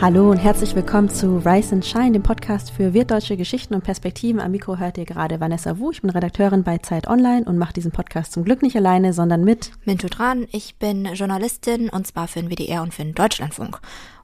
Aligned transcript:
Hallo 0.00 0.30
und 0.30 0.38
herzlich 0.38 0.74
willkommen 0.74 1.10
zu 1.10 1.42
Rise 1.44 1.74
and 1.74 1.84
Shine, 1.84 2.12
dem 2.12 2.22
Podcast 2.22 2.70
für 2.70 2.94
wirtdeutsche 2.94 3.36
Geschichten 3.36 3.74
und 3.74 3.84
Perspektiven. 3.84 4.40
Am 4.40 4.50
Mikro 4.50 4.78
hört 4.78 4.96
ihr 4.96 5.04
gerade 5.04 5.40
Vanessa 5.40 5.78
Wu. 5.78 5.90
Ich 5.90 6.00
bin 6.00 6.08
Redakteurin 6.08 6.64
bei 6.64 6.78
Zeit 6.78 7.06
Online 7.06 7.44
und 7.44 7.58
mache 7.58 7.74
diesen 7.74 7.90
Podcast 7.92 8.32
zum 8.32 8.44
Glück 8.44 8.62
nicht 8.62 8.74
alleine, 8.74 9.12
sondern 9.12 9.44
mit 9.44 9.72
Mintu 9.84 10.08
Tran. 10.08 10.46
Ich 10.52 10.76
bin 10.76 11.04
Journalistin 11.04 11.90
und 11.90 12.06
zwar 12.06 12.28
für 12.28 12.40
den 12.40 12.48
WDR 12.48 12.80
und 12.80 12.94
für 12.94 13.02
den 13.02 13.14
Deutschlandfunk. 13.14 13.78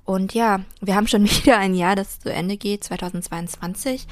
Und 0.06 0.32
ja, 0.32 0.60
wir 0.80 0.96
haben 0.96 1.08
schon 1.08 1.24
wieder 1.24 1.58
ein 1.58 1.74
Jahr, 1.74 1.94
das 1.94 2.20
zu 2.20 2.32
Ende 2.32 2.56
geht, 2.56 2.82
2022. 2.82 4.06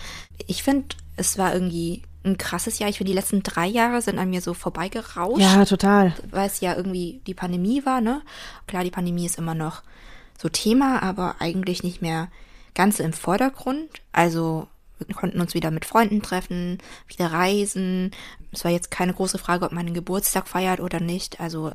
Ich 0.46 0.62
finde, 0.62 0.88
es 1.16 1.38
war 1.38 1.54
irgendwie 1.54 2.02
ein 2.24 2.36
krasses 2.36 2.78
Jahr. 2.78 2.90
Ich 2.90 2.98
finde, 2.98 3.12
die 3.12 3.16
letzten 3.16 3.42
drei 3.42 3.68
Jahre 3.68 4.02
sind 4.02 4.18
an 4.18 4.28
mir 4.28 4.42
so 4.42 4.52
vorbeigerauscht. 4.52 5.40
Ja, 5.40 5.64
total. 5.64 6.12
Weil 6.30 6.46
es 6.46 6.60
ja 6.60 6.76
irgendwie 6.76 7.22
die 7.26 7.32
Pandemie 7.32 7.86
war, 7.86 8.02
ne? 8.02 8.20
Klar, 8.66 8.84
die 8.84 8.90
Pandemie 8.90 9.24
ist 9.24 9.38
immer 9.38 9.54
noch 9.54 9.80
so 10.38 10.48
Thema, 10.48 11.02
aber 11.02 11.36
eigentlich 11.38 11.82
nicht 11.82 12.02
mehr 12.02 12.28
ganz 12.74 13.00
im 13.00 13.12
Vordergrund. 13.12 14.02
Also 14.12 14.68
wir 14.98 15.14
konnten 15.14 15.40
uns 15.40 15.54
wieder 15.54 15.70
mit 15.70 15.84
Freunden 15.84 16.22
treffen, 16.22 16.78
wieder 17.08 17.32
reisen. 17.32 18.12
Es 18.52 18.64
war 18.64 18.70
jetzt 18.70 18.90
keine 18.90 19.14
große 19.14 19.38
Frage, 19.38 19.64
ob 19.64 19.72
man 19.72 19.86
einen 19.86 19.94
Geburtstag 19.94 20.48
feiert 20.48 20.80
oder 20.80 21.00
nicht. 21.00 21.40
Also 21.40 21.72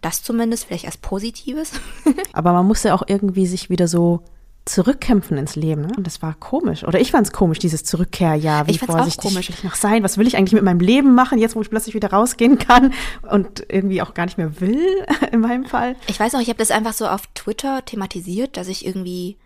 das 0.00 0.22
zumindest 0.22 0.64
vielleicht 0.64 0.86
als 0.86 0.96
Positives. 0.96 1.72
aber 2.32 2.52
man 2.52 2.66
musste 2.66 2.94
auch 2.94 3.02
irgendwie 3.06 3.46
sich 3.46 3.70
wieder 3.70 3.88
so 3.88 4.22
zurückkämpfen 4.64 5.38
ins 5.38 5.56
Leben. 5.56 5.82
Ne? 5.82 5.92
Und 5.96 6.06
das 6.06 6.22
war 6.22 6.34
komisch. 6.34 6.84
Oder 6.84 7.00
ich 7.00 7.10
fand 7.10 7.26
es 7.26 7.32
komisch, 7.32 7.58
dieses 7.58 7.84
Zurückkehrjahr. 7.84 8.66
Wie 8.66 8.72
ich 8.72 8.80
vorsichtig 8.80 9.18
auch 9.18 9.22
komisch. 9.30 9.48
will 9.48 9.56
ich 9.58 9.64
noch 9.64 9.74
sein? 9.74 10.02
Was 10.02 10.18
will 10.18 10.26
ich 10.26 10.36
eigentlich 10.36 10.52
mit 10.52 10.62
meinem 10.62 10.80
Leben 10.80 11.14
machen, 11.14 11.38
jetzt 11.38 11.56
wo 11.56 11.62
ich 11.62 11.70
plötzlich 11.70 11.94
wieder 11.94 12.10
rausgehen 12.10 12.58
kann 12.58 12.92
und 13.28 13.64
irgendwie 13.68 14.02
auch 14.02 14.14
gar 14.14 14.26
nicht 14.26 14.38
mehr 14.38 14.60
will, 14.60 15.04
in 15.32 15.40
meinem 15.40 15.64
Fall? 15.64 15.96
Ich 16.06 16.18
weiß 16.18 16.32
noch, 16.32 16.40
ich 16.40 16.48
habe 16.48 16.58
das 16.58 16.70
einfach 16.70 16.92
so 16.92 17.06
auf 17.06 17.26
Twitter 17.34 17.84
thematisiert, 17.84 18.56
dass 18.56 18.68
ich 18.68 18.86
irgendwie 18.86 19.36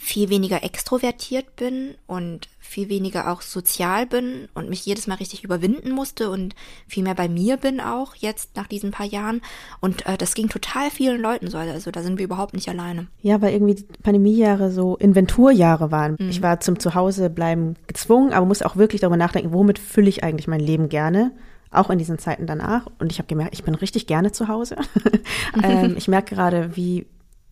viel 0.00 0.30
weniger 0.30 0.64
extrovertiert 0.64 1.56
bin 1.56 1.94
und 2.06 2.48
viel 2.58 2.88
weniger 2.88 3.30
auch 3.30 3.42
sozial 3.42 4.06
bin 4.06 4.48
und 4.54 4.70
mich 4.70 4.86
jedes 4.86 5.06
Mal 5.06 5.16
richtig 5.16 5.44
überwinden 5.44 5.90
musste 5.90 6.30
und 6.30 6.54
viel 6.88 7.02
mehr 7.02 7.14
bei 7.14 7.28
mir 7.28 7.58
bin 7.58 7.80
auch 7.80 8.14
jetzt 8.14 8.56
nach 8.56 8.66
diesen 8.66 8.92
paar 8.92 9.04
Jahren. 9.04 9.42
Und 9.80 10.06
äh, 10.06 10.16
das 10.16 10.34
ging 10.34 10.48
total 10.48 10.90
vielen 10.90 11.20
Leuten 11.20 11.50
so. 11.50 11.58
Also 11.58 11.90
da 11.90 12.02
sind 12.02 12.16
wir 12.16 12.24
überhaupt 12.24 12.54
nicht 12.54 12.68
alleine. 12.70 13.08
Ja, 13.20 13.42
weil 13.42 13.52
irgendwie 13.52 13.74
die 13.74 13.86
Pandemiejahre 14.02 14.70
so 14.70 14.96
Inventurjahre 14.96 15.90
waren. 15.90 16.16
Mhm. 16.18 16.30
Ich 16.30 16.40
war 16.40 16.60
zum 16.60 16.78
Zuhausebleiben 16.78 17.76
gezwungen, 17.86 18.32
aber 18.32 18.46
musste 18.46 18.64
auch 18.64 18.76
wirklich 18.76 19.02
darüber 19.02 19.18
nachdenken, 19.18 19.52
womit 19.52 19.78
fülle 19.78 20.08
ich 20.08 20.24
eigentlich 20.24 20.48
mein 20.48 20.60
Leben 20.60 20.88
gerne 20.88 21.32
auch 21.72 21.88
in 21.90 21.98
diesen 21.98 22.18
Zeiten 22.18 22.46
danach. 22.46 22.86
Und 22.98 23.12
ich 23.12 23.18
habe 23.18 23.28
gemerkt, 23.28 23.54
ich 23.54 23.62
bin 23.62 23.76
richtig 23.76 24.06
gerne 24.06 24.32
zu 24.32 24.48
Hause. 24.48 24.76
ähm, 25.62 25.94
ich 25.96 26.08
merke 26.08 26.34
gerade, 26.34 26.74
wie 26.76 27.06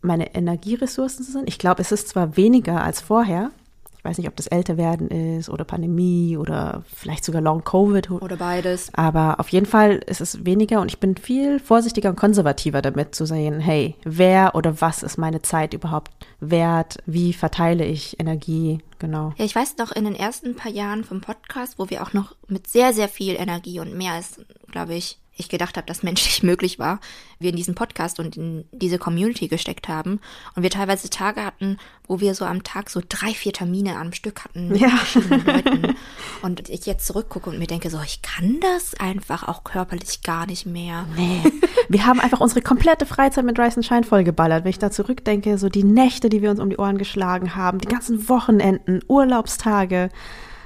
meine 0.08 0.34
Energieressourcen 0.34 1.24
sind. 1.24 1.48
Ich 1.48 1.60
glaube, 1.60 1.82
es 1.82 1.92
ist 1.92 2.08
zwar 2.08 2.36
weniger 2.36 2.82
als 2.82 3.00
vorher. 3.00 3.52
Ich 3.96 4.04
weiß 4.04 4.18
nicht, 4.18 4.28
ob 4.28 4.36
das 4.36 4.46
Älterwerden 4.46 5.08
ist 5.08 5.50
oder 5.50 5.64
Pandemie 5.64 6.36
oder 6.36 6.84
vielleicht 6.94 7.24
sogar 7.24 7.42
Long 7.42 7.64
Covid. 7.64 8.12
Oder 8.12 8.36
beides. 8.36 8.94
Aber 8.94 9.40
auf 9.40 9.48
jeden 9.48 9.66
Fall 9.66 9.96
ist 10.06 10.20
es 10.20 10.44
weniger 10.44 10.80
und 10.80 10.88
ich 10.88 11.00
bin 11.00 11.16
viel 11.16 11.58
vorsichtiger 11.58 12.10
und 12.10 12.16
konservativer 12.16 12.80
damit 12.80 13.16
zu 13.16 13.26
sehen, 13.26 13.58
hey, 13.58 13.96
wer 14.04 14.54
oder 14.54 14.80
was 14.80 15.02
ist 15.02 15.18
meine 15.18 15.42
Zeit 15.42 15.74
überhaupt 15.74 16.12
wert? 16.38 16.98
Wie 17.06 17.32
verteile 17.32 17.84
ich 17.84 18.20
Energie? 18.20 18.78
Genau. 19.00 19.34
Ja, 19.36 19.44
ich 19.44 19.56
weiß 19.56 19.76
noch, 19.78 19.90
in 19.90 20.04
den 20.04 20.14
ersten 20.14 20.54
paar 20.54 20.70
Jahren 20.70 21.02
vom 21.02 21.20
Podcast, 21.20 21.78
wo 21.78 21.90
wir 21.90 22.02
auch 22.02 22.12
noch 22.12 22.36
mit 22.46 22.68
sehr, 22.68 22.94
sehr 22.94 23.08
viel 23.08 23.34
Energie 23.34 23.80
und 23.80 23.98
mehr 23.98 24.12
als, 24.12 24.40
glaube 24.70 24.94
ich, 24.94 25.18
ich 25.38 25.48
gedacht 25.48 25.76
habe, 25.76 25.86
dass 25.86 26.02
menschlich 26.02 26.42
möglich 26.42 26.78
war, 26.78 27.00
wir 27.38 27.50
in 27.50 27.56
diesen 27.56 27.74
Podcast 27.74 28.18
und 28.20 28.36
in 28.36 28.64
diese 28.72 28.98
Community 28.98 29.48
gesteckt 29.48 29.88
haben 29.88 30.20
und 30.54 30.62
wir 30.62 30.70
teilweise 30.70 31.08
Tage 31.08 31.44
hatten, 31.44 31.78
wo 32.06 32.20
wir 32.20 32.34
so 32.34 32.44
am 32.44 32.64
Tag 32.64 32.90
so 32.90 33.00
drei, 33.06 33.32
vier 33.32 33.52
Termine 33.52 33.96
am 33.96 34.12
Stück 34.12 34.44
hatten 34.44 34.68
mit 34.68 34.80
ja. 34.80 34.88
verschiedenen 34.88 35.44
Leuten. 35.44 35.96
Und 36.42 36.68
ich 36.68 36.86
jetzt 36.86 37.06
zurückgucke 37.06 37.50
und 37.50 37.58
mir 37.58 37.66
denke 37.66 37.90
so, 37.90 38.00
ich 38.04 38.22
kann 38.22 38.58
das 38.60 38.94
einfach 38.98 39.46
auch 39.46 39.64
körperlich 39.64 40.22
gar 40.22 40.46
nicht 40.46 40.66
mehr. 40.66 41.06
Nee. 41.16 41.42
Wir 41.88 42.06
haben 42.06 42.20
einfach 42.20 42.40
unsere 42.40 42.62
komplette 42.62 43.06
Freizeit 43.06 43.44
mit 43.44 43.58
Rise 43.58 43.76
and 43.76 43.86
Shine 43.86 44.04
vollgeballert. 44.04 44.64
Wenn 44.64 44.70
ich 44.70 44.78
da 44.78 44.90
zurückdenke, 44.90 45.58
so 45.58 45.68
die 45.68 45.84
Nächte, 45.84 46.28
die 46.28 46.42
wir 46.42 46.50
uns 46.50 46.60
um 46.60 46.70
die 46.70 46.76
Ohren 46.76 46.98
geschlagen 46.98 47.54
haben, 47.54 47.78
die 47.78 47.88
ganzen 47.88 48.28
Wochenenden, 48.28 49.00
Urlaubstage. 49.06 50.10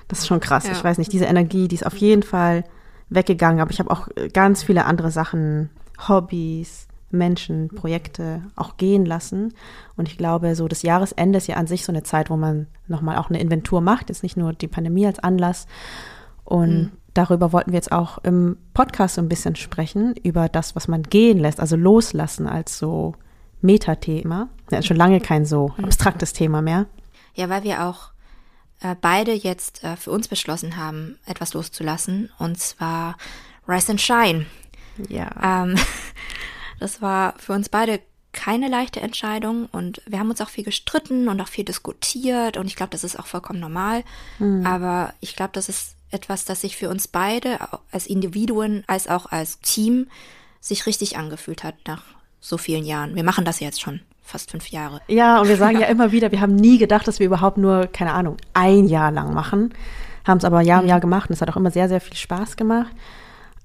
Das 0.09 0.21
ist 0.21 0.27
schon 0.27 0.41
krass. 0.41 0.67
Ja. 0.67 0.73
Ich 0.73 0.85
weiß 0.85 0.99
nicht, 0.99 1.13
diese 1.13 1.25
Energie, 1.25 1.69
die 1.69 1.77
ist 1.77 1.87
auf 1.87 1.97
jeden 1.97 2.23
Fall 2.23 2.65
weggegangen, 3.15 3.61
aber 3.61 3.71
ich 3.71 3.79
habe 3.79 3.91
auch 3.91 4.09
äh, 4.17 4.29
ganz 4.29 4.63
viele 4.63 4.85
andere 4.85 5.11
Sachen, 5.11 5.71
Hobbys, 6.09 6.89
Menschen, 7.13 7.69
Projekte 7.69 8.43
auch 8.57 8.77
gehen 8.77 9.05
lassen. 9.05 9.55
Und 9.97 10.09
ich 10.09 10.19
glaube, 10.19 10.55
so 10.55 10.67
das 10.67 10.83
Jahresende 10.83 11.37
ist 11.37 11.47
ja 11.47 11.57
an 11.57 11.67
sich 11.67 11.85
so 11.85 11.93
eine 11.93 12.03
Zeit, 12.03 12.31
wo 12.31 12.37
man 12.37 12.67
nochmal 12.89 13.19
auch 13.19 13.29
eine 13.29 13.41
Inventur 13.41 13.81
macht, 13.81 14.09
jetzt 14.09 14.23
nicht 14.23 14.37
nur 14.37 14.53
die 14.53 14.69
Pandemie 14.69 15.07
als 15.07 15.19
Anlass. 15.19 15.67
Und 16.45 16.71
mhm. 16.71 16.93
darüber 17.15 17.53
wollten 17.53 17.73
wir 17.73 17.77
jetzt 17.77 17.93
auch 17.93 18.19
im 18.19 18.57
Podcast 18.75 19.17
so 19.17 19.21
ein 19.21 19.29
bisschen 19.29 19.57
sprechen, 19.57 20.15
über 20.23 20.49
das, 20.49 20.75
was 20.75 20.89
man 20.89 21.03
gehen 21.03 21.39
lässt, 21.39 21.61
also 21.61 21.77
loslassen 21.77 22.47
als 22.47 22.79
so 22.79 23.15
Metathema. 23.61 24.49
Ja, 24.71 24.83
schon 24.83 24.97
lange 24.97 25.21
kein 25.21 25.45
so 25.45 25.73
mhm. 25.77 25.85
abstraktes 25.85 26.33
Thema 26.33 26.63
mehr. 26.63 26.87
Ja, 27.35 27.49
weil 27.49 27.63
wir 27.63 27.87
auch 27.87 28.12
äh, 28.83 28.97
beide 29.01 29.33
jetzt 29.33 29.83
äh, 29.85 29.97
für 29.97 30.11
uns 30.11 30.29
beschlossen 30.29 30.77
haben, 30.77 31.19
etwas 31.27 31.55
loszulassen. 31.55 32.31
Und 32.39 32.59
zwar 32.59 33.17
Rise 33.67 33.93
and 33.93 34.01
Shine. 34.01 34.47
Ja. 35.09 35.31
Ähm, 35.65 35.77
das 36.81 37.01
war 37.01 37.35
für 37.39 37.53
uns 37.53 37.69
beide 37.69 38.01
keine 38.33 38.69
leichte 38.69 39.01
Entscheidung 39.01 39.67
und 39.67 40.01
wir 40.07 40.19
haben 40.19 40.31
uns 40.31 40.41
auch 40.41 40.49
viel 40.49 40.65
gestritten 40.65 41.29
und 41.29 41.39
auch 41.41 41.49
viel 41.49 41.67
diskutiert 41.67 42.57
und 42.57 42.67
ich 42.67 42.77
glaube, 42.77 42.91
das 42.91 43.05
ist 43.05 43.19
auch 43.19 43.27
vollkommen 43.27 43.61
normal. 43.61 44.05
Mhm. 44.39 44.67
Aber 44.67 45.13
ich 45.21 45.37
glaube, 45.37 45.51
das 45.53 45.69
ist 45.69 45.97
etwas, 46.11 46.47
das 46.47 46.63
sich 46.63 46.77
für 46.77 46.89
uns 46.89 47.09
beide 47.09 47.59
als 47.91 48.07
Individuen 48.07 48.85
als 48.87 49.07
auch 49.07 49.27
als 49.27 49.61
Team 49.61 50.09
sich 50.61 50.87
richtig 50.87 51.19
angefühlt 51.19 51.63
hat 51.63 51.75
nach 51.87 52.03
so 52.43 52.59
vielen 52.59 52.85
Jahren. 52.85 53.15
Wir 53.15 53.25
machen 53.25 53.47
das 53.47 53.61
jetzt 53.61 53.81
schon 53.81 54.01
fast 54.21 54.51
fünf 54.51 54.69
Jahre. 54.69 55.01
Ja, 55.07 55.41
und 55.41 55.49
wir 55.49 55.57
sagen 55.57 55.79
ja 55.79 55.87
immer 55.89 56.13
wieder, 56.13 56.33
wir 56.33 56.41
haben 56.41 56.57
nie 56.57 56.77
gedacht, 56.77 57.07
dass 57.07 57.21
wir 57.21 57.27
überhaupt 57.27 57.57
nur, 57.57 57.87
keine 57.87 58.13
Ahnung, 58.13 58.37
ein 58.53 58.87
Jahr 58.87 59.11
lang 59.11 59.33
machen. 59.33 59.73
Haben 60.27 60.39
es 60.39 60.45
aber 60.45 60.61
Jahr 60.61 60.83
um 60.83 60.89
Jahr 60.89 60.99
mhm. 60.99 61.03
gemacht 61.03 61.31
und 61.31 61.35
es 61.35 61.41
hat 61.41 61.51
auch 61.51 61.57
immer 61.57 61.71
sehr, 61.71 61.89
sehr 61.89 62.01
viel 62.01 62.17
Spaß 62.17 62.57
gemacht. 62.57 62.93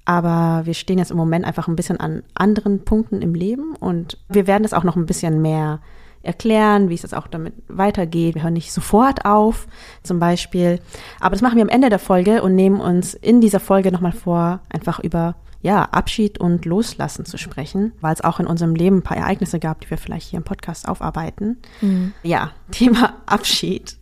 Aber 0.04 0.64
wir 0.64 0.74
stehen 0.74 0.98
jetzt 0.98 1.10
im 1.10 1.16
Moment 1.16 1.44
einfach 1.44 1.68
ein 1.68 1.76
bisschen 1.76 2.00
an 2.00 2.22
anderen 2.34 2.84
Punkten 2.84 3.20
im 3.20 3.34
Leben 3.34 3.74
und 3.76 4.16
wir 4.28 4.46
werden 4.46 4.62
das 4.62 4.72
auch 4.72 4.84
noch 4.84 4.96
ein 4.96 5.06
bisschen 5.06 5.42
mehr 5.42 5.80
erklären, 6.22 6.88
wie 6.88 6.94
es 6.94 7.02
jetzt 7.02 7.14
auch 7.14 7.26
damit 7.26 7.54
weitergeht. 7.68 8.34
Wir 8.34 8.42
hören 8.42 8.54
nicht 8.54 8.72
sofort 8.72 9.24
auf, 9.24 9.66
zum 10.02 10.18
Beispiel. 10.18 10.80
Aber 11.20 11.34
das 11.34 11.42
machen 11.42 11.56
wir 11.56 11.62
am 11.62 11.68
Ende 11.68 11.90
der 11.90 11.98
Folge 11.98 12.42
und 12.42 12.54
nehmen 12.54 12.80
uns 12.80 13.14
in 13.14 13.40
dieser 13.40 13.60
Folge 13.60 13.92
nochmal 13.92 14.12
vor, 14.12 14.60
einfach 14.70 14.98
über 15.00 15.36
ja, 15.60 15.82
Abschied 15.82 16.38
und 16.38 16.64
Loslassen 16.64 17.24
zu 17.24 17.36
sprechen, 17.36 17.92
weil 18.00 18.14
es 18.14 18.22
auch 18.22 18.38
in 18.38 18.46
unserem 18.46 18.74
Leben 18.74 18.98
ein 18.98 19.02
paar 19.02 19.16
Ereignisse 19.16 19.58
gab, 19.58 19.80
die 19.80 19.90
wir 19.90 19.98
vielleicht 19.98 20.28
hier 20.28 20.38
im 20.38 20.44
Podcast 20.44 20.88
aufarbeiten. 20.88 21.58
Mhm. 21.80 22.12
Ja, 22.22 22.52
Thema 22.70 23.16
Abschied. 23.26 23.96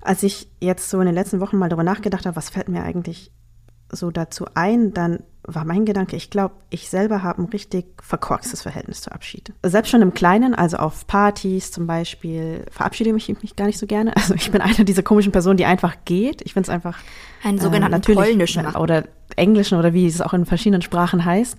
Als 0.00 0.22
ich 0.22 0.48
jetzt 0.60 0.90
so 0.90 1.00
in 1.00 1.06
den 1.06 1.14
letzten 1.14 1.40
Wochen 1.40 1.58
mal 1.58 1.68
darüber 1.68 1.84
nachgedacht 1.84 2.26
habe, 2.26 2.36
was 2.36 2.50
fällt 2.50 2.68
mir 2.68 2.82
eigentlich 2.82 3.32
so 3.90 4.10
dazu 4.10 4.46
ein, 4.54 4.92
dann 4.92 5.20
war 5.46 5.64
mein 5.64 5.84
Gedanke, 5.84 6.16
ich 6.16 6.30
glaube, 6.30 6.54
ich 6.70 6.88
selber 6.88 7.22
habe 7.22 7.42
ein 7.42 7.46
richtig 7.46 7.86
verkorkstes 8.02 8.62
Verhältnis 8.62 9.02
zu 9.02 9.12
Abschied. 9.12 9.52
Selbst 9.62 9.90
schon 9.90 10.02
im 10.02 10.14
Kleinen, 10.14 10.54
also 10.54 10.78
auf 10.78 11.06
Partys 11.06 11.70
zum 11.70 11.86
Beispiel, 11.86 12.64
verabschiede 12.70 13.14
ich 13.14 13.42
mich 13.42 13.56
gar 13.56 13.66
nicht 13.66 13.78
so 13.78 13.86
gerne. 13.86 14.12
Also 14.16 14.34
ich 14.34 14.50
bin 14.50 14.62
eine 14.62 14.86
dieser 14.86 15.02
komischen 15.02 15.32
Personen, 15.32 15.58
die 15.58 15.66
einfach 15.66 15.96
geht. 16.06 16.40
Ich 16.42 16.54
finde 16.54 16.68
es 16.68 16.70
einfach 16.70 16.98
einen 17.42 17.58
sogenannten 17.58 18.10
äh, 18.10 18.14
polnischen 18.14 18.66
oder 18.74 19.04
englischen 19.36 19.78
oder 19.78 19.92
wie 19.92 20.06
es 20.06 20.22
auch 20.22 20.32
in 20.32 20.46
verschiedenen 20.46 20.80
Sprachen 20.80 21.24
heißt. 21.24 21.58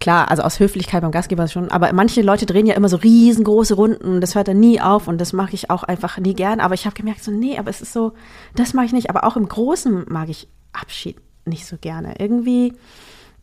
Klar, 0.00 0.30
also 0.30 0.42
aus 0.42 0.60
Höflichkeit 0.60 1.02
beim 1.02 1.10
Gastgeber 1.10 1.48
schon, 1.48 1.70
aber 1.70 1.92
manche 1.92 2.22
Leute 2.22 2.46
drehen 2.46 2.66
ja 2.66 2.74
immer 2.74 2.88
so 2.88 2.96
riesengroße 2.96 3.74
Runden 3.74 4.14
und 4.14 4.20
das 4.20 4.34
hört 4.34 4.48
dann 4.48 4.60
nie 4.60 4.80
auf 4.80 5.08
und 5.08 5.20
das 5.20 5.32
mache 5.32 5.54
ich 5.54 5.70
auch 5.70 5.82
einfach 5.82 6.18
nie 6.18 6.34
gern. 6.34 6.60
Aber 6.60 6.74
ich 6.74 6.84
habe 6.84 6.94
gemerkt, 6.94 7.24
so, 7.24 7.32
nee, 7.32 7.58
aber 7.58 7.70
es 7.70 7.80
ist 7.80 7.92
so, 7.92 8.12
das 8.54 8.74
mag 8.74 8.86
ich 8.86 8.92
nicht. 8.92 9.10
Aber 9.10 9.24
auch 9.24 9.36
im 9.36 9.48
Großen 9.48 10.04
mag 10.08 10.28
ich 10.28 10.48
Abschied 10.72 11.16
nicht 11.44 11.66
so 11.66 11.76
gerne. 11.76 12.14
Irgendwie 12.18 12.74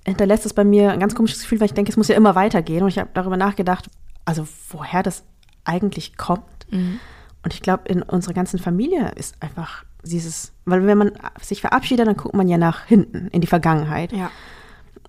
hinterlässt 0.05 0.45
es 0.45 0.53
bei 0.53 0.63
mir 0.63 0.91
ein 0.91 0.99
ganz 0.99 1.15
komisches 1.15 1.41
Gefühl, 1.41 1.59
weil 1.59 1.67
ich 1.67 1.73
denke, 1.73 1.91
es 1.91 1.97
muss 1.97 2.07
ja 2.07 2.15
immer 2.15 2.35
weitergehen. 2.35 2.83
Und 2.83 2.89
ich 2.89 2.99
habe 2.99 3.09
darüber 3.13 3.37
nachgedacht, 3.37 3.89
also 4.25 4.47
woher 4.69 5.03
das 5.03 5.23
eigentlich 5.63 6.17
kommt. 6.17 6.71
Mhm. 6.71 6.99
Und 7.43 7.53
ich 7.53 7.61
glaube, 7.61 7.87
in 7.87 8.01
unserer 8.01 8.33
ganzen 8.33 8.59
Familie 8.59 9.11
ist 9.15 9.35
einfach 9.41 9.83
dieses, 10.03 10.53
weil 10.65 10.85
wenn 10.85 10.97
man 10.97 11.11
sich 11.41 11.61
verabschiedet, 11.61 12.07
dann 12.07 12.17
guckt 12.17 12.35
man 12.35 12.47
ja 12.47 12.57
nach 12.57 12.85
hinten, 12.85 13.27
in 13.27 13.41
die 13.41 13.47
Vergangenheit. 13.47 14.11
Ja. 14.11 14.31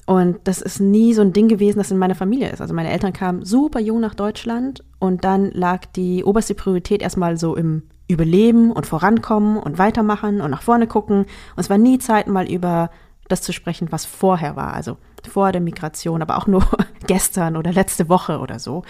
Und 0.07 0.39
das 0.45 0.61
ist 0.61 0.81
nie 0.81 1.15
so 1.15 1.23
ein 1.23 1.33
Ding 1.33 1.49
gewesen, 1.49 1.79
das 1.79 1.91
in 1.91 1.99
meiner 1.99 2.17
Familie 2.17 2.51
ist. 2.51 2.61
Also 2.61 2.75
meine 2.75 2.91
Eltern 2.91 3.13
kamen 3.13 3.45
super 3.45 3.79
jung 3.79 4.01
nach 4.01 4.15
Deutschland 4.15 4.83
und 4.99 5.25
dann 5.25 5.51
lag 5.53 5.87
die 5.87 6.25
oberste 6.25 6.55
Priorität 6.55 7.03
erstmal 7.03 7.37
so 7.37 7.57
im 7.57 7.85
Überleben 8.09 8.73
und 8.73 8.87
Vorankommen 8.87 9.57
und 9.59 9.79
weitermachen 9.79 10.41
und 10.41 10.51
nach 10.51 10.63
vorne 10.63 10.87
gucken. 10.87 11.21
Und 11.21 11.29
es 11.57 11.71
war 11.71 11.79
nie 11.79 11.99
Zeit, 11.99 12.27
mal 12.27 12.51
über 12.51 12.91
das 13.29 13.43
zu 13.43 13.53
sprechen, 13.53 13.93
was 13.93 14.05
vorher 14.05 14.57
war, 14.57 14.75
also 14.75 14.99
vor 15.31 15.53
der 15.53 15.61
Migration, 15.61 16.21
aber 16.21 16.37
auch 16.37 16.47
nur 16.47 16.67
gestern 17.07 17.57
oder 17.57 17.73
letzte 17.73 18.09
Woche 18.09 18.41
oder 18.41 18.59
so. 18.59 18.83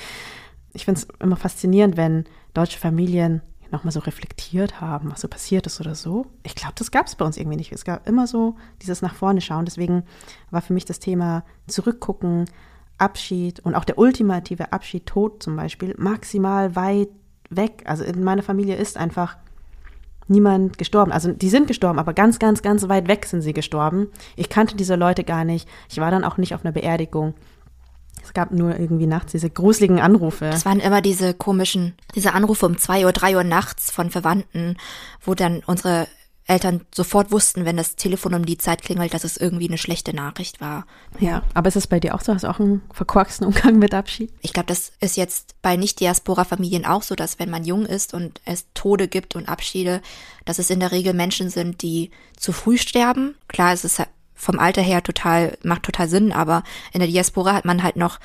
ich 0.72 0.86
finde 0.86 1.00
es 1.00 1.08
immer 1.20 1.36
faszinierend, 1.36 1.96
wenn 1.96 2.24
deutsche 2.54 2.78
Familien 2.78 3.42
nochmal 3.72 3.92
so 3.92 4.00
reflektiert 4.00 4.80
haben, 4.80 5.10
was 5.10 5.22
so 5.22 5.28
passiert 5.28 5.66
ist 5.66 5.80
oder 5.80 5.94
so. 5.94 6.26
Ich 6.42 6.54
glaube, 6.54 6.74
das 6.76 6.90
gab 6.90 7.06
es 7.06 7.16
bei 7.16 7.24
uns 7.24 7.36
irgendwie 7.36 7.56
nicht. 7.56 7.72
Es 7.72 7.84
gab 7.84 8.06
immer 8.08 8.26
so 8.26 8.56
dieses 8.82 9.02
nach 9.02 9.14
vorne 9.14 9.40
schauen. 9.40 9.64
Deswegen 9.64 10.04
war 10.50 10.62
für 10.62 10.72
mich 10.72 10.84
das 10.84 10.98
Thema 10.98 11.44
zurückgucken, 11.66 12.46
Abschied 12.98 13.60
und 13.60 13.74
auch 13.74 13.84
der 13.84 13.98
ultimative 13.98 14.72
Abschied, 14.72 15.06
Tod 15.06 15.42
zum 15.42 15.56
Beispiel, 15.56 15.94
maximal 15.98 16.76
weit 16.76 17.08
weg. 17.50 17.82
Also 17.86 18.04
in 18.04 18.22
meiner 18.22 18.42
Familie 18.42 18.76
ist 18.76 18.96
einfach 18.96 19.36
niemand 20.28 20.78
gestorben. 20.78 21.12
Also 21.12 21.32
die 21.32 21.48
sind 21.48 21.66
gestorben, 21.66 21.98
aber 21.98 22.14
ganz, 22.14 22.38
ganz, 22.38 22.62
ganz 22.62 22.88
weit 22.88 23.08
weg 23.08 23.26
sind 23.26 23.42
sie 23.42 23.52
gestorben. 23.52 24.08
Ich 24.36 24.48
kannte 24.48 24.76
diese 24.76 24.96
Leute 24.96 25.24
gar 25.24 25.44
nicht. 25.44 25.68
Ich 25.88 25.98
war 25.98 26.10
dann 26.10 26.24
auch 26.24 26.36
nicht 26.36 26.54
auf 26.54 26.64
einer 26.64 26.72
Beerdigung. 26.72 27.34
Es 28.22 28.32
gab 28.34 28.52
nur 28.52 28.78
irgendwie 28.78 29.06
nachts 29.06 29.32
diese 29.32 29.50
gruseligen 29.50 30.00
Anrufe. 30.00 30.46
Es 30.46 30.64
waren 30.64 30.80
immer 30.80 31.02
diese 31.02 31.34
komischen, 31.34 31.94
diese 32.14 32.32
Anrufe 32.32 32.66
um 32.66 32.78
zwei 32.78 33.04
Uhr, 33.04 33.12
drei 33.12 33.36
Uhr 33.36 33.44
nachts 33.44 33.90
von 33.90 34.10
Verwandten, 34.10 34.76
wo 35.20 35.34
dann 35.34 35.62
unsere 35.66 36.06
Eltern 36.46 36.80
sofort 36.92 37.30
wussten, 37.30 37.64
wenn 37.64 37.76
das 37.76 37.94
Telefon 37.94 38.34
um 38.34 38.44
die 38.44 38.58
Zeit 38.58 38.82
klingelt, 38.82 39.14
dass 39.14 39.24
es 39.24 39.36
irgendwie 39.36 39.68
eine 39.68 39.78
schlechte 39.78 40.14
Nachricht 40.14 40.60
war. 40.60 40.86
Ja, 41.20 41.42
aber 41.54 41.68
ist 41.68 41.76
es 41.76 41.86
bei 41.86 42.00
dir 42.00 42.14
auch 42.14 42.20
so? 42.20 42.34
Hast 42.34 42.42
du 42.42 42.50
auch 42.50 42.58
einen 42.58 42.82
verkorksten 42.92 43.46
Umgang 43.46 43.78
mit 43.78 43.94
Abschied? 43.94 44.32
Ich 44.40 44.52
glaube, 44.52 44.66
das 44.66 44.92
ist 45.00 45.16
jetzt 45.16 45.54
bei 45.62 45.76
Nicht-Diaspora-Familien 45.76 46.84
auch 46.84 47.02
so, 47.02 47.14
dass 47.14 47.38
wenn 47.38 47.50
man 47.50 47.64
jung 47.64 47.86
ist 47.86 48.12
und 48.12 48.40
es 48.44 48.66
Tode 48.74 49.06
gibt 49.06 49.36
und 49.36 49.48
Abschiede, 49.48 50.02
dass 50.44 50.58
es 50.58 50.70
in 50.70 50.80
der 50.80 50.90
Regel 50.90 51.14
Menschen 51.14 51.48
sind, 51.48 51.80
die 51.82 52.10
zu 52.36 52.52
früh 52.52 52.76
sterben. 52.76 53.36
Klar, 53.46 53.72
es 53.72 53.84
ist 53.84 54.02
vom 54.42 54.58
Alter 54.58 54.82
her 54.82 55.04
total, 55.04 55.56
macht 55.62 55.84
total 55.84 56.08
Sinn, 56.08 56.32
aber 56.32 56.64
in 56.92 56.98
der 56.98 57.08
Diaspora 57.08 57.52
hat 57.52 57.64
man 57.64 57.84
halt 57.84 57.94
noch 57.94 58.18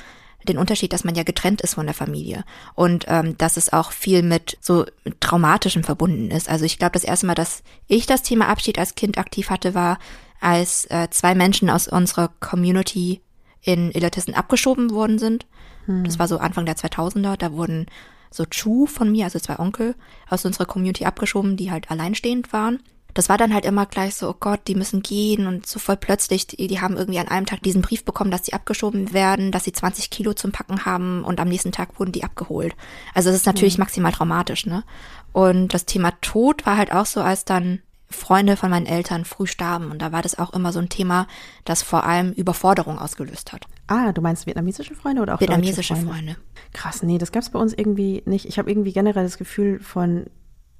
den 0.48 0.58
Unterschied, 0.58 0.92
dass 0.92 1.04
man 1.04 1.14
ja 1.14 1.22
getrennt 1.22 1.62
ist 1.62 1.76
von 1.76 1.86
der 1.86 1.94
Familie 1.94 2.44
und 2.74 3.06
ähm, 3.08 3.38
dass 3.38 3.56
es 3.56 3.72
auch 3.72 3.92
viel 3.92 4.24
mit 4.24 4.58
so 4.60 4.86
traumatischem 5.20 5.84
verbunden 5.84 6.32
ist. 6.32 6.50
Also 6.50 6.66
ich 6.66 6.80
glaube, 6.80 6.94
das 6.94 7.04
erste 7.04 7.28
Mal, 7.28 7.36
dass 7.36 7.62
ich 7.86 8.08
das 8.08 8.24
Thema 8.24 8.48
Abschied 8.48 8.80
als 8.80 8.96
Kind 8.96 9.20
aktiv 9.20 9.52
hatte, 9.52 9.76
war, 9.76 10.00
als 10.42 10.86
äh, 10.86 11.08
zwei 11.12 11.36
Menschen 11.36 11.70
aus 11.70 11.88
unserer 11.88 12.32
Community 12.40 13.22
in 13.62 13.92
Illertissen 13.92 14.34
abgeschoben 14.34 14.90
worden 14.90 15.20
sind. 15.20 15.46
Hm. 15.86 16.04
Das 16.04 16.18
war 16.18 16.28
so 16.28 16.40
Anfang 16.40 16.66
der 16.66 16.78
2000er. 16.78 17.38
Da 17.38 17.52
wurden 17.52 17.86
so 18.32 18.46
Chu 18.46 18.88
von 18.88 19.12
mir, 19.12 19.26
also 19.26 19.40
zwei 19.40 19.60
Onkel, 19.60 19.94
aus 20.30 20.46
unserer 20.46 20.66
Community 20.66 21.06
abgeschoben, 21.06 21.58
die 21.58 21.70
halt 21.70 21.92
alleinstehend 21.92 22.54
waren 22.54 22.80
das 23.18 23.30
war 23.30 23.38
dann 23.38 23.54
halt 23.54 23.66
immer 23.66 23.86
gleich 23.86 24.16
so, 24.16 24.30
oh 24.30 24.36
Gott, 24.40 24.62
die 24.68 24.76
müssen 24.76 25.02
gehen 25.02 25.48
und 25.48 25.66
so 25.66 25.80
voll 25.80 25.98
plötzlich, 25.98 26.46
die, 26.46 26.68
die 26.68 26.82
haben 26.82 26.98
irgendwie 26.98 27.20
an 27.20 27.28
einem 27.28 27.48
Tag 27.48 27.64
diesen 27.64 27.82
Brief 27.82 28.04
bekommen, 28.04 28.30
dass 28.30 28.46
sie 28.46 28.54
abgeschoben 28.54 29.12
werden, 29.12 29.52
dass 29.52 29.64
sie 29.64 29.72
20 29.72 30.12
Kilo 30.12 30.34
zum 30.34 30.52
Packen 30.52 30.86
haben 30.86 31.24
und 31.24 31.40
am 31.40 31.48
nächsten 31.48 31.72
Tag 31.72 32.00
wurden 32.00 32.12
die 32.12 32.24
abgeholt. 32.24 32.76
Also 33.16 33.30
das 33.30 33.38
ist 33.38 33.46
natürlich 33.48 33.78
mhm. 33.78 33.84
maximal 33.84 34.12
traumatisch, 34.12 34.66
ne? 34.66 34.84
Und 35.34 35.74
das 35.74 35.86
Thema 35.86 36.12
Tod 36.22 36.66
war 36.66 36.78
halt 36.78 36.92
auch 36.92 37.06
so, 37.06 37.22
als 37.22 37.44
dann 37.44 37.82
Freunde 38.10 38.56
von 38.56 38.70
meinen 38.70 38.86
Eltern 38.86 39.26
früh 39.26 39.48
starben. 39.48 39.92
Und 39.92 40.02
da 40.02 40.12
war 40.12 40.22
das 40.22 40.38
auch 40.40 40.54
immer 40.54 40.72
so 40.72 40.80
ein 40.80 40.90
Thema, 40.90 41.28
das 41.66 41.84
vor 41.84 42.06
allem 42.06 42.32
Überforderung 42.32 43.00
ausgelöst 43.00 43.52
hat. 43.52 43.66
Ah, 43.88 44.14
du 44.14 44.22
meinst 44.22 44.46
vietnamesische 44.46 44.96
Freunde 44.96 45.22
oder 45.22 45.36
auch 45.36 45.40
vietnamesische 45.40 45.96
Freunde? 45.96 46.12
Freunde? 46.12 46.36
Krass, 46.74 47.04
nee, 47.04 47.18
das 47.18 47.32
gab 47.32 47.44
es 47.44 47.50
bei 47.50 47.60
uns 47.60 47.74
irgendwie 47.74 48.24
nicht. 48.26 48.46
Ich 48.46 48.58
habe 48.60 48.70
irgendwie 48.72 48.94
generell 48.94 49.24
das 49.24 49.38
Gefühl 49.38 49.80
von 49.80 50.28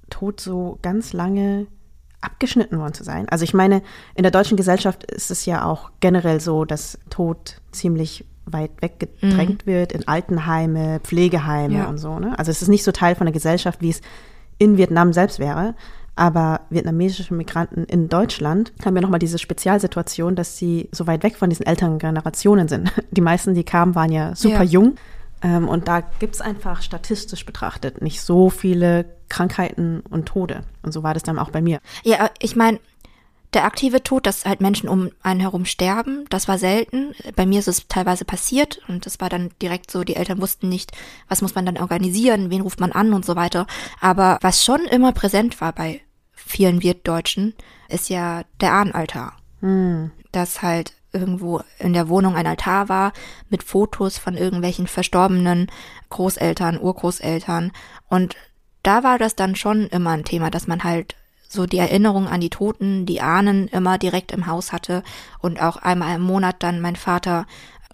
Tod 0.08 0.40
so 0.40 0.78
ganz 0.82 1.12
lange 1.12 1.66
abgeschnitten 2.20 2.78
worden 2.78 2.94
zu 2.94 3.04
sein. 3.04 3.28
Also 3.28 3.44
ich 3.44 3.54
meine, 3.54 3.82
in 4.14 4.22
der 4.22 4.32
deutschen 4.32 4.56
Gesellschaft 4.56 5.04
ist 5.04 5.30
es 5.30 5.46
ja 5.46 5.64
auch 5.64 5.90
generell 6.00 6.40
so, 6.40 6.64
dass 6.64 6.98
Tod 7.10 7.60
ziemlich 7.70 8.24
weit 8.44 8.70
weggedrängt 8.80 9.66
mhm. 9.66 9.70
wird 9.70 9.92
in 9.92 10.08
Altenheime, 10.08 11.00
Pflegeheime 11.00 11.78
ja. 11.78 11.88
und 11.88 11.98
so. 11.98 12.18
Ne? 12.18 12.38
Also 12.38 12.50
es 12.50 12.62
ist 12.62 12.68
nicht 12.68 12.84
so 12.84 12.92
Teil 12.92 13.14
von 13.14 13.26
der 13.26 13.32
Gesellschaft, 13.32 13.82
wie 13.82 13.90
es 13.90 14.00
in 14.58 14.76
Vietnam 14.76 15.12
selbst 15.12 15.38
wäre. 15.38 15.74
Aber 16.16 16.62
vietnamesische 16.68 17.32
Migranten 17.32 17.84
in 17.84 18.08
Deutschland 18.08 18.72
haben 18.84 18.96
ja 18.96 19.02
nochmal 19.02 19.20
diese 19.20 19.38
Spezialsituation, 19.38 20.34
dass 20.34 20.56
sie 20.56 20.88
so 20.90 21.06
weit 21.06 21.22
weg 21.22 21.36
von 21.36 21.48
diesen 21.48 21.64
älteren 21.64 22.00
Generationen 22.00 22.66
sind. 22.66 22.92
Die 23.12 23.20
meisten, 23.20 23.54
die 23.54 23.62
kamen, 23.62 23.94
waren 23.94 24.10
ja 24.10 24.34
super 24.34 24.64
ja. 24.64 24.70
jung. 24.70 24.96
Ähm, 25.42 25.68
und 25.68 25.88
da 25.88 26.00
gibt 26.00 26.34
es 26.34 26.40
einfach 26.40 26.82
statistisch 26.82 27.44
betrachtet 27.46 28.02
nicht 28.02 28.20
so 28.20 28.50
viele 28.50 29.04
Krankheiten 29.28 30.00
und 30.00 30.26
Tode. 30.26 30.64
Und 30.82 30.92
so 30.92 31.02
war 31.02 31.14
das 31.14 31.22
dann 31.22 31.38
auch 31.38 31.50
bei 31.50 31.60
mir. 31.60 31.80
Ja, 32.02 32.30
ich 32.40 32.56
meine, 32.56 32.80
der 33.54 33.64
aktive 33.64 34.02
Tod, 34.02 34.26
dass 34.26 34.44
halt 34.44 34.60
Menschen 34.60 34.88
um 34.88 35.10
einen 35.22 35.40
herum 35.40 35.64
sterben, 35.64 36.26
das 36.28 36.48
war 36.48 36.58
selten. 36.58 37.14
Bei 37.34 37.46
mir 37.46 37.60
ist 37.60 37.68
es 37.68 37.88
teilweise 37.88 38.24
passiert 38.24 38.80
und 38.88 39.06
das 39.06 39.20
war 39.20 39.30
dann 39.30 39.50
direkt 39.62 39.90
so, 39.90 40.04
die 40.04 40.16
Eltern 40.16 40.40
wussten 40.40 40.68
nicht, 40.68 40.92
was 41.28 41.40
muss 41.40 41.54
man 41.54 41.64
dann 41.64 41.78
organisieren, 41.78 42.50
wen 42.50 42.60
ruft 42.60 42.80
man 42.80 42.92
an 42.92 43.14
und 43.14 43.24
so 43.24 43.36
weiter. 43.36 43.66
Aber 44.00 44.38
was 44.42 44.64
schon 44.64 44.80
immer 44.80 45.12
präsent 45.12 45.60
war 45.60 45.72
bei 45.72 46.02
vielen 46.32 46.82
Wirtdeutschen, 46.82 47.54
ist 47.88 48.10
ja 48.10 48.42
der 48.60 48.72
Ahnenaltar. 48.72 49.36
Hm. 49.60 50.10
Dass 50.30 50.62
halt 50.62 50.92
irgendwo 51.12 51.60
in 51.78 51.92
der 51.92 52.08
Wohnung 52.08 52.36
ein 52.36 52.46
Altar 52.46 52.88
war 52.88 53.12
mit 53.48 53.62
Fotos 53.62 54.18
von 54.18 54.36
irgendwelchen 54.36 54.86
verstorbenen 54.86 55.70
Großeltern, 56.10 56.78
Urgroßeltern 56.80 57.72
und 58.08 58.36
da 58.82 59.02
war 59.02 59.18
das 59.18 59.36
dann 59.36 59.56
schon 59.56 59.86
immer 59.88 60.10
ein 60.10 60.24
Thema, 60.24 60.50
dass 60.50 60.66
man 60.66 60.84
halt 60.84 61.16
so 61.48 61.66
die 61.66 61.78
Erinnerung 61.78 62.28
an 62.28 62.40
die 62.40 62.50
Toten, 62.50 63.06
die 63.06 63.20
Ahnen 63.20 63.68
immer 63.68 63.98
direkt 63.98 64.32
im 64.32 64.46
Haus 64.46 64.72
hatte 64.72 65.02
und 65.40 65.60
auch 65.60 65.76
einmal 65.76 66.16
im 66.16 66.22
Monat 66.22 66.56
dann 66.62 66.80
mein 66.80 66.96
Vater 66.96 67.46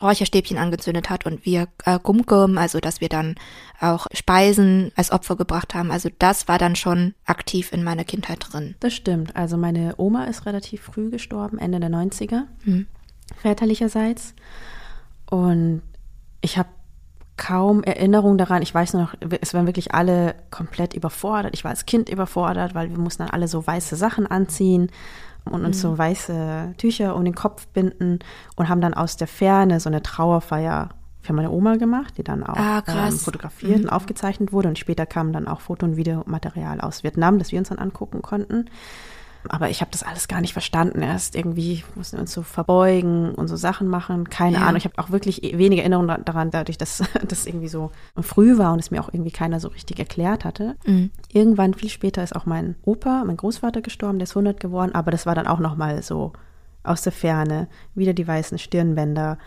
Räucherstäbchen 0.03 0.59
angezündet 0.59 1.09
hat 1.09 1.25
und 1.25 1.47
wir 1.47 1.69
äh, 1.85 1.99
Gumgum, 2.03 2.59
also 2.59 2.81
dass 2.81 3.01
wir 3.01 3.09
dann 3.09 3.37
auch 3.81 4.07
Speisen 4.13 4.91
als 4.97 5.13
Opfer 5.13 5.37
gebracht 5.37 5.75
haben. 5.75 5.91
Also 5.91 6.11
das 6.19 6.49
war 6.49 6.59
dann 6.59 6.77
schon 6.77 7.15
aktiv 7.25 7.73
in 7.73 7.85
meiner 7.85 8.05
Kindheit 8.05 8.39
drin. 8.41 8.75
Das 8.81 8.93
stimmt. 8.93 9.37
Also 9.37 9.57
meine 9.57 9.95
Oma 9.97 10.25
ist 10.25 10.47
relativ 10.47 10.83
früh 10.83 11.11
gestorben, 11.11 11.59
Ende 11.59 11.81
der 11.81 11.91
90er, 11.91 12.43
hm. 12.65 12.87
Väterlicherseits. 13.37 14.35
Und 15.31 15.83
ich 16.41 16.59
habe 16.59 16.69
kaum 17.37 17.83
Erinnerung 17.83 18.39
daran. 18.39 18.63
Ich 18.63 18.75
weiß 18.75 18.93
nur 18.95 19.03
noch, 19.03 19.15
es 19.41 19.55
waren 19.55 19.67
wirklich 19.67 19.95
alle 19.95 20.35
komplett 20.51 20.95
überfordert. 20.95 21.55
Ich 21.55 21.65
war 21.65 21.71
als 21.71 21.87
Kind 21.87 22.09
überfordert, 22.09 22.75
weil 22.75 22.91
wir 22.91 22.99
mussten 22.99 23.25
dann 23.25 23.33
alle 23.33 23.49
so 23.49 23.67
weiße 23.67 23.97
Sachen 23.97 24.27
anziehen 24.27 24.91
und 25.45 25.65
uns 25.65 25.79
mhm. 25.79 25.81
so 25.81 25.99
weiße 25.99 26.75
Tücher 26.79 27.17
um 27.17 27.25
den 27.25 27.35
Kopf 27.35 27.67
binden 27.69 28.21
und 28.57 28.69
haben 28.69 28.81
dann 28.81 28.95
aus 28.95 29.17
der 29.17 29.27
Ferne 29.27 29.81
so 29.81 29.89
eine 29.89 30.03
Trauerfeier 30.03 30.91
für 31.21 31.33
meine 31.33 31.51
Oma 31.51 31.77
gemacht, 31.77 32.19
die 32.19 32.23
dann 32.23 32.45
auch 32.45 32.57
ah, 32.57 32.83
ähm, 32.87 33.13
fotografiert 33.13 33.79
mhm. 33.79 33.85
und 33.85 33.91
aufgezeichnet 33.91 34.53
wurde. 34.53 34.69
Und 34.69 34.79
später 34.79 35.07
kam 35.07 35.33
dann 35.33 35.49
auch 35.49 35.61
Foto- 35.61 35.87
und 35.87 35.97
Videomaterial 35.97 36.81
aus 36.81 37.03
Vietnam, 37.03 37.39
das 37.39 37.51
wir 37.51 37.59
uns 37.59 37.71
dann 37.71 37.79
angucken 37.79 38.23
konnten. 38.23 38.67
Aber 39.49 39.71
ich 39.71 39.81
habe 39.81 39.91
das 39.91 40.03
alles 40.03 40.29
gar 40.29 40.41
nicht 40.41 40.53
verstanden. 40.53 41.03
Erst 41.03 41.37
irgendwie 41.37 41.85
mussten 41.95 42.17
wir 42.17 42.23
uns 42.23 42.33
so 42.33 42.43
verbeugen 42.43 43.35
und 43.35 43.49
so 43.49 43.57
Sachen 43.57 43.89
machen. 43.89 44.29
Keine 44.29 44.57
ja. 44.57 44.63
Ahnung. 44.63 44.77
Ich 44.77 44.85
habe 44.85 44.99
auch 44.99 45.11
wirklich 45.11 45.43
wenige 45.43 45.83
Erinnerungen 45.83 46.25
daran, 46.25 46.51
dadurch, 46.51 46.79
dass 46.79 47.03
das 47.29 47.47
irgendwie 47.47 47.69
so 47.69 47.91
früh 48.21 48.59
war 48.59 48.73
und 48.73 48.79
es 48.79 48.91
mir 48.91 49.01
auch 49.01 49.13
irgendwie 49.13 49.31
keiner 49.31 49.61
so 49.61 49.69
richtig 49.69 49.99
erklärt 49.99 50.45
hatte. 50.45 50.77
Mhm. 50.87 51.11
Irgendwann, 51.33 51.75
viel 51.75 51.91
später, 51.91 52.23
ist 52.23 52.35
auch 52.35 52.47
mein 52.47 52.77
Opa, 52.83 53.25
mein 53.25 53.37
Großvater 53.37 53.83
gestorben, 53.83 54.19
der 54.19 54.25
ist 54.25 54.33
100 54.33 54.59
geworden. 54.59 54.95
Aber 54.95 55.11
das 55.11 55.27
war 55.27 55.35
dann 55.35 55.47
auch 55.47 55.61
nochmal 55.61 56.03
so 56.03 56.33
aus 56.83 57.03
der 57.03 57.13
Ferne. 57.13 57.69
Wieder 57.95 58.13
die 58.13 58.27
weißen 58.27 58.59
Stirnbänder 58.59 59.39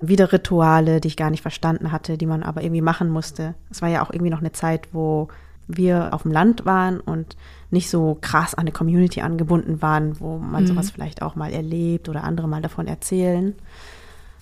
wieder 0.00 0.32
Rituale, 0.32 1.00
die 1.00 1.08
ich 1.08 1.16
gar 1.16 1.30
nicht 1.30 1.42
verstanden 1.42 1.92
hatte, 1.92 2.18
die 2.18 2.26
man 2.26 2.42
aber 2.42 2.62
irgendwie 2.62 2.82
machen 2.82 3.08
musste. 3.08 3.54
Es 3.70 3.80
war 3.80 3.88
ja 3.88 4.02
auch 4.02 4.10
irgendwie 4.10 4.30
noch 4.30 4.40
eine 4.40 4.52
Zeit, 4.52 4.88
wo 4.92 5.28
wir 5.68 6.12
auf 6.12 6.22
dem 6.22 6.32
Land 6.32 6.64
waren 6.64 7.00
und 7.00 7.36
nicht 7.70 7.90
so 7.90 8.16
krass 8.20 8.54
an 8.54 8.62
eine 8.62 8.72
Community 8.72 9.20
angebunden 9.20 9.82
waren, 9.82 10.20
wo 10.20 10.38
man 10.38 10.64
mhm. 10.64 10.68
sowas 10.68 10.90
vielleicht 10.90 11.22
auch 11.22 11.34
mal 11.34 11.52
erlebt 11.52 12.08
oder 12.08 12.24
andere 12.24 12.48
mal 12.48 12.62
davon 12.62 12.86
erzählen. 12.86 13.54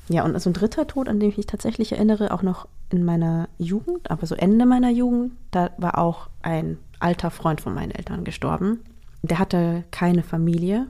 Ja, 0.09 0.25
und 0.25 0.39
so 0.39 0.51
ein 0.51 0.55
dritter 0.55 0.87
Tod, 0.87 1.09
an 1.09 1.19
den 1.19 1.31
ich 1.31 1.37
mich 1.37 1.47
tatsächlich 1.47 1.93
erinnere, 1.93 2.33
auch 2.33 2.43
noch 2.43 2.69
in 2.91 3.05
meiner 3.05 3.49
Jugend, 3.59 4.11
aber 4.11 4.27
so 4.27 4.35
Ende 4.35 4.67
meiner 4.67 4.91
Jugend, 4.91 5.33
da 5.51 5.71
war 5.79 5.99
auch 5.99 6.29
ein 6.43 6.79
alter 7.01 7.31
Freund 7.31 7.61
von 7.61 7.75
meinen 7.75 7.91
Eltern 7.91 8.25
gestorben. 8.25 8.81
Der 9.23 9.39
hatte 9.39 9.85
keine 9.91 10.23
Familie. 10.23 10.87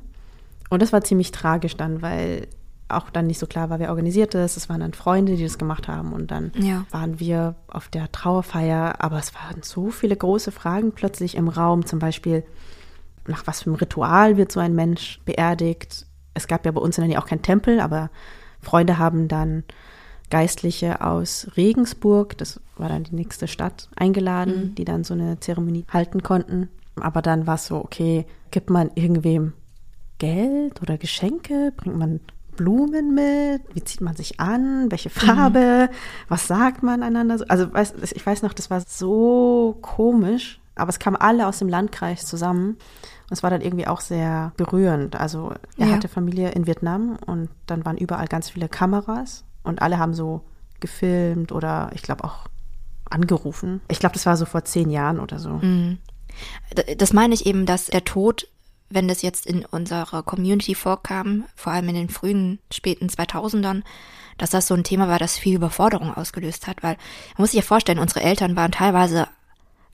Und 0.71 0.83
das 0.83 0.93
war 0.93 1.03
ziemlich 1.03 1.31
tragisch 1.31 1.77
dann, 1.77 2.03
weil 2.03 2.49
auch 2.89 3.11
dann 3.11 3.27
nicht 3.27 3.39
so 3.39 3.47
klar 3.47 3.71
war, 3.71 3.79
wer 3.79 3.91
organisiert 3.91 4.35
das. 4.35 4.57
Es 4.57 4.69
waren 4.69 4.81
dann 4.81 4.93
Freunde, 4.93 5.37
die 5.37 5.43
das 5.43 5.59
gemacht 5.59 5.89
haben 5.89 6.13
und 6.13 6.31
dann 6.31 6.53
ja. 6.59 6.85
waren 6.91 7.19
wir 7.19 7.57
auf 7.67 7.89
der 7.89 8.13
Trauerfeier. 8.13 8.97
Aber 9.03 9.19
es 9.19 9.35
waren 9.35 9.63
so 9.63 9.91
viele 9.91 10.17
große 10.17 10.53
Fragen 10.53 10.93
plötzlich 10.93 11.37
im 11.37 11.49
Raum. 11.49 11.87
Zum 11.87 11.99
Beispiel, 11.99 12.45
nach 13.27 13.47
was 13.47 13.63
für 13.63 13.71
einem 13.71 13.77
Ritual 13.77 14.37
wird 14.37 14.53
so 14.53 14.61
ein 14.61 14.75
Mensch 14.75 15.21
beerdigt? 15.25 16.07
Es 16.35 16.47
gab 16.47 16.67
ja 16.67 16.73
bei 16.73 16.81
uns 16.81 16.99
in 16.99 17.03
der 17.03 17.09
Nähe 17.09 17.19
auch 17.23 17.29
kein 17.29 17.43
Tempel, 17.43 17.81
aber 17.81 18.11
Freunde 18.61 18.99
haben 18.99 19.29
dann 19.29 19.65
Geistliche 20.31 21.01
aus 21.01 21.49
Regensburg, 21.57 22.37
das 22.39 22.61
war 22.77 22.89
dann 22.89 23.05
die 23.05 23.15
nächste 23.15 23.47
Stadt, 23.47 23.89
eingeladen, 23.95 24.71
mhm. 24.71 24.75
die 24.75 24.85
dann 24.85 25.05
so 25.05 25.15
eine 25.15 25.39
Zeremonie 25.39 25.85
halten 25.89 26.23
konnten. 26.23 26.71
Aber 26.97 27.23
dann 27.23 27.47
war 27.47 27.57
es 27.57 27.67
so, 27.67 27.77
okay, 27.77 28.27
gibt 28.51 28.71
man 28.71 28.91
irgendwem 28.95 29.53
Geld 30.19 30.81
oder 30.83 30.97
Geschenke? 30.99 31.73
Bringt 31.77 31.97
man 31.97 32.21
Blumen 32.57 33.15
mit? 33.15 33.63
Wie 33.75 33.85
zieht 33.85 34.01
man 34.01 34.17
sich 34.17 34.41
an? 34.41 34.91
Welche 34.91 35.11
Farbe? 35.11 35.89
Mhm. 35.91 35.95
Was 36.29 36.47
sagt 36.47 36.83
man 36.83 37.03
einander? 37.03 37.45
Also 37.49 37.73
weiß, 37.73 37.95
ich 38.13 38.25
weiß 38.25 38.43
noch, 38.43 38.53
das 38.53 38.71
war 38.71 38.81
so 38.87 39.79
komisch, 39.83 40.61
aber 40.75 40.91
es 40.91 40.99
kamen 40.99 41.17
alle 41.17 41.47
aus 41.47 41.59
dem 41.59 41.69
Landkreis 41.69 42.27
zusammen. 42.27 42.71
Und 42.71 43.33
es 43.33 43.43
war 43.43 43.51
dann 43.51 43.61
irgendwie 43.61 43.87
auch 43.87 44.01
sehr 44.01 44.53
berührend. 44.57 45.17
Also 45.17 45.53
er 45.79 45.89
ja. 45.89 45.95
hatte 45.95 46.09
Familie 46.09 46.51
in 46.51 46.67
Vietnam 46.67 47.17
und 47.27 47.49
dann 47.67 47.85
waren 47.85 47.97
überall 47.97 48.27
ganz 48.27 48.51
viele 48.51 48.69
Kameras 48.69 49.45
und 49.63 49.83
alle 49.83 49.99
haben 49.99 50.15
so 50.15 50.43
gefilmt 50.81 51.53
oder 51.53 51.91
ich 51.95 52.03
glaube 52.03 52.25
auch 52.25 52.49
angerufen. 53.09 53.81
Ich 53.89 53.99
glaube, 53.99 54.15
das 54.15 54.27
war 54.27 54.37
so 54.37 54.45
vor 54.45 54.65
zehn 54.65 54.91
Jahren 54.91 55.21
oder 55.21 55.39
so. 55.39 55.51
Mhm. 55.51 55.99
Das 56.99 57.13
meine 57.13 57.35
ich 57.35 57.47
eben, 57.47 57.65
dass 57.65 57.87
der 57.87 58.05
Tod 58.05 58.49
wenn 58.91 59.09
das 59.09 59.23
jetzt 59.23 59.47
in 59.47 59.65
unserer 59.65 60.23
Community 60.23 60.75
vorkam, 60.75 61.45
vor 61.57 61.73
allem 61.73 61.89
in 61.89 61.95
den 61.95 62.09
frühen, 62.09 62.59
späten 62.71 63.09
2000ern, 63.09 63.83
dass 64.39 64.51
das 64.51 64.67
so 64.67 64.75
ein 64.75 64.85
Thema 64.85 65.09
war, 65.09 65.19
das 65.19 65.39
viel 65.39 65.57
Überforderung 65.57 66.15
ausgelöst 66.15 66.67
hat, 66.67 66.83
weil 66.83 66.97
man 67.37 67.43
muss 67.43 67.51
sich 67.53 67.61
ja 67.61 67.67
vorstellen, 67.67 67.99
unsere 67.99 68.23
Eltern 68.23 68.57
waren 68.57 68.73
teilweise 68.73 69.29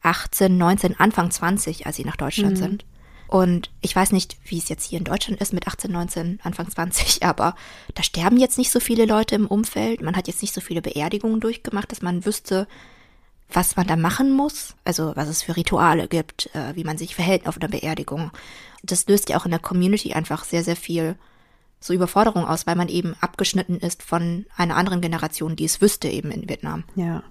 18, 0.03 0.57
19, 0.57 0.99
Anfang 0.99 1.31
20, 1.31 1.87
als 1.87 1.97
sie 1.97 2.05
nach 2.05 2.17
Deutschland 2.17 2.57
mhm. 2.57 2.63
sind. 2.63 2.85
Und 3.29 3.71
ich 3.81 3.95
weiß 3.95 4.11
nicht, 4.11 4.39
wie 4.45 4.59
es 4.59 4.69
jetzt 4.69 4.89
hier 4.89 4.99
in 4.99 5.05
Deutschland 5.05 5.41
ist 5.41 5.53
mit 5.53 5.69
18, 5.69 5.93
19, 5.93 6.41
Anfang 6.43 6.69
20, 6.69 7.23
aber 7.25 7.55
da 7.95 8.03
sterben 8.03 8.39
jetzt 8.39 8.59
nicht 8.59 8.73
so 8.73 8.81
viele 8.81 9.05
Leute 9.05 9.35
im 9.35 9.47
Umfeld. 9.47 10.03
Man 10.03 10.17
hat 10.17 10.27
jetzt 10.27 10.43
nicht 10.43 10.55
so 10.55 10.61
viele 10.61 10.83
Beerdigungen 10.83 11.41
durchgemacht, 11.41 11.93
dass 11.93 12.03
man 12.03 12.25
wüsste, 12.25 12.67
was 13.53 13.77
man 13.77 13.87
da 13.87 13.97
machen 13.97 14.33
muss, 14.33 14.75
also 14.85 15.13
was 15.17 15.29
es 15.29 15.43
für 15.43 15.57
Rituale 15.57 16.09
gibt, 16.09 16.55
äh, 16.55 16.75
wie 16.75 16.85
man 16.85 16.99
sich 16.99 17.15
verhält 17.15 17.47
auf 17.47 17.57
einer 17.57 17.69
Beerdigung. 17.69 18.31
Das 18.83 19.07
löst 19.07 19.29
ja 19.29 19.39
auch 19.39 19.45
in 19.45 19.51
der 19.51 19.61
Community 19.61 20.13
einfach 20.13 20.45
sehr, 20.45 20.65
sehr 20.65 20.77
viel 20.77 21.17
so 21.81 21.95
Überforderung 21.95 22.45
aus, 22.45 22.67
weil 22.67 22.77
man 22.77 22.89
eben 22.89 23.15
abgeschnitten 23.21 23.79
ist 23.79 24.03
von 24.03 24.45
einer 24.57 24.77
anderen 24.77 25.01
Generation, 25.01 25.57
die 25.57 25.65
es 25.65 25.81
wüsste 25.81 26.09
eben 26.09 26.31
in 26.31 26.49
Vietnam. 26.49 26.85
Ja. 26.95 27.23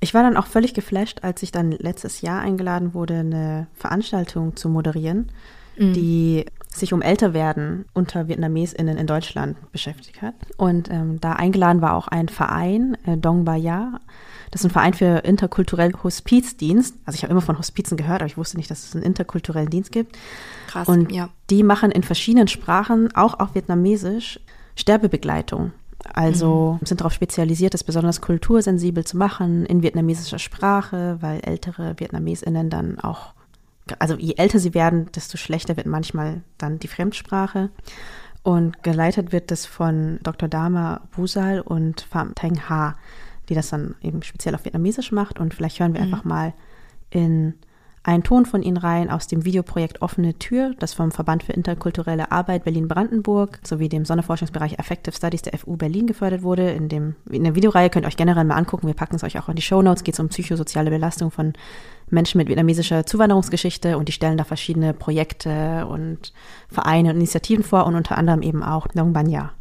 Ich 0.00 0.14
war 0.14 0.22
dann 0.22 0.36
auch 0.36 0.46
völlig 0.46 0.74
geflasht, 0.74 1.20
als 1.22 1.42
ich 1.42 1.52
dann 1.52 1.70
letztes 1.70 2.20
Jahr 2.20 2.40
eingeladen 2.40 2.92
wurde, 2.92 3.20
eine 3.20 3.68
Veranstaltung 3.74 4.56
zu 4.56 4.68
moderieren, 4.68 5.30
mhm. 5.76 5.92
die 5.94 6.46
sich 6.68 6.92
um 6.92 7.02
Älterwerden 7.02 7.86
unter 7.92 8.28
VietnamesInnen 8.28 8.98
in 8.98 9.06
Deutschland 9.06 9.56
beschäftigt 9.72 10.20
hat. 10.20 10.34
Und 10.56 10.90
ähm, 10.90 11.20
da 11.20 11.34
eingeladen 11.34 11.82
war 11.82 11.94
auch 11.94 12.08
ein 12.08 12.28
Verein, 12.28 12.96
äh, 13.06 13.16
Dong 13.16 13.44
Ba 13.44 13.56
Ya, 13.56 14.00
das 14.52 14.60
ist 14.60 14.66
ein 14.66 14.70
Verein 14.70 14.92
für 14.92 15.24
interkulturellen 15.24 16.00
Hospizdienst. 16.04 16.94
Also 17.06 17.16
ich 17.16 17.22
habe 17.22 17.32
immer 17.32 17.40
von 17.40 17.58
Hospizen 17.58 17.96
gehört, 17.96 18.20
aber 18.20 18.26
ich 18.26 18.36
wusste 18.36 18.58
nicht, 18.58 18.70
dass 18.70 18.84
es 18.84 18.94
einen 18.94 19.02
interkulturellen 19.02 19.70
Dienst 19.70 19.90
gibt. 19.90 20.16
Krass, 20.68 20.86
Und 20.86 21.10
ja. 21.10 21.30
die 21.48 21.62
machen 21.62 21.90
in 21.90 22.02
verschiedenen 22.02 22.48
Sprachen, 22.48 23.14
auch 23.16 23.40
auf 23.40 23.54
Vietnamesisch, 23.54 24.38
Sterbebegleitung. 24.76 25.72
Also 26.12 26.78
mhm. 26.78 26.86
sind 26.86 27.00
darauf 27.00 27.14
spezialisiert, 27.14 27.72
das 27.72 27.82
besonders 27.82 28.20
kultursensibel 28.20 29.04
zu 29.04 29.16
machen 29.16 29.64
in 29.64 29.82
vietnamesischer 29.82 30.38
Sprache, 30.38 31.16
weil 31.20 31.40
ältere 31.40 31.98
VietnamesInnen 31.98 32.68
dann 32.68 32.98
auch, 32.98 33.32
also 33.98 34.16
je 34.16 34.34
älter 34.36 34.58
sie 34.58 34.74
werden, 34.74 35.10
desto 35.14 35.38
schlechter 35.38 35.78
wird 35.78 35.86
manchmal 35.86 36.42
dann 36.58 36.78
die 36.78 36.88
Fremdsprache. 36.88 37.70
Und 38.42 38.82
geleitet 38.82 39.32
wird 39.32 39.50
das 39.50 39.64
von 39.64 40.18
Dr. 40.22 40.48
Dama 40.48 41.00
Wusal 41.12 41.62
und 41.62 42.02
Pham 42.02 42.34
Thanh 42.34 42.68
Ha 42.68 42.96
die 43.52 43.56
das 43.56 43.68
dann 43.68 43.94
eben 44.00 44.22
speziell 44.22 44.54
auf 44.54 44.64
Vietnamesisch 44.64 45.12
macht. 45.12 45.38
Und 45.38 45.52
vielleicht 45.52 45.78
hören 45.78 45.92
wir 45.92 46.00
mhm. 46.00 46.06
einfach 46.06 46.24
mal 46.24 46.54
in 47.10 47.54
einen 48.02 48.24
Ton 48.24 48.46
von 48.46 48.62
Ihnen 48.62 48.78
rein 48.78 49.10
aus 49.10 49.28
dem 49.28 49.44
Videoprojekt 49.44 50.02
Offene 50.02 50.34
Tür, 50.34 50.74
das 50.78 50.94
vom 50.94 51.12
Verband 51.12 51.44
für 51.44 51.52
interkulturelle 51.52 52.32
Arbeit 52.32 52.64
Berlin-Brandenburg 52.64 53.60
sowie 53.62 53.88
dem 53.88 54.04
Sonderforschungsbereich 54.04 54.80
Affective 54.80 55.14
Studies 55.14 55.42
der 55.42 55.56
FU 55.58 55.76
Berlin 55.76 56.06
gefördert 56.06 56.42
wurde. 56.42 56.70
In, 56.70 56.88
dem, 56.88 57.14
in 57.30 57.44
der 57.44 57.54
Videoreihe 57.54 57.90
könnt 57.90 58.06
ihr 58.06 58.08
euch 58.08 58.16
generell 58.16 58.44
mal 58.44 58.56
angucken. 58.56 58.86
Wir 58.86 58.94
packen 58.94 59.16
es 59.16 59.22
euch 59.22 59.38
auch 59.38 59.48
in 59.48 59.54
die 59.54 59.62
Show 59.62 59.82
Notes. 59.82 60.02
Geht 60.02 60.14
es 60.14 60.20
um 60.20 60.30
psychosoziale 60.30 60.90
Belastung 60.90 61.30
von 61.30 61.52
Menschen 62.10 62.38
mit 62.38 62.48
vietnamesischer 62.48 63.06
Zuwanderungsgeschichte 63.06 63.96
und 63.98 64.08
die 64.08 64.12
stellen 64.12 64.38
da 64.38 64.44
verschiedene 64.44 64.94
Projekte 64.94 65.86
und 65.86 66.32
Vereine 66.68 67.10
und 67.10 67.16
Initiativen 67.16 67.62
vor 67.62 67.86
und 67.86 67.94
unter 67.94 68.18
anderem 68.18 68.42
eben 68.42 68.62
auch 68.62 68.88
Nong 68.94 69.12
Banya. 69.12 69.52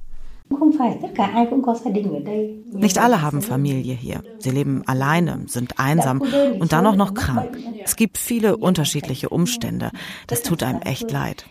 Nicht 2.74 2.98
alle 2.98 3.22
haben 3.22 3.42
Familie 3.42 3.96
hier. 3.96 4.24
Sie 4.40 4.52
leben 4.52 4.84
alleine, 4.86 5.44
sind 5.48 5.80
einsam 5.80 6.22
und 6.60 6.74
dann 6.74 6.86
auch 6.86 6.96
noch 6.96 7.14
krank. 7.14 7.58
Es 7.84 7.96
gibt 7.96 8.18
viele 8.18 8.58
unterschiedliche 8.58 9.30
Umstände. 9.30 9.92
Das 10.28 10.42
tut 10.42 10.64
einem 10.64 10.82
echt 10.82 11.12
leid. 11.12 11.46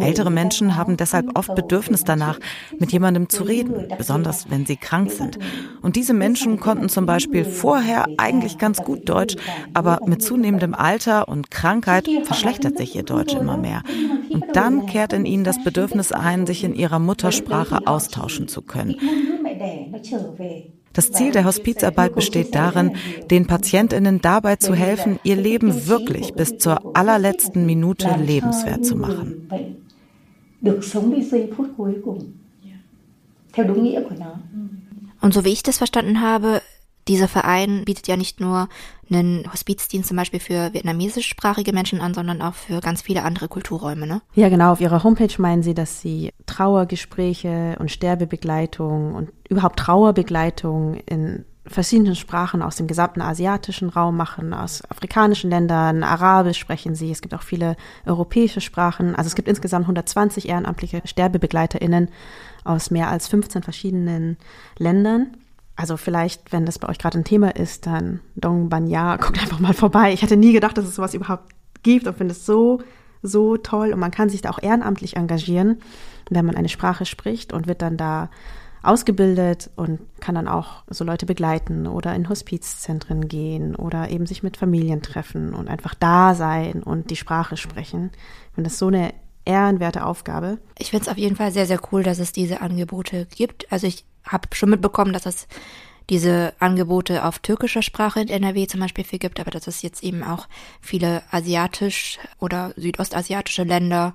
Ältere 0.00 0.30
Menschen 0.30 0.76
haben 0.76 0.96
deshalb 0.96 1.38
oft 1.38 1.54
Bedürfnis 1.54 2.04
danach, 2.04 2.38
mit 2.78 2.92
jemandem 2.92 3.28
zu 3.28 3.44
reden, 3.44 3.88
besonders 3.96 4.50
wenn 4.50 4.66
sie 4.66 4.76
krank 4.76 5.10
sind. 5.10 5.38
Und 5.80 5.96
diese 5.96 6.12
Menschen 6.12 6.60
konnten 6.60 6.88
zum 6.88 7.06
Beispiel 7.06 7.44
vorher 7.44 8.06
eigentlich 8.18 8.58
ganz 8.58 8.82
gut 8.82 9.08
Deutsch, 9.08 9.36
aber 9.72 10.00
mit 10.06 10.22
zunehmendem 10.22 10.74
Alter 10.74 11.28
und 11.28 11.50
Krankheit 11.50 12.08
verschlechtert 12.24 12.76
sich 12.76 12.94
ihr 12.94 13.04
Deutsch 13.04 13.34
immer 13.34 13.56
mehr. 13.56 13.82
Und 14.30 14.44
dann 14.52 14.86
kehrt 14.86 15.12
in 15.12 15.24
ihnen 15.24 15.44
das 15.44 15.62
Bedürfnis 15.62 16.12
ein, 16.12 16.46
sich 16.46 16.64
in 16.64 16.74
ihrer 16.74 16.98
Muttersprache 16.98 17.86
austauschen 17.86 18.48
zu 18.48 18.60
können. 18.62 18.96
Das 20.94 21.10
Ziel 21.10 21.32
der 21.32 21.44
Hospizarbeit 21.44 22.14
besteht 22.14 22.54
darin, 22.54 22.96
den 23.30 23.46
Patientinnen 23.46 24.20
dabei 24.20 24.56
zu 24.56 24.74
helfen, 24.74 25.18
ihr 25.24 25.36
Leben 25.36 25.88
wirklich 25.88 26.34
bis 26.34 26.56
zur 26.56 26.96
allerletzten 26.96 27.66
Minute 27.66 28.08
lebenswert 28.16 28.86
zu 28.86 28.96
machen. 28.96 29.48
Und 35.20 35.34
so 35.34 35.44
wie 35.44 35.52
ich 35.52 35.62
das 35.62 35.78
verstanden 35.78 36.20
habe, 36.20 36.62
dieser 37.08 37.28
Verein 37.28 37.84
bietet 37.84 38.08
ja 38.08 38.16
nicht 38.16 38.40
nur 38.40 38.68
einen 39.10 39.50
Hospizdienst 39.52 40.08
zum 40.08 40.16
Beispiel 40.16 40.40
für 40.40 40.72
vietnamesischsprachige 40.72 41.72
Menschen 41.72 42.00
an, 42.00 42.14
sondern 42.14 42.40
auch 42.40 42.54
für 42.54 42.80
ganz 42.80 43.02
viele 43.02 43.22
andere 43.22 43.48
Kulturräume, 43.48 44.06
ne? 44.06 44.22
Ja, 44.34 44.48
genau. 44.48 44.72
Auf 44.72 44.80
ihrer 44.80 45.04
Homepage 45.04 45.34
meinen 45.38 45.62
sie, 45.62 45.74
dass 45.74 46.00
sie 46.00 46.32
Trauergespräche 46.46 47.76
und 47.78 47.90
Sterbebegleitung 47.90 49.14
und 49.14 49.30
überhaupt 49.48 49.78
Trauerbegleitung 49.78 50.94
in 51.06 51.44
verschiedenen 51.66 52.14
Sprachen 52.14 52.62
aus 52.62 52.76
dem 52.76 52.86
gesamten 52.86 53.22
asiatischen 53.22 53.88
Raum 53.88 54.16
machen, 54.16 54.52
aus 54.52 54.82
afrikanischen 54.90 55.48
Ländern, 55.48 56.02
Arabisch 56.02 56.58
sprechen 56.58 56.94
sie, 56.94 57.10
es 57.10 57.22
gibt 57.22 57.34
auch 57.34 57.42
viele 57.42 57.76
europäische 58.04 58.60
Sprachen. 58.60 59.14
Also 59.14 59.28
es 59.28 59.34
gibt 59.34 59.48
insgesamt 59.48 59.84
120 59.84 60.48
ehrenamtliche 60.48 61.00
SterbebegleiterInnen 61.04 62.10
aus 62.64 62.90
mehr 62.90 63.08
als 63.08 63.28
15 63.28 63.62
verschiedenen 63.62 64.36
Ländern 64.78 65.36
also 65.76 65.96
vielleicht, 65.96 66.52
wenn 66.52 66.66
das 66.66 66.78
bei 66.78 66.88
euch 66.88 66.98
gerade 66.98 67.18
ein 67.18 67.24
Thema 67.24 67.54
ist, 67.56 67.86
dann 67.86 68.20
Dong 68.36 68.68
Banya, 68.68 69.16
guckt 69.20 69.40
einfach 69.40 69.60
mal 69.60 69.74
vorbei. 69.74 70.12
Ich 70.12 70.22
hätte 70.22 70.36
nie 70.36 70.52
gedacht, 70.52 70.78
dass 70.78 70.86
es 70.86 70.94
sowas 70.94 71.14
überhaupt 71.14 71.52
gibt 71.82 72.06
und 72.06 72.16
finde 72.16 72.32
es 72.32 72.46
so, 72.46 72.80
so 73.22 73.56
toll. 73.56 73.92
Und 73.92 74.00
man 74.00 74.10
kann 74.10 74.28
sich 74.28 74.42
da 74.42 74.50
auch 74.50 74.62
ehrenamtlich 74.62 75.16
engagieren, 75.16 75.80
wenn 76.30 76.46
man 76.46 76.56
eine 76.56 76.68
Sprache 76.68 77.04
spricht 77.04 77.52
und 77.52 77.66
wird 77.66 77.82
dann 77.82 77.96
da 77.96 78.30
ausgebildet 78.82 79.70
und 79.76 80.00
kann 80.20 80.34
dann 80.34 80.46
auch 80.46 80.84
so 80.88 81.04
Leute 81.04 81.26
begleiten 81.26 81.86
oder 81.86 82.14
in 82.14 82.28
Hospizzentren 82.28 83.28
gehen 83.28 83.74
oder 83.74 84.10
eben 84.10 84.26
sich 84.26 84.42
mit 84.42 84.58
Familien 84.58 85.00
treffen 85.00 85.54
und 85.54 85.68
einfach 85.68 85.94
da 85.94 86.34
sein 86.34 86.82
und 86.82 87.10
die 87.10 87.16
Sprache 87.16 87.56
sprechen. 87.56 88.10
Ich 88.48 88.54
finde 88.54 88.68
das 88.68 88.78
so 88.78 88.88
eine 88.88 89.14
ehrenwerte 89.44 90.04
Aufgabe. 90.04 90.58
Ich 90.78 90.90
finde 90.90 91.04
es 91.04 91.08
auf 91.08 91.18
jeden 91.18 91.36
Fall 91.36 91.52
sehr, 91.52 91.66
sehr 91.66 91.80
cool, 91.92 92.02
dass 92.02 92.18
es 92.18 92.32
diese 92.32 92.60
Angebote 92.60 93.26
gibt. 93.34 93.70
Also 93.72 93.86
ich 93.86 94.04
habe 94.24 94.48
schon 94.54 94.70
mitbekommen, 94.70 95.12
dass 95.12 95.26
es 95.26 95.46
diese 96.10 96.52
Angebote 96.58 97.24
auf 97.24 97.38
türkischer 97.38 97.82
Sprache 97.82 98.20
in 98.20 98.28
NRW 98.28 98.66
zum 98.66 98.80
Beispiel 98.80 99.04
viel 99.04 99.18
gibt, 99.18 99.40
aber 99.40 99.50
dass 99.50 99.66
es 99.66 99.82
jetzt 99.82 100.02
eben 100.02 100.22
auch 100.22 100.48
viele 100.80 101.22
asiatisch 101.30 102.18
oder 102.38 102.74
südostasiatische 102.76 103.64
Länder, 103.64 104.14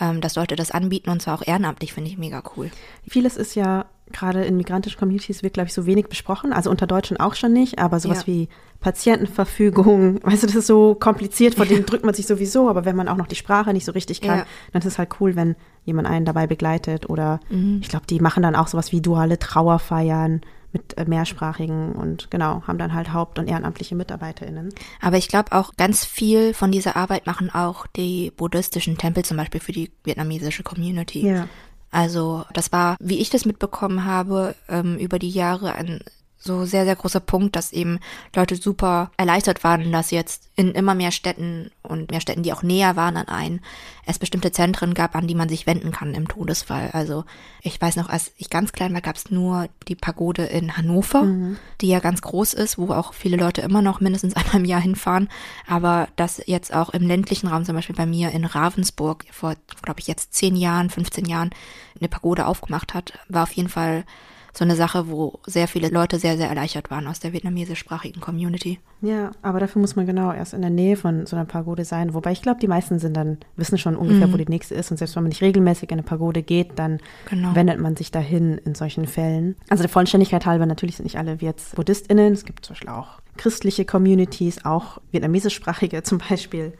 ähm, 0.00 0.20
dass 0.20 0.34
Leute 0.34 0.56
das 0.56 0.72
anbieten 0.72 1.10
und 1.10 1.22
zwar 1.22 1.34
auch 1.34 1.46
ehrenamtlich, 1.46 1.92
finde 1.92 2.10
ich 2.10 2.18
mega 2.18 2.42
cool. 2.56 2.70
Vieles 3.08 3.36
ist 3.36 3.54
ja 3.54 3.86
gerade 4.12 4.44
in 4.44 4.56
migrantischen 4.56 4.98
Communities 4.98 5.42
wird, 5.42 5.54
glaube 5.54 5.68
ich, 5.68 5.74
so 5.74 5.86
wenig 5.86 6.08
besprochen. 6.08 6.52
Also 6.52 6.70
unter 6.70 6.86
Deutschen 6.86 7.18
auch 7.18 7.34
schon 7.34 7.52
nicht, 7.52 7.78
aber 7.78 8.00
sowas 8.00 8.20
ja. 8.20 8.26
wie 8.26 8.48
Patientenverfügung, 8.80 10.20
weißt 10.24 10.42
du, 10.42 10.46
das 10.46 10.56
ist 10.56 10.66
so 10.66 10.94
kompliziert, 10.94 11.54
vor 11.54 11.66
dem 11.66 11.86
drückt 11.86 12.04
man 12.04 12.14
sich 12.14 12.26
sowieso, 12.26 12.68
aber 12.68 12.84
wenn 12.84 12.96
man 12.96 13.08
auch 13.08 13.16
noch 13.16 13.26
die 13.26 13.36
Sprache 13.36 13.72
nicht 13.72 13.84
so 13.84 13.92
richtig 13.92 14.20
kann, 14.20 14.38
ja. 14.38 14.46
dann 14.72 14.80
ist 14.80 14.86
es 14.86 14.98
halt 14.98 15.20
cool, 15.20 15.36
wenn 15.36 15.56
jemand 15.84 16.08
einen 16.08 16.24
dabei 16.24 16.46
begleitet 16.46 17.08
oder 17.08 17.40
mhm. 17.50 17.78
ich 17.82 17.88
glaube, 17.88 18.06
die 18.06 18.20
machen 18.20 18.42
dann 18.42 18.56
auch 18.56 18.68
sowas 18.68 18.92
wie 18.92 19.00
duale 19.00 19.38
Trauerfeiern 19.38 20.40
mit 20.72 20.96
äh, 20.96 21.04
mehrsprachigen 21.04 21.92
und 21.92 22.30
genau, 22.30 22.62
haben 22.66 22.78
dann 22.78 22.94
halt 22.94 23.12
Haupt- 23.12 23.38
und 23.38 23.48
ehrenamtliche 23.48 23.94
MitarbeiterInnen. 23.94 24.72
Aber 25.00 25.16
ich 25.16 25.28
glaube 25.28 25.52
auch 25.52 25.74
ganz 25.76 26.04
viel 26.04 26.54
von 26.54 26.70
dieser 26.70 26.96
Arbeit 26.96 27.26
machen 27.26 27.50
auch 27.52 27.86
die 27.86 28.32
buddhistischen 28.36 28.96
Tempel 28.96 29.24
zum 29.24 29.36
Beispiel 29.36 29.60
für 29.60 29.72
die 29.72 29.90
vietnamesische 30.04 30.62
Community. 30.62 31.26
Ja. 31.26 31.48
Also 31.90 32.44
das 32.52 32.72
war, 32.72 32.96
wie 33.00 33.18
ich 33.18 33.30
das 33.30 33.44
mitbekommen 33.44 34.04
habe, 34.04 34.54
ähm, 34.68 34.96
über 34.98 35.18
die 35.18 35.30
Jahre 35.30 35.74
ein 35.74 36.00
so 36.42 36.64
sehr, 36.64 36.86
sehr 36.86 36.96
großer 36.96 37.20
Punkt, 37.20 37.54
dass 37.54 37.72
eben 37.72 38.00
Leute 38.34 38.56
super 38.56 39.10
erleichtert 39.18 39.62
waren, 39.62 39.92
dass 39.92 40.10
jetzt 40.10 40.48
in 40.56 40.72
immer 40.72 40.94
mehr 40.94 41.12
Städten 41.12 41.70
und 41.82 42.10
mehr 42.10 42.20
Städten, 42.22 42.42
die 42.42 42.52
auch 42.54 42.62
näher 42.62 42.96
waren 42.96 43.18
an 43.18 43.28
einen, 43.28 43.60
es 44.06 44.18
bestimmte 44.18 44.50
Zentren 44.50 44.94
gab, 44.94 45.14
an 45.14 45.26
die 45.26 45.34
man 45.34 45.50
sich 45.50 45.66
wenden 45.66 45.92
kann 45.92 46.14
im 46.14 46.28
Todesfall. 46.28 46.90
Also 46.92 47.24
ich 47.60 47.80
weiß 47.80 47.96
noch, 47.96 48.08
als 48.08 48.32
ich 48.38 48.48
ganz 48.48 48.72
klein 48.72 48.94
war, 48.94 49.02
gab 49.02 49.16
es 49.16 49.30
nur 49.30 49.68
die 49.86 49.94
Pagode 49.94 50.44
in 50.44 50.78
Hannover, 50.78 51.24
mhm. 51.24 51.58
die 51.82 51.88
ja 51.88 52.00
ganz 52.00 52.22
groß 52.22 52.54
ist, 52.54 52.78
wo 52.78 52.90
auch 52.90 53.12
viele 53.12 53.36
Leute 53.36 53.60
immer 53.60 53.82
noch 53.82 54.00
mindestens 54.00 54.34
einmal 54.36 54.56
im 54.56 54.64
Jahr 54.64 54.80
hinfahren. 54.80 55.28
Aber 55.66 56.08
dass 56.16 56.42
jetzt 56.46 56.72
auch 56.72 56.88
im 56.90 57.06
ländlichen 57.06 57.48
Raum, 57.48 57.66
zum 57.66 57.76
Beispiel 57.76 57.96
bei 57.96 58.06
mir 58.06 58.30
in 58.30 58.46
Ravensburg, 58.46 59.26
vor, 59.30 59.56
glaube 59.82 60.00
ich, 60.00 60.06
jetzt 60.06 60.32
zehn 60.32 60.56
Jahren, 60.56 60.88
15 60.88 61.26
Jahren, 61.26 61.50
eine 61.98 62.08
Pagode 62.08 62.46
aufgemacht 62.46 62.94
hat, 62.94 63.12
war 63.28 63.42
auf 63.42 63.52
jeden 63.52 63.68
Fall 63.68 64.04
so 64.52 64.64
eine 64.64 64.76
Sache, 64.76 65.08
wo 65.08 65.38
sehr 65.46 65.68
viele 65.68 65.88
Leute 65.88 66.18
sehr, 66.18 66.36
sehr 66.36 66.48
erleichtert 66.48 66.90
waren 66.90 67.06
aus 67.06 67.20
der 67.20 67.32
vietnamesischsprachigen 67.32 68.20
Community. 68.20 68.78
Ja, 69.00 69.30
aber 69.42 69.60
dafür 69.60 69.80
muss 69.80 69.96
man 69.96 70.06
genau 70.06 70.32
erst 70.32 70.54
in 70.54 70.60
der 70.60 70.70
Nähe 70.70 70.96
von 70.96 71.26
so 71.26 71.36
einer 71.36 71.44
Pagode 71.44 71.84
sein. 71.84 72.14
Wobei 72.14 72.32
ich 72.32 72.42
glaube, 72.42 72.60
die 72.60 72.68
meisten 72.68 72.98
sind 72.98 73.16
dann, 73.16 73.38
wissen 73.56 73.78
schon 73.78 73.96
ungefähr, 73.96 74.26
mhm. 74.26 74.32
wo 74.32 74.36
die 74.36 74.46
nächste 74.46 74.74
ist. 74.74 74.90
Und 74.90 74.96
selbst 74.96 75.16
wenn 75.16 75.22
man 75.22 75.30
nicht 75.30 75.42
regelmäßig 75.42 75.90
in 75.90 75.98
eine 75.98 76.02
Pagode 76.02 76.42
geht, 76.42 76.78
dann 76.78 76.98
genau. 77.28 77.54
wendet 77.54 77.80
man 77.80 77.96
sich 77.96 78.10
dahin 78.10 78.58
in 78.58 78.74
solchen 78.74 79.06
Fällen. 79.06 79.56
Also 79.68 79.82
der 79.82 79.90
Vollständigkeit 79.90 80.44
halber, 80.46 80.66
natürlich 80.66 80.96
sind 80.96 81.04
nicht 81.04 81.18
alle 81.18 81.40
wie 81.40 81.46
jetzt 81.46 81.76
BuddhistInnen. 81.76 82.32
Es 82.32 82.44
gibt 82.44 82.64
zum 82.66 82.74
Beispiel 82.74 82.90
auch 82.90 83.20
christliche 83.36 83.84
Communities, 83.84 84.64
auch 84.64 84.98
vietnamesischsprachige 85.12 86.02
zum 86.02 86.18
Beispiel. 86.18 86.72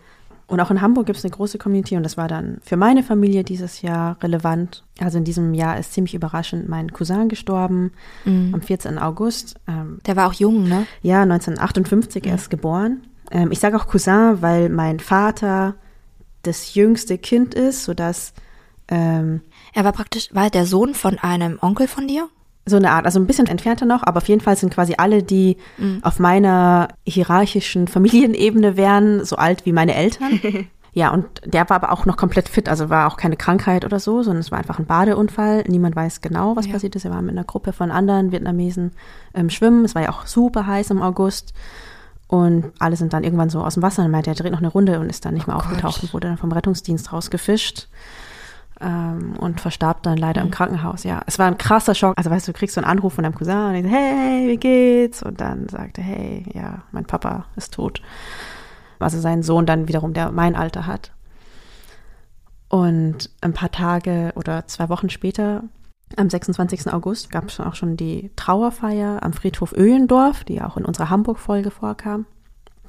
Und 0.51 0.59
auch 0.59 0.73
in 0.73 0.81
Hamburg 0.81 1.07
gibt 1.07 1.17
es 1.17 1.25
eine 1.25 1.31
große 1.31 1.59
Community 1.59 1.97
und 1.97 2.03
das 2.03 2.17
war 2.17 2.27
dann 2.27 2.59
für 2.63 2.77
meine 2.77 3.05
Familie 3.05 3.45
dieses 3.45 3.83
Jahr 3.83 4.17
relevant. 4.21 4.83
Also 4.99 5.17
in 5.17 5.23
diesem 5.23 5.55
Jahr 5.55 5.79
ist 5.79 5.93
ziemlich 5.93 6.13
überraschend 6.13 6.69
mein 6.69 6.93
Cousin 6.93 7.29
gestorben 7.29 7.93
mhm. 8.25 8.51
am 8.53 8.61
14. 8.61 8.99
August. 8.99 9.55
Ähm, 9.69 10.01
Der 10.07 10.17
war 10.17 10.29
auch 10.29 10.33
jung, 10.33 10.69
ne? 10.69 10.89
Ja, 11.03 11.23
1958 11.23 12.25
mhm. 12.25 12.31
erst 12.31 12.51
geboren. 12.51 13.07
Ähm, 13.31 13.53
ich 13.53 13.61
sage 13.61 13.77
auch 13.77 13.87
Cousin, 13.87 14.39
weil 14.43 14.71
mein 14.71 14.99
Vater 14.99 15.77
das 16.43 16.75
jüngste 16.75 17.17
Kind 17.17 17.55
ist, 17.55 17.85
sodass 17.85 18.33
ähm, 18.89 19.43
er 19.73 19.85
war 19.85 19.93
praktisch, 19.93 20.35
war 20.35 20.51
der 20.51 20.67
Sohn 20.67 20.95
von 20.95 21.17
einem 21.19 21.59
Onkel 21.63 21.87
von 21.87 22.09
dir? 22.09 22.29
So 22.71 22.77
eine 22.77 22.93
Art, 22.93 23.05
also 23.05 23.21
ein 23.21 23.27
bisschen 23.27 23.47
entfernter 23.47 23.85
noch, 23.85 24.03
aber 24.03 24.19
auf 24.19 24.29
jeden 24.29 24.41
Fall 24.41 24.57
sind 24.57 24.73
quasi 24.73 24.95
alle, 24.97 25.23
die 25.23 25.57
mhm. 25.77 25.99
auf 26.03 26.19
meiner 26.19 26.89
hierarchischen 27.07 27.89
Familienebene 27.89 28.77
wären, 28.77 29.25
so 29.25 29.37
alt 29.37 29.67
wie 29.67 29.73
meine 29.73 29.95
Eltern. 29.95 30.41
ja, 30.93 31.11
und 31.11 31.27
der 31.45 31.69
war 31.69 31.77
aber 31.77 31.93
auch 31.93 32.07
noch 32.07 32.17
komplett 32.17 32.49
fit, 32.49 32.69
also 32.69 32.89
war 32.89 33.07
auch 33.07 33.17
keine 33.17 33.37
Krankheit 33.37 33.85
oder 33.85 34.01
so, 34.01 34.23
sondern 34.23 34.41
es 34.41 34.51
war 34.51 34.59
einfach 34.59 34.79
ein 34.79 34.87
Badeunfall. 34.87 35.65
Niemand 35.67 35.97
weiß 35.97 36.21
genau, 36.21 36.57
was 36.57 36.67
ja. 36.67 36.73
passiert 36.73 36.97
ist. 36.97 37.05
Er 37.05 37.11
war 37.11 37.23
mit 37.23 37.33
einer 37.33 37.45
Gruppe 37.45 37.73
von 37.73 37.91
anderen 37.91 38.33
Vietnamesen 38.33 38.93
ähm, 39.35 39.51
schwimmen. 39.51 39.85
Es 39.85 39.95
war 39.95 40.03
ja 40.03 40.11
auch 40.11 40.27
super 40.27 40.67
heiß 40.67 40.91
im 40.91 41.03
August. 41.03 41.53
Und 42.29 42.71
alle 42.79 42.95
sind 42.95 43.13
dann 43.13 43.25
irgendwann 43.25 43.51
so 43.51 43.61
aus 43.61 43.75
dem 43.75 43.83
Wasser 43.83 44.05
und 44.05 44.13
meinte, 44.13 44.31
er 44.31 44.37
dreht 44.37 44.53
noch 44.53 44.61
eine 44.61 44.69
Runde 44.69 45.01
und 45.01 45.11
ist 45.11 45.25
dann 45.25 45.35
nicht 45.35 45.49
mehr 45.49 45.57
oh 45.57 45.59
aufgetaucht 45.59 45.97
Gott. 45.97 46.05
und 46.05 46.15
wurde 46.15 46.29
dann 46.29 46.39
vom 46.39 46.53
Rettungsdienst 46.53 47.13
rausgefischt 47.13 47.89
ähm, 48.81 49.35
und 49.39 49.61
verstarb 49.61 50.03
dann 50.03 50.17
leider 50.17 50.41
mhm. 50.41 50.49
im 50.49 50.51
Krankenhaus. 50.53 51.05
Ja, 51.05 51.23
es 51.27 51.39
war 51.39 51.47
ein 51.47 51.59
krasser 51.59 51.95
Schock. 51.95 52.15
Also 52.17 52.31
weißt 52.31 52.49
du, 52.49 52.53
du 52.53 52.59
kriegst 52.59 52.75
so 52.75 52.81
einen 52.81 52.91
Anruf 52.91 53.15
von 53.15 53.25
deinem 53.25 53.35
Cousin 53.35 53.57
und 53.57 53.75
ich 53.77 53.85
so, 53.85 53.91
hey, 53.91 54.49
wie 54.49 54.57
geht's? 54.57 55.23
Und 55.23 55.41
dann 55.41 55.69
sagte, 55.69 56.01
hey, 56.03 56.45
ja, 56.55 56.83
mein 56.93 57.05
Papa 57.05 57.47
ist 57.57 57.75
tot. 57.75 58.03
Also 58.99 59.19
sein 59.19 59.43
Sohn 59.43 59.67
dann 59.67 59.89
wiederum, 59.89 60.13
der 60.13 60.31
mein 60.31 60.55
Alter 60.55 60.87
hat. 60.87 61.13
Und 62.69 63.31
ein 63.41 63.53
paar 63.53 63.73
Tage 63.73 64.33
oder 64.37 64.67
zwei 64.67 64.89
Wochen 64.89 65.11
später, 65.11 65.65
am 66.17 66.31
26. 66.31 66.93
August, 66.93 67.31
gab 67.31 67.49
es 67.49 67.59
auch 67.61 67.75
schon 67.75 67.97
die 67.97 68.31
Trauerfeier 68.37 69.23
am 69.23 69.33
Friedhof 69.33 69.73
Öhlendorf, 69.73 70.45
die 70.45 70.63
auch 70.63 70.77
in 70.77 70.85
unserer 70.85 71.11
Hamburg-Folge 71.11 71.71
vorkam. 71.71 72.27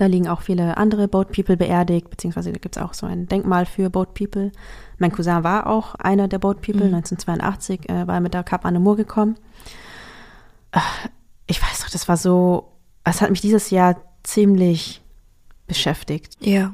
Da 0.02 0.08
liegen 0.08 0.28
auch 0.28 0.42
viele 0.42 0.78
andere 0.78 1.08
Boat 1.08 1.32
People 1.32 1.58
beerdigt, 1.58 2.10
beziehungsweise 2.10 2.52
da 2.52 2.58
gibt 2.58 2.76
es 2.76 2.82
auch 2.82 2.96
so 2.96 3.06
ein 3.06 3.28
Denkmal 3.28 3.68
für 3.68 3.92
Boat 3.92 4.16
People. 4.16 4.52
Mein 4.98 5.12
Cousin 5.12 5.44
war 5.44 5.68
auch 5.68 5.94
einer 5.94 6.28
der 6.28 6.40
Boat 6.40 6.64
People. 6.64 6.88
Mhm. 6.88 6.96
1982 6.96 7.88
äh, 7.88 8.08
war 8.08 8.16
er 8.16 8.20
mit 8.20 8.34
der 8.34 8.42
Cap 8.42 8.66
Anemur 8.66 8.96
gekommen. 8.96 9.36
Äh, 10.72 10.80
ich 11.46 11.62
weiß 11.62 11.82
doch, 11.82 11.92
das 11.92 12.08
war 12.08 12.18
so, 12.18 12.72
es 13.04 13.22
hat 13.22 13.30
mich 13.30 13.42
dieses 13.42 13.70
Jahr 13.70 13.96
ziemlich 14.24 15.04
beschäftigt. 15.68 16.36
Ja. 16.40 16.74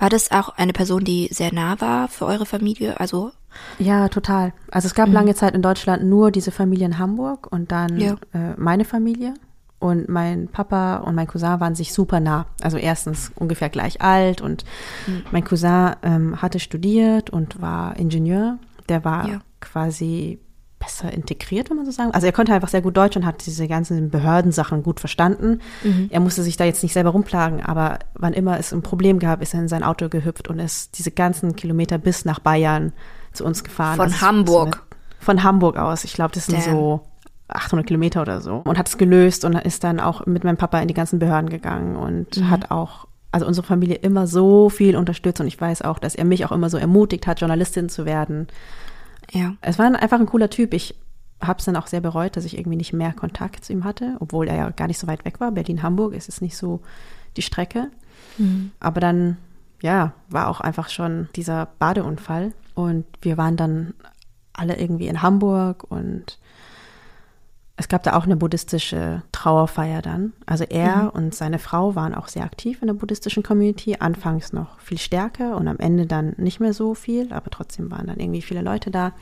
War 0.00 0.08
das 0.08 0.32
auch 0.32 0.48
eine 0.48 0.72
Person, 0.72 1.04
die 1.04 1.28
sehr 1.30 1.54
nah 1.54 1.80
war 1.80 2.08
für 2.08 2.26
eure 2.26 2.44
Familie? 2.44 2.98
Also 2.98 3.30
ja, 3.78 4.08
total. 4.08 4.52
Also 4.68 4.86
es 4.86 4.94
gab 4.94 5.06
mhm. 5.06 5.14
lange 5.14 5.36
Zeit 5.36 5.54
in 5.54 5.62
Deutschland 5.62 6.02
nur 6.02 6.32
diese 6.32 6.50
Familie 6.50 6.86
in 6.86 6.98
Hamburg 6.98 7.46
und 7.52 7.70
dann 7.70 8.00
ja. 8.00 8.16
äh, 8.34 8.54
meine 8.56 8.84
Familie. 8.84 9.34
Und 9.82 10.08
mein 10.08 10.46
Papa 10.46 10.98
und 10.98 11.16
mein 11.16 11.26
Cousin 11.26 11.58
waren 11.58 11.74
sich 11.74 11.92
super 11.92 12.20
nah. 12.20 12.46
Also 12.62 12.76
erstens 12.76 13.32
ungefähr 13.34 13.68
gleich 13.68 14.00
alt 14.00 14.40
und 14.40 14.64
mhm. 15.08 15.24
mein 15.32 15.42
Cousin 15.42 15.96
ähm, 16.04 16.40
hatte 16.40 16.60
studiert 16.60 17.30
und 17.30 17.60
war 17.60 17.96
Ingenieur. 17.96 18.58
Der 18.88 19.04
war 19.04 19.28
ja. 19.28 19.40
quasi 19.60 20.38
besser 20.78 21.12
integriert, 21.12 21.68
wenn 21.68 21.78
man 21.78 21.86
so 21.86 21.90
sagen. 21.90 22.12
Also 22.12 22.28
er 22.28 22.32
konnte 22.32 22.54
einfach 22.54 22.68
sehr 22.68 22.80
gut 22.80 22.96
Deutsch 22.96 23.16
und 23.16 23.26
hat 23.26 23.44
diese 23.44 23.66
ganzen 23.66 24.08
Behördensachen 24.08 24.84
gut 24.84 25.00
verstanden. 25.00 25.60
Mhm. 25.82 26.08
Er 26.12 26.20
musste 26.20 26.44
sich 26.44 26.56
da 26.56 26.64
jetzt 26.64 26.84
nicht 26.84 26.92
selber 26.92 27.10
rumplagen, 27.10 27.60
aber 27.60 27.98
wann 28.14 28.34
immer 28.34 28.60
es 28.60 28.72
ein 28.72 28.82
Problem 28.82 29.18
gab, 29.18 29.42
ist 29.42 29.52
er 29.52 29.60
in 29.60 29.68
sein 29.68 29.82
Auto 29.82 30.08
gehüpft 30.08 30.46
und 30.46 30.60
ist 30.60 30.96
diese 30.96 31.10
ganzen 31.10 31.56
Kilometer 31.56 31.98
bis 31.98 32.24
nach 32.24 32.38
Bayern 32.38 32.92
zu 33.32 33.44
uns 33.44 33.64
gefahren. 33.64 33.96
Von 33.96 34.12
also 34.12 34.20
Hamburg. 34.20 34.86
von 35.18 35.42
Hamburg 35.42 35.76
aus. 35.76 36.04
Ich 36.04 36.12
glaube, 36.12 36.32
das 36.34 36.46
sind 36.46 36.64
Damn. 36.64 36.72
so 36.72 37.00
800 37.54 37.86
Kilometer 37.86 38.22
oder 38.22 38.40
so 38.40 38.56
und 38.64 38.78
hat 38.78 38.88
es 38.88 38.98
gelöst 38.98 39.44
und 39.44 39.54
ist 39.54 39.84
dann 39.84 40.00
auch 40.00 40.26
mit 40.26 40.44
meinem 40.44 40.56
Papa 40.56 40.80
in 40.80 40.88
die 40.88 40.94
ganzen 40.94 41.18
Behörden 41.18 41.50
gegangen 41.50 41.96
und 41.96 42.36
mhm. 42.36 42.50
hat 42.50 42.70
auch 42.70 43.06
also 43.30 43.46
unsere 43.46 43.66
Familie 43.66 43.96
immer 43.96 44.26
so 44.26 44.68
viel 44.68 44.96
unterstützt 44.96 45.40
und 45.40 45.46
ich 45.46 45.60
weiß 45.60 45.82
auch, 45.82 45.98
dass 45.98 46.14
er 46.14 46.24
mich 46.24 46.44
auch 46.44 46.52
immer 46.52 46.68
so 46.68 46.76
ermutigt 46.76 47.26
hat, 47.26 47.40
Journalistin 47.40 47.88
zu 47.88 48.04
werden. 48.04 48.46
Ja. 49.30 49.54
Es 49.62 49.78
war 49.78 49.86
einfach 49.86 50.20
ein 50.20 50.26
cooler 50.26 50.50
Typ. 50.50 50.74
Ich 50.74 50.94
habe 51.40 51.58
es 51.58 51.64
dann 51.64 51.76
auch 51.76 51.86
sehr 51.86 52.02
bereut, 52.02 52.36
dass 52.36 52.44
ich 52.44 52.58
irgendwie 52.58 52.76
nicht 52.76 52.92
mehr 52.92 53.12
Kontakt 53.12 53.64
zu 53.64 53.72
ihm 53.72 53.84
hatte, 53.84 54.16
obwohl 54.20 54.48
er 54.48 54.56
ja 54.56 54.70
gar 54.70 54.86
nicht 54.86 54.98
so 54.98 55.06
weit 55.06 55.24
weg 55.24 55.40
war. 55.40 55.50
Berlin-Hamburg 55.50 56.14
ist 56.14 56.28
es 56.28 56.40
nicht 56.40 56.56
so 56.56 56.80
die 57.36 57.42
Strecke. 57.42 57.90
Mhm. 58.38 58.72
Aber 58.78 59.00
dann, 59.00 59.38
ja, 59.80 60.12
war 60.28 60.48
auch 60.48 60.60
einfach 60.60 60.90
schon 60.90 61.28
dieser 61.34 61.68
Badeunfall 61.78 62.52
und 62.74 63.06
wir 63.22 63.38
waren 63.38 63.56
dann 63.56 63.94
alle 64.52 64.78
irgendwie 64.78 65.08
in 65.08 65.22
Hamburg 65.22 65.84
und 65.88 66.38
es 67.76 67.88
gab 67.88 68.02
da 68.02 68.14
auch 68.14 68.24
eine 68.24 68.36
buddhistische 68.36 69.22
Trauerfeier 69.32 70.02
dann. 70.02 70.34
Also 70.46 70.64
er 70.64 71.04
mhm. 71.04 71.08
und 71.10 71.34
seine 71.34 71.58
Frau 71.58 71.94
waren 71.94 72.14
auch 72.14 72.28
sehr 72.28 72.44
aktiv 72.44 72.82
in 72.82 72.88
der 72.88 72.94
buddhistischen 72.94 73.42
Community. 73.42 73.96
Anfangs 73.98 74.52
noch 74.52 74.78
viel 74.78 74.98
stärker 74.98 75.56
und 75.56 75.68
am 75.68 75.78
Ende 75.78 76.06
dann 76.06 76.34
nicht 76.36 76.60
mehr 76.60 76.74
so 76.74 76.94
viel, 76.94 77.32
aber 77.32 77.50
trotzdem 77.50 77.90
waren 77.90 78.06
dann 78.06 78.20
irgendwie 78.20 78.42
viele 78.42 78.62
Leute 78.62 78.90
da. 78.90 79.12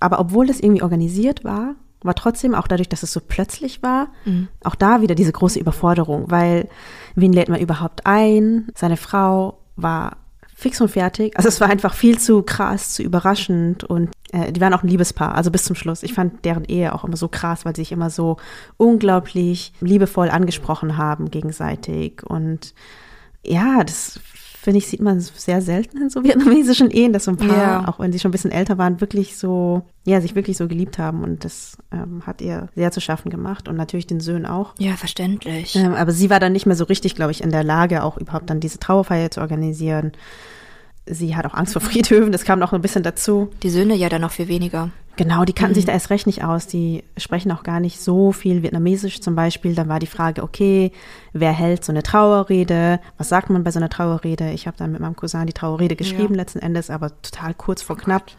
Aber 0.00 0.18
obwohl 0.18 0.50
es 0.50 0.60
irgendwie 0.60 0.82
organisiert 0.82 1.44
war, 1.44 1.76
war 2.02 2.14
trotzdem 2.14 2.54
auch 2.54 2.66
dadurch, 2.66 2.88
dass 2.88 3.02
es 3.02 3.12
so 3.12 3.20
plötzlich 3.20 3.82
war, 3.82 4.08
mhm. 4.24 4.48
auch 4.64 4.74
da 4.74 5.02
wieder 5.02 5.14
diese 5.14 5.32
große 5.32 5.60
Überforderung, 5.60 6.30
weil 6.30 6.68
wen 7.14 7.32
lädt 7.32 7.48
man 7.48 7.60
überhaupt 7.60 8.06
ein? 8.06 8.68
Seine 8.74 8.96
Frau 8.96 9.58
war 9.76 10.16
fix 10.60 10.80
und 10.80 10.90
fertig. 10.90 11.36
Also 11.36 11.48
es 11.48 11.60
war 11.60 11.70
einfach 11.70 11.94
viel 11.94 12.18
zu 12.18 12.42
krass, 12.42 12.90
zu 12.90 13.02
überraschend 13.02 13.82
und 13.82 14.10
äh, 14.32 14.52
die 14.52 14.60
waren 14.60 14.74
auch 14.74 14.82
ein 14.82 14.88
Liebespaar, 14.88 15.34
also 15.34 15.50
bis 15.50 15.64
zum 15.64 15.74
Schluss. 15.74 16.02
Ich 16.02 16.12
fand 16.12 16.44
deren 16.44 16.66
Ehe 16.66 16.94
auch 16.94 17.02
immer 17.02 17.16
so 17.16 17.28
krass, 17.28 17.64
weil 17.64 17.74
sie 17.74 17.80
sich 17.82 17.92
immer 17.92 18.10
so 18.10 18.36
unglaublich 18.76 19.72
liebevoll 19.80 20.28
angesprochen 20.28 20.98
haben 20.98 21.30
gegenseitig 21.30 22.22
und 22.24 22.74
ja, 23.42 23.82
das 23.82 24.20
finde 24.60 24.78
ich, 24.78 24.86
sieht 24.86 25.00
man 25.00 25.20
sehr 25.20 25.62
selten 25.62 25.96
in 25.96 26.10
so 26.10 26.22
vietnamesischen 26.22 26.90
Ehen, 26.90 27.12
dass 27.12 27.24
so 27.24 27.30
ein 27.30 27.38
Paar, 27.38 27.48
ja. 27.56 27.88
auch 27.88 27.98
wenn 27.98 28.12
sie 28.12 28.18
schon 28.18 28.28
ein 28.28 28.32
bisschen 28.32 28.52
älter 28.52 28.76
waren, 28.76 29.00
wirklich 29.00 29.38
so, 29.38 29.82
ja, 30.04 30.20
sich 30.20 30.34
wirklich 30.34 30.58
so 30.58 30.68
geliebt 30.68 30.98
haben. 30.98 31.22
Und 31.24 31.44
das 31.44 31.78
ähm, 31.90 32.26
hat 32.26 32.42
ihr 32.42 32.68
sehr 32.74 32.92
zu 32.92 33.00
schaffen 33.00 33.30
gemacht 33.30 33.68
und 33.68 33.76
natürlich 33.76 34.06
den 34.06 34.20
Söhnen 34.20 34.44
auch. 34.44 34.74
Ja, 34.78 34.96
verständlich. 34.96 35.76
Ähm, 35.76 35.94
aber 35.94 36.12
sie 36.12 36.28
war 36.28 36.40
dann 36.40 36.52
nicht 36.52 36.66
mehr 36.66 36.76
so 36.76 36.84
richtig, 36.84 37.14
glaube 37.14 37.32
ich, 37.32 37.42
in 37.42 37.50
der 37.50 37.64
Lage, 37.64 38.04
auch 38.04 38.18
überhaupt 38.18 38.50
dann 38.50 38.60
diese 38.60 38.78
Trauerfeier 38.78 39.30
zu 39.30 39.40
organisieren 39.40 40.12
sie 41.06 41.34
hat 41.34 41.46
auch 41.46 41.54
Angst 41.54 41.72
vor 41.72 41.82
Friedhöfen, 41.90 42.30
das 42.30 42.44
kam 42.44 42.58
noch 42.58 42.72
ein 42.72 42.82
bisschen 42.82 43.02
dazu. 43.02 43.50
Die 43.62 43.70
Söhne 43.70 43.94
ja 43.94 44.08
dann 44.08 44.20
noch 44.20 44.30
viel 44.30 44.48
weniger. 44.48 44.90
Genau, 45.20 45.44
die 45.44 45.52
kannten 45.52 45.72
mhm. 45.72 45.74
sich 45.74 45.84
da 45.84 45.92
erst 45.92 46.08
recht 46.08 46.26
nicht 46.26 46.44
aus. 46.44 46.66
Die 46.66 47.04
sprechen 47.18 47.52
auch 47.52 47.62
gar 47.62 47.78
nicht 47.78 48.00
so 48.00 48.32
viel 48.32 48.62
Vietnamesisch 48.62 49.20
zum 49.20 49.34
Beispiel. 49.34 49.74
Dann 49.74 49.86
war 49.86 49.98
die 49.98 50.06
Frage, 50.06 50.42
okay, 50.42 50.92
wer 51.34 51.52
hält 51.52 51.84
so 51.84 51.92
eine 51.92 52.02
Trauerrede? 52.02 53.00
Was 53.18 53.28
sagt 53.28 53.50
man 53.50 53.62
bei 53.62 53.70
so 53.70 53.78
einer 53.78 53.90
Trauerrede? 53.90 54.52
Ich 54.52 54.66
habe 54.66 54.78
dann 54.78 54.92
mit 54.92 55.02
meinem 55.02 55.16
Cousin 55.16 55.46
die 55.46 55.52
Trauerrede 55.52 55.94
geschrieben 55.94 56.32
ja. 56.32 56.40
letzten 56.40 56.60
Endes, 56.60 56.88
aber 56.88 57.20
total 57.20 57.52
kurz 57.52 57.82
vor 57.82 57.96
oh 58.00 58.02
knapp. 58.02 58.30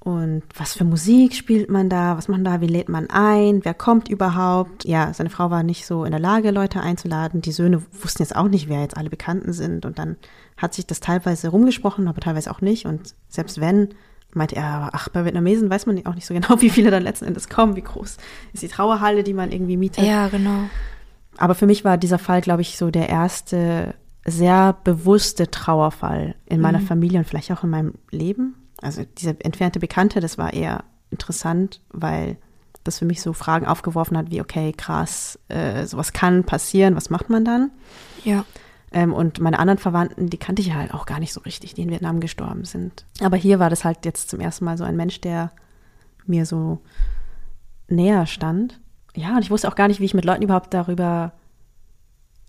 Und 0.00 0.42
was 0.54 0.74
für 0.74 0.84
Musik 0.84 1.34
spielt 1.34 1.70
man 1.70 1.88
da? 1.88 2.18
Was 2.18 2.28
macht 2.28 2.42
man 2.42 2.52
da? 2.52 2.60
Wie 2.60 2.70
lädt 2.70 2.90
man 2.90 3.08
ein? 3.08 3.64
Wer 3.64 3.72
kommt 3.72 4.10
überhaupt? 4.10 4.84
Ja, 4.84 5.14
seine 5.14 5.30
Frau 5.30 5.50
war 5.50 5.62
nicht 5.62 5.86
so 5.86 6.04
in 6.04 6.10
der 6.10 6.20
Lage, 6.20 6.50
Leute 6.50 6.82
einzuladen. 6.82 7.40
Die 7.40 7.52
Söhne 7.52 7.82
wussten 8.02 8.22
jetzt 8.22 8.36
auch 8.36 8.48
nicht, 8.48 8.68
wer 8.68 8.82
jetzt 8.82 8.98
alle 8.98 9.08
Bekannten 9.08 9.54
sind. 9.54 9.86
Und 9.86 9.98
dann 9.98 10.16
hat 10.58 10.74
sich 10.74 10.86
das 10.86 11.00
teilweise 11.00 11.48
rumgesprochen, 11.48 12.06
aber 12.06 12.20
teilweise 12.20 12.50
auch 12.50 12.60
nicht. 12.60 12.84
Und 12.84 13.14
selbst 13.30 13.62
wenn, 13.62 13.94
meinte 14.38 14.56
er, 14.56 14.90
ach, 14.92 15.08
bei 15.10 15.24
Vietnamesen 15.24 15.68
weiß 15.68 15.86
man 15.86 16.04
auch 16.06 16.14
nicht 16.14 16.26
so 16.26 16.34
genau, 16.34 16.48
wie 16.60 16.70
viele 16.70 16.90
dann 16.90 17.02
letzten 17.02 17.26
Endes 17.26 17.48
kommen, 17.48 17.76
wie 17.76 17.82
groß 17.82 18.16
ist 18.52 18.62
die 18.62 18.68
Trauerhalle, 18.68 19.22
die 19.22 19.34
man 19.34 19.52
irgendwie 19.52 19.76
mietet. 19.76 20.04
Ja, 20.04 20.28
genau. 20.28 20.70
Aber 21.36 21.54
für 21.54 21.66
mich 21.66 21.84
war 21.84 21.98
dieser 21.98 22.18
Fall, 22.18 22.40
glaube 22.40 22.62
ich, 22.62 22.78
so 22.78 22.90
der 22.90 23.08
erste 23.08 23.94
sehr 24.24 24.76
bewusste 24.84 25.50
Trauerfall 25.50 26.34
in 26.46 26.60
meiner 26.60 26.80
mhm. 26.80 26.86
Familie 26.86 27.18
und 27.18 27.24
vielleicht 27.24 27.50
auch 27.52 27.64
in 27.64 27.70
meinem 27.70 27.94
Leben. 28.10 28.54
Also 28.80 29.04
diese 29.16 29.36
entfernte 29.44 29.78
Bekannte, 29.80 30.20
das 30.20 30.38
war 30.38 30.52
eher 30.52 30.84
interessant, 31.10 31.80
weil 31.90 32.36
das 32.84 32.98
für 32.98 33.04
mich 33.04 33.22
so 33.22 33.32
Fragen 33.32 33.66
aufgeworfen 33.66 34.16
hat, 34.16 34.30
wie, 34.30 34.40
okay, 34.40 34.72
krass, 34.76 35.38
äh, 35.48 35.86
sowas 35.86 36.12
kann 36.12 36.44
passieren, 36.44 36.96
was 36.96 37.10
macht 37.10 37.30
man 37.30 37.44
dann? 37.44 37.70
Ja. 38.24 38.44
Ähm, 38.92 39.12
und 39.12 39.40
meine 39.40 39.58
anderen 39.58 39.78
Verwandten, 39.78 40.30
die 40.30 40.38
kannte 40.38 40.62
ich 40.62 40.72
halt 40.72 40.94
auch 40.94 41.06
gar 41.06 41.18
nicht 41.18 41.32
so 41.32 41.40
richtig, 41.40 41.74
die 41.74 41.82
in 41.82 41.90
Vietnam 41.90 42.20
gestorben 42.20 42.64
sind. 42.64 43.04
Aber 43.20 43.36
hier 43.36 43.58
war 43.58 43.70
das 43.70 43.84
halt 43.84 44.04
jetzt 44.04 44.30
zum 44.30 44.40
ersten 44.40 44.64
Mal 44.64 44.78
so 44.78 44.84
ein 44.84 44.96
Mensch, 44.96 45.20
der 45.20 45.52
mir 46.26 46.46
so 46.46 46.80
näher 47.88 48.26
stand. 48.26 48.80
Ja, 49.14 49.36
und 49.36 49.42
ich 49.42 49.50
wusste 49.50 49.68
auch 49.68 49.74
gar 49.74 49.88
nicht, 49.88 50.00
wie 50.00 50.04
ich 50.04 50.14
mit 50.14 50.24
Leuten 50.24 50.42
überhaupt 50.42 50.72
darüber 50.72 51.32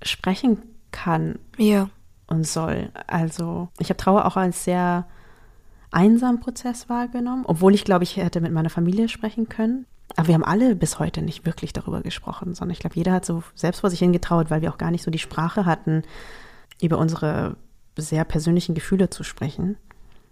sprechen 0.01 0.61
kann 0.91 1.39
ja. 1.57 1.89
und 2.27 2.47
soll. 2.47 2.91
Also 3.07 3.69
ich 3.79 3.89
habe 3.89 3.97
Trauer 3.97 4.25
auch 4.25 4.37
als 4.37 4.63
sehr 4.63 5.07
einsamen 5.91 6.39
Prozess 6.39 6.89
wahrgenommen, 6.89 7.45
obwohl 7.45 7.73
ich 7.73 7.83
glaube, 7.83 8.03
ich 8.03 8.17
hätte 8.17 8.41
mit 8.41 8.51
meiner 8.51 8.69
Familie 8.69 9.09
sprechen 9.09 9.49
können. 9.49 9.85
Aber 10.15 10.27
wir 10.27 10.33
haben 10.33 10.43
alle 10.43 10.75
bis 10.75 10.99
heute 10.99 11.21
nicht 11.21 11.45
wirklich 11.45 11.73
darüber 11.73 12.01
gesprochen, 12.01 12.55
sondern 12.55 12.73
ich 12.73 12.79
glaube, 12.79 12.95
jeder 12.95 13.13
hat 13.13 13.25
so 13.25 13.43
selbst 13.55 13.81
vor 13.81 13.89
sich 13.89 13.99
hingetraut, 13.99 14.49
weil 14.49 14.61
wir 14.61 14.71
auch 14.71 14.77
gar 14.77 14.91
nicht 14.91 15.03
so 15.03 15.11
die 15.11 15.19
Sprache 15.19 15.65
hatten, 15.65 16.03
über 16.81 16.97
unsere 16.97 17.55
sehr 17.97 18.23
persönlichen 18.23 18.75
Gefühle 18.75 19.09
zu 19.09 19.23
sprechen. 19.23 19.77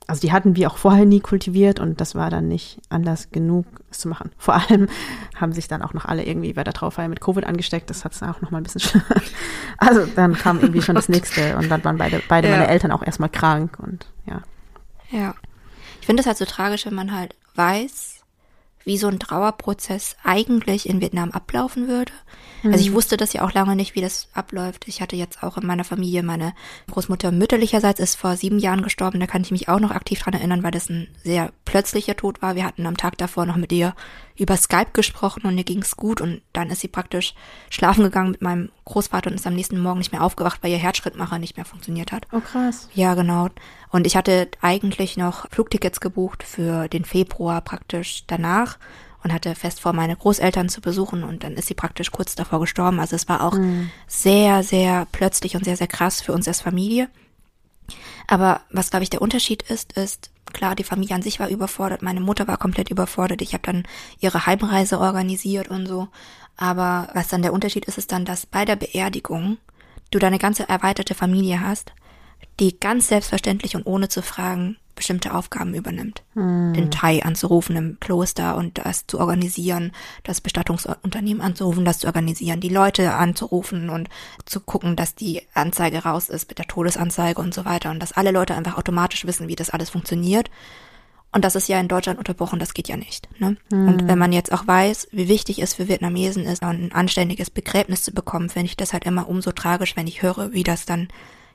Also 0.08 0.22
die 0.22 0.32
hatten 0.32 0.56
wir 0.56 0.72
auch 0.72 0.78
vorher 0.78 1.06
nie 1.06 1.20
kultiviert 1.20 1.82
und 1.82 2.00
das 2.00 2.16
war 2.16 2.30
dann 2.30 2.48
nicht 2.48 2.80
Anlass 2.88 3.30
genug, 3.32 3.66
es 3.92 4.00
zu 4.00 4.08
machen. 4.08 4.32
Vor 4.38 4.56
allem 4.56 4.88
haben 5.36 5.52
sich 5.52 5.68
dann 5.68 5.82
auch 5.82 5.94
noch 5.94 6.06
alle 6.06 6.24
irgendwie 6.24 6.54
bei 6.54 6.64
der 6.64 6.74
Trauerfeier 6.74 7.10
mit 7.10 7.20
Covid 7.20 7.46
angesteckt. 7.46 7.90
Das 7.90 8.06
hat 8.06 8.14
es 8.14 8.24
auch 8.24 8.40
noch 8.40 8.50
mal 8.50 8.60
ein 8.60 8.64
bisschen 8.64 8.82
schlimmer. 8.82 9.06
Also 9.78 10.06
dann 10.06 10.34
kam 10.36 10.60
irgendwie 10.62 10.82
schon 10.82 10.96
das 10.96 11.10
nächste 11.10 11.58
und 11.58 11.70
dann 11.70 11.84
waren 11.84 11.98
beide, 11.98 12.22
beide 12.28 12.48
ja. 12.48 12.56
meine 12.56 12.70
Eltern 12.70 12.92
auch 12.92 13.04
erstmal 13.04 13.30
krank 13.30 13.78
und 13.80 14.08
ja. 14.26 14.42
Ja. 15.12 15.36
Ich 16.00 16.06
finde 16.06 16.22
es 16.22 16.28
halt 16.28 16.38
so 16.38 16.46
tragisch, 16.46 16.86
wenn 16.86 16.96
man 16.96 17.14
halt 17.14 17.36
weiß, 17.56 18.17
wie 18.88 18.98
so 18.98 19.08
ein 19.08 19.20
Trauerprozess 19.20 20.16
eigentlich 20.24 20.88
in 20.88 21.02
Vietnam 21.02 21.32
ablaufen 21.32 21.88
würde. 21.88 22.14
Mhm. 22.64 22.72
Also 22.72 22.86
ich 22.86 22.92
mhm. 22.92 22.96
wusste 22.96 23.18
das 23.18 23.34
ja 23.34 23.44
auch 23.44 23.54
lange 23.54 23.76
nicht, 23.76 23.96
wie 23.96 24.02
das 24.02 24.30
abläuft. 24.34 24.88
Ich 24.88 25.02
hatte 25.02 25.16
jetzt 25.16 25.44
auch 25.44 25.58
in 25.58 25.68
meiner 25.68 25.84
Familie, 25.84 26.24
meine 26.24 26.54
Großmutter 26.90 27.32
mütterlicherseits 27.32 28.00
ist 28.00 28.16
vor 28.16 28.38
sieben 28.38 28.60
Jahren 28.60 28.82
gestorben. 28.82 29.20
Da 29.20 29.28
kann 29.28 29.42
ich 29.42 29.52
mich 29.52 29.70
auch 29.70 29.80
noch 29.80 29.92
aktiv 29.92 30.20
dran 30.20 30.34
erinnern, 30.34 30.64
weil 30.64 30.72
das 30.72 30.90
ein 30.90 31.08
sehr 31.24 31.52
plötzlicher 31.66 32.16
Tod 32.16 32.42
war. 32.42 32.56
Wir 32.56 32.66
hatten 32.66 32.86
am 32.86 32.98
Tag 32.98 33.18
davor 33.18 33.46
noch 33.46 33.58
mit 33.58 33.72
ihr 33.72 33.94
über 34.38 34.56
Skype 34.56 34.92
gesprochen 34.94 35.44
und 35.44 35.58
ihr 35.58 35.64
ging's 35.64 35.98
gut 35.98 36.22
und 36.22 36.42
dann 36.54 36.70
ist 36.70 36.82
sie 36.82 36.88
praktisch 36.88 37.34
schlafen 37.70 38.04
gegangen 38.04 38.32
mit 38.32 38.42
meinem 38.42 38.70
Großvater 38.86 39.30
und 39.30 39.36
ist 39.36 39.48
am 39.48 39.56
nächsten 39.56 39.80
Morgen 39.80 39.98
nicht 39.98 40.12
mehr 40.12 40.24
aufgewacht, 40.24 40.62
weil 40.62 40.72
ihr 40.72 40.78
Herzschrittmacher 40.78 41.40
nicht 41.40 41.58
mehr 41.58 41.66
funktioniert 41.66 42.12
hat. 42.12 42.28
Oh 42.32 42.40
krass. 42.40 42.88
Ja, 42.94 43.16
genau. 43.16 43.50
Und 43.90 44.06
ich 44.06 44.16
hatte 44.16 44.48
eigentlich 44.62 45.18
noch 45.18 45.50
Flugtickets 45.50 46.00
gebucht 46.00 46.44
für 46.44 46.88
den 46.88 47.04
Februar 47.04 47.62
praktisch 47.62 48.24
danach 48.28 48.77
und 49.24 49.34
hatte 49.34 49.56
fest 49.56 49.80
vor, 49.80 49.94
meine 49.94 50.16
Großeltern 50.16 50.70
zu 50.70 50.82
besuchen 50.82 51.24
und 51.24 51.44
dann 51.44 51.54
ist 51.54 51.68
sie 51.68 51.74
praktisch 51.74 52.12
kurz 52.12 52.36
davor 52.36 52.60
gestorben. 52.60 53.00
Also 53.00 53.16
es 53.16 53.28
war 53.28 53.44
auch 53.44 53.54
mhm. 53.54 53.90
sehr, 54.08 54.64
sehr 54.64 55.08
plötzlich 55.12 55.56
und 55.56 55.66
sehr, 55.66 55.78
sehr 55.78 55.88
krass 55.88 56.22
für 56.22 56.34
uns 56.34 56.48
als 56.48 56.62
Familie. 56.62 57.10
Aber 58.28 58.62
was, 58.70 58.90
glaube 58.90 59.04
ich, 59.04 59.10
der 59.10 59.22
Unterschied 59.22 59.64
ist, 59.64 59.94
ist, 59.94 60.32
klar, 60.54 60.76
die 60.76 60.84
Familie 60.84 61.16
an 61.16 61.22
sich 61.22 61.40
war 61.40 61.50
überfordert, 61.50 62.02
meine 62.02 62.20
Mutter 62.20 62.48
war 62.48 62.58
komplett 62.58 62.90
überfordert, 62.90 63.42
ich 63.42 63.54
habe 63.54 63.64
dann 63.64 63.84
ihre 64.20 64.46
Heimreise 64.46 65.00
organisiert 65.00 65.70
und 65.70 65.88
so. 65.88 66.08
Aber 66.58 67.10
was 67.14 67.28
dann 67.28 67.42
der 67.42 67.54
Unterschied 67.54 67.86
ist, 67.86 67.98
ist 67.98 68.12
dann, 68.12 68.26
dass 68.26 68.46
bei 68.46 68.66
der 68.66 68.76
Beerdigung 68.76 69.58
du 70.12 70.20
deine 70.20 70.40
ganze 70.40 70.68
erweiterte 70.68 71.14
Familie 71.14 71.62
hast, 71.62 71.94
die 72.60 72.80
ganz 72.80 73.08
selbstverständlich 73.08 73.76
und 73.76 73.86
ohne 73.86 74.10
zu 74.10 74.22
fragen 74.22 74.78
bestimmte 74.98 75.34
Aufgaben 75.34 75.74
übernimmt. 75.74 76.24
Hm. 76.34 76.74
Den 76.74 76.92
Thai 76.92 77.24
anzurufen 77.24 77.78
im 77.78 77.98
Kloster 78.02 78.58
und 78.58 78.80
das 78.80 79.08
zu 79.08 79.20
organisieren, 79.20 79.94
das 80.24 80.42
Bestattungsunternehmen 80.42 81.42
anzurufen, 81.42 81.86
das 81.86 82.00
zu 82.00 82.08
organisieren, 82.08 82.60
die 82.60 82.70
Leute 82.70 83.14
anzurufen 83.14 83.90
und 83.90 84.10
zu 84.46 84.60
gucken, 84.60 84.98
dass 84.98 85.16
die 85.16 85.44
Anzeige 85.54 86.00
raus 86.00 86.28
ist 86.28 86.50
mit 86.50 86.58
der 86.58 86.66
Todesanzeige 86.66 87.40
und 87.40 87.54
so 87.54 87.64
weiter 87.64 87.92
und 87.92 88.02
dass 88.02 88.12
alle 88.12 88.32
Leute 88.32 88.56
einfach 88.56 88.78
automatisch 88.78 89.26
wissen, 89.26 89.48
wie 89.48 89.56
das 89.56 89.70
alles 89.70 89.92
funktioniert. 89.92 90.50
Und 91.32 91.46
das 91.46 91.56
ist 91.56 91.68
ja 91.68 91.80
in 91.80 91.90
Deutschland 91.90 92.18
unterbrochen, 92.18 92.58
das 92.58 92.74
geht 92.74 92.88
ja 92.88 92.98
nicht. 92.98 93.30
Ne? 93.40 93.58
Hm. 93.70 93.88
Und 93.88 94.08
wenn 94.08 94.18
man 94.18 94.34
jetzt 94.34 94.52
auch 94.52 94.66
weiß, 94.66 95.10
wie 95.12 95.28
wichtig 95.28 95.62
es 95.62 95.76
für 95.76 95.88
Vietnamesen 95.88 96.44
ist, 96.46 96.64
ein 96.64 96.92
anständiges 96.92 97.52
Begräbnis 97.52 98.02
zu 98.02 98.12
bekommen, 98.12 98.50
finde 98.50 98.66
ich 98.66 98.78
das 98.78 98.94
halt 98.94 99.06
immer 99.06 99.30
umso 99.30 99.52
tragisch, 99.52 99.96
wenn 99.96 100.08
ich 100.08 100.24
höre, 100.24 100.54
wie 100.54 100.64
das 100.64 100.86
dann 100.86 101.10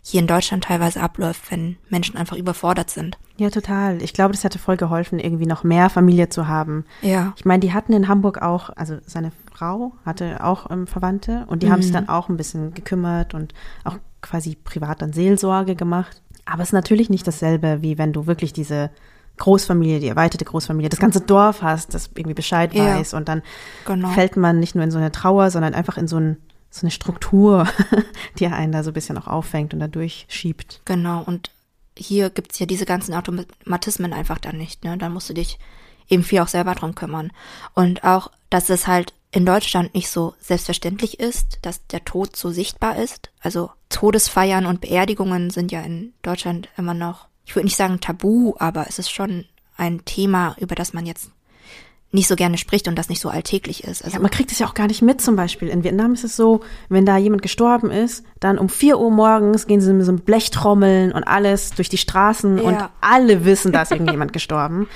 hier 0.05 0.21
in 0.21 0.27
Deutschland 0.27 0.65
teilweise 0.65 1.01
abläuft, 1.01 1.51
wenn 1.51 1.77
Menschen 1.89 2.17
einfach 2.17 2.37
überfordert 2.37 2.91
sind. 2.91 3.19
Ja, 3.37 3.51
total. 3.51 4.03
Ich 4.03 4.13
glaube, 4.13 4.33
das 4.33 4.43
hätte 4.43 4.59
voll 4.59 4.77
geholfen, 4.77 5.21
irgendwie 5.21 5.47
noch 5.47 5.63
mehr 5.63 5.91
Familie 5.91 6.29
zu 6.29 6.49
haben. 6.49 6.85
Ja. 7.03 7.33
Ich 7.37 7.45
meine, 7.45 7.61
die 7.61 7.73
hatten 7.73 7.93
in 7.93 8.09
Hamburg 8.09 8.43
auch, 8.43 8.71
also 8.75 8.99
seine 9.07 9.31
Frau 9.53 9.93
hatte 10.05 10.43
auch 10.45 10.71
ähm, 10.71 10.89
Verwandte 10.89 11.45
und 11.47 11.63
die 11.63 11.67
mhm. 11.67 11.73
haben 11.73 11.83
sich 11.83 11.93
dann 11.93 12.09
auch 12.09 12.29
ein 12.29 12.37
bisschen 12.37 12.75
gekümmert 12.75 13.33
und 13.33 13.55
auch 13.85 13.97
quasi 14.23 14.57
privat 14.57 15.03
dann 15.03 15.13
Seelsorge 15.13 15.77
gemacht. 15.77 16.21
Aber 16.45 16.63
es 16.63 16.71
ist 16.71 16.75
natürlich 16.75 17.09
nicht 17.09 17.27
dasselbe, 17.27 17.83
wie 17.83 17.97
wenn 17.97 18.13
du 18.13 18.27
wirklich 18.27 18.53
diese 18.53 18.91
Großfamilie, 19.39 20.01
die 20.01 20.09
erweiterte 20.09 20.45
Großfamilie, 20.45 20.89
das 20.89 21.01
ganze 21.01 21.21
Dorf 21.21 21.63
hast, 21.63 21.95
das 21.95 22.11
irgendwie 22.15 22.35
Bescheid 22.35 22.75
ja. 22.75 22.97
weiß 22.97 23.15
und 23.15 23.29
dann 23.29 23.43
genau. 23.87 24.09
fällt 24.09 24.37
man 24.37 24.59
nicht 24.59 24.75
nur 24.75 24.85
in 24.85 24.91
so 24.91 24.99
eine 24.99 25.13
Trauer, 25.13 25.51
sondern 25.51 25.75
einfach 25.75 25.97
in 25.97 26.09
so 26.09 26.17
ein 26.17 26.37
so 26.73 26.85
eine 26.85 26.91
Struktur, 26.91 27.69
die 28.39 28.47
einen 28.47 28.73
da 28.73 28.83
so 28.83 28.91
ein 28.91 28.95
bisschen 28.95 29.19
auch 29.19 29.27
auffängt 29.27 29.75
und 29.75 29.81
da 29.81 29.89
durchschiebt. 29.89 30.81
Genau, 30.85 31.23
und 31.23 31.51
hier 31.97 32.31
gibt's 32.31 32.59
ja 32.59 32.67
diese 32.67 32.87
ganzen 32.87 33.15
Automatismen 33.15 34.13
einfach 34.13 34.39
dann 34.39 34.57
nicht, 34.57 34.83
ne? 34.83 34.97
Dann 34.97 35.13
musst 35.13 35.29
du 35.29 35.35
dich 35.35 35.59
eben 36.09 36.25
viel 36.25 36.41
auch 36.41 36.49
selber 36.49 36.75
drum 36.75 36.95
kümmern. 36.95 37.31
Und 37.75 38.05
auch, 38.05 38.31
dass 38.51 38.71
es 38.71 38.87
halt 38.87 39.13
in 39.31 39.47
Deutschland 39.47 39.95
nicht 39.95 40.09
so 40.09 40.35
selbstverständlich 40.41 41.21
ist, 41.21 41.59
dass 41.63 41.87
der 41.87 42.05
Tod 42.05 42.37
so 42.37 42.51
sichtbar 42.51 42.97
ist. 42.97 43.31
Also 43.41 43.71
Todesfeiern 43.89 44.67
und 44.67 44.81
Beerdigungen 44.81 45.51
sind 45.51 45.73
ja 45.73 45.81
in 45.83 46.13
Deutschland 46.23 46.69
immer 46.77 46.95
noch, 46.95 47.29
ich 47.45 47.55
würde 47.55 47.67
nicht 47.67 47.77
sagen 47.77 48.01
tabu, 48.01 48.55
aber 48.59 48.87
es 48.89 48.99
ist 48.99 49.11
schon 49.11 49.45
ein 49.77 50.05
Thema, 50.05 50.57
über 50.59 50.75
das 50.75 50.93
man 50.93 51.07
jetzt 51.07 51.31
nicht 52.13 52.29
so 52.29 52.37
gerne 52.37 52.59
spricht 52.59 52.89
und 52.89 52.97
das 52.97 53.09
nicht 53.09 53.21
so 53.21 53.31
alltäglich 53.31 53.85
ist. 53.85 54.05
Also 54.05 54.17
ja, 54.17 54.23
man 54.23 54.31
kriegt 54.31 54.53
es 54.53 54.59
ja 54.59 54.67
auch 54.67 54.75
gar 54.75 54.87
nicht 54.87 55.01
mit 55.01 55.23
zum 55.23 55.35
Beispiel. 55.35 55.69
In 55.69 55.83
Vietnam 55.83 56.13
ist 56.13 56.25
es 56.25 56.37
so, 56.37 56.61
wenn 56.91 57.07
da 57.07 57.17
jemand 57.17 57.41
gestorben 57.41 57.91
ist, 57.91 58.23
dann 58.39 58.59
um 58.59 58.69
vier 58.69 58.99
Uhr 59.01 59.11
morgens 59.11 59.67
gehen 59.67 59.81
sie 59.81 59.93
mit 59.95 60.05
so 60.05 60.13
einem 60.13 60.21
Blechtrommeln 60.21 61.13
und 61.13 61.25
alles 61.25 61.71
durch 61.71 61.89
die 61.89 61.97
Straßen 61.97 62.59
ja. 62.59 62.65
und 62.65 62.79
alle 63.01 63.47
wissen, 63.47 63.73
da 63.73 63.83
ist 63.83 63.93
irgendjemand 63.93 64.33
gestorben. 64.35 64.89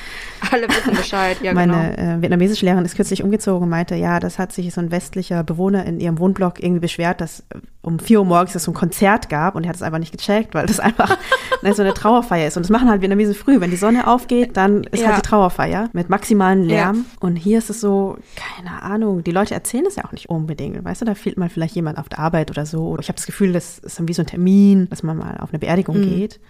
Alle 0.50 0.68
wissen 0.68 0.94
Bescheid, 0.94 1.38
ja 1.42 1.54
Meine 1.54 1.94
genau. 1.96 2.16
äh, 2.16 2.22
vietnamesische 2.22 2.66
Lehrerin 2.66 2.84
ist 2.84 2.96
kürzlich 2.96 3.22
umgezogen 3.22 3.64
und 3.64 3.70
meinte, 3.70 3.94
ja, 3.94 4.20
das 4.20 4.38
hat 4.38 4.52
sich 4.52 4.74
so 4.74 4.82
ein 4.82 4.90
westlicher 4.90 5.42
Bewohner 5.42 5.86
in 5.86 6.00
ihrem 6.00 6.18
Wohnblock 6.18 6.62
irgendwie 6.62 6.80
beschwert, 6.80 7.22
dass 7.22 7.40
äh, 7.48 7.60
um 7.80 7.98
vier 7.98 8.18
Uhr 8.18 8.26
morgens 8.26 8.54
es 8.54 8.64
so 8.64 8.72
ein 8.72 8.74
Konzert 8.74 9.30
gab 9.30 9.54
und 9.54 9.64
er 9.64 9.70
hat 9.70 9.76
es 9.76 9.82
einfach 9.82 10.00
nicht 10.00 10.12
gecheckt, 10.12 10.54
weil 10.54 10.66
das 10.66 10.80
einfach 10.80 11.16
ne, 11.62 11.72
so 11.72 11.82
eine 11.82 11.94
Trauerfeier 11.94 12.48
ist. 12.48 12.56
Und 12.58 12.64
das 12.64 12.70
machen 12.70 12.90
halt 12.90 13.00
Vietnamesen 13.00 13.34
früh. 13.34 13.60
Wenn 13.60 13.70
die 13.70 13.76
Sonne 13.76 14.06
aufgeht, 14.06 14.56
dann 14.56 14.84
ist 14.84 14.92
halt 14.92 15.00
ja. 15.00 15.06
halt 15.08 15.24
die 15.24 15.28
Trauerfeier 15.28 15.88
mit 15.92 16.10
maximalen 16.10 16.64
Lärm. 16.64 16.96
Ja. 16.96 17.02
Und 17.20 17.36
hier 17.36 17.58
ist 17.58 17.70
es 17.70 17.80
so, 17.80 18.16
keine 18.34 18.82
Ahnung, 18.82 19.24
die 19.24 19.30
Leute 19.30 19.54
erzählen 19.54 19.86
es 19.86 19.96
ja 19.96 20.04
auch 20.04 20.12
nicht 20.12 20.28
unbedingt. 20.28 20.84
Weißt 20.84 21.00
du, 21.00 21.04
da 21.04 21.14
fehlt 21.14 21.36
mal 21.36 21.48
vielleicht 21.48 21.74
jemand 21.74 21.98
auf 21.98 22.08
der 22.08 22.18
Arbeit 22.18 22.50
oder 22.50 22.66
so. 22.66 22.88
Oder 22.88 23.02
ich 23.02 23.08
habe 23.08 23.16
das 23.16 23.26
Gefühl, 23.26 23.52
das 23.52 23.78
ist 23.78 23.98
dann 23.98 24.08
wie 24.08 24.12
so 24.12 24.22
ein 24.22 24.26
Termin, 24.26 24.88
dass 24.90 25.02
man 25.02 25.16
mal 25.16 25.38
auf 25.38 25.50
eine 25.50 25.58
Beerdigung 25.58 25.98
mhm. 25.98 26.16
geht. 26.16 26.40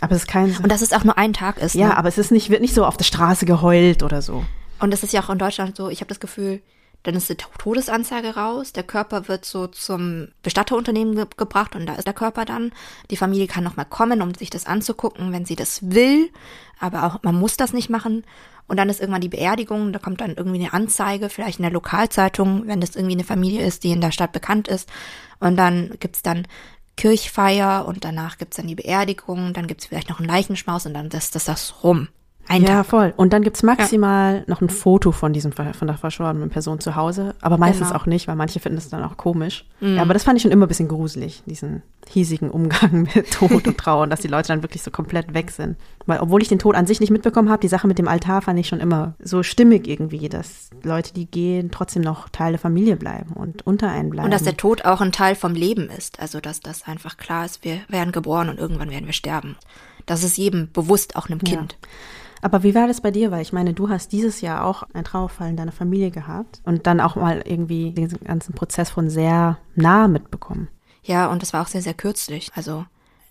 Aber 0.00 0.14
es 0.14 0.22
ist 0.22 0.28
kein. 0.28 0.56
Und 0.56 0.70
dass 0.70 0.82
es 0.82 0.92
auch 0.92 1.04
nur 1.04 1.18
ein 1.18 1.32
Tag 1.32 1.58
ist. 1.58 1.74
Ja, 1.74 1.88
ne? 1.88 1.96
aber 1.96 2.08
es 2.08 2.18
ist 2.18 2.32
nicht, 2.32 2.50
wird 2.50 2.60
nicht 2.60 2.74
so 2.74 2.84
auf 2.84 2.96
der 2.96 3.04
Straße 3.04 3.46
geheult 3.46 4.02
oder 4.02 4.22
so. 4.22 4.44
Und 4.80 4.92
das 4.92 5.02
ist 5.02 5.12
ja 5.12 5.22
auch 5.22 5.30
in 5.30 5.38
Deutschland 5.38 5.76
so, 5.76 5.88
ich 5.88 6.00
habe 6.00 6.08
das 6.08 6.20
Gefühl, 6.20 6.60
dann 7.04 7.14
ist 7.14 7.28
die 7.28 7.36
Todesanzeige 7.36 8.34
raus, 8.34 8.72
der 8.72 8.82
Körper 8.82 9.28
wird 9.28 9.44
so 9.44 9.66
zum 9.66 10.28
Bestatterunternehmen 10.42 11.14
ge 11.14 11.26
gebracht 11.36 11.76
und 11.76 11.86
da 11.86 11.94
ist 11.94 12.06
der 12.06 12.14
Körper 12.14 12.46
dann. 12.46 12.72
Die 13.10 13.16
Familie 13.16 13.46
kann 13.46 13.62
nochmal 13.62 13.84
kommen, 13.84 14.22
um 14.22 14.34
sich 14.34 14.50
das 14.50 14.66
anzugucken, 14.66 15.30
wenn 15.30 15.44
sie 15.44 15.54
das 15.54 15.90
will, 15.90 16.30
aber 16.80 17.04
auch 17.04 17.22
man 17.22 17.34
muss 17.34 17.56
das 17.56 17.72
nicht 17.74 17.90
machen. 17.90 18.24
Und 18.66 18.78
dann 18.78 18.88
ist 18.88 19.00
irgendwann 19.00 19.20
die 19.20 19.28
Beerdigung, 19.28 19.92
da 19.92 19.98
kommt 19.98 20.22
dann 20.22 20.34
irgendwie 20.34 20.58
eine 20.58 20.72
Anzeige, 20.72 21.28
vielleicht 21.28 21.58
in 21.58 21.64
der 21.64 21.72
Lokalzeitung, 21.72 22.66
wenn 22.66 22.80
das 22.80 22.96
irgendwie 22.96 23.14
eine 23.14 23.24
Familie 23.24 23.66
ist, 23.66 23.84
die 23.84 23.90
in 23.90 24.00
der 24.00 24.10
Stadt 24.10 24.32
bekannt 24.32 24.68
ist. 24.68 24.88
Und 25.38 25.56
dann 25.56 25.94
gibt's 26.00 26.22
dann 26.22 26.46
Kirchfeier 26.96 27.84
und 27.86 28.06
danach 28.06 28.38
gibt's 28.38 28.56
dann 28.56 28.66
die 28.66 28.76
Beerdigung, 28.76 29.52
dann 29.52 29.66
gibt's 29.66 29.84
vielleicht 29.84 30.08
noch 30.08 30.20
einen 30.20 30.28
Leichenschmaus 30.28 30.86
und 30.86 30.94
dann 30.94 31.08
ist 31.08 31.34
das, 31.34 31.44
das 31.44 31.84
rum. 31.84 32.08
Ein 32.46 32.62
ja, 32.62 32.68
Tag. 32.68 32.86
voll. 32.86 33.14
Und 33.16 33.32
dann 33.32 33.42
gibt's 33.42 33.62
maximal 33.62 34.44
noch 34.46 34.60
ein 34.60 34.68
Foto 34.68 35.12
von 35.12 35.32
diesem 35.32 35.52
von 35.52 35.86
der 35.86 35.96
verstorbenen 35.96 36.50
Person 36.50 36.78
zu 36.78 36.94
Hause, 36.94 37.34
aber 37.40 37.56
meistens 37.58 37.88
Genau. 37.88 38.00
auch 38.00 38.06
nicht, 38.06 38.28
weil 38.28 38.36
manche 38.36 38.60
finden 38.60 38.78
es 38.78 38.88
dann 38.90 39.02
auch 39.02 39.16
komisch. 39.16 39.64
Ja, 39.80 40.02
aber 40.02 40.12
das 40.14 40.24
fand 40.24 40.36
ich 40.36 40.42
schon 40.42 40.50
immer 40.52 40.66
ein 40.66 40.68
bisschen 40.68 40.88
gruselig, 40.88 41.42
diesen 41.46 41.82
hiesigen 42.08 42.50
Umgang 42.50 43.08
mit 43.14 43.30
Tod 43.32 43.66
und 43.66 43.78
Trauer, 43.78 44.02
und 44.02 44.10
dass 44.10 44.20
die 44.20 44.28
Leute 44.28 44.48
dann 44.48 44.62
wirklich 44.62 44.82
so 44.82 44.90
komplett 44.90 45.32
weg 45.32 45.50
sind. 45.50 45.76
Weil 46.06 46.20
obwohl 46.20 46.42
ich 46.42 46.48
den 46.48 46.58
Tod 46.58 46.74
an 46.76 46.86
sich 46.86 47.00
nicht 47.00 47.10
mitbekommen 47.10 47.48
habe, 47.48 47.60
die 47.60 47.68
Sache 47.68 47.86
mit 47.86 47.98
dem 47.98 48.08
Altar 48.08 48.42
fand 48.42 48.58
ich 48.58 48.68
schon 48.68 48.80
immer 48.80 49.14
so 49.22 49.42
stimmig 49.42 49.88
irgendwie, 49.88 50.28
dass 50.28 50.68
Leute, 50.82 51.14
die 51.14 51.26
gehen, 51.26 51.70
trotzdem 51.70 52.02
noch 52.02 52.28
Teil 52.28 52.52
der 52.52 52.58
Familie 52.60 52.96
bleiben 52.96 53.32
und 53.32 53.66
unter 53.66 53.90
einen 53.90 54.10
bleiben. 54.10 54.26
Und 54.26 54.32
dass 54.32 54.42
der 54.42 54.56
Tod 54.56 54.84
auch 54.84 55.00
ein 55.00 55.12
Teil 55.12 55.34
vom 55.34 55.54
Leben 55.54 55.88
ist. 55.88 56.20
Also, 56.20 56.40
dass 56.40 56.60
das 56.60 56.86
einfach 56.86 57.16
klar 57.16 57.46
ist, 57.46 57.64
wir 57.64 57.78
werden 57.88 58.12
geboren 58.12 58.50
und 58.50 58.58
irgendwann 58.58 58.90
werden 58.90 59.06
wir 59.06 59.14
sterben. 59.14 59.56
Das 60.04 60.22
ist 60.22 60.36
jedem 60.36 60.70
bewusst, 60.72 61.16
auch 61.16 61.30
einem 61.30 61.38
Kind. 61.42 61.76
Aber 62.44 62.62
wie 62.62 62.74
war 62.74 62.86
das 62.86 63.00
bei 63.00 63.10
dir? 63.10 63.30
Weil 63.30 63.40
ich 63.40 63.54
meine, 63.54 63.72
du 63.72 63.88
hast 63.88 64.12
dieses 64.12 64.42
Jahr 64.42 64.66
auch 64.66 64.82
einen 64.92 65.04
Trauerfall 65.04 65.48
in 65.48 65.56
deiner 65.56 65.72
Familie 65.72 66.10
gehabt 66.10 66.60
und 66.64 66.86
dann 66.86 67.00
auch 67.00 67.16
mal 67.16 67.42
irgendwie 67.42 67.92
den 67.92 68.06
ganzen 68.22 68.54
Prozess 68.54 68.90
von 68.90 69.08
sehr 69.08 69.56
nah 69.76 70.08
mitbekommen. 70.08 70.68
Ja, 71.02 71.28
und 71.28 71.40
das 71.40 71.54
war 71.54 71.62
auch 71.62 71.68
sehr, 71.68 71.80
sehr 71.80 71.94
kürzlich. 71.94 72.50
Also, 72.54 72.84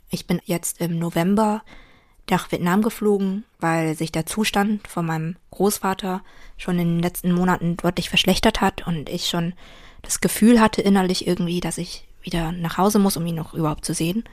ich 0.10 0.26
bin 0.26 0.42
jetzt 0.46 0.82
im 0.82 0.98
November 0.98 1.62
nach 2.28 2.52
Vietnam 2.52 2.82
geflogen, 2.82 3.44
weil 3.60 3.96
sich 3.96 4.12
der 4.12 4.26
Zustand 4.26 4.88
von 4.88 5.06
meinem 5.06 5.36
Großvater 5.52 6.24
schon 6.58 6.80
in 6.80 6.96
den 6.96 7.04
letzten 7.04 7.34
Monaten 7.34 7.78
deutlich 7.78 8.10
verschlechtert 8.10 8.62
hat 8.62 8.88
und 8.88 9.10
ich 9.10 9.30
schon 9.30 9.54
das 10.02 10.22
Gefühl 10.22 10.60
hatte 10.60 10.82
innerlich 10.82 11.28
irgendwie, 11.28 11.60
dass 11.60 11.78
ich 11.78 12.08
wieder 12.24 12.52
nach 12.52 12.78
Hause 12.78 13.00
muss, 13.00 13.18
um 13.18 13.26
ihn 13.26 13.36
noch 13.36 13.54
überhaupt 13.54 13.86
zu 13.86 13.94
sehen. 13.94 14.24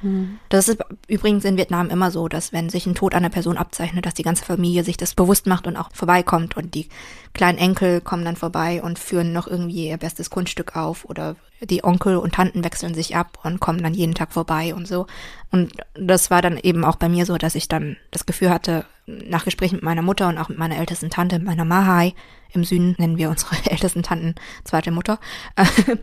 Das 0.49 0.69
ist 0.69 0.79
übrigens 1.09 1.45
in 1.45 1.57
Vietnam 1.57 1.91
immer 1.91 2.11
so, 2.11 2.29
dass 2.29 2.53
wenn 2.53 2.71
sich 2.71 2.87
ein 2.87 2.95
Tod 2.95 3.15
einer 3.15 3.31
Person 3.31 3.59
abzeichnet, 3.59 4.07
dass 4.07 4.15
die 4.15 4.23
ganze 4.23 4.45
Familie 4.45 4.85
sich 4.85 4.97
das 4.97 5.15
bewusst 5.15 5.47
macht 5.47 5.67
und 5.67 5.77
auch 5.77 5.91
vorbeikommt 5.93 6.57
und 6.57 6.75
die 6.75 6.89
kleinen 7.35 7.59
Enkel 7.59 8.01
kommen 8.01 8.25
dann 8.25 8.37
vorbei 8.37 8.83
und 8.83 8.99
führen 8.99 9.33
noch 9.33 9.47
irgendwie 9.47 9.89
ihr 9.89 9.99
bestes 9.99 10.31
Kunststück 10.31 10.77
auf 10.77 11.05
oder 11.05 11.37
die 11.63 11.85
Onkel 11.85 12.17
und 12.17 12.35
Tanten 12.35 12.65
wechseln 12.65 12.95
sich 12.95 13.17
ab 13.17 13.39
und 13.45 13.61
kommen 13.61 13.83
dann 13.83 13.95
jeden 13.95 14.15
Tag 14.15 14.33
vorbei 14.33 14.75
und 14.75 14.87
so. 14.87 15.07
Und 15.51 15.73
das 15.95 16.31
war 16.31 16.43
dann 16.43 16.57
eben 16.57 16.85
auch 16.85 16.97
bei 16.97 17.09
mir 17.09 17.27
so, 17.27 17.37
dass 17.37 17.55
ich 17.55 17.69
dann 17.69 17.97
das 18.11 18.25
Gefühl 18.27 18.51
hatte, 18.51 18.87
nach 19.27 19.45
Gesprächen 19.45 19.77
mit 19.77 19.85
meiner 19.85 20.03
Mutter 20.03 20.29
und 20.29 20.39
auch 20.39 20.49
mit 20.49 20.59
meiner 20.59 20.79
ältesten 20.79 21.11
Tante, 21.11 21.39
meiner 21.39 21.65
Mahai, 21.65 22.15
im 22.53 22.65
Süden 22.65 22.95
nennen 22.99 23.17
wir 23.17 23.31
unsere 23.31 23.57
ältesten 23.71 24.03
Tanten 24.03 24.35
zweite 24.65 24.91
Mutter, 24.91 25.19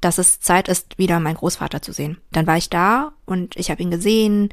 dass 0.00 0.18
es 0.18 0.40
Zeit 0.40 0.68
ist, 0.68 0.98
wieder 0.98 1.20
meinen 1.20 1.36
Großvater 1.36 1.82
zu 1.82 1.92
sehen. 1.92 2.18
Dann 2.32 2.46
war 2.46 2.56
ich 2.56 2.70
da 2.70 3.12
und 3.24 3.56
ich 3.56 3.70
habe 3.70 3.82
ihn 3.82 3.90
gesehen 3.90 4.48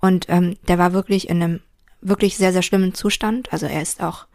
und 0.00 0.26
ähm, 0.28 0.56
der 0.68 0.78
war 0.78 0.92
wirklich 0.92 1.28
in 1.28 1.42
einem 1.42 1.60
wirklich 2.00 2.36
sehr, 2.36 2.52
sehr 2.52 2.62
schlimmen 2.62 2.94
Zustand. 2.94 3.52
Also 3.52 3.66
er 3.66 3.82
ist 3.82 4.02
auch 4.02 4.26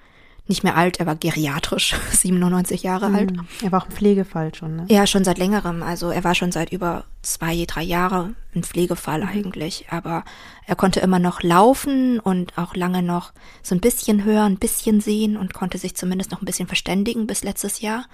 nicht 0.49 0.63
mehr 0.63 0.75
alt, 0.75 0.99
er 0.99 1.05
war 1.05 1.15
geriatrisch, 1.15 1.95
97 2.11 2.83
Jahre 2.83 3.05
alt. 3.05 3.31
Er 3.63 3.71
war 3.71 3.83
auch 3.83 3.85
ein 3.85 3.91
Pflegefall 3.91 4.53
schon, 4.53 4.75
ne? 4.75 4.85
Ja, 4.89 5.05
schon 5.05 5.23
seit 5.23 5.37
längerem. 5.37 5.83
Also 5.83 6.09
er 6.09 6.23
war 6.23 6.33
schon 6.33 6.51
seit 6.51 6.71
über 6.71 7.05
zwei, 7.21 7.65
drei 7.67 7.83
Jahre 7.83 8.33
ein 8.55 8.63
Pflegefall 8.63 9.21
eigentlich. 9.23 9.85
Aber 9.91 10.25
er 10.65 10.75
konnte 10.75 10.99
immer 11.01 11.19
noch 11.19 11.43
laufen 11.43 12.19
und 12.19 12.57
auch 12.57 12.75
lange 12.75 13.03
noch 13.03 13.31
so 13.61 13.75
ein 13.75 13.79
bisschen 13.81 14.23
hören, 14.23 14.53
ein 14.53 14.59
bisschen 14.59 15.01
sehen 15.01 15.37
und 15.37 15.53
konnte 15.53 15.77
sich 15.77 15.95
zumindest 15.95 16.31
noch 16.31 16.41
ein 16.41 16.45
bisschen 16.45 16.67
verständigen 16.67 17.27
bis 17.27 17.43
letztes 17.43 17.81
Jahr. 17.81 18.05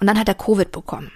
Und 0.00 0.06
dann 0.06 0.18
hat 0.18 0.28
er 0.28 0.34
Covid 0.34 0.72
bekommen. 0.72 1.10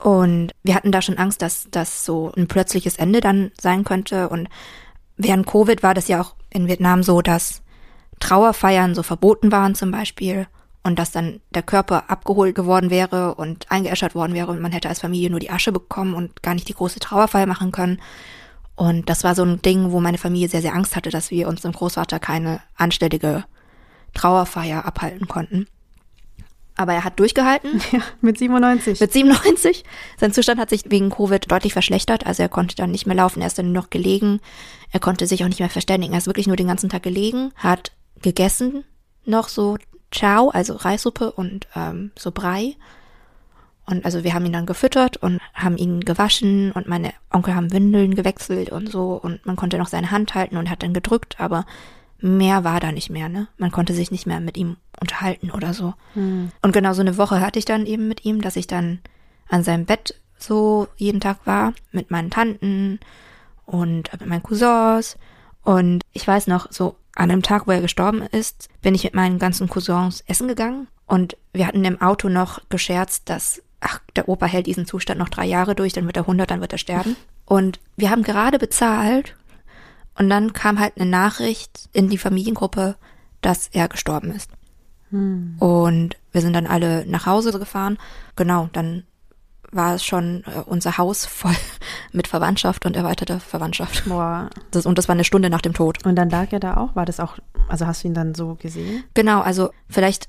Und 0.00 0.50
wir 0.64 0.74
hatten 0.74 0.90
da 0.92 1.00
schon 1.00 1.18
Angst, 1.18 1.42
dass 1.42 1.68
das 1.70 2.04
so 2.04 2.32
ein 2.36 2.48
plötzliches 2.48 2.96
Ende 2.96 3.20
dann 3.20 3.52
sein 3.60 3.84
könnte. 3.84 4.30
Und 4.30 4.48
während 5.16 5.46
Covid 5.46 5.82
war 5.84 5.94
das 5.94 6.08
ja 6.08 6.20
auch 6.20 6.34
in 6.50 6.66
Vietnam 6.66 7.02
so, 7.04 7.22
dass 7.22 7.62
Trauerfeiern 8.20 8.94
so 8.94 9.02
verboten 9.02 9.50
waren 9.50 9.74
zum 9.74 9.90
Beispiel 9.90 10.46
und 10.82 10.98
dass 10.98 11.10
dann 11.10 11.40
der 11.50 11.62
Körper 11.62 12.08
abgeholt 12.08 12.54
geworden 12.54 12.90
wäre 12.90 13.34
und 13.34 13.70
eingeäschert 13.70 14.14
worden 14.14 14.34
wäre 14.34 14.50
und 14.50 14.60
man 14.60 14.72
hätte 14.72 14.88
als 14.88 15.00
Familie 15.00 15.30
nur 15.30 15.40
die 15.40 15.50
Asche 15.50 15.72
bekommen 15.72 16.14
und 16.14 16.42
gar 16.42 16.54
nicht 16.54 16.68
die 16.68 16.74
große 16.74 17.00
Trauerfeier 17.00 17.46
machen 17.46 17.72
können. 17.72 18.00
Und 18.76 19.10
das 19.10 19.24
war 19.24 19.34
so 19.34 19.42
ein 19.42 19.60
Ding, 19.60 19.92
wo 19.92 20.00
meine 20.00 20.16
Familie 20.16 20.48
sehr, 20.48 20.62
sehr 20.62 20.74
Angst 20.74 20.96
hatte, 20.96 21.10
dass 21.10 21.30
wir 21.30 21.48
unserem 21.48 21.72
Großvater 21.72 22.18
keine 22.18 22.60
anständige 22.76 23.44
Trauerfeier 24.14 24.86
abhalten 24.86 25.28
konnten. 25.28 25.66
Aber 26.76 26.94
er 26.94 27.04
hat 27.04 27.20
durchgehalten. 27.20 27.82
Ja, 27.92 28.00
mit 28.22 28.38
97. 28.38 29.00
Mit 29.00 29.12
97. 29.12 29.84
Sein 30.18 30.32
Zustand 30.32 30.58
hat 30.58 30.70
sich 30.70 30.84
wegen 30.86 31.10
Covid 31.10 31.50
deutlich 31.50 31.74
verschlechtert. 31.74 32.26
Also 32.26 32.42
er 32.42 32.48
konnte 32.48 32.74
dann 32.74 32.90
nicht 32.90 33.06
mehr 33.06 33.16
laufen, 33.16 33.42
er 33.42 33.48
ist 33.48 33.58
dann 33.58 33.72
nur 33.72 33.82
noch 33.82 33.90
gelegen. 33.90 34.40
Er 34.92 35.00
konnte 35.00 35.26
sich 35.26 35.44
auch 35.44 35.48
nicht 35.48 35.60
mehr 35.60 35.68
verständigen. 35.68 36.14
Er 36.14 36.18
ist 36.18 36.26
wirklich 36.26 36.46
nur 36.46 36.56
den 36.56 36.68
ganzen 36.68 36.88
Tag 36.88 37.02
gelegen, 37.02 37.52
hat 37.56 37.92
gegessen, 38.22 38.84
noch 39.24 39.48
so 39.48 39.76
Chow, 40.12 40.50
also 40.50 40.74
Reissuppe 40.74 41.32
und 41.32 41.68
ähm, 41.74 42.10
so 42.18 42.30
Brei. 42.30 42.76
Und 43.86 44.04
also 44.04 44.22
wir 44.24 44.34
haben 44.34 44.46
ihn 44.46 44.52
dann 44.52 44.66
gefüttert 44.66 45.16
und 45.16 45.40
haben 45.54 45.76
ihn 45.76 46.00
gewaschen 46.00 46.72
und 46.72 46.86
meine 46.86 47.12
Onkel 47.30 47.54
haben 47.54 47.72
Windeln 47.72 48.14
gewechselt 48.14 48.70
und 48.70 48.88
so 48.88 49.14
und 49.14 49.44
man 49.46 49.56
konnte 49.56 49.78
noch 49.78 49.88
seine 49.88 50.10
Hand 50.10 50.34
halten 50.34 50.56
und 50.56 50.70
hat 50.70 50.82
dann 50.82 50.94
gedrückt, 50.94 51.40
aber 51.40 51.66
mehr 52.20 52.64
war 52.64 52.80
da 52.80 52.92
nicht 52.92 53.10
mehr, 53.10 53.28
ne? 53.28 53.48
Man 53.56 53.72
konnte 53.72 53.94
sich 53.94 54.10
nicht 54.10 54.26
mehr 54.26 54.40
mit 54.40 54.56
ihm 54.56 54.76
unterhalten 55.00 55.50
oder 55.50 55.74
so. 55.74 55.94
Und 56.62 56.72
genau 56.72 56.92
so 56.92 57.00
eine 57.00 57.16
Woche 57.16 57.40
hatte 57.40 57.58
ich 57.58 57.64
dann 57.64 57.86
eben 57.86 58.06
mit 58.08 58.24
ihm, 58.24 58.42
dass 58.42 58.56
ich 58.56 58.66
dann 58.66 59.00
an 59.48 59.64
seinem 59.64 59.86
Bett 59.86 60.14
so 60.38 60.86
jeden 60.96 61.20
Tag 61.20 61.38
war, 61.46 61.72
mit 61.92 62.10
meinen 62.10 62.30
Tanten 62.30 63.00
und 63.66 64.12
mit 64.12 64.26
meinen 64.26 64.42
Cousins. 64.42 65.16
Und 65.62 66.02
ich 66.12 66.26
weiß 66.26 66.46
noch, 66.46 66.70
so 66.70 66.96
an 67.14 67.30
einem 67.30 67.42
Tag, 67.42 67.66
wo 67.66 67.72
er 67.72 67.80
gestorben 67.80 68.22
ist, 68.22 68.68
bin 68.82 68.94
ich 68.94 69.04
mit 69.04 69.14
meinen 69.14 69.38
ganzen 69.38 69.68
Cousins 69.68 70.22
essen 70.26 70.48
gegangen. 70.48 70.88
Und 71.06 71.36
wir 71.52 71.66
hatten 71.66 71.84
im 71.84 72.00
Auto 72.00 72.28
noch 72.28 72.60
gescherzt, 72.68 73.28
dass, 73.28 73.62
ach, 73.80 74.00
der 74.14 74.28
Opa 74.28 74.46
hält 74.46 74.66
diesen 74.66 74.86
Zustand 74.86 75.18
noch 75.18 75.28
drei 75.28 75.46
Jahre 75.46 75.74
durch, 75.74 75.92
dann 75.92 76.06
wird 76.06 76.16
er 76.16 76.22
100, 76.22 76.50
dann 76.50 76.60
wird 76.60 76.72
er 76.72 76.78
sterben. 76.78 77.16
Und 77.44 77.80
wir 77.96 78.10
haben 78.10 78.22
gerade 78.22 78.58
bezahlt 78.58 79.34
und 80.16 80.30
dann 80.30 80.52
kam 80.52 80.78
halt 80.78 80.94
eine 80.96 81.10
Nachricht 81.10 81.88
in 81.92 82.08
die 82.08 82.18
Familiengruppe, 82.18 82.96
dass 83.40 83.68
er 83.68 83.88
gestorben 83.88 84.30
ist. 84.30 84.50
Und 85.58 86.16
wir 86.30 86.40
sind 86.40 86.52
dann 86.52 86.68
alle 86.68 87.04
nach 87.06 87.26
Hause 87.26 87.58
gefahren. 87.58 87.98
Genau, 88.36 88.68
dann 88.72 89.02
war 89.72 89.94
es 89.94 90.04
schon 90.04 90.44
äh, 90.46 90.60
unser 90.66 90.98
Haus 90.98 91.26
voll 91.26 91.56
mit 92.12 92.28
Verwandtschaft 92.28 92.86
und 92.86 92.96
erweiterter 92.96 93.40
Verwandtschaft. 93.40 94.04
Boah. 94.06 94.50
Das, 94.70 94.86
und 94.86 94.98
das 94.98 95.08
war 95.08 95.14
eine 95.14 95.24
Stunde 95.24 95.50
nach 95.50 95.62
dem 95.62 95.74
Tod. 95.74 96.04
Und 96.04 96.14
dann 96.14 96.30
lag 96.30 96.52
er 96.52 96.60
da 96.60 96.76
auch? 96.76 96.94
War 96.94 97.04
das 97.04 97.18
auch, 97.18 97.38
also 97.68 97.86
hast 97.86 98.04
du 98.04 98.08
ihn 98.08 98.14
dann 98.14 98.36
so 98.36 98.54
gesehen? 98.54 99.02
Genau, 99.14 99.40
also 99.40 99.70
vielleicht 99.88 100.28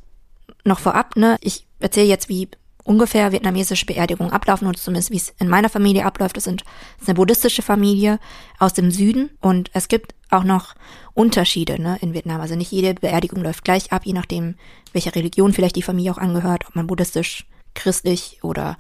noch 0.65 0.79
vorab, 0.79 1.15
ne? 1.15 1.37
Ich 1.41 1.67
erzähle 1.79 2.07
jetzt, 2.07 2.27
wie 2.27 2.49
ungefähr 2.83 3.31
vietnamesische 3.31 3.85
Beerdigungen 3.85 4.33
ablaufen 4.33 4.67
und 4.67 4.77
zumindest 4.77 5.11
wie 5.11 5.17
es 5.17 5.33
in 5.39 5.47
meiner 5.47 5.69
Familie 5.69 6.05
abläuft. 6.05 6.37
Das 6.37 6.45
sind 6.45 6.61
das 6.61 7.03
ist 7.03 7.09
eine 7.09 7.15
buddhistische 7.15 7.61
Familie 7.61 8.19
aus 8.59 8.73
dem 8.73 8.91
Süden 8.91 9.29
und 9.39 9.69
es 9.73 9.87
gibt 9.87 10.15
auch 10.29 10.43
noch 10.43 10.73
Unterschiede 11.13 11.81
ne, 11.81 11.97
in 12.01 12.13
Vietnam. 12.13 12.41
Also 12.41 12.55
nicht 12.55 12.71
jede 12.71 12.93
Beerdigung 12.93 13.43
läuft 13.43 13.63
gleich 13.63 13.91
ab, 13.91 14.05
je 14.05 14.13
nachdem, 14.13 14.55
welcher 14.93 15.15
Religion 15.15 15.53
vielleicht 15.53 15.75
die 15.75 15.83
Familie 15.83 16.11
auch 16.11 16.17
angehört, 16.17 16.65
ob 16.67 16.75
man 16.75 16.87
buddhistisch, 16.87 17.45
christlich 17.73 18.39
oder 18.41 18.77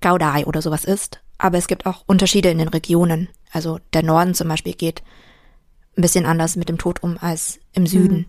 Gao 0.00 0.18
Dai 0.18 0.46
oder 0.46 0.62
sowas 0.62 0.84
ist. 0.84 1.20
Aber 1.38 1.58
es 1.58 1.66
gibt 1.66 1.86
auch 1.86 2.04
Unterschiede 2.06 2.50
in 2.50 2.58
den 2.58 2.68
Regionen. 2.68 3.28
Also 3.52 3.78
der 3.92 4.02
Norden 4.02 4.34
zum 4.34 4.48
Beispiel 4.48 4.74
geht 4.74 5.02
ein 5.96 6.02
bisschen 6.02 6.26
anders 6.26 6.56
mit 6.56 6.68
dem 6.68 6.78
Tod 6.78 7.02
um 7.02 7.18
als 7.18 7.58
im 7.72 7.86
Süden. 7.86 8.26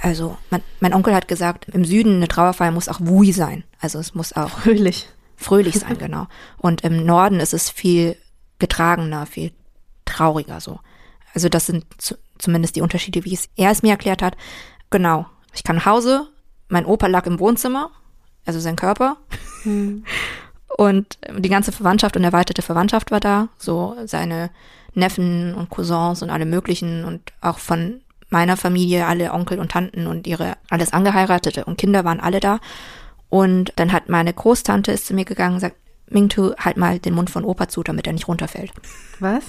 Also 0.00 0.36
mein, 0.50 0.62
mein 0.80 0.94
Onkel 0.94 1.14
hat 1.14 1.28
gesagt, 1.28 1.68
im 1.68 1.84
Süden 1.84 2.16
eine 2.16 2.28
Trauerfeier 2.28 2.70
muss 2.70 2.88
auch 2.88 3.00
wui 3.00 3.32
sein. 3.32 3.64
Also 3.80 3.98
es 3.98 4.14
muss 4.14 4.32
auch 4.32 4.50
Fröhlich. 4.50 5.08
fröhlich 5.36 5.74
sein, 5.80 5.98
genau. 5.98 6.26
Und 6.56 6.82
im 6.82 7.04
Norden 7.04 7.40
ist 7.40 7.54
es 7.54 7.70
viel 7.70 8.16
getragener, 8.58 9.26
viel 9.26 9.52
trauriger 10.04 10.60
so. 10.60 10.80
Also 11.34 11.48
das 11.48 11.66
sind 11.66 11.84
zu, 11.98 12.16
zumindest 12.38 12.76
die 12.76 12.80
Unterschiede, 12.80 13.24
wie 13.24 13.34
es 13.34 13.48
er 13.56 13.70
es 13.70 13.82
mir 13.82 13.90
erklärt 13.90 14.22
hat. 14.22 14.36
Genau. 14.90 15.26
Ich 15.52 15.64
kam 15.64 15.76
nach 15.76 15.86
Hause, 15.86 16.28
mein 16.68 16.86
Opa 16.86 17.06
lag 17.08 17.26
im 17.26 17.40
Wohnzimmer, 17.40 17.90
also 18.46 18.60
sein 18.60 18.76
Körper. 18.76 19.16
Und 20.78 21.18
die 21.36 21.48
ganze 21.48 21.72
Verwandtschaft 21.72 22.16
und 22.16 22.22
erweiterte 22.22 22.62
Verwandtschaft 22.62 23.10
war 23.10 23.18
da, 23.18 23.48
so 23.58 23.96
seine 24.04 24.48
Neffen 24.94 25.52
und 25.56 25.70
Cousins 25.70 26.22
und 26.22 26.30
alle 26.30 26.46
möglichen 26.46 27.04
und 27.04 27.32
auch 27.40 27.58
von 27.58 28.00
meiner 28.30 28.56
Familie, 28.56 29.04
alle 29.08 29.32
Onkel 29.32 29.58
und 29.58 29.72
Tanten 29.72 30.06
und 30.06 30.28
ihre, 30.28 30.56
alles 30.70 30.92
Angeheiratete 30.92 31.64
und 31.64 31.78
Kinder 31.78 32.04
waren 32.04 32.20
alle 32.20 32.38
da. 32.38 32.60
Und 33.28 33.72
dann 33.74 33.90
hat 33.92 34.08
meine 34.08 34.32
Großtante 34.32 34.92
ist 34.92 35.06
zu 35.06 35.14
mir 35.14 35.24
gegangen 35.24 35.54
und 35.54 35.60
sagt, 35.60 35.74
Mingtu, 36.10 36.52
halt 36.56 36.76
mal 36.76 37.00
den 37.00 37.14
Mund 37.14 37.28
von 37.28 37.44
Opa 37.44 37.68
zu, 37.68 37.82
damit 37.82 38.06
er 38.06 38.12
nicht 38.12 38.28
runterfällt. 38.28 38.70
Was? 39.18 39.42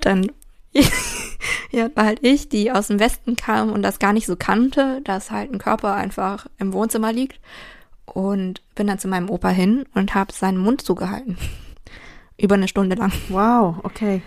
Dann 0.00 0.32
ja, 1.70 1.88
war 1.94 2.04
halt 2.04 2.18
ich, 2.22 2.48
die 2.48 2.72
aus 2.72 2.88
dem 2.88 2.98
Westen 2.98 3.36
kam 3.36 3.70
und 3.70 3.82
das 3.82 4.00
gar 4.00 4.12
nicht 4.12 4.26
so 4.26 4.34
kannte, 4.34 5.02
dass 5.04 5.30
halt 5.30 5.52
ein 5.52 5.60
Körper 5.60 5.94
einfach 5.94 6.46
im 6.58 6.72
Wohnzimmer 6.72 7.12
liegt. 7.12 7.38
Und 8.14 8.62
bin 8.74 8.86
dann 8.86 8.98
zu 8.98 9.08
meinem 9.08 9.30
Opa 9.30 9.48
hin 9.48 9.84
und 9.94 10.14
habe 10.14 10.32
seinen 10.32 10.58
Mund 10.58 10.80
zugehalten. 10.82 11.36
Über 12.40 12.54
eine 12.54 12.68
Stunde 12.68 12.94
lang. 12.96 13.12
Wow, 13.30 13.76
okay. 13.82 14.22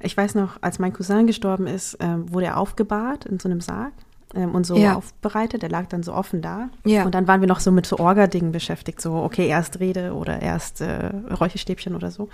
Ich 0.00 0.16
weiß 0.16 0.36
noch, 0.36 0.58
als 0.62 0.78
mein 0.78 0.92
Cousin 0.92 1.26
gestorben 1.26 1.66
ist, 1.66 1.96
ähm, 2.00 2.32
wurde 2.32 2.46
er 2.46 2.56
aufgebahrt 2.58 3.24
in 3.26 3.40
so 3.40 3.48
einem 3.48 3.60
Sarg 3.60 3.92
ähm, 4.34 4.54
und 4.54 4.64
so 4.64 4.76
Ja. 4.76 4.94
aufbereitet. 4.94 5.62
Der 5.62 5.68
lag 5.68 5.86
dann 5.88 6.04
so 6.04 6.14
offen 6.14 6.40
da. 6.40 6.68
Ja. 6.84 7.04
Und 7.04 7.16
dann 7.16 7.26
waren 7.26 7.40
wir 7.40 7.48
noch 7.48 7.58
so 7.58 7.72
mit 7.72 7.84
so 7.84 7.98
Orga-Dingen 7.98 8.52
beschäftigt. 8.52 9.00
So, 9.00 9.14
okay, 9.14 9.48
erst 9.48 9.80
Rede 9.80 10.14
oder 10.14 10.40
erst 10.40 10.80
äh, 10.80 11.06
Räucherstäbchen 11.40 11.96
oder 11.96 12.12
so. 12.12 12.28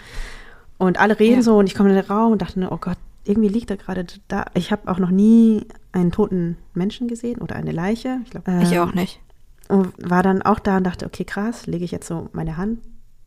Und 0.77 1.01
alle 1.01 1.19
reden 1.19 1.37
Ja. 1.37 1.43
so 1.43 1.57
und 1.57 1.67
ich 1.69 1.75
komme 1.75 1.89
in 1.89 1.95
den 1.97 2.05
Raum 2.05 2.33
und 2.33 2.43
dachte, 2.43 2.69
oh 2.71 2.77
Gott, 2.79 2.99
irgendwie 3.25 3.49
liegt 3.49 3.71
er 3.71 3.79
gerade 3.79 4.05
da. 4.29 4.45
Ich 4.53 4.73
habe 4.73 4.91
auch 4.93 4.99
noch 4.99 5.09
nie 5.11 5.67
einen 5.93 6.13
toten 6.13 6.59
Menschen 6.75 7.09
gesehen 7.09 7.41
oder 7.41 7.57
eine 7.57 7.73
Leiche. 7.73 8.19
Ich, 8.25 8.31
glaub, 8.31 8.47
Ich 8.61 8.73
ähm, 8.73 8.81
auch 8.83 8.93
nicht. 8.93 9.21
Und 9.69 9.93
war 9.99 10.23
dann 10.23 10.43
auch 10.43 10.59
da 10.59 10.77
und 10.79 10.85
dachte, 10.85 11.07
okay, 11.07 11.25
krass, 11.25 11.67
lege 11.67 11.85
ich 11.85 11.91
jetzt 11.91 12.07
so 12.07 12.29
meine 12.33 12.57
Hand 12.57 12.81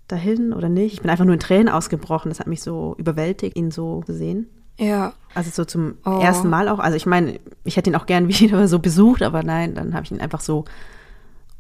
dahin 0.08 0.54
oder 0.54 0.69
nicht? 0.69 0.93
Ich 0.93 1.02
bin 1.02 1.10
einfach 1.10 1.26
nur 1.26 1.34
in 1.34 1.39
Tränen 1.39 1.69
ausgebrochen. 1.69 2.30
Das 2.30 2.39
hat 2.39 2.47
mich 2.47 2.62
so 2.62 2.95
überwältigt, 2.97 3.56
ihn 3.58 3.71
so 3.71 4.04
zu 4.06 4.13
sehen. 4.13 4.47
Ja. 4.80 5.13
Also 5.34 5.50
so 5.52 5.65
zum 5.65 5.97
Oh. 6.06 6.19
ersten 6.21 6.50
Mal 6.50 6.69
auch. 6.69 6.80
Also 6.80 6.95
ich 6.95 7.06
meine, 7.06 7.39
ich 7.63 7.76
hätte 7.78 7.89
ihn 7.89 7.95
auch 7.95 8.06
gern 8.06 8.28
wieder 8.30 8.67
so 8.67 8.80
besucht, 8.80 9.21
aber 9.23 9.43
nein, 9.43 9.73
dann 9.76 9.93
habe 9.93 10.06
ich 10.06 10.12
ihn 10.12 10.21
einfach 10.21 10.41
so 10.41 10.65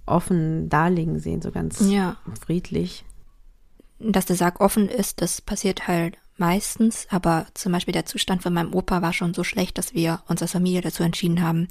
offen 0.05 0.69
darlegen 0.69 1.19
sehen, 1.19 1.41
so 1.41 1.51
ganz 1.51 1.79
Ja. 1.89 2.15
friedlich. 2.45 3.03
dass 3.99 4.27
der 4.27 4.35
Sarg 4.35 4.61
offen 4.61 4.89
ist, 4.89 5.21
das 5.23 5.41
passiert 5.41 5.87
halt 5.87 6.19
meistens, 6.37 7.07
aber 7.09 7.47
zum 7.55 7.71
Beispiel 7.71 7.93
der 7.93 8.05
Zustand 8.05 8.43
von 8.43 8.53
meinem 8.53 8.75
Opa 8.75 9.01
war 9.01 9.11
schon 9.11 9.33
so 9.33 9.43
schlecht, 9.43 9.79
dass 9.79 9.95
wir 9.95 10.21
uns 10.27 10.39
als 10.43 10.51
Familie 10.51 10.81
dazu 10.81 11.01
entschieden 11.01 11.41
haben, 11.41 11.67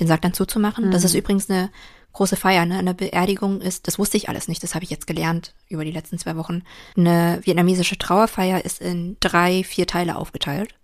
den 0.00 0.06
Sarg 0.06 0.22
dann 0.22 0.32
zuzumachen. 0.32 0.90
Das 0.90 1.04
ist 1.04 1.14
übrigens 1.14 1.50
eine 1.50 1.68
große 2.12 2.36
Feier, 2.36 2.66
ne? 2.66 2.78
Eine 2.78 2.94
Beerdigung 2.94 3.60
ist, 3.60 3.86
das 3.86 3.98
wusste 3.98 4.16
ich 4.16 4.28
alles 4.28 4.48
nicht, 4.48 4.62
das 4.62 4.74
habe 4.74 4.84
ich 4.84 4.90
jetzt 4.90 5.06
gelernt 5.06 5.54
über 5.68 5.84
die 5.84 5.92
letzten 5.92 6.18
zwei 6.18 6.36
Wochen. 6.36 6.62
Eine 6.96 7.40
vietnamesische 7.42 7.98
Trauerfeier 7.98 8.64
ist 8.64 8.80
in 8.80 9.16
drei, 9.20 9.64
vier 9.64 9.86
Teile 9.86 10.16
aufgeteilt. 10.16 10.74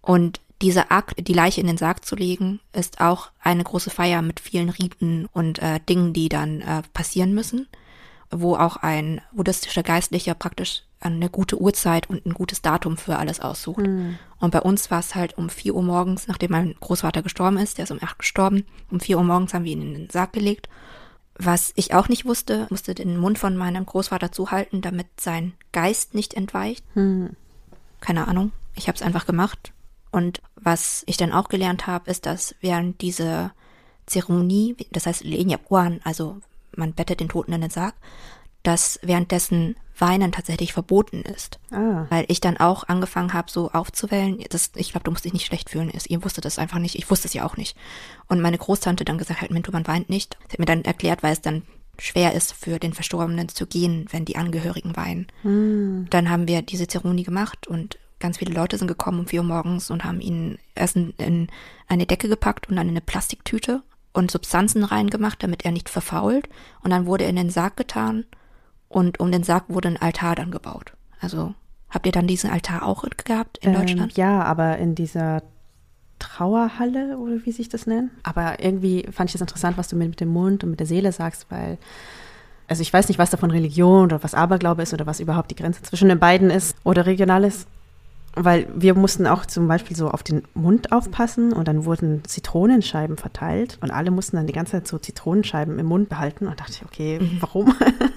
Und 0.00 0.40
dieser 0.62 0.90
Akt, 0.90 1.14
die 1.26 1.32
Leiche 1.34 1.60
in 1.60 1.66
den 1.66 1.76
Sarg 1.76 2.04
zu 2.04 2.16
legen, 2.16 2.60
ist 2.72 3.00
auch 3.00 3.30
eine 3.40 3.62
große 3.62 3.90
Feier 3.90 4.22
mit 4.22 4.40
vielen 4.40 4.70
Riten 4.70 5.26
und 5.32 5.58
äh, 5.58 5.80
Dingen, 5.88 6.12
die 6.12 6.28
dann 6.28 6.62
äh, 6.62 6.82
passieren 6.94 7.34
müssen, 7.34 7.68
wo 8.30 8.56
auch 8.56 8.76
ein 8.78 9.20
buddhistischer 9.32 9.82
Geistlicher 9.82 10.34
praktisch 10.34 10.82
eine 11.00 11.28
gute 11.28 11.60
Uhrzeit 11.60 12.08
und 12.08 12.24
ein 12.26 12.34
gutes 12.34 12.62
Datum 12.62 12.96
für 12.96 13.16
alles 13.16 13.40
aussucht. 13.40 13.80
Und 14.38 14.50
bei 14.50 14.60
uns 14.60 14.90
war 14.90 15.00
es 15.00 15.14
halt 15.14 15.36
um 15.38 15.50
4 15.50 15.74
Uhr 15.74 15.82
morgens, 15.82 16.26
nachdem 16.26 16.52
mein 16.52 16.74
Großvater 16.80 17.22
gestorben 17.22 17.58
ist, 17.58 17.78
der 17.78 17.84
ist 17.84 17.90
um 17.90 18.02
8 18.02 18.18
gestorben, 18.18 18.64
um 18.90 19.00
4 19.00 19.18
Uhr 19.18 19.24
morgens 19.24 19.54
haben 19.54 19.64
wir 19.64 19.72
ihn 19.72 19.82
in 19.82 19.94
den 19.94 20.10
Sarg 20.10 20.32
gelegt. 20.32 20.68
Was 21.38 21.72
ich 21.76 21.92
auch 21.92 22.08
nicht 22.08 22.24
wusste, 22.24 22.66
musste 22.70 22.94
den 22.94 23.18
Mund 23.18 23.38
von 23.38 23.56
meinem 23.56 23.84
Großvater 23.84 24.32
zuhalten, 24.32 24.80
damit 24.80 25.06
sein 25.20 25.52
Geist 25.72 26.14
nicht 26.14 26.32
entweicht 26.34 26.84
keine 28.00 28.28
Ahnung. 28.28 28.52
Ich 28.74 28.88
habe 28.88 28.96
es 28.96 29.02
einfach 29.02 29.26
gemacht. 29.26 29.72
Und 30.12 30.40
was 30.54 31.02
ich 31.06 31.16
dann 31.16 31.32
auch 31.32 31.48
gelernt 31.48 31.86
habe, 31.86 32.10
ist, 32.10 32.26
dass 32.26 32.54
während 32.60 33.00
dieser 33.00 33.52
Zeremonie, 34.06 34.76
das 34.92 35.06
heißt 35.06 35.24
Lenyapuan, 35.24 36.00
also 36.04 36.40
man 36.76 36.92
bettet 36.92 37.20
den 37.20 37.28
Toten 37.28 37.52
in 37.52 37.60
den 37.60 37.70
Sarg, 37.70 37.94
dass 38.62 38.98
währenddessen 39.02 39.76
Weinen 39.98 40.32
tatsächlich 40.32 40.72
verboten 40.72 41.22
ist. 41.22 41.58
Ah. 41.70 42.06
Weil 42.10 42.24
ich 42.28 42.40
dann 42.40 42.56
auch 42.56 42.84
angefangen 42.84 43.32
habe, 43.32 43.50
so 43.50 43.70
aufzuwählen. 43.70 44.42
Das, 44.50 44.72
ich 44.74 44.90
glaube, 44.90 45.04
du 45.04 45.10
musst 45.10 45.24
dich 45.24 45.32
nicht 45.32 45.46
schlecht 45.46 45.70
fühlen. 45.70 45.92
Ihr 46.08 46.24
wusstet 46.24 46.44
das 46.44 46.58
einfach 46.58 46.78
nicht. 46.78 46.96
Ich 46.96 47.10
wusste 47.10 47.28
es 47.28 47.34
ja 47.34 47.44
auch 47.44 47.56
nicht. 47.56 47.76
Und 48.28 48.40
meine 48.40 48.58
Großtante 48.58 49.04
dann 49.04 49.18
gesagt 49.18 49.40
hat, 49.40 49.50
Minto, 49.50 49.72
man 49.72 49.86
weint 49.86 50.10
nicht. 50.10 50.36
Sie 50.48 50.52
hat 50.54 50.58
mir 50.58 50.66
dann 50.66 50.84
erklärt, 50.84 51.22
weil 51.22 51.32
es 51.32 51.40
dann 51.40 51.62
schwer 51.98 52.34
ist, 52.34 52.52
für 52.52 52.78
den 52.78 52.92
Verstorbenen 52.92 53.48
zu 53.48 53.66
gehen, 53.66 54.06
wenn 54.10 54.24
die 54.24 54.36
Angehörigen 54.36 54.96
weinen. 54.96 55.26
Dann 56.10 56.30
haben 56.30 56.46
wir 56.46 56.62
diese 56.62 56.86
Zeremonie 56.86 57.22
gemacht 57.22 57.66
und 57.66 57.98
ganz 58.18 58.38
viele 58.38 58.54
Leute 58.54 58.76
sind 58.78 58.88
gekommen 58.88 59.20
um 59.20 59.26
vier 59.26 59.40
Uhr 59.40 59.46
morgens 59.46 59.90
und 59.90 60.04
haben 60.04 60.20
ihn 60.20 60.58
erst 60.74 60.96
in, 60.96 61.10
in 61.18 61.48
eine 61.88 62.06
Decke 62.06 62.28
gepackt 62.28 62.68
und 62.68 62.76
dann 62.76 62.86
in 62.86 62.92
eine 62.92 63.00
Plastiktüte 63.00 63.82
und 64.12 64.30
Substanzen 64.30 64.84
reingemacht, 64.84 65.42
damit 65.42 65.64
er 65.64 65.72
nicht 65.72 65.88
verfault. 65.88 66.48
Und 66.82 66.90
dann 66.90 67.06
wurde 67.06 67.24
er 67.24 67.30
in 67.30 67.36
den 67.36 67.50
Sarg 67.50 67.76
getan 67.76 68.24
und 68.88 69.20
um 69.20 69.32
den 69.32 69.42
Sarg 69.42 69.64
wurde 69.68 69.88
ein 69.88 69.96
Altar 70.00 70.34
dann 70.34 70.50
gebaut. 70.50 70.92
Also 71.20 71.54
habt 71.90 72.06
ihr 72.06 72.12
dann 72.12 72.26
diesen 72.26 72.50
Altar 72.50 72.84
auch 72.84 73.04
gehabt 73.24 73.58
in 73.58 73.72
Deutschland? 73.72 74.12
Ähm, 74.12 74.22
ja, 74.22 74.42
aber 74.42 74.78
in 74.78 74.94
dieser 74.94 75.42
Trauerhalle 76.18 77.18
oder 77.18 77.44
wie 77.44 77.52
sich 77.52 77.68
das 77.68 77.86
nennt. 77.86 78.10
Aber 78.22 78.62
irgendwie 78.62 79.06
fand 79.10 79.30
ich 79.30 79.32
das 79.32 79.40
interessant, 79.40 79.76
was 79.76 79.88
du 79.88 79.96
mit, 79.96 80.08
mit 80.08 80.20
dem 80.20 80.28
Mund 80.28 80.64
und 80.64 80.70
mit 80.70 80.80
der 80.80 80.86
Seele 80.86 81.12
sagst, 81.12 81.46
weil 81.50 81.78
also 82.68 82.82
ich 82.82 82.92
weiß 82.92 83.08
nicht, 83.08 83.18
was 83.18 83.30
davon 83.30 83.50
Religion 83.50 84.06
oder 84.06 84.22
was 84.22 84.34
Aberglaube 84.34 84.82
ist 84.82 84.92
oder 84.92 85.06
was 85.06 85.20
überhaupt 85.20 85.50
die 85.50 85.56
Grenze 85.56 85.82
zwischen 85.82 86.08
den 86.08 86.18
beiden 86.18 86.50
ist 86.50 86.76
oder 86.84 87.06
regional 87.06 87.44
ist. 87.44 87.68
Weil 88.38 88.68
wir 88.74 88.94
mussten 88.94 89.26
auch 89.26 89.46
zum 89.46 89.66
Beispiel 89.66 89.96
so 89.96 90.10
auf 90.10 90.22
den 90.22 90.42
Mund 90.52 90.92
aufpassen 90.92 91.54
und 91.54 91.66
dann 91.68 91.86
wurden 91.86 92.22
Zitronenscheiben 92.24 93.16
verteilt 93.16 93.78
und 93.80 93.90
alle 93.90 94.10
mussten 94.10 94.36
dann 94.36 94.46
die 94.46 94.52
ganze 94.52 94.72
Zeit 94.72 94.86
so 94.86 94.98
Zitronenscheiben 94.98 95.78
im 95.78 95.86
Mund 95.86 96.10
behalten 96.10 96.46
und 96.46 96.60
dachte 96.60 96.72
ich, 96.72 96.84
okay, 96.84 97.18
warum? 97.40 97.74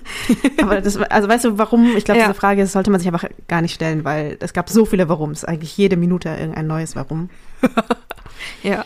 Aber 0.61 0.81
das, 0.81 0.97
also 0.97 1.29
weißt 1.29 1.45
du, 1.45 1.57
warum? 1.57 1.95
Ich 1.95 2.03
glaube, 2.03 2.19
Ja. 2.19 2.27
diese 2.27 2.37
Frage 2.37 2.67
sollte 2.67 2.91
man 2.91 2.99
sich 2.99 3.07
einfach 3.07 3.29
gar 3.47 3.61
nicht 3.61 3.73
stellen, 3.73 4.03
weil 4.03 4.37
es 4.41 4.51
gab 4.51 4.69
so 4.69 4.83
viele 4.83 5.07
Warums, 5.07 5.45
eigentlich 5.45 5.77
jede 5.77 5.95
Minute 5.95 6.27
irgendein 6.29 6.67
neues 6.67 6.95
Warum. 6.97 7.29
Ja. 8.63 8.83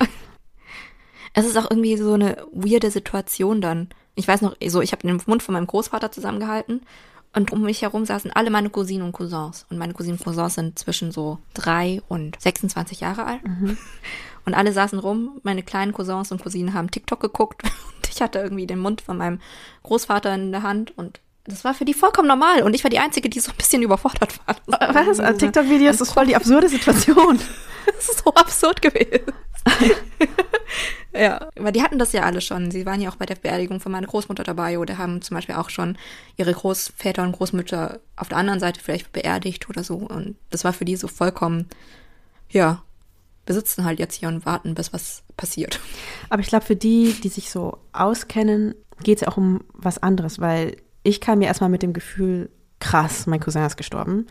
Es 1.33 1.45
ist 1.45 1.57
auch 1.57 1.69
irgendwie 1.69 1.97
so 1.97 2.13
eine 2.13 2.37
weirde 2.51 2.91
Situation 2.91 3.59
dann. 3.61 3.89
Ich 4.15 4.27
weiß 4.27 4.41
noch, 4.41 4.55
so 4.67 4.81
ich 4.81 4.91
habe 4.91 5.07
den 5.07 5.19
Mund 5.25 5.41
von 5.41 5.53
meinem 5.53 5.65
Großvater 5.67 6.11
zusammengehalten 6.11 6.81
und 7.33 7.51
um 7.51 7.63
mich 7.63 7.81
herum 7.81 8.05
saßen 8.05 8.31
alle 8.31 8.51
meine 8.51 8.69
Cousinen 8.69 9.05
und 9.05 9.11
Cousins. 9.11 9.65
Und 9.69 9.77
meine 9.77 9.93
Cousinen 9.93 10.17
und 10.17 10.23
Cousins 10.23 10.55
sind 10.55 10.77
zwischen 10.77 11.11
so 11.11 11.39
drei 11.53 12.01
und 12.07 12.39
26 12.39 12.99
Jahre 12.99 13.25
alt. 13.25 13.41
Und 14.45 14.55
alle 14.55 14.73
saßen 14.73 14.99
rum, 14.99 15.39
meine 15.43 15.63
kleinen 15.63 15.93
Cousins 15.93 16.29
und 16.33 16.43
Cousinen 16.43 16.73
haben 16.73 16.91
TikTok 16.91 17.21
geguckt 17.21 17.63
und 17.95 18.09
ich 18.09 18.21
hatte 18.21 18.39
irgendwie 18.39 18.67
den 18.67 18.79
Mund 18.79 18.99
von 18.99 19.15
meinem 19.15 19.39
Großvater 19.83 20.35
in 20.35 20.51
der 20.51 20.63
Hand 20.63 20.97
und 20.97 21.21
das 21.45 21.63
war 21.65 21.73
für 21.73 21.86
die 21.86 21.93
vollkommen 21.93 22.27
normal 22.27 22.63
und 22.63 22.73
ich 22.73 22.84
war 22.84 22.89
die 22.89 22.99
Einzige, 22.99 23.29
die 23.29 23.39
so 23.39 23.51
ein 23.51 23.58
bisschen 23.58 23.82
überfordert 23.82 24.39
war. 24.45 24.56
Was? 24.93 25.19
Also 25.19 25.39
TikTok-Videos 25.39 25.99
ist 25.99 26.13
voll 26.13 26.27
die 26.27 26.36
absurde 26.36 26.69
Situation. 26.69 27.39
Das 27.86 28.08
ist 28.08 28.23
so 28.23 28.34
absurd 28.34 28.82
gewesen. 28.82 29.34
ja, 31.13 31.49
aber 31.60 31.73
die 31.73 31.84
hatten 31.84 31.99
das 31.99 32.13
ja 32.13 32.21
alle 32.21 32.39
schon. 32.39 32.71
Sie 32.71 32.86
waren 32.86 33.01
ja 33.01 33.10
auch 33.10 33.17
bei 33.17 33.25
der 33.25 33.36
Beerdigung 33.36 33.82
von 33.82 33.91
meiner 33.91 34.08
Großmutter 34.08 34.45
dabei 34.45 34.79
oder 34.79 34.97
haben 34.97 35.21
zum 35.21 35.36
Beispiel 35.36 35.56
auch 35.56 35.69
schon 35.69 35.97
ihre 36.38 36.53
Großväter 36.53 37.23
und 37.23 37.34
Großmütter 37.34 37.99
auf 38.15 38.29
der 38.29 38.38
anderen 38.38 38.62
Seite 38.62 38.79
vielleicht 38.82 39.12
beerdigt 39.12 39.69
oder 39.69 39.84
so. 39.84 39.97
Und 39.97 40.38
das 40.49 40.63
war 40.63 40.71
für 40.71 40.86
die 40.86 40.95
so 40.95 41.10
vollkommen, 41.10 41.67
ja, 42.49 42.82
wir 43.45 43.56
sitzen 43.56 43.84
halt 43.84 43.99
jetzt 43.99 44.15
hier 44.15 44.29
und 44.29 44.45
warten, 44.45 44.75
bis 44.75 44.93
was 44.93 45.23
passiert. 45.36 45.82
Aber 46.29 46.41
ich 46.41 46.47
glaube, 46.47 46.65
für 46.65 46.77
die, 46.77 47.13
die 47.21 47.27
sich 47.27 47.49
so 47.49 47.79
auskennen, 47.91 48.75
geht 49.03 49.17
es 49.17 49.21
ja 49.23 49.27
auch 49.27 49.36
um 49.36 49.60
was 49.73 50.01
anderes, 50.01 50.39
weil 50.39 50.77
ich 51.03 51.21
kam 51.21 51.39
mir 51.39 51.45
erstmal 51.45 51.69
mit 51.69 51.83
dem 51.83 51.93
Gefühl, 51.93 52.49
krass, 52.79 53.27
mein 53.27 53.39
Cousin 53.39 53.63
ist 53.63 53.77
gestorben. 53.77 54.27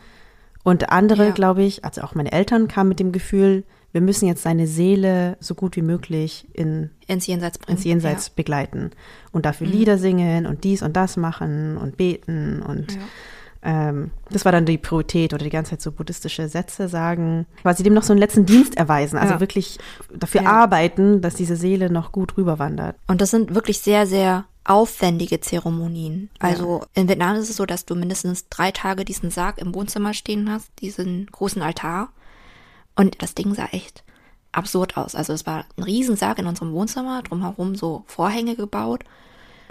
Und 0.64 0.90
andere, 0.90 1.26
Ja. 1.26 1.30
glaube 1.32 1.62
ich, 1.62 1.85
also 1.85 2.02
auch 2.02 2.14
meine 2.14 2.32
Eltern 2.32 2.68
kamen 2.68 2.88
mit 2.88 3.00
dem 3.00 3.12
Gefühl, 3.12 3.64
wir 3.92 4.00
müssen 4.00 4.26
jetzt 4.26 4.42
seine 4.42 4.66
Seele 4.66 5.37
so 5.40 5.54
gut 5.54 5.76
wie 5.76 5.82
möglich 5.82 6.46
in, 6.54 6.90
Ins 7.06 7.26
Jenseits 7.26 7.58
bringen. 7.58 7.76
ins 7.76 7.85
Jenseits 7.85 8.30
begleiten 8.30 8.90
und 9.32 9.44
dafür 9.44 9.66
Lieder 9.66 9.98
singen 9.98 10.46
und 10.46 10.64
dies 10.64 10.82
und 10.82 10.96
das 10.96 11.16
machen 11.18 11.76
und 11.76 11.96
beten 11.98 12.62
und 12.62 12.92
Ja. 12.94 13.00
ähm, 13.90 14.11
das 14.30 14.44
war 14.46 14.52
dann 14.52 14.64
die 14.64 14.78
Priorität 14.78 15.35
oder 15.35 15.44
die 15.44 15.50
ganze 15.50 15.70
Zeit 15.72 15.82
so 15.82 15.92
buddhistische 15.92 16.48
Sätze 16.48 16.88
sagen, 16.88 17.44
quasi 17.61 17.82
dem 17.82 17.92
noch 17.92 18.02
so 18.02 18.12
einen 18.14 18.20
letzten 18.20 18.46
Dienst 18.46 18.76
erweisen, 18.78 19.18
also 19.18 19.35
Ja. 19.35 19.40
wirklich 19.40 19.78
dafür 20.14 20.42
Ja. 20.42 20.50
arbeiten, 20.50 21.20
dass 21.20 21.35
diese 21.35 21.56
Seele 21.56 21.90
noch 21.90 22.12
gut 22.12 22.37
rüberwandert. 22.38 22.96
Und 23.08 23.20
das 23.20 23.30
sind 23.30 23.54
wirklich 23.54 23.80
sehr, 23.80 24.06
sehr 24.06 24.44
aufwendige 24.64 25.40
Zeremonien. 25.40 26.31
Also 26.38 26.85
in 26.94 27.09
Vietnam 27.09 27.37
ist 27.37 27.51
es 27.51 27.57
so, 27.57 27.66
dass 27.66 27.85
du 27.85 27.94
mindestens 27.94 28.48
drei 28.48 28.70
Tage 28.70 29.05
diesen 29.05 29.31
Sarg 29.31 29.59
im 29.59 29.75
Wohnzimmer 29.75 30.14
stehen 30.14 30.51
hast, 30.51 30.70
diesen 30.81 31.27
großen 31.27 31.62
Altar. 31.62 32.12
Und 32.94 33.22
das 33.22 33.35
Ding 33.35 33.55
sah 33.55 33.66
echt 33.66 34.05
absurd 34.53 34.96
aus. 34.96 35.14
Also 35.14 35.33
es 35.33 35.46
war 35.46 35.64
ein 35.77 35.83
Riesensarg 35.83 36.38
in 36.38 36.46
unserem 36.46 36.72
Wohnzimmer, 36.72 37.22
drumherum 37.22 37.75
so 37.75 38.05
Vorhänge 38.07 38.55
gebaut. 38.55 39.05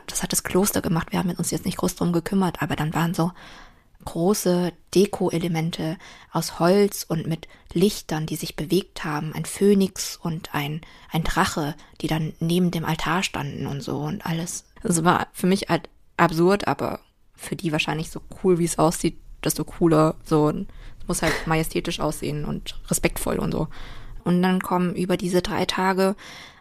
Das 0.07 0.23
hat 0.23 0.31
das 0.31 0.43
Kloster 0.43 0.81
gemacht. 0.81 1.11
Wir 1.11 1.19
haben 1.19 1.31
uns 1.31 1.51
jetzt 1.51 1.65
nicht 1.65 1.77
groß 1.77 1.95
drum 1.95 2.11
gekümmert, 2.11 2.61
aber 2.61 2.75
dann 2.75 2.93
waren 2.93 3.13
so 3.13 3.31
große 4.03 4.73
Deko-Elemente 4.95 5.97
aus 6.31 6.59
Holz 6.59 7.05
und 7.07 7.27
mit 7.27 7.47
Lichtern, 7.71 8.25
die 8.25 8.35
sich 8.35 8.55
bewegt 8.55 9.03
haben, 9.03 9.33
ein 9.33 9.45
Phönix 9.45 10.17
und 10.17 10.53
ein, 10.53 10.81
ein 11.11 11.23
Drache, 11.23 11.75
die 12.01 12.07
dann 12.07 12.33
neben 12.39 12.71
dem 12.71 12.83
Altar 12.83 13.21
standen 13.23 13.67
und 13.67 13.81
so 13.81 13.99
und 13.99 14.25
alles. 14.25 14.65
Es 14.83 15.03
war 15.03 15.27
für 15.33 15.47
mich 15.47 15.69
halt 15.69 15.89
absurd, 16.17 16.67
aber 16.67 16.99
für 17.35 17.55
die 17.55 17.71
wahrscheinlich 17.71 18.11
so 18.11 18.21
cool, 18.43 18.59
wie 18.59 18.65
es 18.65 18.79
aussieht, 18.79 19.17
desto 19.43 19.63
cooler. 19.63 20.15
So, 20.23 20.51
muss 21.07 21.21
halt 21.21 21.33
majestätisch 21.45 21.99
aussehen 21.99 22.45
und 22.45 22.79
respektvoll 22.89 23.37
und 23.39 23.51
so. 23.51 23.67
Und 24.23 24.41
dann 24.41 24.61
kommen 24.61 24.95
über 24.95 25.17
diese 25.17 25.41
drei 25.41 25.65
Tage 25.65 26.15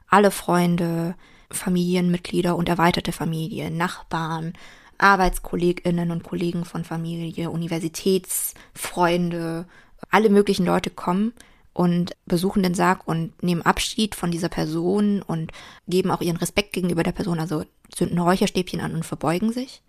alle 0.09 0.31
Freunde, 0.31 1.15
Familienmitglieder 1.51 2.57
und 2.57 2.69
erweiterte 2.69 3.13
Familie, 3.13 3.71
Nachbarn, 3.71 4.55
ArbeitskollegInnen 4.99 6.11
und 6.11 6.25
Kollegen 6.25 6.65
von 6.65 6.85
Familie, 6.85 7.51
Universitätsfreunde, 7.51 9.67
alle 10.11 10.31
möglichen 10.31 10.67
Leute 10.67 10.91
kommen 10.91 11.33
und 11.73 12.17
besuchen 12.27 12.63
den 12.63 12.75
Sarg 12.75 13.07
und 13.07 13.43
nehmen 13.43 13.63
Abschied 13.63 14.15
von 14.15 14.31
dieser 14.31 14.49
Person 14.49 15.23
und 15.23 15.53
geben 15.87 16.11
auch 16.11 16.21
ihren 16.21 16.37
Respekt 16.37 16.73
gegenüber 16.73 17.03
der 17.03 17.13
Person, 17.13 17.39
also 17.39 17.65
zünden 17.91 18.19
Räucherstäbchen 18.19 18.81
an 18.81 18.95
und 18.95 19.05
verbeugen 19.05 19.53
sich. 19.53 19.83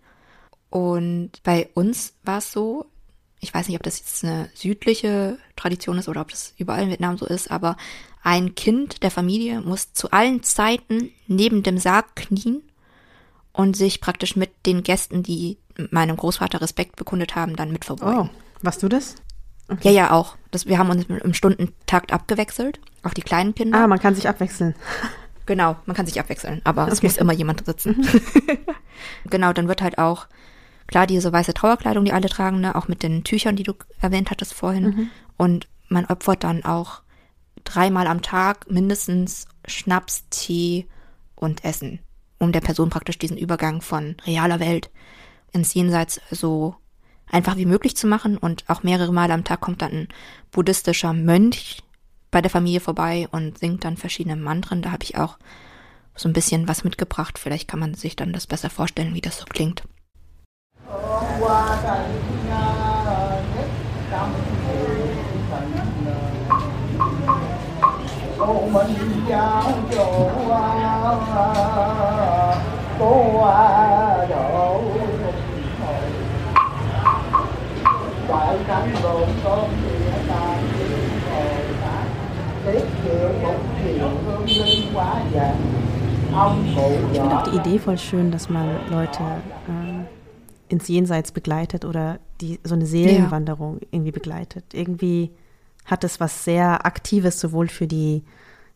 Und 0.70 1.32
bei 1.42 1.68
uns 1.74 2.14
war 2.22 2.38
es 2.38 2.52
so, 2.52 2.86
ich 3.40 3.52
weiß 3.52 3.68
nicht, 3.68 3.76
ob 3.76 3.82
das 3.82 3.98
jetzt 3.98 4.24
eine 4.24 4.48
südliche 4.54 5.36
Tradition 5.56 5.98
ist 5.98 6.08
oder 6.08 6.20
ob 6.20 6.30
das 6.30 6.54
überall 6.56 6.84
in 6.84 6.90
Vietnam 6.90 7.18
so 7.18 7.26
ist, 7.26 7.50
aber 7.50 7.76
ein 8.22 8.54
Kind 8.54 9.02
der 9.02 9.10
Familie 9.10 9.60
muss 9.60 9.92
zu 9.92 10.12
allen 10.12 10.42
Zeiten 10.44 11.10
neben 11.26 11.64
dem 11.64 11.78
Sarg 11.78 12.14
knien 12.14 12.62
und 13.52 13.76
sich 13.76 14.00
praktisch 14.00 14.36
mit 14.36 14.50
den 14.64 14.84
Gästen, 14.84 15.22
die 15.22 15.58
meinem 15.90 16.16
Großvater 16.16 16.60
Respekt 16.60 16.96
bekundet 16.96 17.34
haben, 17.34 17.56
dann 17.56 17.72
mit 17.72 17.84
verbeugen. 17.84 18.30
Oh, 18.30 18.62
warst 18.62 18.82
du 18.82 18.88
das? 18.88 19.16
Okay. 19.68 19.88
Ja, 19.88 20.04
ja, 20.04 20.10
auch. 20.10 20.36
Das, 20.50 20.66
wir 20.66 20.78
haben 20.78 20.90
uns 20.90 21.04
im 21.04 21.34
Stundentakt 21.34 22.12
abgewechselt, 22.12 22.80
auch 23.02 23.14
die 23.14 23.22
kleinen 23.22 23.54
Kinder. 23.54 23.78
Ah, 23.78 23.86
man 23.86 23.98
kann 23.98 24.14
sich 24.14 24.28
abwechseln. 24.28 24.74
Genau, 25.44 25.76
man 25.86 25.96
kann 25.96 26.06
sich 26.06 26.20
abwechseln, 26.20 26.60
aber 26.62 26.84
okay. 26.84 26.92
es 26.92 27.02
muss 27.02 27.16
immer 27.16 27.32
jemand 27.32 27.66
sitzen. 27.66 27.96
Mhm. 27.98 28.58
genau, 29.30 29.52
dann 29.52 29.66
wird 29.66 29.82
halt 29.82 29.98
auch, 29.98 30.28
klar, 30.86 31.06
diese 31.06 31.32
weiße 31.32 31.52
Trauerkleidung, 31.52 32.04
die 32.04 32.12
alle 32.12 32.28
tragen, 32.28 32.60
ne, 32.60 32.76
auch 32.76 32.86
mit 32.86 33.02
den 33.02 33.24
Tüchern, 33.24 33.56
die 33.56 33.64
du 33.64 33.72
erwähnt 34.00 34.30
hattest 34.30 34.54
vorhin. 34.54 34.84
Mhm. 34.84 35.10
Und 35.36 35.68
man 35.88 36.04
opfert 36.04 36.44
dann 36.44 36.64
auch 36.64 37.02
dreimal 37.64 38.06
am 38.06 38.22
Tag 38.22 38.70
mindestens 38.70 39.46
Schnaps, 39.66 40.28
Tee 40.30 40.86
und 41.34 41.64
Essen, 41.64 41.98
um 42.38 42.52
der 42.52 42.60
Person 42.60 42.90
praktisch 42.90 43.18
diesen 43.18 43.36
Übergang 43.36 43.80
von 43.80 44.16
realer 44.26 44.60
Welt 44.60 44.90
ins 45.52 45.74
Jenseits 45.74 46.20
so 46.30 46.76
einfach 47.32 47.56
wie 47.56 47.66
möglich 47.66 47.96
zu 47.96 48.06
machen. 48.06 48.36
Und 48.38 48.64
auch 48.68 48.82
mehrere 48.82 49.12
Male 49.12 49.34
am 49.34 49.44
Tag 49.44 49.60
kommt 49.60 49.82
dann 49.82 49.92
ein 49.92 50.08
buddhistischer 50.52 51.12
Mönch 51.12 51.82
bei 52.30 52.40
der 52.40 52.50
Familie 52.50 52.80
vorbei 52.80 53.28
und 53.30 53.58
singt 53.58 53.84
dann 53.84 53.96
verschiedene 53.96 54.36
Mantren. 54.36 54.82
Da 54.82 54.92
habe 54.92 55.04
ich 55.04 55.16
auch 55.16 55.38
so 56.14 56.28
ein 56.28 56.32
bisschen 56.32 56.68
was 56.68 56.84
mitgebracht. 56.84 57.38
Vielleicht 57.38 57.68
kann 57.68 57.80
man 57.80 57.94
sich 57.94 58.16
dann 58.16 58.32
das 58.32 58.46
besser 58.46 58.70
vorstellen, 58.70 59.14
wie 59.14 59.20
das 59.20 59.38
so 59.38 59.44
klingt. 59.46 59.82
Đại 78.32 78.58
cảnh 78.66 78.94
rộn 79.02 79.28
tôn 79.44 79.70
địa 79.82 80.12
tàn 80.28 80.58
thiên 80.78 80.98
bồ 81.30 81.74
tát 81.82 82.06
tiết 82.64 82.84
kiệu 83.04 83.32
một 83.42 83.58
triệu 83.84 84.08
hương 84.24 84.46
linh 84.46 84.94
quá 84.94 85.24
dạng 85.34 85.56
Ich 87.12 87.18
finde 87.18 87.36
auch 87.36 87.42
die 87.42 87.56
Idee 87.58 87.78
voll 87.78 87.98
schön, 87.98 88.30
dass 88.30 88.48
man 88.48 88.66
Leute 88.90 89.22
ähm, 89.68 90.06
ins 90.70 90.88
Jenseits 90.88 91.30
begleitet 91.30 91.84
oder 91.84 92.20
die 92.40 92.58
so 92.64 92.74
eine 92.74 92.86
Seelenwanderung 92.86 93.74
ja. 93.80 93.88
irgendwie 93.90 94.12
begleitet. 94.12 94.64
Irgendwie 94.72 95.30
hat 95.84 96.04
es 96.04 96.20
was 96.20 96.44
sehr 96.44 96.86
Aktives, 96.86 97.38
sowohl 97.38 97.68
für 97.68 97.86
die 97.86 98.22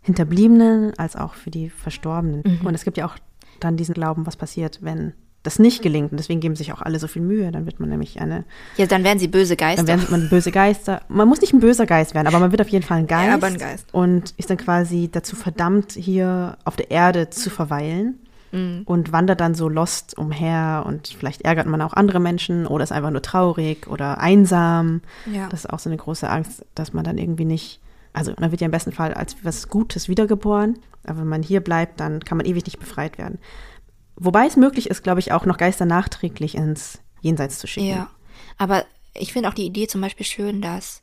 Hinterbliebenen 0.03 0.93
als 0.99 1.17
auch 1.17 1.33
für 1.33 1.51
die 1.51 1.71
Verstorbenen. 1.71 2.43
Mhm. 2.45 2.67
Und 2.67 2.75
es 2.75 2.85
gibt 2.85 2.99
ja 2.99 3.07
auch 3.07 3.17
dann 3.59 3.79
diesen 3.79 3.95
Glauben, 3.95 4.27
was 4.27 4.37
passiert, 4.37 4.81
wenn 4.83 5.15
das 5.47 5.59
nicht 5.59 5.83
gelingt. 5.83 6.11
Und 6.11 6.19
deswegen 6.19 6.41
geben 6.41 6.57
sich 6.57 6.73
auch 6.73 6.83
alle 6.83 6.99
so 6.99 7.07
viel 7.07 7.23
Mühe. 7.23 7.51
Dann 7.53 7.67
wird 7.67 7.81
man 7.81 7.89
nämlich 7.89 8.21
eine. 8.21 8.45
Ja, 8.77 8.87
dann 8.87 9.05
werden 9.05 9.19
sie 9.19 9.29
böse 9.29 9.57
Geister. 9.57 9.85
Dann 9.85 10.01
werden 10.01 10.11
man 10.11 10.29
böse 10.29 10.51
Geister. 10.51 11.03
Man 11.09 11.29
muss 11.29 11.41
nicht 11.41 11.53
ein 11.53 11.61
böser 11.61 11.87
Geist 11.87 12.15
werden, 12.15 12.27
aber 12.27 12.41
man 12.41 12.51
wird 12.51 12.61
auf 12.61 12.69
jeden 12.69 12.85
Fall 12.85 12.99
ein 12.99 13.07
Geist. 13.07 13.29
Ja, 13.29 13.35
aber 13.35 13.47
ein 13.47 13.59
Geist. 13.59 13.93
Und 13.93 14.35
ist 14.37 14.51
dann 14.51 14.57
quasi 14.57 15.09
dazu 15.11 15.37
verdammt, 15.37 15.93
hier 15.93 16.59
auf 16.65 16.77
der 16.77 16.91
Erde 16.91 17.31
zu 17.31 17.51
verweilen. 17.51 18.21
Mhm. 18.53 18.83
Und 18.85 19.13
wandert 19.13 19.41
dann 19.41 19.55
so 19.55 19.69
lost 19.69 20.17
umher 20.17 20.85
und 20.87 21.09
vielleicht 21.09 21.43
ärgert 21.43 21.67
man 21.67 21.83
auch 21.83 21.95
andere 21.95 22.21
Menschen 22.21 22.67
oder 22.67 22.85
ist 22.85 22.93
einfach 22.93 23.11
nur 23.11 23.23
traurig 23.23 23.89
oder 23.89 24.19
einsam. 24.19 25.01
Ja. 25.33 25.49
Das 25.49 25.65
ist 25.65 25.71
auch 25.71 25.81
so 25.81 25.91
eine 25.91 25.97
große 25.97 26.31
Angst, 26.31 26.65
dass 26.77 26.93
man 26.93 27.05
dann 27.05 27.19
irgendwie 27.19 27.45
nicht 27.45 27.81
also 28.17 28.33
man 28.41 28.51
wird 28.51 28.63
ja 28.63 28.65
im 28.65 28.71
besten 28.71 28.93
Fall 28.93 29.13
als 29.13 29.37
was 29.43 29.69
Gutes 29.69 30.09
wiedergeboren, 30.09 30.79
aber 31.05 31.21
wenn 31.21 31.29
man 31.29 31.43
hier 31.43 31.61
bleibt, 31.61 32.01
dann 32.01 32.25
kann 32.25 32.39
man 32.39 32.47
ewig 32.47 32.65
nicht 32.65 32.79
befreit 32.79 33.19
werden. 33.19 33.39
Wobei 34.17 34.47
es 34.47 34.57
möglich 34.57 34.89
ist, 34.89 35.03
glaube 35.03 35.21
ich, 35.21 35.33
auch 35.33 35.45
noch 35.45 35.59
Geister 35.59 35.85
nachträglich 35.85 36.55
ins 36.55 37.01
Jenseits 37.21 37.59
zu 37.59 37.67
schicken. 37.67 37.89
Ja, 37.89 38.11
aber 38.59 38.85
ich 39.15 39.33
finde 39.33 39.49
auch 39.49 39.55
die 39.55 39.67
Idee 39.67 39.87
zum 39.87 40.01
Beispiel 40.01 40.27
schön, 40.27 40.61
dass 40.61 41.03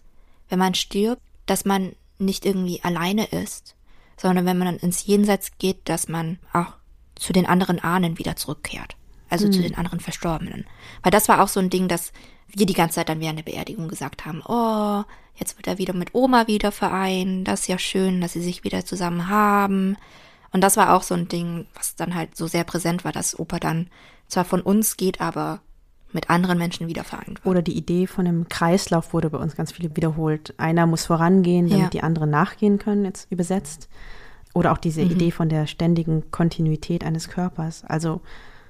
wenn 0.50 0.60
man 0.60 0.74
stirbt, 0.74 1.22
dass 1.46 1.66
man 1.66 1.94
nicht 2.18 2.46
irgendwie 2.46 2.82
alleine 2.84 3.26
ist, 3.26 3.76
sondern 4.18 4.46
wenn 4.46 4.58
man 4.58 4.68
dann 4.68 4.78
ins 4.78 5.06
Jenseits 5.06 5.52
geht, 5.58 5.90
dass 5.90 6.08
man 6.08 6.40
auch 6.54 6.74
zu 7.16 7.34
den 7.34 7.46
anderen 7.46 7.80
Ahnen 7.80 8.18
wieder 8.18 8.36
zurückkehrt. 8.36 8.96
Also 9.30 9.46
hm. 9.46 9.52
zu 9.52 9.62
den 9.62 9.76
anderen 9.76 10.00
Verstorbenen. 10.00 10.66
Weil 11.02 11.12
das 11.12 11.28
war 11.28 11.42
auch 11.42 11.48
so 11.48 11.60
ein 11.60 11.70
Ding, 11.70 11.88
dass 11.88 12.14
wir 12.48 12.66
die 12.66 12.74
ganze 12.74 12.96
Zeit 12.96 13.10
dann 13.10 13.20
während 13.20 13.40
der 13.40 13.52
Beerdigung 13.52 13.88
gesagt 13.88 14.26
haben, 14.26 14.44
oh, 14.46 15.04
jetzt 15.36 15.58
wird 15.58 15.68
er 15.68 15.78
wieder 15.78 15.94
mit 15.94 16.14
Oma 16.14 16.48
wieder 16.48 16.72
vereint, 16.72 17.48
das 17.48 17.62
ist 17.62 17.68
ja 17.68 17.80
schön, 17.80 18.22
dass 18.22 18.34
sie 18.34 18.42
sich 18.42 18.64
wieder 18.64 18.86
zusammen 18.86 19.28
haben. 19.28 19.98
Und 20.54 20.62
das 20.62 20.78
war 20.78 20.94
auch 20.94 21.04
so 21.04 21.16
ein 21.16 21.28
Ding, 21.28 21.66
was 21.76 21.96
dann 21.96 22.16
halt 22.16 22.38
so 22.38 22.48
sehr 22.48 22.64
präsent 22.64 23.04
war, 23.04 23.12
dass 23.12 23.38
Opa 23.38 23.60
dann 23.60 23.88
zwar 24.28 24.46
von 24.46 24.62
uns 24.62 24.98
geht, 24.98 25.20
aber 25.20 25.60
mit 26.14 26.30
anderen 26.30 26.60
Menschen 26.60 26.88
wieder 26.88 27.04
vereint 27.04 27.44
war. 27.44 27.52
Oder 27.52 27.62
die 27.64 27.76
Idee 27.76 28.06
von 28.06 28.28
einem 28.28 28.48
Kreislauf 28.48 29.14
wurde 29.14 29.32
bei 29.32 29.40
uns 29.40 29.56
ganz 29.56 29.72
viel 29.72 29.96
wiederholt. 29.96 30.54
Einer 30.58 30.86
muss 30.86 31.08
vorangehen, 31.08 31.68
damit 31.68 31.86
ja. 31.86 31.90
die 31.90 32.04
anderen 32.04 32.30
nachgehen 32.30 32.78
können, 32.78 33.04
jetzt 33.04 33.32
übersetzt. 33.32 33.90
Oder 34.54 34.72
auch 34.72 34.78
diese 34.78 35.04
mhm. 35.04 35.12
Idee 35.12 35.32
von 35.32 35.50
der 35.50 35.66
ständigen 35.66 36.30
Kontinuität 36.30 37.04
eines 37.04 37.30
Körpers. 37.30 37.84
Also 37.86 38.22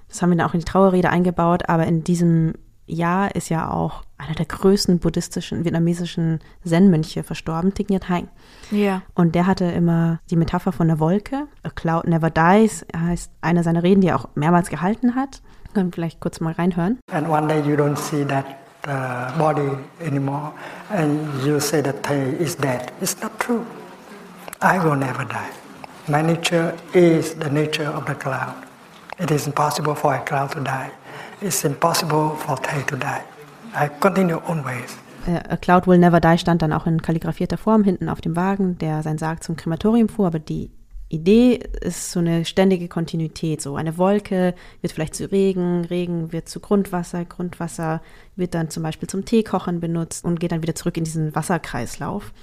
das 0.07 0.21
haben 0.21 0.29
wir 0.29 0.37
dann 0.37 0.49
auch 0.49 0.53
in 0.53 0.61
die 0.61 0.65
Trauerrede 0.65 1.09
eingebaut, 1.09 1.67
aber 1.67 1.85
in 1.85 2.03
diesem 2.05 2.53
Jahr 2.85 3.35
ist 3.35 3.49
ja 3.49 3.69
auch 3.69 4.03
einer 4.17 4.35
der 4.35 4.45
größten 4.45 4.99
buddhistischen, 4.99 5.63
vietnamesischen 5.63 6.39
Zen-Mönche 6.65 7.23
verstorben, 7.23 7.73
Thich 7.73 7.89
Nhat 7.89 8.09
Hanh. 8.09 8.27
Ja. 8.71 9.01
Und 9.15 9.35
der 9.35 9.47
hatte 9.47 9.65
immer 9.65 10.19
die 10.29 10.35
Metapher 10.35 10.71
von 10.71 10.87
der 10.87 10.99
Wolke. 10.99 11.47
A 11.63 11.69
cloud 11.69 12.07
never 12.07 12.29
dies 12.29 12.85
heißt 12.95 13.31
eine 13.41 13.63
seiner 13.63 13.83
Reden, 13.83 14.01
die 14.01 14.07
er 14.07 14.15
auch 14.17 14.29
mehrmals 14.35 14.69
gehalten 14.69 15.15
hat. 15.15 15.41
Können 15.73 15.87
wir 15.87 15.93
vielleicht 15.93 16.19
kurz 16.19 16.39
mal 16.39 16.53
reinhören. 16.53 16.99
And 17.11 17.27
one 17.27 17.47
day 17.47 17.59
you 17.61 17.75
don't 17.75 17.97
see 17.97 18.23
that 18.25 18.45
uh, 18.87 19.37
body 19.37 19.69
anymore 20.05 20.51
and 20.89 21.19
you 21.45 21.59
say 21.59 21.81
that 21.81 22.03
Thay 22.03 22.31
is 22.39 22.55
dead. 22.55 22.91
It's 23.01 23.19
not 23.21 23.31
true. 23.39 23.65
I 24.61 24.77
will 24.83 24.95
never 24.95 25.25
die. 25.25 25.49
My 26.07 26.21
nature 26.21 26.73
is 26.93 27.35
the 27.39 27.49
nature 27.49 27.89
of 27.89 28.05
the 28.05 28.13
cloud. 28.13 28.55
It 29.19 29.31
is 29.31 29.47
impossible 29.47 29.95
for 29.95 30.15
a 30.15 30.19
cloud 30.19 30.51
to 30.51 30.59
die. 30.59 30.91
It's 31.41 31.63
impossible 31.63 32.31
for 32.37 32.55
Thay 32.61 32.83
to 32.83 32.95
die. 32.95 33.21
I 33.75 33.89
continue 33.99 34.41
always. 34.47 34.97
A 35.25 35.57
Cloud 35.57 35.87
Will 35.87 35.97
Never 35.97 36.19
Die 36.19 36.37
stand 36.37 36.61
dann 36.61 36.73
auch 36.73 36.85
in 36.85 37.01
kalligrafierter 37.01 37.57
Form 37.57 37.83
hinten 37.83 38.09
auf 38.09 38.21
dem 38.21 38.35
Wagen, 38.35 38.77
der 38.77 39.03
sein 39.03 39.17
Sarg 39.17 39.43
zum 39.43 39.55
Krematorium 39.55 40.09
fuhr, 40.09 40.27
aber 40.27 40.39
die 40.39 40.71
Idee 41.13 41.59
ist 41.81 42.11
so 42.11 42.19
eine 42.19 42.43
ständige 42.43 42.87
Kontinuität. 42.87 43.61
So 43.61 43.75
eine 43.75 43.97
Wolke 43.97 44.55
wird 44.81 44.93
vielleicht 44.93 45.15
zu 45.15 45.31
Regen, 45.31 45.85
Regen 45.85 46.31
wird 46.33 46.49
zu 46.49 46.59
Grundwasser, 46.59 47.23
Grundwasser 47.23 48.01
wird 48.35 48.55
dann 48.55 48.69
zum 48.69 48.83
Beispiel 48.83 49.07
zum 49.07 49.23
Teekochen 49.23 49.79
benutzt 49.79 50.25
und 50.25 50.39
geht 50.39 50.51
dann 50.51 50.63
wieder 50.63 50.75
zurück 50.75 50.97
in 50.97 51.03
diesen 51.03 51.35
Wasserkreislauf. 51.35 52.33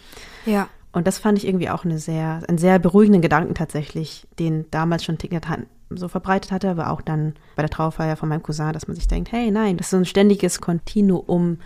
Ja. 0.47 0.69
Und 0.93 1.07
das 1.07 1.19
fand 1.19 1.39
ich 1.39 1.47
irgendwie 1.47 1.69
auch 1.69 1.85
eine 1.85 1.99
sehr, 1.99 2.43
einen 2.49 2.59
sehr 2.59 2.79
beruhigenden 2.79 3.23
Gedanken 3.23 3.55
tatsächlich, 3.55 4.27
den 4.39 4.71
damals 4.71 5.05
schon 5.05 5.19
Thich 5.19 5.33
so 5.97 6.09
verbreitet 6.09 6.53
hatte, 6.53 6.71
aber 6.71 6.91
auch 6.91 7.01
dann 7.01 7.35
bei 7.57 7.63
der 7.63 7.71
Trauerfeier 7.71 8.17
von 8.17 8.29
meinem 8.29 8.43
Cousin, 8.43 8.73
dass 8.73 8.87
man 8.87 8.97
sich 8.97 9.09
denkt, 9.09 9.33
hey, 9.33 9.51
nein, 9.51 9.77
das 9.77 9.87
ist 9.87 9.91
so 9.91 9.97
ein 9.97 10.05
ständiges 10.05 10.61
Kontinuum, 10.61 11.59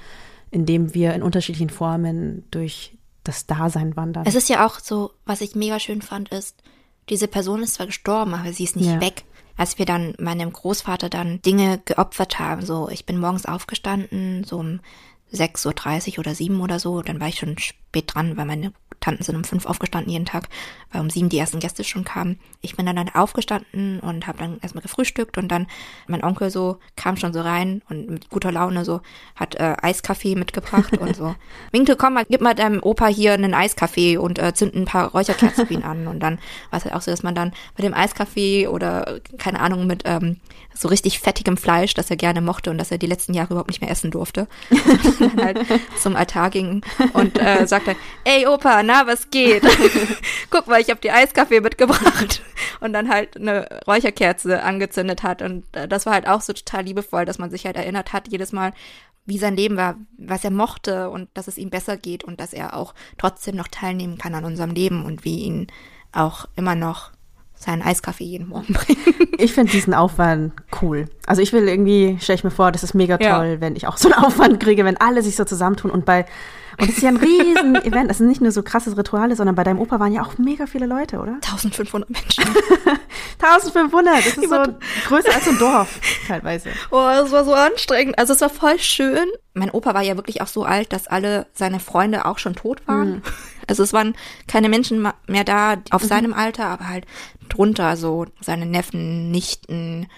in 0.50 0.66
dem 0.66 0.94
wir 0.94 1.14
in 1.14 1.22
unterschiedlichen 1.22 1.70
Formen 1.70 2.44
durch 2.50 2.96
das 3.24 3.46
Dasein 3.46 3.96
wandern. 3.96 4.24
Es 4.26 4.34
ist 4.34 4.48
ja 4.48 4.66
auch 4.66 4.78
so, 4.78 5.12
was 5.24 5.40
ich 5.40 5.54
mega 5.54 5.80
schön 5.80 6.02
fand, 6.02 6.28
ist, 6.28 6.62
diese 7.08 7.28
Person 7.28 7.62
ist 7.62 7.74
zwar 7.74 7.86
gestorben, 7.86 8.34
aber 8.34 8.52
sie 8.52 8.64
ist 8.64 8.76
nicht 8.76 8.86
ja. 8.86 9.00
weg. 9.00 9.24
Als 9.56 9.78
wir 9.78 9.86
dann 9.86 10.14
meinem 10.18 10.52
Großvater 10.52 11.08
dann 11.08 11.40
Dinge 11.42 11.80
geopfert 11.84 12.38
haben, 12.38 12.64
so 12.64 12.88
ich 12.88 13.06
bin 13.06 13.18
morgens 13.18 13.46
aufgestanden, 13.46 14.44
so 14.44 14.58
um 14.58 14.80
6.30 15.32 16.12
Uhr 16.12 16.18
oder 16.20 16.34
7 16.34 16.60
oder 16.60 16.78
so, 16.78 17.02
dann 17.02 17.20
war 17.20 17.28
ich 17.28 17.38
schon 17.38 17.58
spät 17.58 18.14
dran, 18.14 18.36
weil 18.36 18.46
meine 18.46 18.72
Tanten 19.04 19.22
sind 19.22 19.36
um 19.36 19.44
fünf 19.44 19.66
aufgestanden 19.66 20.10
jeden 20.10 20.24
Tag, 20.24 20.48
weil 20.90 21.02
um 21.02 21.10
sieben 21.10 21.28
die 21.28 21.38
ersten 21.38 21.60
Gäste 21.60 21.84
schon 21.84 22.04
kamen. 22.04 22.38
Ich 22.62 22.76
bin 22.76 22.86
dann, 22.86 22.96
dann 22.96 23.10
aufgestanden 23.10 24.00
und 24.00 24.26
habe 24.26 24.38
dann 24.38 24.58
erstmal 24.62 24.82
gefrühstückt 24.82 25.36
und 25.36 25.48
dann 25.48 25.66
mein 26.06 26.24
Onkel 26.24 26.50
so 26.50 26.78
kam 26.96 27.16
schon 27.16 27.32
so 27.32 27.42
rein 27.42 27.82
und 27.90 28.08
mit 28.08 28.30
guter 28.30 28.50
Laune 28.50 28.84
so 28.84 29.02
hat 29.36 29.56
äh, 29.56 29.76
Eiskaffee 29.82 30.36
mitgebracht 30.36 30.96
und 30.96 31.14
so. 31.14 31.34
Winkel, 31.72 31.96
komm 31.96 32.14
mal, 32.14 32.24
gib 32.28 32.40
mal 32.40 32.54
deinem 32.54 32.82
Opa 32.82 33.06
hier 33.08 33.34
einen 33.34 33.52
Eiskaffee 33.52 34.16
und 34.16 34.38
äh, 34.38 34.54
zünd 34.54 34.74
ein 34.74 34.86
paar 34.86 35.10
Räucherkerzen 35.10 35.66
für 35.66 35.74
ihn 35.74 35.82
an. 35.82 36.06
Und 36.08 36.20
dann 36.20 36.38
war 36.70 36.78
es 36.78 36.84
halt 36.84 36.94
auch 36.94 37.02
so, 37.02 37.10
dass 37.10 37.22
man 37.22 37.34
dann 37.34 37.52
mit 37.76 37.84
dem 37.84 37.94
Eiskaffee 37.94 38.68
oder 38.68 39.20
keine 39.36 39.60
Ahnung 39.60 39.86
mit 39.86 40.02
ähm, 40.06 40.40
so 40.74 40.88
richtig 40.88 41.20
fettigem 41.20 41.56
Fleisch, 41.56 41.94
das 41.94 42.10
er 42.10 42.16
gerne 42.16 42.40
mochte 42.40 42.70
und 42.70 42.78
das 42.78 42.90
er 42.90 42.98
die 42.98 43.06
letzten 43.06 43.34
Jahre 43.34 43.50
überhaupt 43.50 43.68
nicht 43.68 43.80
mehr 43.80 43.90
essen 43.90 44.10
durfte, 44.10 44.48
dann 45.20 45.36
halt 45.44 45.58
zum 46.00 46.16
Altar 46.16 46.50
ging 46.50 46.82
und 47.12 47.40
äh, 47.40 47.66
sagte, 47.66 47.96
ey 48.24 48.46
Opa, 48.46 48.82
na, 48.82 48.93
was 49.06 49.30
geht? 49.30 49.62
Guck 50.50 50.66
mal, 50.66 50.80
ich 50.80 50.90
habe 50.90 51.00
die 51.00 51.10
Eiskaffee 51.10 51.60
mitgebracht. 51.60 52.42
Und 52.80 52.92
dann 52.92 53.08
halt 53.08 53.36
eine 53.36 53.68
Räucherkerze 53.86 54.62
angezündet 54.62 55.22
hat. 55.22 55.42
Und 55.42 55.64
äh, 55.72 55.88
das 55.88 56.06
war 56.06 56.14
halt 56.14 56.28
auch 56.28 56.40
so 56.40 56.52
total 56.52 56.84
liebevoll, 56.84 57.24
dass 57.24 57.38
man 57.38 57.50
sich 57.50 57.66
halt 57.66 57.76
erinnert 57.76 58.12
hat, 58.12 58.28
jedes 58.28 58.52
Mal, 58.52 58.72
wie 59.26 59.38
sein 59.38 59.56
Leben 59.56 59.76
war, 59.76 59.96
was 60.18 60.44
er 60.44 60.50
mochte 60.50 61.08
und 61.10 61.28
dass 61.34 61.48
es 61.48 61.56
ihm 61.56 61.70
besser 61.70 61.96
geht 61.96 62.24
und 62.24 62.40
dass 62.40 62.52
er 62.52 62.76
auch 62.76 62.94
trotzdem 63.16 63.56
noch 63.56 63.68
teilnehmen 63.68 64.18
kann 64.18 64.34
an 64.34 64.44
unserem 64.44 64.70
Leben 64.70 65.04
und 65.04 65.24
wie 65.24 65.44
ihn 65.44 65.66
auch 66.12 66.46
immer 66.56 66.74
noch 66.74 67.10
seinen 67.54 67.82
Eiskaffee 67.82 68.24
jeden 68.24 68.48
Morgen 68.48 68.72
bringen. 68.72 69.00
Ich 69.36 69.52
finde 69.52 69.72
diesen 69.72 69.94
Aufwand 69.94 70.52
cool. 70.80 71.06
Also 71.26 71.42
ich 71.42 71.52
will 71.52 71.66
irgendwie, 71.66 72.16
stelle 72.20 72.36
ich 72.36 72.44
mir 72.44 72.52
vor, 72.52 72.70
das 72.70 72.84
ist 72.84 72.94
mega 72.94 73.18
toll, 73.18 73.54
ja. 73.54 73.60
wenn 73.60 73.74
ich 73.74 73.88
auch 73.88 73.96
so 73.96 74.08
einen 74.08 74.24
Aufwand 74.24 74.60
kriege, 74.60 74.84
wenn 74.84 74.96
alle 74.96 75.22
sich 75.22 75.34
so 75.34 75.44
zusammentun 75.44 75.90
und 75.90 76.04
bei 76.04 76.24
und 76.78 76.88
es 76.88 76.96
ist 76.96 77.02
ja 77.02 77.08
ein 77.08 77.16
riesen 77.16 77.76
Event. 77.76 78.10
Das 78.10 78.18
sind 78.18 78.26
nicht 78.26 78.40
nur 78.40 78.52
so 78.52 78.62
krasses 78.62 78.96
Rituale, 78.96 79.36
sondern 79.36 79.54
bei 79.54 79.64
deinem 79.64 79.80
Opa 79.80 80.00
waren 80.00 80.12
ja 80.12 80.22
auch 80.22 80.38
mega 80.38 80.66
viele 80.66 80.86
Leute, 80.86 81.18
oder? 81.18 81.34
1500 81.34 82.10
Menschen. 82.10 82.44
1500, 83.42 84.18
das 84.18 84.26
ist 84.26 84.48
so 84.48 84.62
größer 85.08 85.34
als 85.34 85.48
ein 85.48 85.58
Dorf 85.58 86.00
teilweise. 86.26 86.70
Oh, 86.90 87.06
das 87.06 87.30
war 87.32 87.44
so 87.44 87.54
anstrengend. 87.54 88.18
Also 88.18 88.32
es 88.32 88.40
war 88.40 88.50
voll 88.50 88.78
schön. 88.78 89.26
Mein 89.54 89.70
Opa 89.70 89.94
war 89.94 90.02
ja 90.02 90.16
wirklich 90.16 90.40
auch 90.40 90.46
so 90.46 90.64
alt, 90.64 90.92
dass 90.92 91.06
alle 91.06 91.46
seine 91.52 91.80
Freunde 91.80 92.24
auch 92.24 92.38
schon 92.38 92.54
tot 92.54 92.86
waren. 92.86 93.10
Mhm. 93.10 93.22
Also 93.66 93.82
es 93.82 93.92
waren 93.92 94.14
keine 94.46 94.68
Menschen 94.68 95.08
mehr 95.26 95.44
da 95.44 95.76
auf 95.90 96.02
mhm. 96.02 96.08
seinem 96.08 96.34
Alter, 96.34 96.66
aber 96.66 96.88
halt 96.88 97.06
drunter 97.48 97.96
so 97.96 98.26
seine 98.40 98.66
Neffen, 98.66 99.30
Nichten, 99.30 100.08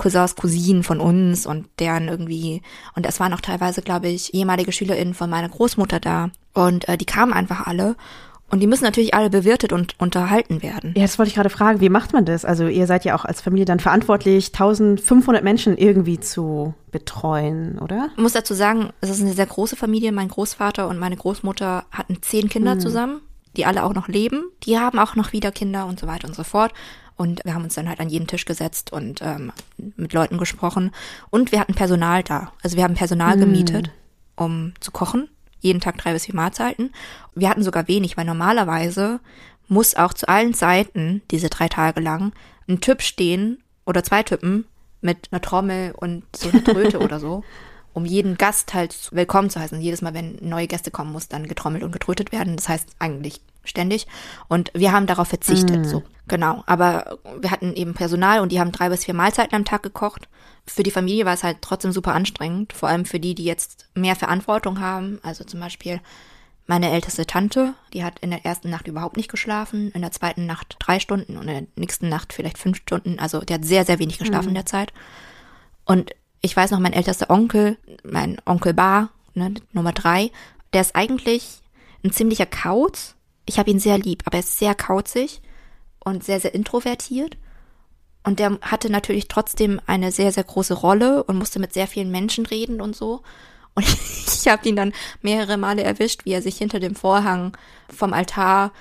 Cousins, 0.00 0.34
Cousinen 0.34 0.82
von 0.82 0.98
uns 0.98 1.46
und 1.46 1.66
deren 1.78 2.08
irgendwie, 2.08 2.62
und 2.96 3.06
es 3.06 3.20
waren 3.20 3.32
auch 3.34 3.40
teilweise, 3.40 3.82
glaube 3.82 4.08
ich, 4.08 4.34
ehemalige 4.34 4.72
SchülerInnen 4.72 5.14
von 5.14 5.30
meiner 5.30 5.48
Großmutter 5.48 6.00
da. 6.00 6.30
Und 6.54 6.88
äh, 6.88 6.96
die 6.96 7.04
kamen 7.04 7.32
einfach 7.32 7.66
alle. 7.66 7.96
Und 8.50 8.58
die 8.58 8.66
müssen 8.66 8.82
natürlich 8.82 9.14
alle 9.14 9.30
bewirtet 9.30 9.72
und 9.72 9.94
unterhalten 10.00 10.62
werden. 10.62 10.94
Ja, 10.96 11.02
das 11.02 11.18
wollte 11.18 11.28
ich 11.28 11.36
gerade 11.36 11.50
fragen. 11.50 11.80
Wie 11.80 11.88
macht 11.88 12.12
man 12.12 12.24
das? 12.24 12.44
Also 12.44 12.66
ihr 12.66 12.88
seid 12.88 13.04
ja 13.04 13.14
auch 13.14 13.24
als 13.24 13.40
Familie 13.40 13.64
dann 13.64 13.78
verantwortlich, 13.78 14.48
1500 14.48 15.44
Menschen 15.44 15.76
irgendwie 15.76 16.18
zu 16.18 16.74
betreuen, 16.90 17.78
oder? 17.78 18.08
Ich 18.16 18.22
muss 18.22 18.32
dazu 18.32 18.54
sagen, 18.54 18.90
es 19.00 19.10
ist 19.10 19.20
eine 19.20 19.34
sehr 19.34 19.46
große 19.46 19.76
Familie. 19.76 20.10
Mein 20.10 20.28
Großvater 20.28 20.88
und 20.88 20.98
meine 20.98 21.16
Großmutter 21.16 21.84
hatten 21.92 22.22
zehn 22.22 22.48
Kinder 22.48 22.72
hm. 22.72 22.80
zusammen, 22.80 23.20
die 23.56 23.66
alle 23.66 23.84
auch 23.84 23.94
noch 23.94 24.08
leben. 24.08 24.42
Die 24.64 24.78
haben 24.78 24.98
auch 24.98 25.14
noch 25.14 25.32
wieder 25.32 25.52
Kinder 25.52 25.86
und 25.86 26.00
so 26.00 26.08
weiter 26.08 26.26
und 26.26 26.34
so 26.34 26.42
fort. 26.42 26.72
Und 27.20 27.44
wir 27.44 27.52
haben 27.52 27.64
uns 27.64 27.74
dann 27.74 27.86
halt 27.86 28.00
an 28.00 28.08
jeden 28.08 28.26
Tisch 28.26 28.46
gesetzt 28.46 28.94
und 28.94 29.20
ähm, 29.20 29.52
mit 29.76 30.14
Leuten 30.14 30.38
gesprochen. 30.38 30.90
Und 31.28 31.52
wir 31.52 31.60
hatten 31.60 31.74
Personal 31.74 32.22
da. 32.22 32.54
Also 32.62 32.78
wir 32.78 32.84
haben 32.84 32.94
Personal 32.94 33.36
mm. 33.36 33.40
gemietet, 33.40 33.90
um 34.36 34.72
zu 34.80 34.90
kochen. 34.90 35.28
Jeden 35.58 35.82
Tag 35.82 35.98
drei 35.98 36.14
bis 36.14 36.24
vier 36.24 36.34
Mahlzeiten. 36.34 36.94
Wir 37.34 37.50
hatten 37.50 37.62
sogar 37.62 37.88
wenig, 37.88 38.16
weil 38.16 38.24
normalerweise 38.24 39.20
muss 39.68 39.96
auch 39.96 40.14
zu 40.14 40.30
allen 40.30 40.54
Zeiten, 40.54 41.20
diese 41.30 41.50
drei 41.50 41.68
Tage 41.68 42.00
lang, 42.00 42.32
ein 42.66 42.80
Typ 42.80 43.02
stehen 43.02 43.58
oder 43.84 44.02
zwei 44.02 44.22
Typen 44.22 44.64
mit 45.02 45.28
einer 45.30 45.42
Trommel 45.42 45.92
und 45.94 46.24
so 46.34 46.48
einer 46.48 46.64
Tröte 46.64 47.00
oder 47.00 47.20
so, 47.20 47.44
um 47.92 48.04
jeden 48.04 48.36
Gast 48.36 48.74
halt 48.74 49.08
willkommen 49.12 49.50
zu 49.50 49.60
heißen. 49.60 49.80
Jedes 49.80 50.02
Mal, 50.02 50.14
wenn 50.14 50.38
neue 50.40 50.66
Gäste 50.66 50.90
kommen, 50.90 51.12
muss 51.12 51.28
dann 51.28 51.48
getrommelt 51.48 51.82
und 51.82 51.92
getrötet 51.92 52.32
werden. 52.32 52.56
Das 52.56 52.68
heißt 52.68 52.88
eigentlich 52.98 53.40
ständig. 53.64 54.06
Und 54.48 54.70
wir 54.74 54.92
haben 54.92 55.06
darauf 55.06 55.28
verzichtet, 55.28 55.80
mm. 55.80 55.84
so. 55.84 56.02
Genau. 56.28 56.62
Aber 56.66 57.18
wir 57.40 57.50
hatten 57.50 57.74
eben 57.74 57.94
Personal 57.94 58.40
und 58.40 58.52
die 58.52 58.60
haben 58.60 58.72
drei 58.72 58.88
bis 58.88 59.04
vier 59.04 59.14
Mahlzeiten 59.14 59.54
am 59.54 59.64
Tag 59.64 59.82
gekocht. 59.82 60.28
Für 60.66 60.82
die 60.82 60.90
Familie 60.90 61.24
war 61.24 61.34
es 61.34 61.42
halt 61.42 61.58
trotzdem 61.60 61.92
super 61.92 62.14
anstrengend. 62.14 62.72
Vor 62.72 62.88
allem 62.88 63.04
für 63.04 63.20
die, 63.20 63.34
die 63.34 63.44
jetzt 63.44 63.88
mehr 63.94 64.16
Verantwortung 64.16 64.80
haben. 64.80 65.18
Also 65.22 65.44
zum 65.44 65.60
Beispiel 65.60 66.00
meine 66.66 66.90
älteste 66.90 67.26
Tante, 67.26 67.74
die 67.92 68.04
hat 68.04 68.20
in 68.20 68.30
der 68.30 68.44
ersten 68.44 68.70
Nacht 68.70 68.86
überhaupt 68.86 69.16
nicht 69.16 69.30
geschlafen, 69.30 69.90
in 69.90 70.02
der 70.02 70.12
zweiten 70.12 70.46
Nacht 70.46 70.76
drei 70.78 71.00
Stunden 71.00 71.36
und 71.36 71.48
in 71.48 71.54
der 71.54 71.66
nächsten 71.74 72.08
Nacht 72.08 72.32
vielleicht 72.32 72.58
fünf 72.58 72.76
Stunden. 72.76 73.18
Also 73.18 73.40
der 73.40 73.56
hat 73.56 73.64
sehr, 73.64 73.84
sehr 73.84 73.98
wenig 73.98 74.18
geschlafen 74.18 74.46
mm. 74.46 74.50
in 74.50 74.54
der 74.54 74.66
Zeit. 74.66 74.92
Und 75.84 76.12
ich 76.40 76.56
weiß 76.56 76.70
noch, 76.70 76.78
mein 76.78 76.92
ältester 76.92 77.30
Onkel, 77.30 77.76
mein 78.02 78.40
Onkel 78.46 78.74
Bar, 78.74 79.10
ne, 79.34 79.54
Nummer 79.72 79.92
drei, 79.92 80.30
der 80.72 80.80
ist 80.80 80.96
eigentlich 80.96 81.60
ein 82.02 82.12
ziemlicher 82.12 82.46
Kauz 82.46 83.14
ich 83.50 83.58
habe 83.58 83.70
ihn 83.70 83.80
sehr 83.80 83.98
lieb, 83.98 84.22
aber 84.26 84.36
er 84.36 84.40
ist 84.40 84.58
sehr 84.58 84.76
kauzig 84.76 85.40
und 85.98 86.22
sehr, 86.22 86.38
sehr 86.38 86.54
introvertiert. 86.54 87.36
Und 88.22 88.38
der 88.38 88.58
hatte 88.62 88.90
natürlich 88.90 89.26
trotzdem 89.26 89.80
eine 89.86 90.12
sehr, 90.12 90.30
sehr 90.30 90.44
große 90.44 90.74
Rolle 90.74 91.24
und 91.24 91.36
musste 91.36 91.58
mit 91.58 91.72
sehr 91.72 91.88
vielen 91.88 92.12
Menschen 92.12 92.46
reden 92.46 92.80
und 92.80 92.94
so. 92.94 93.22
Und 93.74 93.86
ich 93.86 94.48
habe 94.48 94.68
ihn 94.68 94.74
dann 94.74 94.92
mehrere 95.22 95.56
Male 95.56 95.84
erwischt, 95.84 96.24
wie 96.24 96.32
er 96.32 96.42
sich 96.42 96.56
hinter 96.56 96.80
dem 96.80 96.96
Vorhang 96.96 97.56
vom 97.88 98.12
Altar 98.12 98.72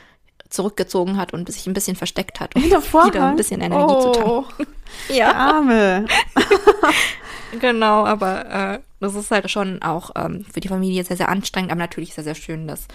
zurückgezogen 0.49 1.17
hat 1.17 1.31
und 1.31 1.49
sich 1.51 1.67
ein 1.67 1.73
bisschen 1.73 1.95
versteckt 1.95 2.39
hat, 2.39 2.55
um 2.55 2.63
wieder 2.63 3.27
ein 3.27 3.35
bisschen 3.35 3.61
Energie 3.61 3.93
oh, 3.93 4.11
zu 4.13 4.19
tanken. 4.19 4.67
Ja. 5.09 5.31
Der 5.31 5.35
Arme. 5.35 6.05
genau, 7.59 8.05
aber 8.05 8.45
äh, 8.75 8.79
das 8.99 9.15
ist 9.15 9.31
halt 9.31 9.49
schon 9.49 9.81
auch 9.81 10.11
ähm, 10.15 10.45
für 10.51 10.59
die 10.59 10.67
Familie 10.67 11.03
sehr, 11.03 11.17
sehr 11.17 11.29
anstrengend, 11.29 11.71
aber 11.71 11.79
natürlich 11.79 12.13
sehr, 12.13 12.23
sehr 12.23 12.35
schön, 12.35 12.67
dass 12.67 12.87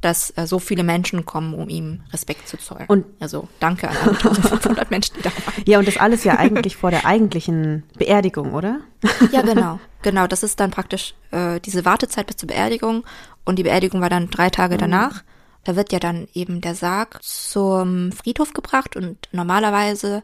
dass 0.00 0.32
äh, 0.36 0.46
so 0.46 0.58
viele 0.58 0.84
Menschen 0.84 1.24
kommen, 1.24 1.54
um 1.54 1.68
ihm 1.68 2.02
Respekt 2.12 2.48
zu 2.48 2.58
zollen. 2.58 2.84
Und 2.86 3.06
also 3.20 3.48
danke 3.60 3.88
an 3.88 3.96
alle 3.96 4.10
1500 4.10 4.90
Menschen, 4.90 5.16
die 5.16 5.22
da 5.22 5.30
waren. 5.30 5.64
Ja, 5.66 5.78
und 5.78 5.88
das 5.88 5.96
alles 5.96 6.24
ja 6.24 6.38
eigentlich 6.38 6.76
vor 6.76 6.90
der 6.90 7.06
eigentlichen 7.06 7.82
Beerdigung, 7.98 8.52
oder? 8.54 8.80
Ja, 9.32 9.42
genau. 9.42 9.80
Genau, 10.02 10.26
das 10.26 10.42
ist 10.42 10.60
dann 10.60 10.70
praktisch 10.70 11.14
äh, 11.30 11.60
diese 11.60 11.84
Wartezeit 11.84 12.26
bis 12.26 12.36
zur 12.36 12.48
Beerdigung. 12.48 13.04
Und 13.44 13.58
die 13.58 13.62
Beerdigung 13.62 14.00
war 14.00 14.10
dann 14.10 14.30
drei 14.30 14.50
Tage 14.50 14.74
mhm. 14.74 14.80
danach. 14.80 15.24
Da 15.64 15.74
wird 15.74 15.92
ja 15.92 15.98
dann 15.98 16.28
eben 16.32 16.60
der 16.60 16.74
Sarg 16.74 17.18
zum 17.22 18.12
Friedhof 18.12 18.52
gebracht 18.52 18.94
und 18.94 19.28
normalerweise 19.32 20.22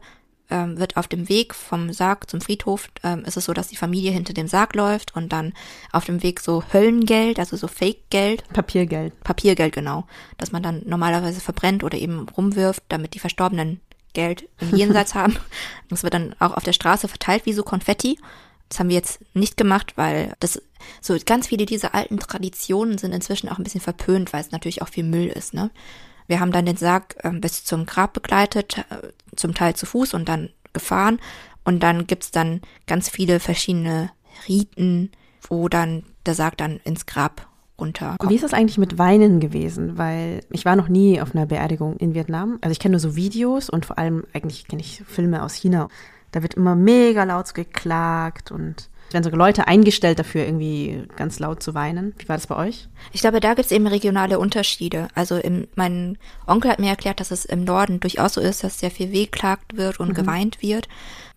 ähm, 0.52 0.78
wird 0.78 0.98
auf 0.98 1.08
dem 1.08 1.28
Weg 1.30 1.54
vom 1.54 1.92
Sarg 1.92 2.28
zum 2.28 2.42
Friedhof, 2.42 2.88
ähm, 3.02 3.24
ist 3.24 3.38
es 3.38 3.46
so, 3.46 3.54
dass 3.54 3.68
die 3.68 3.76
Familie 3.76 4.12
hinter 4.12 4.34
dem 4.34 4.46
Sarg 4.46 4.74
läuft 4.74 5.16
und 5.16 5.32
dann 5.32 5.54
auf 5.92 6.04
dem 6.04 6.22
Weg 6.22 6.40
so 6.40 6.62
Höllengeld, 6.72 7.38
also 7.38 7.56
so 7.56 7.66
Fake-Geld. 7.66 8.44
Papiergeld. 8.52 9.18
Papiergeld, 9.20 9.74
genau. 9.74 10.06
Dass 10.36 10.52
man 10.52 10.62
dann 10.62 10.82
normalerweise 10.84 11.40
verbrennt 11.40 11.82
oder 11.82 11.96
eben 11.96 12.28
rumwirft, 12.28 12.82
damit 12.88 13.14
die 13.14 13.18
Verstorbenen 13.18 13.80
Geld 14.12 14.46
im 14.60 14.74
Jenseits 14.76 15.14
haben. 15.14 15.36
Das 15.88 16.02
wird 16.02 16.12
dann 16.12 16.36
auch 16.38 16.54
auf 16.54 16.64
der 16.64 16.74
Straße 16.74 17.08
verteilt 17.08 17.46
wie 17.46 17.54
so 17.54 17.62
Konfetti. 17.62 18.18
Das 18.68 18.78
haben 18.78 18.90
wir 18.90 18.96
jetzt 18.96 19.20
nicht 19.34 19.56
gemacht, 19.56 19.94
weil 19.96 20.34
das 20.38 20.60
so 21.00 21.16
ganz 21.24 21.48
viele 21.48 21.64
dieser 21.64 21.94
alten 21.94 22.18
Traditionen 22.18 22.98
sind 22.98 23.12
inzwischen 23.12 23.48
auch 23.48 23.58
ein 23.58 23.64
bisschen 23.64 23.80
verpönt, 23.80 24.32
weil 24.32 24.42
es 24.42 24.50
natürlich 24.50 24.82
auch 24.82 24.88
viel 24.88 25.04
Müll 25.04 25.28
ist, 25.28 25.54
ne? 25.54 25.70
Wir 26.26 26.40
haben 26.40 26.52
dann 26.52 26.66
den 26.66 26.76
Sarg 26.76 27.16
äh, 27.22 27.30
bis 27.30 27.64
zum 27.64 27.86
Grab 27.86 28.12
begleitet, 28.12 28.78
äh, 28.90 29.08
zum 29.36 29.54
Teil 29.54 29.74
zu 29.74 29.86
Fuß 29.86 30.14
und 30.14 30.28
dann 30.28 30.50
gefahren. 30.72 31.20
Und 31.64 31.82
dann 31.82 32.06
gibt's 32.06 32.30
dann 32.30 32.60
ganz 32.86 33.08
viele 33.08 33.40
verschiedene 33.40 34.10
Riten, 34.48 35.10
wo 35.48 35.68
dann 35.68 36.04
der 36.26 36.34
Sarg 36.34 36.56
dann 36.56 36.80
ins 36.84 37.06
Grab 37.06 37.46
runterkommt. 37.78 38.30
Wie 38.30 38.34
ist 38.34 38.44
das 38.44 38.54
eigentlich 38.54 38.78
mit 38.78 38.98
Weinen 38.98 39.40
gewesen? 39.40 39.98
Weil 39.98 40.40
ich 40.50 40.64
war 40.64 40.76
noch 40.76 40.88
nie 40.88 41.20
auf 41.20 41.34
einer 41.34 41.46
Beerdigung 41.46 41.96
in 41.96 42.14
Vietnam. 42.14 42.58
Also 42.60 42.72
ich 42.72 42.78
kenne 42.78 42.92
nur 42.92 43.00
so 43.00 43.16
Videos 43.16 43.70
und 43.70 43.86
vor 43.86 43.98
allem 43.98 44.24
eigentlich 44.32 44.66
kenne 44.68 44.82
ich 44.82 45.02
Filme 45.06 45.42
aus 45.42 45.54
China. 45.54 45.88
Da 46.30 46.42
wird 46.42 46.54
immer 46.54 46.74
mega 46.74 47.24
laut 47.24 47.54
geklagt 47.54 48.50
und 48.50 48.88
werden 49.12 49.24
sogar 49.24 49.38
Leute 49.38 49.66
eingestellt 49.66 50.18
dafür, 50.18 50.44
irgendwie 50.44 51.04
ganz 51.16 51.38
laut 51.38 51.62
zu 51.62 51.74
weinen. 51.74 52.14
Wie 52.18 52.28
war 52.28 52.36
das 52.36 52.46
bei 52.46 52.56
euch? 52.56 52.88
Ich 53.12 53.20
glaube, 53.20 53.40
da 53.40 53.54
gibt 53.54 53.66
es 53.66 53.72
eben 53.72 53.86
regionale 53.86 54.38
Unterschiede. 54.38 55.08
Also 55.14 55.36
im, 55.36 55.68
mein 55.74 56.18
Onkel 56.46 56.70
hat 56.70 56.78
mir 56.78 56.90
erklärt, 56.90 57.20
dass 57.20 57.30
es 57.30 57.44
im 57.44 57.64
Norden 57.64 58.00
durchaus 58.00 58.34
so 58.34 58.40
ist, 58.40 58.64
dass 58.64 58.78
sehr 58.78 58.90
viel 58.90 59.12
wehklagt 59.12 59.76
wird 59.76 60.00
und 60.00 60.10
mhm. 60.10 60.14
geweint 60.14 60.62
wird. 60.62 60.88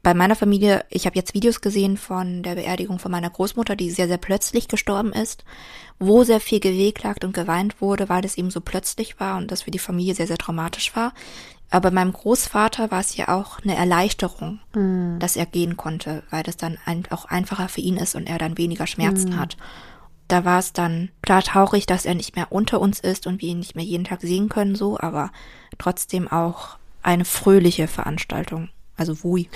Bei 0.06 0.14
meiner 0.14 0.36
Familie, 0.36 0.86
ich 0.90 1.08
habe 1.08 1.16
jetzt 1.16 1.34
Videos 1.34 1.62
gesehen 1.62 1.98
von 1.98 2.44
der 2.44 2.54
Beerdigung 2.54 3.00
von 3.00 3.12
meiner 3.12 3.32
Großmutter, 3.32 3.76
die 3.76 3.90
sehr, 3.90 4.08
sehr 4.08 4.20
plötzlich 4.20 4.68
gestorben 4.68 5.12
ist, 5.12 5.44
wo 5.98 6.24
sehr 6.24 6.40
viel 6.40 6.60
gewehklagt 6.60 7.24
und 7.24 7.34
geweint 7.34 7.82
wurde, 7.82 8.08
weil 8.08 8.24
es 8.24 8.38
eben 8.38 8.52
so 8.52 8.62
plötzlich 8.62 9.20
war 9.20 9.38
und 9.38 9.52
das 9.52 9.64
für 9.64 9.72
die 9.72 9.80
Familie 9.80 10.14
sehr, 10.14 10.28
sehr 10.28 10.38
traumatisch 10.38 10.96
war. 10.96 11.14
Aber 11.70 11.92
meinem 11.92 12.14
Großvater 12.14 12.92
war 12.92 13.00
es 13.00 13.18
ja 13.18 13.30
auch 13.30 13.60
eine 13.60 13.76
Erleichterung, 13.76 14.60
mhm. 14.74 15.18
dass 15.20 15.36
er 15.36 15.46
gehen 15.46 15.78
konnte, 15.78 16.24
weil 16.30 16.44
das 16.44 16.58
dann 16.58 16.78
ein, 16.86 17.04
auch 17.10 17.26
einfacher 17.26 17.70
für 17.70 17.82
ihn 17.82 17.98
ist 17.98 18.16
und 18.16 18.30
er 18.30 18.38
dann 18.38 18.58
weniger 18.58 18.88
Schmerzen 18.88 19.32
mhm. 19.32 19.40
hat. 19.40 19.58
Da 20.28 20.46
war 20.46 20.60
es 20.60 20.74
dann 20.74 21.10
klar 21.22 21.44
traurig, 21.44 21.86
dass 21.86 22.06
er 22.06 22.16
nicht 22.16 22.36
mehr 22.36 22.52
unter 22.52 22.82
uns 22.82 23.00
ist 23.00 23.28
und 23.28 23.42
wir 23.42 23.50
ihn 23.50 23.60
nicht 23.60 23.76
mehr 23.76 23.86
jeden 23.86 24.06
Tag 24.06 24.22
sehen 24.22 24.50
können, 24.50 24.76
so, 24.76 25.00
aber 25.00 25.32
trotzdem 25.78 26.28
auch 26.28 26.78
eine 27.04 27.26
fröhliche 27.26 27.88
Veranstaltung. 27.88 28.70
Also 28.98 29.24
wui. 29.24 29.50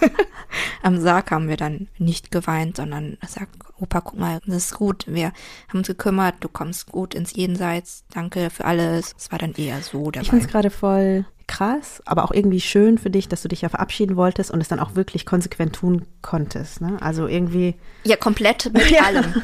Am 0.82 1.00
Sarg 1.00 1.30
haben 1.30 1.48
wir 1.48 1.56
dann 1.56 1.88
nicht 1.98 2.30
geweint, 2.30 2.76
sondern 2.76 3.18
gesagt, 3.20 3.56
Opa, 3.80 4.00
guck 4.00 4.18
mal, 4.18 4.40
das 4.46 4.56
ist 4.56 4.74
gut. 4.74 5.04
Wir 5.08 5.32
haben 5.68 5.78
uns 5.78 5.88
gekümmert, 5.88 6.36
du 6.40 6.48
kommst 6.48 6.86
gut 6.86 7.14
ins 7.14 7.34
Jenseits. 7.34 8.04
Danke 8.10 8.50
für 8.50 8.64
alles. 8.64 9.14
Es 9.18 9.32
war 9.32 9.38
dann 9.38 9.52
eher 9.54 9.82
so 9.82 10.10
dabei. 10.10 10.22
Ich 10.22 10.30
finde 10.30 10.44
es 10.44 10.50
gerade 10.50 10.70
voll 10.70 11.26
krass, 11.46 12.02
aber 12.06 12.24
auch 12.24 12.32
irgendwie 12.32 12.60
schön 12.60 12.98
für 12.98 13.10
dich, 13.10 13.28
dass 13.28 13.42
du 13.42 13.48
dich 13.48 13.62
ja 13.62 13.68
verabschieden 13.68 14.16
wolltest 14.16 14.50
und 14.50 14.60
es 14.60 14.68
dann 14.68 14.80
auch 14.80 14.94
wirklich 14.94 15.26
konsequent 15.26 15.74
tun 15.74 16.06
konntest. 16.22 16.80
Ne? 16.80 16.96
Also 17.00 17.26
irgendwie. 17.26 17.74
Ja, 18.04 18.16
komplett 18.16 18.64
mit 18.72 18.90
ja. 18.90 19.02
allem. 19.02 19.42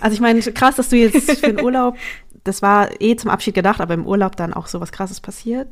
Also 0.00 0.14
ich 0.14 0.20
meine, 0.20 0.40
krass, 0.40 0.76
dass 0.76 0.88
du 0.88 0.96
jetzt 0.96 1.40
für 1.40 1.52
den 1.52 1.64
Urlaub, 1.64 1.96
das 2.44 2.62
war 2.62 3.00
eh 3.00 3.16
zum 3.16 3.30
Abschied 3.30 3.54
gedacht, 3.54 3.80
aber 3.80 3.94
im 3.94 4.06
Urlaub 4.06 4.36
dann 4.36 4.54
auch 4.54 4.66
so 4.66 4.80
was 4.80 4.92
krasses 4.92 5.20
passiert. 5.20 5.68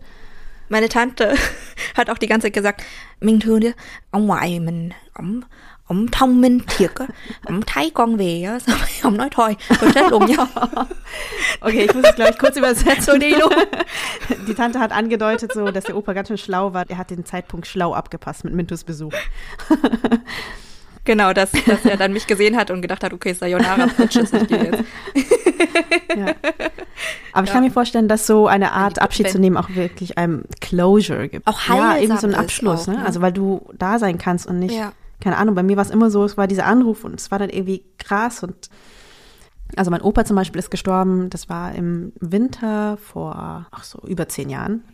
Meine 0.68 0.88
Tante 0.88 1.34
hat 1.96 2.10
auch 2.10 2.18
die 2.18 2.26
ganze 2.26 2.46
Zeit 2.46 2.54
gesagt, 2.54 2.82
đi, 3.20 3.72
ông 4.10 4.26
ngoại 4.26 4.58
mình, 4.60 4.92
ông, 5.86 5.98
ông 5.98 6.06
thông 6.12 6.40
minh 6.40 6.60
thiệt 6.66 6.90
á, 6.94 7.06
ông 7.44 7.60
thấy 7.66 7.90
con 7.90 8.16
về 8.16 8.42
á, 8.42 8.58
xong 8.66 8.78
rồi 8.78 8.88
ông 9.02 9.16
nói 9.16 9.28
thôi, 9.32 9.56
tôi 9.80 9.90
chết 9.94 10.10
luôn 10.10 10.26
nha. 10.26 10.36
Okay, 11.60 11.80
ich 11.86 11.94
muss 11.94 12.04
es 12.04 12.14
gleich 12.16 12.38
kurz 12.38 12.56
übersetzen. 12.56 13.20
Die 14.46 14.54
Tante 14.54 14.78
hat 14.78 14.92
angedeutet, 14.92 15.52
so, 15.54 15.70
dass 15.70 15.84
der 15.84 15.96
Opa 15.96 16.12
ganz 16.12 16.28
schön 16.28 16.36
schlau 16.36 16.72
war. 16.74 16.84
Er 16.88 16.98
hat 16.98 17.10
den 17.10 17.24
Zeitpunkt 17.24 17.66
schlau 17.66 17.94
abgepasst 17.94 18.44
mit 18.44 18.54
Mintus 18.54 18.84
Besuch. 18.84 19.12
Genau, 21.06 21.32
dass, 21.32 21.52
dass 21.52 21.84
er 21.84 21.96
dann 21.96 22.12
mich 22.12 22.26
gesehen 22.26 22.56
hat 22.56 22.70
und 22.70 22.82
gedacht 22.82 23.04
hat, 23.04 23.12
okay, 23.12 23.32
Sayonara, 23.32 23.86
Bitches, 23.96 24.32
ich 24.32 24.48
gehe 24.48 24.64
jetzt. 24.64 24.84
ja. 26.16 26.34
Aber 27.32 27.44
ich 27.44 27.48
ja. 27.48 27.54
kann 27.54 27.62
mir 27.62 27.70
vorstellen, 27.70 28.08
dass 28.08 28.26
so 28.26 28.48
eine 28.48 28.72
Art 28.72 29.00
Abschied 29.00 29.30
zu 29.30 29.38
nehmen 29.38 29.56
auch 29.56 29.68
wirklich 29.70 30.18
einem 30.18 30.44
Closure 30.60 31.28
gibt. 31.28 31.46
Auch 31.46 31.60
Ja, 31.68 31.96
irgendwie 31.96 32.20
so 32.20 32.26
ein 32.26 32.34
Abschluss, 32.34 32.82
auch, 32.88 32.92
ne? 32.92 32.98
ne? 32.98 33.06
Also 33.06 33.20
weil 33.20 33.32
du 33.32 33.68
da 33.78 34.00
sein 34.00 34.18
kannst 34.18 34.46
und 34.46 34.58
nicht, 34.58 34.74
ja. 34.74 34.92
Keine 35.26 35.38
Ahnung, 35.38 35.56
bei 35.56 35.64
mir 35.64 35.76
war 35.76 35.82
es 35.82 35.90
immer 35.90 36.08
so, 36.08 36.22
es 36.22 36.36
war 36.36 36.46
dieser 36.46 36.66
Anruf 36.66 37.02
und 37.02 37.18
es 37.18 37.32
war 37.32 37.40
dann 37.40 37.50
irgendwie 37.50 37.82
krass 37.98 38.44
und 38.44 38.70
also 39.74 39.90
mein 39.90 40.00
Opa 40.00 40.24
zum 40.24 40.36
Beispiel 40.36 40.60
ist 40.60 40.70
gestorben, 40.70 41.30
das 41.30 41.48
war 41.48 41.74
im 41.74 42.12
Winter 42.20 42.96
vor, 42.98 43.66
ach 43.72 43.82
so, 43.82 43.98
über 44.06 44.28
zehn 44.28 44.50
Jahren. 44.50 44.84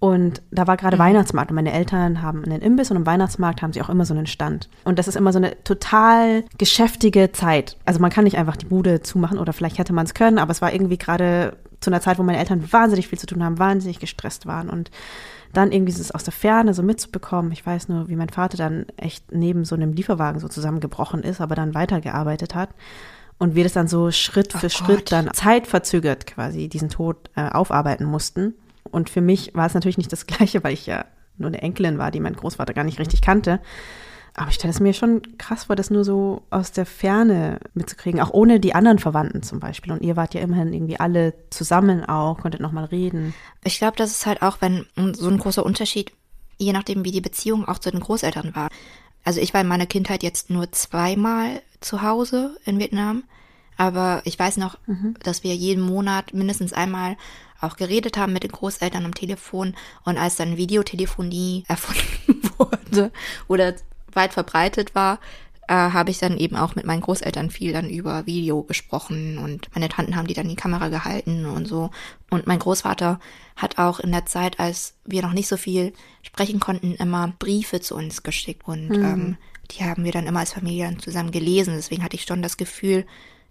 Und 0.00 0.42
da 0.50 0.66
war 0.66 0.76
gerade 0.76 0.96
mhm. 0.96 1.02
Weihnachtsmarkt 1.02 1.52
und 1.52 1.54
meine 1.54 1.72
Eltern 1.72 2.20
haben 2.20 2.44
einen 2.44 2.62
Imbiss 2.62 2.90
und 2.90 2.96
im 2.96 3.06
Weihnachtsmarkt 3.06 3.62
haben 3.62 3.72
sie 3.72 3.80
auch 3.80 3.88
immer 3.88 4.04
so 4.04 4.12
einen 4.12 4.26
Stand. 4.26 4.68
Und 4.82 4.98
das 4.98 5.06
ist 5.06 5.14
immer 5.14 5.32
so 5.32 5.38
eine 5.38 5.62
total 5.62 6.42
geschäftige 6.58 7.30
Zeit. 7.30 7.76
Also 7.84 8.00
man 8.00 8.10
kann 8.10 8.24
nicht 8.24 8.36
einfach 8.36 8.56
die 8.56 8.66
Bude 8.66 9.02
zumachen 9.02 9.38
oder 9.38 9.52
vielleicht 9.52 9.78
hätte 9.78 9.92
man 9.92 10.04
es 10.04 10.14
können, 10.14 10.38
aber 10.38 10.50
es 10.50 10.62
war 10.62 10.72
irgendwie 10.72 10.98
gerade 10.98 11.58
zu 11.78 11.90
einer 11.90 12.00
Zeit, 12.00 12.18
wo 12.18 12.24
meine 12.24 12.38
Eltern 12.38 12.72
wahnsinnig 12.72 13.06
viel 13.06 13.20
zu 13.20 13.26
tun 13.28 13.44
haben, 13.44 13.60
wahnsinnig 13.60 14.00
gestresst 14.00 14.46
waren 14.46 14.68
und 14.68 14.90
dann 15.54 15.72
irgendwie 15.72 15.92
dieses 15.92 16.10
aus 16.10 16.24
der 16.24 16.32
Ferne 16.32 16.74
so 16.74 16.82
mitzubekommen. 16.82 17.52
Ich 17.52 17.64
weiß 17.64 17.88
nur, 17.88 18.08
wie 18.08 18.16
mein 18.16 18.28
Vater 18.28 18.56
dann 18.56 18.86
echt 18.96 19.32
neben 19.32 19.64
so 19.64 19.74
einem 19.74 19.92
Lieferwagen 19.92 20.40
so 20.40 20.48
zusammengebrochen 20.48 21.22
ist, 21.22 21.40
aber 21.40 21.54
dann 21.54 21.74
weitergearbeitet 21.74 22.54
hat. 22.54 22.70
Und 23.38 23.54
wir 23.54 23.64
das 23.64 23.72
dann 23.72 23.88
so 23.88 24.10
Schritt 24.10 24.52
für 24.52 24.66
oh 24.66 24.70
Schritt 24.70 24.98
Gott. 24.98 25.12
dann 25.12 25.30
zeitverzögert 25.32 26.26
quasi 26.26 26.68
diesen 26.68 26.88
Tod 26.88 27.30
äh, 27.34 27.48
aufarbeiten 27.48 28.04
mussten. 28.04 28.54
Und 28.90 29.10
für 29.10 29.20
mich 29.20 29.54
war 29.54 29.66
es 29.66 29.74
natürlich 29.74 29.98
nicht 29.98 30.12
das 30.12 30.26
Gleiche, 30.26 30.62
weil 30.62 30.74
ich 30.74 30.86
ja 30.86 31.06
nur 31.36 31.48
eine 31.48 31.62
Enkelin 31.62 31.98
war, 31.98 32.10
die 32.10 32.20
mein 32.20 32.36
Großvater 32.36 32.74
gar 32.74 32.84
nicht 32.84 33.00
richtig 33.00 33.22
kannte. 33.22 33.60
Aber 34.36 34.48
ich 34.48 34.56
stelle 34.56 34.72
es 34.72 34.80
mir 34.80 34.92
schon 34.92 35.22
krass 35.38 35.64
vor, 35.64 35.76
das 35.76 35.90
nur 35.90 36.04
so 36.04 36.42
aus 36.50 36.72
der 36.72 36.86
Ferne 36.86 37.60
mitzukriegen, 37.74 38.20
auch 38.20 38.32
ohne 38.32 38.58
die 38.58 38.74
anderen 38.74 38.98
Verwandten 38.98 39.44
zum 39.44 39.60
Beispiel. 39.60 39.92
Und 39.92 40.02
ihr 40.02 40.16
wart 40.16 40.34
ja 40.34 40.40
immerhin 40.40 40.72
irgendwie 40.72 40.98
alle 40.98 41.34
zusammen 41.50 42.04
auch, 42.04 42.38
konntet 42.38 42.60
nochmal 42.60 42.86
reden. 42.86 43.32
Ich 43.62 43.78
glaube, 43.78 43.96
das 43.96 44.10
ist 44.10 44.26
halt 44.26 44.42
auch, 44.42 44.60
wenn 44.60 44.86
so 45.12 45.28
ein 45.28 45.38
großer 45.38 45.64
Unterschied, 45.64 46.10
je 46.58 46.72
nachdem, 46.72 47.04
wie 47.04 47.12
die 47.12 47.20
Beziehung 47.20 47.68
auch 47.68 47.78
zu 47.78 47.92
den 47.92 48.00
Großeltern 48.00 48.56
war. 48.56 48.70
Also 49.22 49.40
ich 49.40 49.54
war 49.54 49.60
in 49.60 49.68
meiner 49.68 49.86
Kindheit 49.86 50.24
jetzt 50.24 50.50
nur 50.50 50.70
zweimal 50.72 51.62
zu 51.80 52.02
Hause 52.02 52.56
in 52.64 52.80
Vietnam. 52.80 53.22
Aber 53.76 54.20
ich 54.24 54.38
weiß 54.38 54.56
noch, 54.56 54.78
mhm. 54.86 55.14
dass 55.22 55.44
wir 55.44 55.54
jeden 55.54 55.82
Monat 55.82 56.34
mindestens 56.34 56.72
einmal 56.72 57.16
auch 57.60 57.76
geredet 57.76 58.16
haben 58.16 58.32
mit 58.32 58.42
den 58.42 58.52
Großeltern 58.52 59.04
am 59.04 59.14
Telefon 59.14 59.74
und 60.04 60.18
als 60.18 60.36
dann 60.36 60.56
Videotelefonie 60.56 61.64
erfunden 61.68 62.50
wurde 62.58 63.10
oder 63.48 63.74
weit 64.16 64.32
verbreitet 64.32 64.94
war, 64.94 65.18
äh, 65.68 65.74
habe 65.74 66.10
ich 66.10 66.18
dann 66.18 66.36
eben 66.36 66.56
auch 66.56 66.74
mit 66.74 66.84
meinen 66.84 67.00
Großeltern 67.00 67.50
viel 67.50 67.72
dann 67.72 67.88
über 67.88 68.26
Video 68.26 68.62
gesprochen 68.62 69.38
und 69.38 69.68
meine 69.74 69.88
Tanten 69.88 70.16
haben 70.16 70.26
die 70.26 70.34
dann 70.34 70.48
die 70.48 70.56
Kamera 70.56 70.88
gehalten 70.88 71.46
und 71.46 71.66
so. 71.66 71.90
Und 72.30 72.46
mein 72.46 72.58
Großvater 72.58 73.18
hat 73.56 73.78
auch 73.78 74.00
in 74.00 74.12
der 74.12 74.26
Zeit, 74.26 74.60
als 74.60 74.94
wir 75.04 75.22
noch 75.22 75.32
nicht 75.32 75.48
so 75.48 75.56
viel 75.56 75.92
sprechen 76.22 76.60
konnten, 76.60 76.94
immer 76.94 77.32
Briefe 77.38 77.80
zu 77.80 77.94
uns 77.94 78.22
geschickt 78.22 78.66
und 78.66 78.90
mhm. 78.90 79.04
ähm, 79.04 79.36
die 79.70 79.84
haben 79.84 80.04
wir 80.04 80.12
dann 80.12 80.26
immer 80.26 80.40
als 80.40 80.52
Familie 80.52 80.84
dann 80.84 80.98
zusammen 80.98 81.30
gelesen. 81.30 81.74
Deswegen 81.76 82.04
hatte 82.04 82.16
ich 82.16 82.24
schon 82.24 82.42
das 82.42 82.58
Gefühl, 82.58 83.06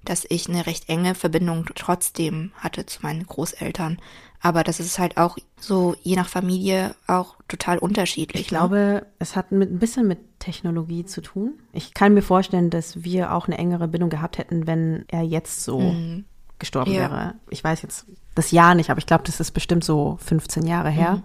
dass 0.05 0.26
ich 0.30 0.49
eine 0.49 0.66
recht 0.66 0.89
enge 0.89 1.16
Verbindung 1.16 1.66
trotzdem 1.76 2.51
hatte 2.57 2.86
zu 2.86 3.01
meinen 3.01 3.26
Großeltern. 3.26 3.99
Aber 4.41 4.64
das 4.64 4.80
ist 4.82 4.99
halt 4.99 5.18
auch 5.18 5.38
so 5.57 5.95
je 6.03 6.16
nach 6.16 6.28
Familie 6.28 6.95
auch 7.07 7.36
total 7.47 7.78
unterschiedlich. 7.78 8.41
Ich 8.41 8.51
ne? 8.51 8.57
glaube, 8.57 9.05
es 9.18 9.36
hat 9.36 9.51
mit, 9.53 9.72
ein 9.72 9.80
bisschen 9.80 10.07
mit 10.07 10.20
Technologie 10.43 11.05
zu 11.05 11.21
tun. 11.21 11.53
Ich 11.71 11.93
kann 11.93 12.13
mir 12.13 12.21
vorstellen, 12.21 12.69
dass 12.69 13.03
wir 13.03 13.33
auch 13.33 13.47
eine 13.47 13.57
engere 13.57 13.87
Bindung 13.87 14.09
gehabt 14.09 14.37
hätten, 14.37 14.67
wenn 14.67 15.05
er 15.07 15.21
jetzt 15.21 15.63
so 15.63 15.79
mhm. 15.79 16.25
gestorben 16.59 16.91
ja. 16.91 16.99
wäre. 16.99 17.35
Ich 17.49 17.63
weiß 17.63 17.81
jetzt 17.81 18.05
das 18.35 18.51
Jahr 18.51 18.75
nicht, 18.75 18.89
aber 18.89 18.97
ich 18.97 19.05
glaube, 19.05 19.23
das 19.25 19.39
ist 19.39 19.51
bestimmt 19.51 19.85
so 19.85 20.17
15 20.21 20.65
Jahre 20.65 20.89
her. 20.89 21.15
Mhm. 21.15 21.23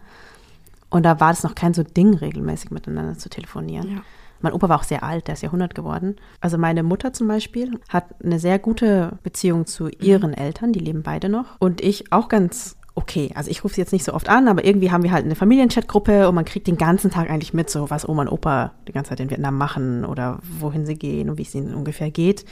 Und 0.90 1.02
da 1.02 1.18
war 1.18 1.32
es 1.32 1.42
noch 1.42 1.56
kein 1.56 1.74
so 1.74 1.82
Ding, 1.82 2.14
regelmäßig 2.14 2.70
miteinander 2.70 3.18
zu 3.18 3.28
telefonieren. 3.28 3.90
Ja. 3.90 4.02
Mein 4.40 4.52
Opa 4.52 4.68
war 4.68 4.78
auch 4.78 4.84
sehr 4.84 5.02
alt, 5.02 5.26
der 5.26 5.34
ist 5.34 5.42
Jahrhundert 5.42 5.74
geworden. 5.74 6.14
Also 6.40 6.56
meine 6.56 6.84
Mutter 6.84 7.12
zum 7.12 7.26
Beispiel 7.26 7.80
hat 7.88 8.04
eine 8.22 8.38
sehr 8.38 8.60
gute 8.60 9.18
Beziehung 9.24 9.66
zu 9.66 9.88
ihren 9.88 10.30
mhm. 10.30 10.36
Eltern, 10.36 10.72
die 10.72 10.78
leben 10.78 11.02
beide 11.02 11.28
noch. 11.28 11.56
Und 11.58 11.80
ich 11.80 12.12
auch 12.12 12.28
ganz 12.28 12.76
okay. 12.98 13.30
Also 13.34 13.50
ich 13.50 13.62
rufe 13.62 13.76
sie 13.76 13.80
jetzt 13.80 13.92
nicht 13.92 14.04
so 14.04 14.12
oft 14.12 14.28
an, 14.28 14.48
aber 14.48 14.64
irgendwie 14.64 14.90
haben 14.90 15.04
wir 15.04 15.12
halt 15.12 15.24
eine 15.24 15.36
Familienchatgruppe 15.36 16.28
und 16.28 16.34
man 16.34 16.44
kriegt 16.44 16.66
den 16.66 16.76
ganzen 16.76 17.12
Tag 17.12 17.30
eigentlich 17.30 17.54
mit, 17.54 17.70
so 17.70 17.90
was 17.90 18.08
Oma 18.08 18.22
und 18.22 18.28
Opa 18.28 18.72
die 18.88 18.92
ganze 18.92 19.10
Zeit 19.10 19.20
in 19.20 19.30
Vietnam 19.30 19.56
machen 19.56 20.04
oder 20.04 20.40
wohin 20.42 20.84
sie 20.84 20.96
gehen 20.96 21.30
und 21.30 21.38
wie 21.38 21.42
es 21.42 21.54
ihnen 21.54 21.74
ungefähr 21.74 22.10
geht. 22.10 22.44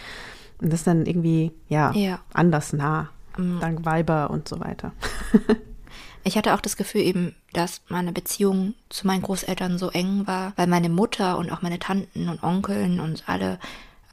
Und 0.63 0.73
das 0.73 0.81
ist 0.81 0.87
dann 0.87 1.05
irgendwie, 1.05 1.51
ja, 1.69 1.93
ja. 1.93 2.21
anders 2.33 2.73
nah, 2.73 3.11
mhm. 3.37 3.59
dank 3.61 3.85
Weiber 3.85 4.31
und 4.31 4.49
so 4.49 4.61
weiter. 4.61 4.93
Ich 6.27 6.37
hatte 6.37 6.55
auch 6.55 6.61
das 6.61 6.77
Gefühl 6.77 7.03
eben, 7.03 7.37
dass 7.53 7.83
meine 7.89 8.11
Beziehung 8.11 8.75
zu 8.89 9.07
meinen 9.07 9.23
Großeltern 9.23 9.79
so 9.79 9.91
eng 9.91 10.27
war, 10.27 10.55
weil 10.57 10.67
meine 10.67 10.89
Mutter 10.89 11.39
und 11.39 11.53
auch 11.53 11.63
meine 11.63 11.79
Tanten 11.79 12.29
und 12.29 12.43
Onkeln 12.43 12.99
und 12.99 13.29
alle, 13.29 13.61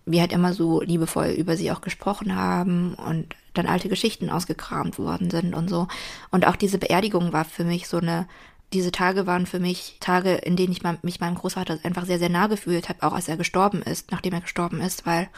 wir 0.06 0.22
halt 0.22 0.32
immer 0.32 0.54
so 0.54 0.80
liebevoll 0.82 1.30
über 1.30 1.58
sie 1.58 1.72
auch 1.72 1.82
gesprochen 1.82 2.36
haben 2.36 2.94
und 2.94 3.36
dann 3.54 3.68
alte 3.68 3.90
Geschichten 3.90 4.30
ausgekramt 4.30 4.98
worden 5.00 5.30
sind 5.30 5.54
und 5.54 5.70
so. 5.70 5.88
Und 6.32 6.48
auch 6.48 6.56
diese 6.56 6.78
Beerdigung 6.78 7.34
war 7.34 7.46
für 7.46 7.64
mich 7.64 7.88
so 7.88 7.98
eine 7.98 8.28
diese 8.74 8.92
Tage 8.92 9.28
waren 9.28 9.46
für 9.46 9.60
mich 9.60 9.98
Tage, 10.00 10.34
in 10.34 10.56
denen 10.56 10.72
ich 10.74 10.82
mich 11.04 11.20
meinem 11.20 11.36
Großvater 11.36 11.80
einfach 11.84 12.06
sehr, 12.06 12.20
sehr 12.20 12.30
nah 12.30 12.48
gefühlt 12.48 12.90
habe, 12.90 13.04
auch 13.04 13.14
als 13.14 13.28
er 13.28 13.38
gestorben 13.38 13.82
ist, 13.84 14.12
nachdem 14.12 14.34
er 14.34 14.42
gestorben 14.42 14.82
ist, 14.82 15.06
weil 15.06 15.30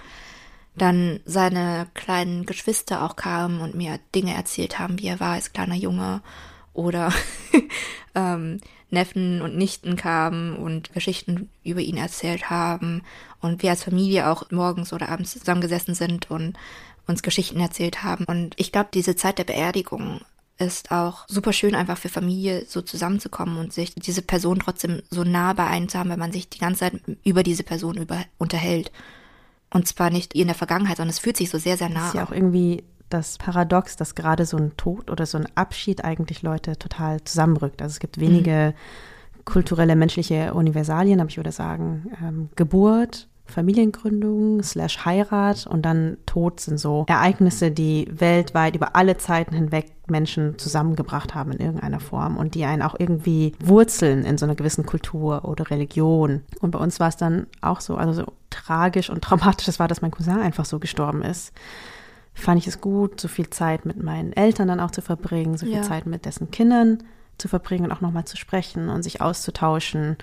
dann 0.78 1.20
seine 1.26 1.88
kleinen 1.94 2.46
Geschwister 2.46 3.04
auch 3.04 3.16
kamen 3.16 3.62
und 3.62 3.76
mir 3.76 4.00
Dinge 4.14 4.34
erzählt 4.34 4.80
haben, 4.80 5.00
wie 5.00 5.08
er 5.08 5.20
war 5.20 5.34
als 5.34 5.54
kleiner 5.54 5.76
Junge 5.76 6.22
oder 6.74 7.14
ähm, 8.16 8.60
Neffen 8.90 9.42
und 9.42 9.58
Nichten 9.58 9.96
kamen 9.96 10.56
und 10.56 10.94
Geschichten 10.94 11.50
über 11.64 11.82
ihn 11.82 11.98
erzählt 11.98 12.50
haben 12.50 13.04
und 13.42 13.64
wir 13.64 13.72
als 13.72 13.84
Familie 13.84 14.30
auch 14.30 14.52
morgens 14.52 14.94
oder 14.94 15.10
abends 15.10 15.32
zusammengesessen 15.32 15.96
sind 15.96 16.30
und 16.30 16.58
uns 17.08 17.24
Geschichten 17.24 17.60
erzählt 17.60 18.04
haben. 18.04 18.26
Und 18.26 18.54
ich 18.58 18.72
glaube, 18.72 18.90
diese 18.94 19.16
Zeit 19.16 19.38
der 19.38 19.44
Beerdigung 19.44 20.22
ist 20.58 20.92
auch 20.92 21.26
super 21.28 21.54
schön, 21.54 21.76
einfach 21.76 21.98
für 21.98 22.10
Familie 22.10 22.66
so 22.66 22.82
zusammenzukommen 22.82 23.58
und 23.58 23.74
sich 23.74 23.94
diese 23.96 24.22
Person 24.22 24.60
trotzdem 24.60 25.02
so 25.10 25.24
nah 25.24 25.54
bei 25.54 25.68
einem 25.68 25.90
zu 25.90 26.00
haben, 26.00 26.10
wenn 26.10 26.20
man 26.20 26.32
sich 26.32 26.50
die 26.50 26.60
ganze 26.60 26.80
Zeit 26.80 27.02
über 27.24 27.44
diese 27.44 27.64
Person 27.64 27.98
über 27.98 28.24
unterhält. 28.38 28.92
Und 29.74 29.88
zwar 29.88 30.10
nicht 30.10 30.34
in 30.34 30.48
der 30.48 30.56
Vergangenheit, 30.56 30.98
sondern 30.98 31.10
es 31.10 31.20
fühlt 31.20 31.36
sich 31.36 31.50
so 31.50 31.58
sehr, 31.58 31.78
sehr 31.78 31.90
nah. 31.90 32.00
Das 32.00 32.08
ist 32.10 32.14
ja 32.16 32.26
auch 32.26 32.32
irgendwie 32.32 32.84
das 33.10 33.38
Paradox, 33.38 33.98
dass 33.98 34.16
gerade 34.16 34.46
so 34.46 34.58
ein 34.58 34.76
Tod 34.78 35.12
oder 35.12 35.26
so 35.26 35.38
ein 35.38 35.48
Abschied 35.56 36.04
eigentlich 36.04 36.42
Leute 36.42 36.78
total 36.78 37.24
zusammenrückt. 37.24 37.82
Also 37.82 37.94
es 37.94 38.00
gibt 38.00 38.20
wenige 38.20 38.74
mhm. 38.74 39.46
kulturelle, 39.46 39.96
menschliche 39.96 40.54
Universalien, 40.54 41.20
aber 41.20 41.30
ich 41.30 41.38
würde 41.38 41.52
sagen, 41.52 42.12
ähm, 42.24 42.50
Geburt, 42.56 43.28
Familiengründung 43.46 44.64
slash 44.64 45.06
Heirat 45.06 45.68
und 45.68 45.84
dann 45.84 46.18
Tod 46.26 46.60
sind 46.60 46.80
so 46.80 47.06
Ereignisse, 47.08 47.72
die 47.72 48.08
weltweit 48.12 48.76
über 48.76 48.96
alle 48.96 49.18
Zeiten 49.18 49.56
hinweg 49.56 49.92
Menschen 50.08 50.58
zusammengebracht 50.58 51.36
haben 51.36 51.52
in 51.52 51.60
irgendeiner 51.60 52.00
Form 52.00 52.38
und 52.38 52.56
die 52.56 52.66
einen 52.66 52.82
auch 52.82 52.96
irgendwie 52.98 53.54
wurzeln 53.60 54.24
in 54.24 54.38
so 54.38 54.46
einer 54.46 54.56
gewissen 54.56 54.86
Kultur 54.86 55.46
oder 55.46 55.70
Religion. 55.70 56.42
Und 56.60 56.72
bei 56.72 56.80
uns 56.80 57.00
war 57.00 57.10
es 57.10 57.18
dann 57.18 57.48
auch 57.62 57.82
so, 57.82 57.96
also 57.96 58.14
so 58.14 58.34
tragisch 58.50 59.10
und 59.10 59.24
traumatisch 59.24 59.68
es 59.68 59.80
war, 59.80 59.88
dass 59.88 60.02
mein 60.02 60.12
Cousin 60.12 60.40
einfach 60.40 60.66
so 60.66 60.80
gestorben 60.80 61.22
ist. 61.22 61.54
Fand 62.34 62.60
ich 62.60 62.68
es 62.68 62.82
gut, 62.82 63.22
so 63.22 63.28
viel 63.28 63.50
Zeit 63.50 63.86
mit 63.86 64.02
meinen 64.04 64.34
Eltern 64.34 64.68
dann 64.68 64.80
auch 64.80 64.92
zu 64.92 65.02
verbringen, 65.02 65.58
so 65.58 65.66
viel 65.66 65.76
Ja. 65.76 65.82
Zeit 65.84 66.06
mit 66.06 66.26
dessen 66.26 66.52
Kindern 66.52 67.00
zu 67.38 67.48
verbringen 67.48 67.86
und 67.86 67.92
auch 67.92 68.02
nochmal 68.02 68.26
zu 68.26 68.38
sprechen 68.38 68.90
und 68.90 69.04
sich 69.04 69.22
auszutauschen. 69.22 70.18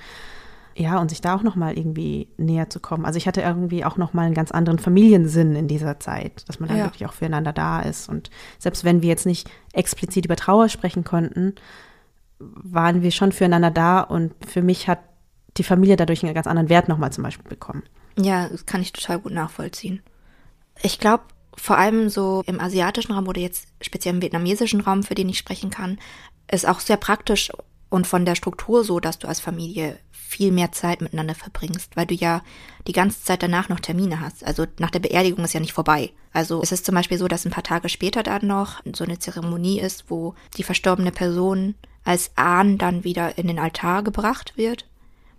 Ja, 0.76 0.98
und 1.00 1.10
sich 1.10 1.20
da 1.20 1.34
auch 1.36 1.42
nochmal 1.42 1.76
irgendwie 1.76 2.28
näher 2.36 2.70
zu 2.70 2.80
kommen. 2.80 3.04
Also 3.04 3.16
ich 3.18 3.26
hatte 3.26 3.40
irgendwie 3.42 3.84
auch 3.84 3.96
nochmal 3.96 4.26
einen 4.26 4.34
ganz 4.34 4.50
anderen 4.50 4.78
Familiensinn 4.78 5.54
in 5.56 5.68
dieser 5.68 6.00
Zeit, 6.00 6.48
dass 6.48 6.60
man 6.60 6.68
dann 6.68 6.78
Ja. 6.78 6.84
wirklich 6.84 7.06
auch 7.06 7.12
füreinander 7.12 7.52
da 7.52 7.80
ist. 7.80 8.08
Und 8.08 8.30
selbst 8.58 8.84
wenn 8.84 9.02
wir 9.02 9.08
jetzt 9.08 9.26
nicht 9.26 9.50
explizit 9.72 10.24
über 10.24 10.36
Trauer 10.36 10.68
sprechen 10.68 11.04
konnten, 11.04 11.54
waren 12.38 13.02
wir 13.02 13.10
schon 13.10 13.32
füreinander 13.32 13.70
da 13.70 14.00
und 14.00 14.32
für 14.46 14.62
mich 14.62 14.88
hat 14.88 14.98
die 15.58 15.62
Familie 15.62 15.96
dadurch 15.96 16.24
einen 16.24 16.34
ganz 16.34 16.46
anderen 16.46 16.68
Wert 16.68 16.88
nochmal 16.88 17.12
zum 17.12 17.24
Beispiel 17.24 17.48
bekommen. 17.48 17.82
Ja, 18.18 18.48
das 18.48 18.66
kann 18.66 18.80
ich 18.80 18.92
total 18.92 19.18
gut 19.20 19.32
nachvollziehen. 19.32 20.02
Ich 20.82 20.98
glaube, 20.98 21.24
vor 21.56 21.78
allem 21.78 22.08
so 22.08 22.42
im 22.46 22.60
asiatischen 22.60 23.12
Raum 23.12 23.28
oder 23.28 23.40
jetzt 23.40 23.68
speziell 23.82 24.14
im 24.14 24.22
vietnamesischen 24.22 24.80
Raum, 24.80 25.02
für 25.02 25.14
den 25.14 25.28
ich 25.28 25.38
sprechen 25.38 25.70
kann, 25.70 25.98
ist 26.50 26.66
auch 26.66 26.80
sehr 26.80 26.96
praktisch 26.96 27.52
und 27.92 28.06
von 28.06 28.24
der 28.24 28.36
Struktur 28.36 28.84
so, 28.84 29.00
dass 29.00 29.18
du 29.18 29.28
als 29.28 29.40
Familie 29.40 29.98
viel 30.10 30.50
mehr 30.50 30.72
Zeit 30.72 31.02
miteinander 31.02 31.34
verbringst, 31.34 31.94
weil 31.94 32.06
du 32.06 32.14
ja 32.14 32.42
die 32.86 32.94
ganze 32.94 33.22
Zeit 33.22 33.42
danach 33.42 33.68
noch 33.68 33.80
Termine 33.80 34.20
hast. 34.20 34.44
Also 34.44 34.66
nach 34.78 34.90
der 34.90 35.00
Beerdigung 35.00 35.44
ist 35.44 35.52
ja 35.52 35.60
nicht 35.60 35.74
vorbei. 35.74 36.10
Also 36.32 36.62
es 36.62 36.72
ist 36.72 36.86
zum 36.86 36.94
Beispiel 36.94 37.18
so, 37.18 37.28
dass 37.28 37.44
ein 37.44 37.52
paar 37.52 37.62
Tage 37.62 37.90
später 37.90 38.22
dann 38.22 38.46
noch 38.46 38.80
so 38.94 39.04
eine 39.04 39.18
Zeremonie 39.18 39.78
ist, 39.78 40.06
wo 40.08 40.34
die 40.56 40.62
verstorbene 40.62 41.12
Person 41.12 41.74
als 42.02 42.30
Ahn 42.34 42.78
dann 42.78 43.04
wieder 43.04 43.36
in 43.36 43.46
den 43.46 43.58
Altar 43.58 44.02
gebracht 44.02 44.54
wird, 44.56 44.86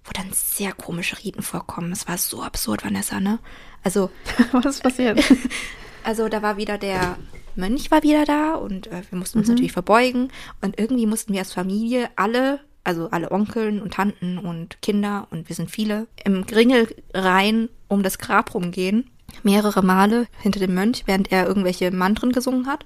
wo 0.05 0.11
dann 0.11 0.31
sehr 0.31 0.73
komische 0.73 1.23
Riten 1.23 1.41
vorkommen. 1.41 1.91
Es 1.91 2.07
war 2.07 2.19
so 2.19 2.43
absurd, 2.43 2.85
Vanessa, 2.85 3.19
ne? 3.19 3.39
Also 3.83 4.11
Was 4.51 4.75
ist 4.75 4.83
passiert? 4.83 5.23
also 6.03 6.29
da 6.29 6.43
war 6.43 6.57
wieder 6.57 6.77
der 6.77 7.17
Mönch 7.55 7.91
war 7.91 8.03
wieder 8.03 8.25
da 8.25 8.55
und 8.55 8.87
äh, 8.87 9.01
wir 9.09 9.17
mussten 9.17 9.39
uns 9.39 9.47
natürlich 9.47 9.71
verbeugen 9.71 10.29
und 10.61 10.79
irgendwie 10.79 11.05
mussten 11.05 11.33
wir 11.33 11.39
als 11.39 11.53
Familie 11.53 12.09
alle, 12.15 12.59
also 12.83 13.09
alle 13.09 13.31
Onkeln 13.31 13.81
und 13.81 13.93
Tanten 13.93 14.37
und 14.37 14.81
Kinder 14.81 15.27
und 15.31 15.49
wir 15.49 15.55
sind 15.55 15.71
viele, 15.71 16.07
im 16.23 16.43
Ringelreihen 16.43 17.69
um 17.87 18.03
das 18.03 18.17
Grab 18.17 18.53
rumgehen. 18.53 19.09
Mehrere 19.41 19.81
Male 19.83 20.27
hinter 20.41 20.59
dem 20.59 20.75
Mönch, 20.75 21.03
während 21.05 21.31
er 21.31 21.47
irgendwelche 21.47 21.89
Mantren 21.89 22.33
gesungen 22.33 22.67
hat. 22.67 22.85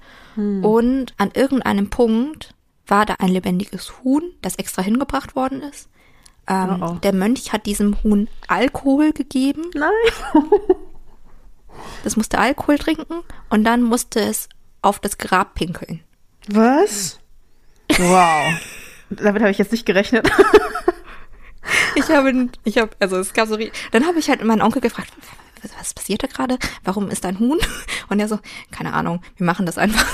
Und 0.62 1.12
an 1.18 1.30
irgendeinem 1.34 1.90
Punkt 1.90 2.54
war 2.86 3.04
da 3.04 3.16
ein 3.18 3.28
lebendiges 3.28 4.02
Huhn, 4.02 4.22
das 4.40 4.56
extra 4.56 4.80
hingebracht 4.80 5.36
worden 5.36 5.60
ist. 5.62 5.90
Ähm, 6.46 6.78
Oh, 6.80 6.86
oh. 6.86 6.98
Der 7.02 7.12
Mönch 7.12 7.52
hat 7.52 7.66
diesem 7.66 8.02
Huhn 8.02 8.28
Alkohol 8.46 9.12
gegeben. 9.12 9.64
Nein. 9.74 9.90
Das 12.02 12.16
musste 12.16 12.38
Alkohol 12.38 12.78
trinken 12.78 13.20
und 13.50 13.64
dann 13.64 13.82
musste 13.82 14.20
es 14.20 14.48
auf 14.82 14.98
das 15.00 15.18
Grab 15.18 15.54
pinkeln. 15.54 16.00
Was? 16.48 17.18
Wow. 17.96 18.54
Damit 19.10 19.42
habe 19.42 19.50
ich 19.50 19.58
jetzt 19.58 19.72
nicht 19.72 19.86
gerechnet. 19.86 20.30
Ich 21.94 22.08
habe, 22.10 22.48
ich 22.64 22.78
habe, 22.78 22.90
also 23.00 23.16
es 23.16 23.32
gab 23.32 23.48
so, 23.48 23.58
dann 23.90 24.06
habe 24.06 24.18
ich 24.18 24.28
halt 24.28 24.42
meinen 24.44 24.62
Onkel 24.62 24.80
gefragt, 24.80 25.12
was, 25.62 25.72
was 25.78 25.94
passiert 25.94 26.22
da 26.22 26.26
gerade? 26.26 26.58
Warum 26.84 27.10
ist 27.10 27.24
da 27.24 27.28
ein 27.28 27.38
Huhn? 27.38 27.58
Und 28.08 28.20
er 28.20 28.28
so, 28.28 28.38
keine 28.70 28.92
Ahnung, 28.94 29.22
wir 29.36 29.46
machen 29.46 29.66
das 29.66 29.78
einfach. 29.78 30.06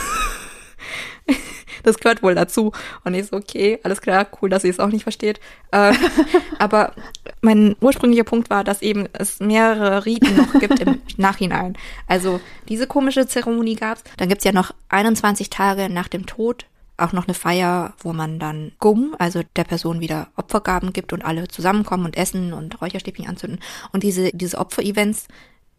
Das 1.85 1.99
gehört 1.99 2.23
wohl 2.23 2.35
dazu. 2.35 2.73
Und 3.05 3.15
ich 3.15 3.27
so, 3.27 3.37
okay, 3.37 3.79
alles 3.85 4.01
klar, 4.01 4.27
cool, 4.43 4.51
dass 4.51 4.63
sie 4.63 4.69
es 4.69 4.81
auch 4.81 4.89
nicht 4.89 5.05
versteht. 5.05 5.39
Äh, 5.71 5.93
aber 6.59 6.93
mein 7.41 7.77
ursprünglicher 7.81 8.25
Punkt 8.25 8.51
war, 8.51 8.65
dass 8.65 8.83
eben 8.83 9.07
es 9.13 9.39
mehrere 9.39 10.05
Riten 10.05 10.37
noch 10.37 10.53
gibt 10.59 10.81
im 10.81 11.01
Nachhinein. 11.17 11.77
Also 12.09 12.41
diese 12.69 12.87
komische 12.87 13.27
Zeremonie 13.29 13.77
gab's. 13.77 14.03
Dann 14.17 14.29
gibt's 14.29 14.45
ja 14.45 14.53
noch 14.53 14.73
21 14.89 15.51
Tage 15.51 15.89
nach 15.89 16.09
dem 16.09 16.27
Tod 16.27 16.67
auch 16.97 17.13
noch 17.13 17.27
eine 17.27 17.35
Feier, 17.35 17.95
wo 17.99 18.13
man 18.13 18.39
dann 18.39 18.73
Gum, 18.79 19.17
also 19.19 19.43
der 19.57 19.65
Person 19.65 20.01
wieder 20.01 20.29
Opfergaben 20.37 20.93
gibt 20.93 21.13
und 21.13 21.25
alle 21.25 21.49
zusammenkommen 21.49 22.05
und 22.05 22.17
essen 22.17 22.53
und 22.53 22.81
Räucherstäbchen 22.81 23.27
anzünden. 23.27 23.61
Und 23.93 24.03
diese, 24.03 24.31
diese 24.33 24.59
Opferevents, 24.59 25.27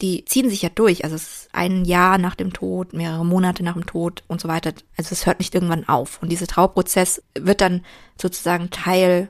die 0.02 0.26
ziehen 0.26 0.50
sich 0.50 0.62
ja 0.62 0.70
durch. 0.70 1.04
Also 1.04 1.16
es 1.16 1.24
ist 1.24 1.50
ein 1.54 1.86
Jahr 1.86 2.18
nach 2.18 2.36
dem 2.36 2.52
Tod, 2.54 2.94
mehrere 2.94 3.26
Monate 3.26 3.64
nach 3.64 3.74
dem 3.74 3.86
Tod 3.86 4.24
und 4.28 4.42
so 4.42 4.48
weiter. 4.48 4.74
Also 4.98 5.14
es 5.14 5.26
hört 5.26 5.40
nicht 5.40 5.56
irgendwann 5.56 5.88
auf. 5.88 6.22
Und 6.22 6.30
dieser 6.32 6.48
Trauprozess 6.48 7.22
wird 7.38 7.62
dann 7.62 7.82
sozusagen 8.22 8.70
Teil 8.72 9.30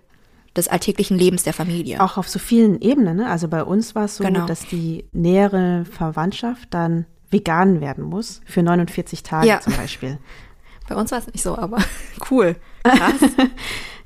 des 0.55 0.67
alltäglichen 0.67 1.17
Lebens 1.17 1.43
der 1.43 1.53
Familie. 1.53 2.01
Auch 2.01 2.17
auf 2.17 2.29
so 2.29 2.39
vielen 2.39 2.81
Ebenen. 2.81 3.17
Ne? 3.17 3.29
Also 3.29 3.47
bei 3.47 3.63
uns 3.63 3.93
war 3.93 4.05
es 4.05 4.15
so, 4.15 4.23
Genau. 4.23 4.45
dass 4.45 4.65
die 4.65 5.05
nähere 5.11 5.85
Verwandtschaft 5.85 6.69
dann 6.73 7.05
vegan 7.29 7.81
werden 7.81 8.03
muss 8.05 8.41
für 8.45 8.63
49 8.63 9.21
Tage 9.23 9.47
Ja. 9.47 9.59
zum 9.59 9.75
Beispiel. 9.75 10.17
Bei 10.87 10.95
uns 10.95 11.11
war 11.11 11.17
es 11.17 11.25
nicht 11.25 11.41
so, 11.41 11.57
aber 11.57 11.77
cool. 12.31 12.55
Krass. 12.83 13.13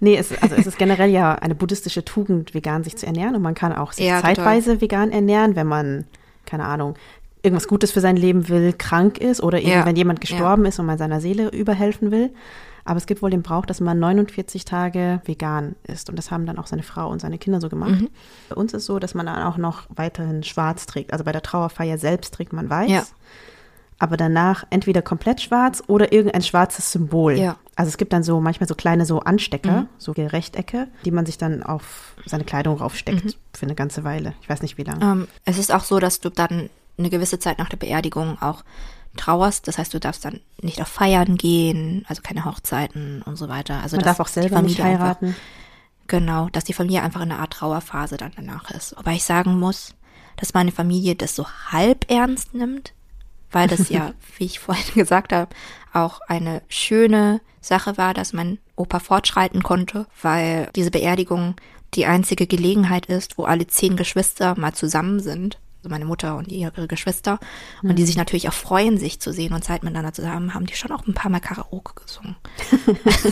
Nee, 0.01 0.16
es, 0.16 0.32
also 0.41 0.55
es 0.55 0.66
ist 0.66 0.78
generell 0.78 1.10
ja 1.10 1.36
eine 1.36 1.55
buddhistische 1.55 2.05
Tugend, 2.05 2.53
vegan 2.53 2.86
sich 2.86 2.95
zu 2.95 3.05
ernähren 3.05 3.36
und 3.36 3.41
man 3.41 3.53
kann 3.53 3.74
auch 3.74 3.91
sich 3.91 4.05
Ja, 4.05 4.22
total. 4.22 4.36
zeitweise 4.38 4.80
vegan 4.80 5.12
ernähren, 5.12 5.57
wenn 5.57 5.68
man, 5.68 6.05
keine 6.45 6.65
Ahnung, 6.65 6.95
irgendwas 7.41 7.67
Gutes 7.67 7.91
für 7.91 8.01
sein 8.01 8.17
Leben 8.17 8.49
will, 8.49 8.73
krank 8.73 9.17
ist 9.17 9.41
oder 9.41 9.59
eben 9.59 9.69
Ja, 9.69 9.85
wenn 9.85 9.95
jemand 9.95 10.19
ja. 10.19 10.21
gestorben 10.21 10.65
ist 10.65 10.79
und 10.79 10.85
man 10.85 10.97
seiner 10.97 11.21
Seele 11.21 11.49
überhelfen 11.49 12.11
will. 12.11 12.31
Aber 12.85 12.97
es 12.97 13.05
gibt 13.05 13.21
wohl 13.21 13.29
den 13.29 13.43
Brauch, 13.43 13.65
dass 13.65 13.81
man 13.81 13.99
49 13.99 14.65
Tage 14.65 15.21
vegan 15.25 15.75
ist 15.83 16.09
und 16.09 16.15
das 16.15 16.31
haben 16.31 16.45
dann 16.45 16.57
auch 16.57 16.67
seine 16.67 16.83
Frau 16.83 17.09
und 17.09 17.21
seine 17.21 17.37
Kinder 17.37 17.61
so 17.61 17.69
gemacht. 17.69 18.01
Mhm. 18.01 18.09
Bei 18.49 18.55
uns 18.55 18.73
ist 18.73 18.85
so, 18.85 18.99
dass 18.99 19.13
man 19.13 19.27
dann 19.27 19.43
auch 19.43 19.57
noch 19.57 19.83
weiterhin 19.89 20.43
schwarz 20.43 20.85
trägt. 20.85 21.13
Also 21.13 21.23
bei 21.23 21.31
der 21.31 21.43
Trauerfeier 21.43 21.97
selbst 21.97 22.33
trägt 22.33 22.51
man 22.51 22.69
weiß. 22.69 22.89
Ja. 22.89 23.03
Aber 23.99 24.17
danach 24.17 24.65
entweder 24.69 25.01
komplett 25.01 25.41
schwarz 25.41 25.83
oder 25.87 26.11
irgendein 26.11 26.41
schwarzes 26.41 26.91
Symbol. 26.91 27.37
Ja. 27.37 27.57
Also 27.80 27.88
es 27.91 27.97
gibt 27.97 28.11
dann 28.11 28.23
so 28.23 28.41
manchmal 28.41 28.67
so 28.67 28.75
kleine 28.75 29.05
so 29.05 29.21
Anstecker, 29.21 29.82
Mhm. 29.84 29.88
so 29.97 30.11
Rechtecke, 30.11 30.89
die 31.05 31.11
man 31.11 31.25
sich 31.25 31.38
dann 31.38 31.63
auf 31.63 32.13
seine 32.25 32.43
Kleidung 32.43 32.77
raufsteckt 32.77 33.23
Mhm. 33.23 33.34
für 33.55 33.65
eine 33.67 33.73
ganze 33.75 34.03
Weile. 34.03 34.34
Ich 34.41 34.49
weiß 34.49 34.61
nicht 34.61 34.77
wie 34.77 34.84
lange. 34.84 35.01
Ähm, 35.01 35.27
es 35.45 35.57
ist 35.57 35.73
auch 35.73 35.86
so, 35.86 35.97
dass 35.99 36.19
du 36.19 36.30
dann 36.30 36.69
eine 36.97 37.09
gewisse 37.09 37.39
Zeit 37.39 37.57
nach 37.57 37.69
der 37.69 37.77
Beerdigung 37.77 38.38
auch 38.41 38.65
trauerst. 39.15 39.65
Das 39.69 39.77
heißt, 39.77 39.93
du 39.93 39.99
darfst 40.01 40.25
dann 40.25 40.41
nicht 40.61 40.82
auf 40.82 40.89
Feiern 40.89 41.38
gehen, 41.38 42.03
also 42.09 42.21
keine 42.21 42.43
Hochzeiten 42.43 43.21
und 43.21 43.38
so 43.38 43.47
weiter. 43.47 43.82
Also 43.82 43.95
man 43.95 44.03
darf 44.03 44.19
auch 44.19 44.27
selber 44.27 44.61
nicht 44.61 44.84
heiraten. 44.84 45.27
Einfach, 45.27 45.39
genau, 46.07 46.49
dass 46.49 46.65
die 46.65 46.73
Familie 46.73 47.01
einfach 47.01 47.21
in 47.21 47.32
einer 47.32 47.39
Art 47.39 47.53
Trauerphase 47.53 48.17
dann 48.17 48.34
danach 48.36 48.71
ist. 48.71 48.93
Wobei 48.97 49.13
ich 49.13 49.23
sagen 49.23 49.57
muss, 49.57 49.95
dass 50.36 50.53
meine 50.53 50.73
Familie 50.73 51.15
das 51.15 51.34
so 51.34 51.45
halb 51.71 52.11
ernst 52.11 52.53
nimmt, 52.53 52.91
weil 53.52 53.68
das 53.68 53.89
ja, 53.89 54.14
wie 54.38 54.45
ich 54.45 54.60
vorhin 54.60 54.93
gesagt 54.95 55.34
habe, 55.34 55.54
auch 55.93 56.22
eine 56.28 56.62
schöne 56.70 57.41
Sache 57.62 57.97
war, 57.97 58.14
dass 58.14 58.34
mein 58.34 58.60
Opa 58.76 59.00
fortschreiten 59.00 59.64
konnte, 59.64 60.06
weil 60.22 60.70
diese 60.76 60.91
Beerdigung 60.91 61.56
die 61.95 62.06
einzige 62.06 62.45
Gelegenheit 62.47 63.08
ist, 63.08 63.38
wo 63.38 63.45
alle 63.45 63.66
zehn 63.68 63.95
Geschwister 63.97 64.58
mal 64.58 64.74
zusammen 64.74 65.20
sind. 65.20 65.58
Also 65.80 65.89
meine 65.89 66.06
Mutter 66.06 66.36
und 66.36 66.50
ihre 66.50 66.88
Geschwister. 66.88 67.39
Und 67.82 67.95
die 67.95 68.06
sich 68.06 68.18
natürlich 68.18 68.50
auch 68.50 68.54
freuen, 68.54 68.97
sich 68.97 69.22
zu 69.22 69.32
sehen 69.32 69.54
und 69.54 69.64
Zeit 69.64 69.82
miteinander 69.82 70.12
zu 70.14 70.30
haben, 70.30 70.54
haben 70.54 70.66
die 70.66 70.76
schon 70.76 70.91
auch 70.91 71.08
ein 71.08 71.14
paar 71.14 71.32
Mal 71.32 71.39
Karaoke 71.39 71.93
gesungen. 72.04 72.36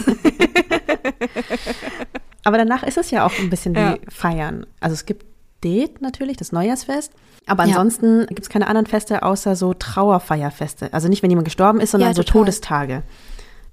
Aber 2.43 2.57
danach 2.57 2.83
ist 2.83 2.97
es 2.97 3.11
ja 3.11 3.25
auch 3.25 3.37
ein 3.37 3.49
bisschen 3.49 3.75
Ja. 3.75 3.95
wie 3.95 3.99
Feiern. 4.09 4.65
Also 4.79 4.93
es 4.93 5.05
gibt 5.05 5.25
Det 5.63 6.01
natürlich, 6.01 6.37
das 6.37 6.51
Neujahrsfest. 6.51 7.11
Aber 7.47 7.63
Ja. 7.65 7.69
ansonsten 7.77 8.25
gibt 8.27 8.41
es 8.41 8.49
keine 8.49 8.67
anderen 8.67 8.85
Feste 8.85 9.23
außer 9.23 9.55
so 9.55 9.73
Trauerfeierfeste. 9.73 10.93
Also 10.93 11.07
nicht, 11.07 11.23
wenn 11.23 11.29
jemand 11.31 11.45
gestorben 11.45 11.79
ist, 11.79 11.91
sondern 11.91 12.09
Ja, 12.11 12.15
so 12.15 12.23
total. 12.23 12.41
Todestage. 12.43 13.03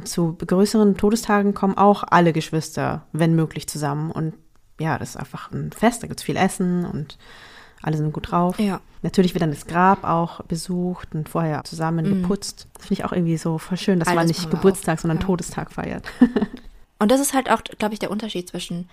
Zu 0.05 0.35
größeren 0.35 0.97
Todestagen 0.97 1.55
kommen 1.55 1.77
auch 1.77 2.05
alle 2.09 2.33
Geschwister, 2.33 3.07
wenn 3.13 3.35
möglich, 3.35 3.69
zusammen. 3.69 4.11
Und 4.11 4.35
ja, 4.81 4.99
das 4.99 5.11
ist 5.11 5.17
einfach 5.17 5.53
ein 5.53 5.71
Fest. 5.73 6.03
Da 6.03 6.07
gibt 6.09 6.21
es 6.21 6.25
viel 6.25 6.37
Essen 6.37 6.85
und 6.85 7.17
alle 7.83 7.97
sind 7.97 8.13
gut 8.13 8.31
drauf. 8.33 8.59
Ja. 8.59 8.81
Natürlich 9.03 9.35
wird 9.35 9.43
dann 9.43 9.51
das 9.51 9.67
Grab 9.67 10.03
auch 10.05 10.41
besucht 10.45 11.15
und 11.15 11.29
vorher 11.29 11.63
zusammen 11.65 12.05
geputzt. 12.23 12.67
Das 12.75 12.87
finde 12.87 13.01
ich 13.01 13.05
auch 13.05 13.13
irgendwie 13.13 13.37
so 13.37 13.59
voll 13.59 13.77
schön, 13.77 13.99
dass 14.01 14.07
man 14.07 14.15
Mhm. 14.15 14.19
Alles 14.21 14.29
nicht 14.31 14.39
machen 14.41 14.53
wir 14.53 14.57
Geburtstag, 14.59 14.99
auch. 14.99 15.03
sondern 15.03 15.19
Ja. 15.19 15.25
Todestag 15.27 15.71
feiert. 15.71 16.05
Und 16.99 17.11
das 17.11 17.21
ist 17.21 17.35
halt 17.35 17.51
auch, 17.51 17.63
glaube 17.63 17.93
ich, 17.93 18.01
der 18.01 18.11
Unterschied 18.11 18.49
zwischen 18.49 18.89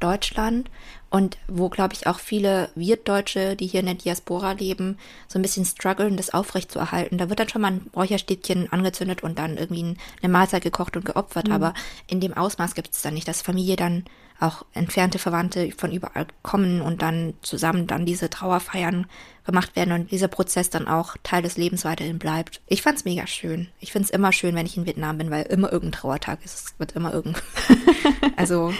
Deutschland 0.00 0.70
und 1.10 1.38
wo, 1.46 1.68
glaube 1.68 1.94
ich, 1.94 2.06
auch 2.06 2.18
viele 2.18 2.70
Wirtdeutsche, 2.74 3.54
die 3.54 3.66
hier 3.66 3.80
in 3.80 3.86
der 3.86 3.94
Diaspora 3.94 4.52
leben, 4.52 4.98
so 5.28 5.38
ein 5.38 5.42
bisschen 5.42 5.64
strugglen, 5.64 6.16
das 6.16 6.34
aufrechtzuerhalten. 6.34 7.18
Da 7.18 7.28
wird 7.28 7.38
dann 7.38 7.48
schon 7.48 7.62
mal 7.62 7.72
ein 7.72 7.90
Räucherstäbchen 7.94 8.72
angezündet 8.72 9.22
und 9.22 9.38
dann 9.38 9.56
irgendwie 9.56 9.96
eine 10.22 10.32
Mahlzeit 10.32 10.62
gekocht 10.62 10.96
und 10.96 11.04
geopfert, 11.04 11.48
mhm. 11.48 11.54
aber 11.54 11.74
in 12.08 12.20
dem 12.20 12.34
Ausmaß 12.36 12.74
gibt 12.74 12.92
es 12.92 13.02
dann 13.02 13.14
nicht, 13.14 13.28
dass 13.28 13.42
Familie 13.42 13.76
dann 13.76 14.04
auch 14.40 14.64
entfernte 14.72 15.18
Verwandte 15.18 15.70
von 15.76 15.92
überall 15.92 16.26
kommen 16.42 16.80
und 16.80 17.02
dann 17.02 17.34
zusammen 17.42 17.86
dann 17.86 18.04
diese 18.04 18.28
Trauerfeiern 18.28 19.06
gemacht 19.46 19.76
werden 19.76 19.92
und 19.92 20.10
dieser 20.10 20.28
Prozess 20.28 20.70
dann 20.70 20.88
auch 20.88 21.16
Teil 21.22 21.42
des 21.42 21.56
Lebens 21.56 21.84
weiterhin 21.84 22.18
bleibt. 22.18 22.60
Ich 22.66 22.82
fand's 22.82 23.04
mega 23.04 23.26
schön. 23.26 23.68
Ich 23.78 23.92
find's 23.92 24.10
immer 24.10 24.32
schön, 24.32 24.54
wenn 24.54 24.66
ich 24.66 24.76
in 24.76 24.86
Vietnam 24.86 25.18
bin, 25.18 25.30
weil 25.30 25.44
immer 25.44 25.72
irgendein 25.72 26.00
Trauertag 26.00 26.44
ist. 26.44 26.54
Es 26.54 26.74
wird 26.78 26.92
immer 26.92 27.14
irgend. 27.14 27.42
also 28.36 28.74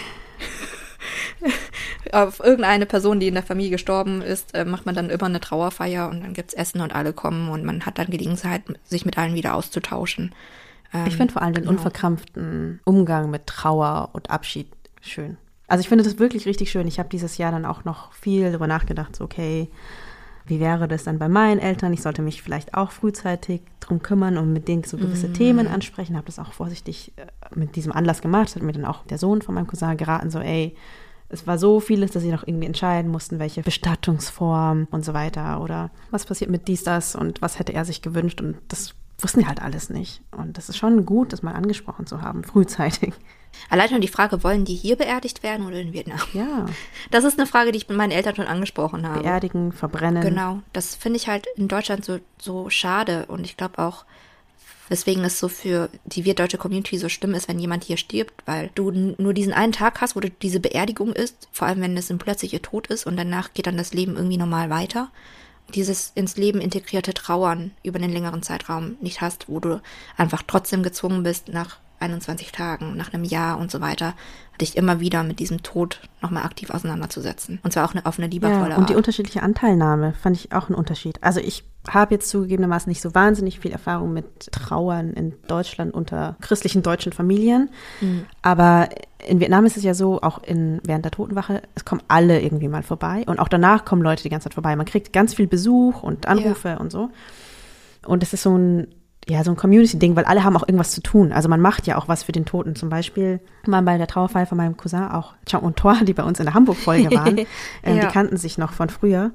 auf 2.12 2.40
irgendeine 2.40 2.86
Person, 2.86 3.20
die 3.20 3.28
in 3.28 3.34
der 3.34 3.42
Familie 3.42 3.72
gestorben 3.72 4.22
ist, 4.22 4.54
äh, 4.54 4.64
macht 4.64 4.86
man 4.86 4.94
dann 4.94 5.10
immer 5.10 5.26
eine 5.26 5.40
Trauerfeier 5.40 6.08
und 6.08 6.22
dann 6.22 6.34
gibt's 6.34 6.54
Essen 6.54 6.80
und 6.80 6.94
alle 6.94 7.12
kommen 7.12 7.48
und 7.50 7.64
man 7.64 7.86
hat 7.86 7.98
dann 7.98 8.08
Gelegenheit, 8.08 8.62
sich 8.84 9.04
mit 9.04 9.18
allen 9.18 9.34
wieder 9.34 9.54
auszutauschen. 9.54 10.34
Ähm, 10.92 11.06
ich 11.06 11.16
finde 11.16 11.32
vor 11.32 11.42
allem 11.42 11.54
den 11.54 11.64
genau. 11.64 11.76
unverkrampften 11.76 12.80
Umgang 12.84 13.30
mit 13.30 13.46
Trauer 13.46 14.10
und 14.12 14.30
Abschied 14.30 14.68
schön. 15.00 15.36
Also 15.66 15.80
ich 15.80 15.88
finde 15.88 16.04
das 16.04 16.18
wirklich 16.18 16.46
richtig 16.46 16.70
schön. 16.70 16.86
Ich 16.86 16.98
habe 16.98 17.08
dieses 17.08 17.38
Jahr 17.38 17.50
dann 17.50 17.64
auch 17.64 17.84
noch 17.84 18.12
viel 18.12 18.48
darüber 18.50 18.66
nachgedacht, 18.66 19.16
so 19.16 19.24
okay, 19.24 19.68
wie 20.46 20.60
wäre 20.60 20.88
das 20.88 21.04
dann 21.04 21.18
bei 21.18 21.28
meinen 21.28 21.58
Eltern? 21.58 21.92
Ich 21.94 22.02
sollte 22.02 22.20
mich 22.20 22.42
vielleicht 22.42 22.74
auch 22.74 22.90
frühzeitig 22.90 23.62
drum 23.80 24.02
kümmern 24.02 24.36
und 24.36 24.52
mit 24.52 24.68
denen 24.68 24.84
so 24.84 24.98
gewisse 24.98 25.28
mm. 25.28 25.34
Themen 25.34 25.66
ansprechen. 25.68 26.16
Habe 26.16 26.26
das 26.26 26.38
auch 26.38 26.52
vorsichtig 26.52 27.12
äh, 27.16 27.24
mit 27.54 27.76
diesem 27.76 27.92
Anlass 27.92 28.20
gemacht. 28.20 28.48
Das 28.48 28.56
hat 28.56 28.62
mir 28.62 28.72
dann 28.72 28.84
auch 28.84 29.04
der 29.06 29.16
Sohn 29.16 29.40
von 29.40 29.54
meinem 29.54 29.66
Cousin 29.66 29.96
geraten, 29.96 30.30
so 30.30 30.40
ey, 30.40 30.76
es 31.28 31.46
war 31.46 31.58
so 31.58 31.80
vieles, 31.80 32.12
dass 32.12 32.22
sie 32.22 32.30
noch 32.30 32.46
irgendwie 32.46 32.66
entscheiden 32.66 33.10
mussten, 33.10 33.38
welche 33.38 33.62
Bestattungsform 33.62 34.86
und 34.90 35.04
so 35.04 35.14
weiter 35.14 35.60
oder 35.60 35.90
was 36.10 36.26
passiert 36.26 36.50
mit 36.50 36.68
dies, 36.68 36.84
das 36.84 37.16
und 37.16 37.42
was 37.42 37.58
hätte 37.58 37.72
er 37.72 37.84
sich 37.84 38.02
gewünscht 38.02 38.40
und 38.40 38.56
das 38.68 38.94
wussten 39.18 39.40
die 39.40 39.46
halt 39.46 39.62
alles 39.62 39.90
nicht. 39.90 40.22
Und 40.32 40.58
das 40.58 40.68
ist 40.68 40.76
schon 40.76 41.06
gut, 41.06 41.32
das 41.32 41.42
mal 41.42 41.54
angesprochen 41.54 42.06
zu 42.06 42.20
haben, 42.20 42.44
frühzeitig. 42.44 43.14
Allein 43.70 43.88
schon 43.88 44.00
die 44.00 44.08
Frage, 44.08 44.42
wollen 44.42 44.64
die 44.64 44.74
hier 44.74 44.96
beerdigt 44.96 45.42
werden 45.42 45.66
oder 45.66 45.80
in 45.80 45.92
Vietnam? 45.92 46.18
Ja. 46.32 46.66
Das 47.12 47.22
ist 47.24 47.38
eine 47.38 47.46
Frage, 47.46 47.70
die 47.70 47.78
ich 47.78 47.88
mit 47.88 47.96
meinen 47.96 48.10
Eltern 48.10 48.34
schon 48.34 48.48
angesprochen 48.48 49.08
habe. 49.08 49.20
Beerdigen, 49.20 49.72
verbrennen. 49.72 50.22
Genau. 50.22 50.60
Das 50.72 50.96
finde 50.96 51.18
ich 51.18 51.28
halt 51.28 51.46
in 51.56 51.68
Deutschland 51.68 52.04
so, 52.04 52.18
so 52.40 52.68
schade. 52.68 53.26
Und 53.26 53.44
ich 53.44 53.56
glaube 53.56 53.78
auch, 53.78 54.04
weswegen 54.88 55.24
es 55.24 55.38
so 55.38 55.48
für 55.48 55.88
die 56.04 56.24
wirtdeutsche 56.24 56.58
Community 56.58 56.98
so 56.98 57.08
schlimm 57.08 57.34
ist, 57.34 57.48
wenn 57.48 57.58
jemand 57.58 57.84
hier 57.84 57.96
stirbt, 57.96 58.42
weil 58.46 58.70
du 58.74 58.90
nur 58.90 59.32
diesen 59.32 59.52
einen 59.52 59.72
Tag 59.72 60.00
hast, 60.00 60.16
wo 60.16 60.20
du 60.20 60.30
diese 60.30 60.60
Beerdigung 60.60 61.12
ist, 61.12 61.48
vor 61.52 61.68
allem 61.68 61.80
wenn 61.80 61.96
es 61.96 62.10
ein 62.10 62.18
plötzlicher 62.18 62.62
Tod 62.62 62.88
ist 62.88 63.06
und 63.06 63.16
danach 63.16 63.54
geht 63.54 63.66
dann 63.66 63.76
das 63.76 63.94
Leben 63.94 64.16
irgendwie 64.16 64.36
normal 64.36 64.70
weiter. 64.70 65.10
Dieses 65.74 66.12
ins 66.14 66.36
Leben 66.36 66.60
integrierte 66.60 67.14
Trauern 67.14 67.70
über 67.82 67.98
einen 67.98 68.12
längeren 68.12 68.42
Zeitraum 68.42 68.96
nicht 69.00 69.22
hast, 69.22 69.48
wo 69.48 69.60
du 69.60 69.80
einfach 70.16 70.42
trotzdem 70.46 70.82
gezwungen 70.82 71.22
bist, 71.22 71.48
nach 71.48 71.78
21 72.04 72.52
Tagen, 72.52 72.96
nach 72.96 73.12
einem 73.12 73.24
Jahr 73.24 73.58
und 73.58 73.70
so 73.70 73.80
weiter, 73.80 74.14
dich 74.60 74.76
immer 74.76 75.00
wieder 75.00 75.22
mit 75.24 75.40
diesem 75.40 75.62
Tod 75.62 76.00
nochmal 76.22 76.44
aktiv 76.44 76.70
auseinanderzusetzen. 76.70 77.58
Und 77.62 77.72
zwar 77.72 77.84
auch 77.84 77.92
eine, 77.92 78.06
auf 78.06 78.18
eine 78.18 78.28
liebevolle 78.28 78.70
ja, 78.70 78.76
Und 78.76 78.88
die 78.88 78.94
unterschiedliche 78.94 79.42
Anteilnahme 79.42 80.12
fand 80.12 80.36
ich 80.36 80.52
auch 80.52 80.68
einen 80.68 80.76
Unterschied. 80.76 81.22
Also 81.22 81.40
ich 81.40 81.64
habe 81.88 82.14
jetzt 82.14 82.28
zugegebenermaßen 82.30 82.88
nicht 82.88 83.02
so 83.02 83.14
wahnsinnig 83.14 83.60
viel 83.60 83.72
Erfahrung 83.72 84.12
mit 84.12 84.52
Trauern 84.52 85.12
in 85.12 85.34
Deutschland 85.48 85.92
unter 85.92 86.36
christlichen 86.40 86.82
deutschen 86.82 87.12
Familien. 87.12 87.70
Mhm. 88.00 88.26
Aber 88.42 88.88
in 89.26 89.40
Vietnam 89.40 89.66
ist 89.66 89.76
es 89.76 89.82
ja 89.82 89.94
so, 89.94 90.20
auch 90.22 90.42
in, 90.42 90.80
während 90.84 91.04
der 91.04 91.12
Totenwache, 91.12 91.62
es 91.74 91.84
kommen 91.84 92.02
alle 92.08 92.40
irgendwie 92.40 92.68
mal 92.68 92.82
vorbei. 92.82 93.24
Und 93.26 93.38
auch 93.38 93.48
danach 93.48 93.84
kommen 93.84 94.02
Leute 94.02 94.22
die 94.22 94.28
ganze 94.28 94.44
Zeit 94.44 94.54
vorbei. 94.54 94.76
Man 94.76 94.86
kriegt 94.86 95.12
ganz 95.12 95.34
viel 95.34 95.46
Besuch 95.46 96.02
und 96.02 96.26
Anrufe 96.26 96.68
ja. 96.68 96.76
und 96.76 96.92
so. 96.92 97.10
Und 98.06 98.22
es 98.22 98.32
ist 98.32 98.42
so 98.42 98.56
ein 98.56 98.86
ja, 99.28 99.42
so 99.42 99.50
ein 99.50 99.56
Community-Ding, 99.56 100.16
weil 100.16 100.24
alle 100.24 100.44
haben 100.44 100.56
auch 100.56 100.68
irgendwas 100.68 100.90
zu 100.90 101.00
tun. 101.00 101.32
Also 101.32 101.48
man 101.48 101.60
macht 101.60 101.86
ja 101.86 101.96
auch 101.96 102.08
was 102.08 102.22
für 102.22 102.32
den 102.32 102.44
Toten. 102.44 102.76
Zum 102.76 102.90
Beispiel 102.90 103.40
mal 103.66 103.82
bei 103.82 103.96
der 103.96 104.06
Trauerfeier 104.06 104.46
von 104.46 104.58
meinem 104.58 104.76
Cousin 104.76 105.08
auch 105.08 105.34
Chang 105.46 105.62
und 105.62 105.76
Thor, 105.76 105.96
die 106.02 106.12
bei 106.12 106.24
uns 106.24 106.38
in 106.40 106.44
der 106.44 106.54
Hamburg-Folge 106.54 107.10
waren. 107.16 107.38
ähm, 107.38 107.46
ja. 107.84 108.00
Die 108.06 108.12
kannten 108.12 108.36
sich 108.36 108.58
noch 108.58 108.72
von 108.72 108.90
früher. 108.90 109.30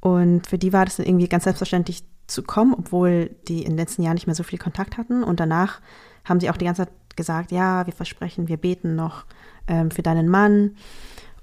Und 0.00 0.46
für 0.46 0.58
die 0.58 0.72
war 0.72 0.84
das 0.84 0.96
dann 0.96 1.06
irgendwie 1.06 1.28
ganz 1.28 1.44
selbstverständlich 1.44 2.04
zu 2.26 2.42
kommen, 2.42 2.74
obwohl 2.74 3.30
die 3.48 3.62
in 3.62 3.70
den 3.70 3.76
letzten 3.76 4.02
Jahren 4.02 4.14
nicht 4.14 4.26
mehr 4.26 4.34
so 4.34 4.42
viel 4.42 4.58
Kontakt 4.58 4.96
hatten. 4.96 5.22
Und 5.22 5.40
danach 5.40 5.80
haben 6.24 6.40
sie 6.40 6.48
auch 6.48 6.56
die 6.56 6.64
ganze 6.64 6.86
Zeit 6.86 6.92
gesagt, 7.16 7.52
ja, 7.52 7.86
wir 7.86 7.92
versprechen, 7.92 8.48
wir 8.48 8.56
beten 8.56 8.96
noch 8.96 9.24
ähm, 9.68 9.90
für 9.90 10.02
deinen 10.02 10.28
Mann. 10.28 10.76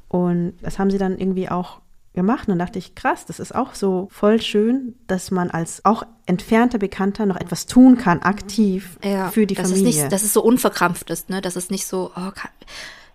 Und 0.08 0.54
das 0.62 0.80
haben 0.80 0.90
sie 0.90 0.98
dann 0.98 1.18
irgendwie 1.18 1.50
auch 1.50 1.81
gemacht. 2.14 2.48
Und 2.48 2.52
dann 2.52 2.60
dachte 2.60 2.80
ich, 2.80 2.96
krass, 2.96 3.26
das 3.26 3.40
ist 3.40 3.54
auch 3.56 3.76
so 3.76 4.08
voll 4.12 4.42
schön, 4.42 4.96
dass 5.08 5.32
man 5.32 5.50
als 5.52 5.86
auch 5.86 6.04
entfernter 6.26 6.78
Bekannter 6.78 7.26
noch 7.26 7.38
etwas 7.38 7.66
tun 7.66 7.98
kann, 7.98 8.22
aktiv 8.22 8.98
ja, 9.04 9.30
für 9.30 9.46
die 9.46 9.56
das 9.56 9.70
Familie. 9.70 9.90
Ist 9.90 9.96
nicht, 9.96 10.12
dass 10.12 10.24
es 10.24 10.34
so 10.34 10.44
unverkrampft 10.44 11.10
ist, 11.10 11.30
ne? 11.30 11.42
Dass 11.42 11.56
es 11.56 11.70
nicht 11.70 11.86
so, 11.86 12.12
oh, 12.16 12.32
kann, 12.34 12.52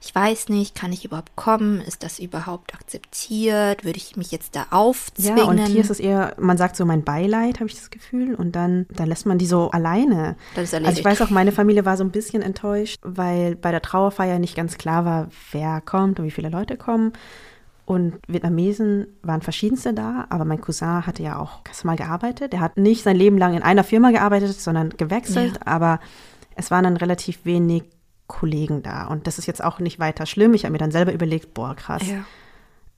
ich 0.02 0.14
weiß 0.14 0.50
nicht, 0.50 0.74
kann 0.74 0.92
ich 0.92 1.04
überhaupt 1.04 1.34
kommen? 1.36 1.80
Ist 1.80 2.02
das 2.02 2.18
überhaupt 2.18 2.74
akzeptiert? 2.74 3.84
Würde 3.84 3.96
ich 3.96 4.16
mich 4.16 4.30
jetzt 4.30 4.54
da 4.54 4.66
aufzwingen? 4.70 5.38
Ja, 5.38 5.44
und 5.44 5.58
hier 5.66 5.80
ist 5.80 5.90
es 5.90 5.98
eher, 5.98 6.34
man 6.38 6.58
sagt 6.58 6.76
so 6.76 6.84
mein 6.84 7.02
Beileid, 7.02 7.56
habe 7.56 7.68
ich 7.68 7.74
das 7.74 7.90
Gefühl, 7.90 8.34
und 8.34 8.52
dann, 8.52 8.86
dann 8.90 9.08
lässt 9.08 9.26
man 9.26 9.38
die 9.38 9.46
so 9.46 9.70
alleine. 9.70 10.36
Also 10.54 10.76
ich 10.76 11.04
weiß 11.04 11.22
auch, 11.22 11.30
meine 11.30 11.50
Familie 11.50 11.84
war 11.84 11.96
so 11.96 12.04
ein 12.04 12.10
bisschen 12.10 12.42
enttäuscht, 12.42 13.00
weil 13.02 13.56
bei 13.56 13.70
der 13.70 13.82
Trauerfeier 13.82 14.38
nicht 14.38 14.54
ganz 14.54 14.78
klar 14.78 15.04
war, 15.04 15.28
wer 15.50 15.80
kommt 15.80 16.20
und 16.20 16.26
wie 16.26 16.30
viele 16.30 16.50
Leute 16.50 16.76
kommen. 16.76 17.12
Und 17.86 18.18
Vietnamesen 18.26 19.06
waren 19.22 19.42
verschiedenste 19.42 19.94
da, 19.94 20.26
aber 20.28 20.44
mein 20.44 20.60
Cousin 20.60 21.06
hatte 21.06 21.22
ja 21.22 21.38
auch 21.38 21.60
mal 21.84 21.96
gearbeitet. 21.96 22.52
Er 22.52 22.60
hat 22.60 22.76
nicht 22.76 23.04
sein 23.04 23.16
Leben 23.16 23.38
lang 23.38 23.54
in 23.54 23.62
einer 23.62 23.84
Firma 23.84 24.10
gearbeitet, 24.10 24.60
sondern 24.60 24.90
gewechselt, 24.90 25.54
ja. 25.54 25.72
aber 25.72 26.00
es 26.56 26.72
waren 26.72 26.82
dann 26.82 26.96
relativ 26.96 27.44
wenig 27.44 27.84
Kollegen 28.26 28.82
da. 28.82 29.06
Und 29.06 29.28
das 29.28 29.38
ist 29.38 29.46
jetzt 29.46 29.62
auch 29.62 29.78
nicht 29.78 30.00
weiter 30.00 30.26
schlimm. 30.26 30.52
Ich 30.54 30.64
habe 30.64 30.72
mir 30.72 30.78
dann 30.78 30.90
selber 30.90 31.12
überlegt, 31.12 31.54
boah, 31.54 31.76
krass. 31.76 32.02
Ja. 32.04 32.24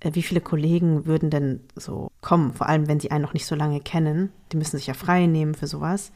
Äh, 0.01 0.15
wie 0.15 0.23
viele 0.23 0.41
Kollegen 0.41 1.05
würden 1.05 1.29
denn 1.29 1.61
so 1.77 2.11
kommen, 2.23 2.55
vor 2.55 2.67
allem 2.67 2.89
wenn 2.89 2.99
sie 2.99 3.11
einen 3.11 3.23
noch 3.23 3.35
nicht 3.35 3.47
so 3.47 3.55
lange 3.55 3.81
kennen? 3.81 4.33
Die 4.53 4.57
müssen 4.57 4.79
sich 4.79 4.87
ja 4.87 4.95
frei 4.95 5.27
nehmen 5.27 5.55
für 5.55 5.67
sowas. 5.67 6.13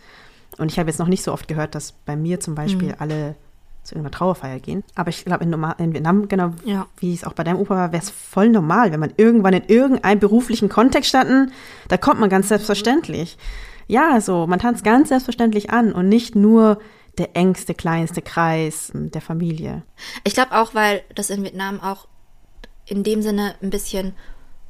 Und 0.57 0.73
ich 0.73 0.79
habe 0.79 0.89
jetzt 0.89 0.99
noch 0.99 1.09
nicht 1.09 1.23
so 1.23 1.33
oft 1.33 1.47
gehört, 1.47 1.75
dass 1.75 1.93
bei 1.93 2.17
mir 2.17 2.41
zum 2.41 2.55
Beispiel 2.55 2.89
mhm. 2.89 2.97
alle 2.99 3.37
zu 3.83 3.95
irgendeiner 3.95 4.17
Trauerfeier 4.17 4.61
gehen. 4.61 4.85
Aber 4.95 5.11
ich 5.11 5.25
glaube, 5.25 5.45
in, 5.45 5.53
in, 5.53 5.93
Vietnam, 5.93 6.29
genau 6.29 6.53
ja. 6.65 6.87
wie 6.99 7.15
es 7.15 7.25
auch 7.25 7.33
bei 7.33 7.45
deinem 7.45 7.59
Opa 7.59 7.75
war, 7.75 7.93
wäre 7.93 8.03
es 8.03 8.11
voll 8.11 8.49
normal, 8.49 8.93
wenn 8.93 9.01
man 9.01 9.13
irgendwann 9.17 9.55
in 9.55 9.65
irgendeinem 9.67 10.21
beruflichen 10.21 10.69
Kontext 10.69 11.09
standen, 11.09 11.53
da 11.89 11.97
kommt 11.97 12.21
man 12.21 12.31
ganz 12.31 12.49
selbstverständlich. 12.49 13.37
Ja, 13.89 14.21
so, 14.21 14.47
man 14.47 14.59
tanzt 14.59 14.85
ganz 14.85 15.09
selbstverständlich 15.09 15.71
an 15.71 15.93
und 15.93 16.09
nicht 16.09 16.35
nur 16.37 16.79
der 17.19 17.37
engste, 17.37 17.75
kleinste 17.75 18.23
Kreis 18.23 18.91
der 18.95 19.21
Familie. 19.21 19.83
Ich 20.25 20.35
glaube 20.35 20.53
auch, 20.53 20.75
weil 20.75 21.03
das 21.15 21.31
in 21.31 21.43
Vietnam 21.43 21.81
auch 21.81 22.07
in 22.87 23.03
dem 23.03 23.23
Sinne 23.23 23.55
ein 23.63 23.71
bisschen 23.71 24.15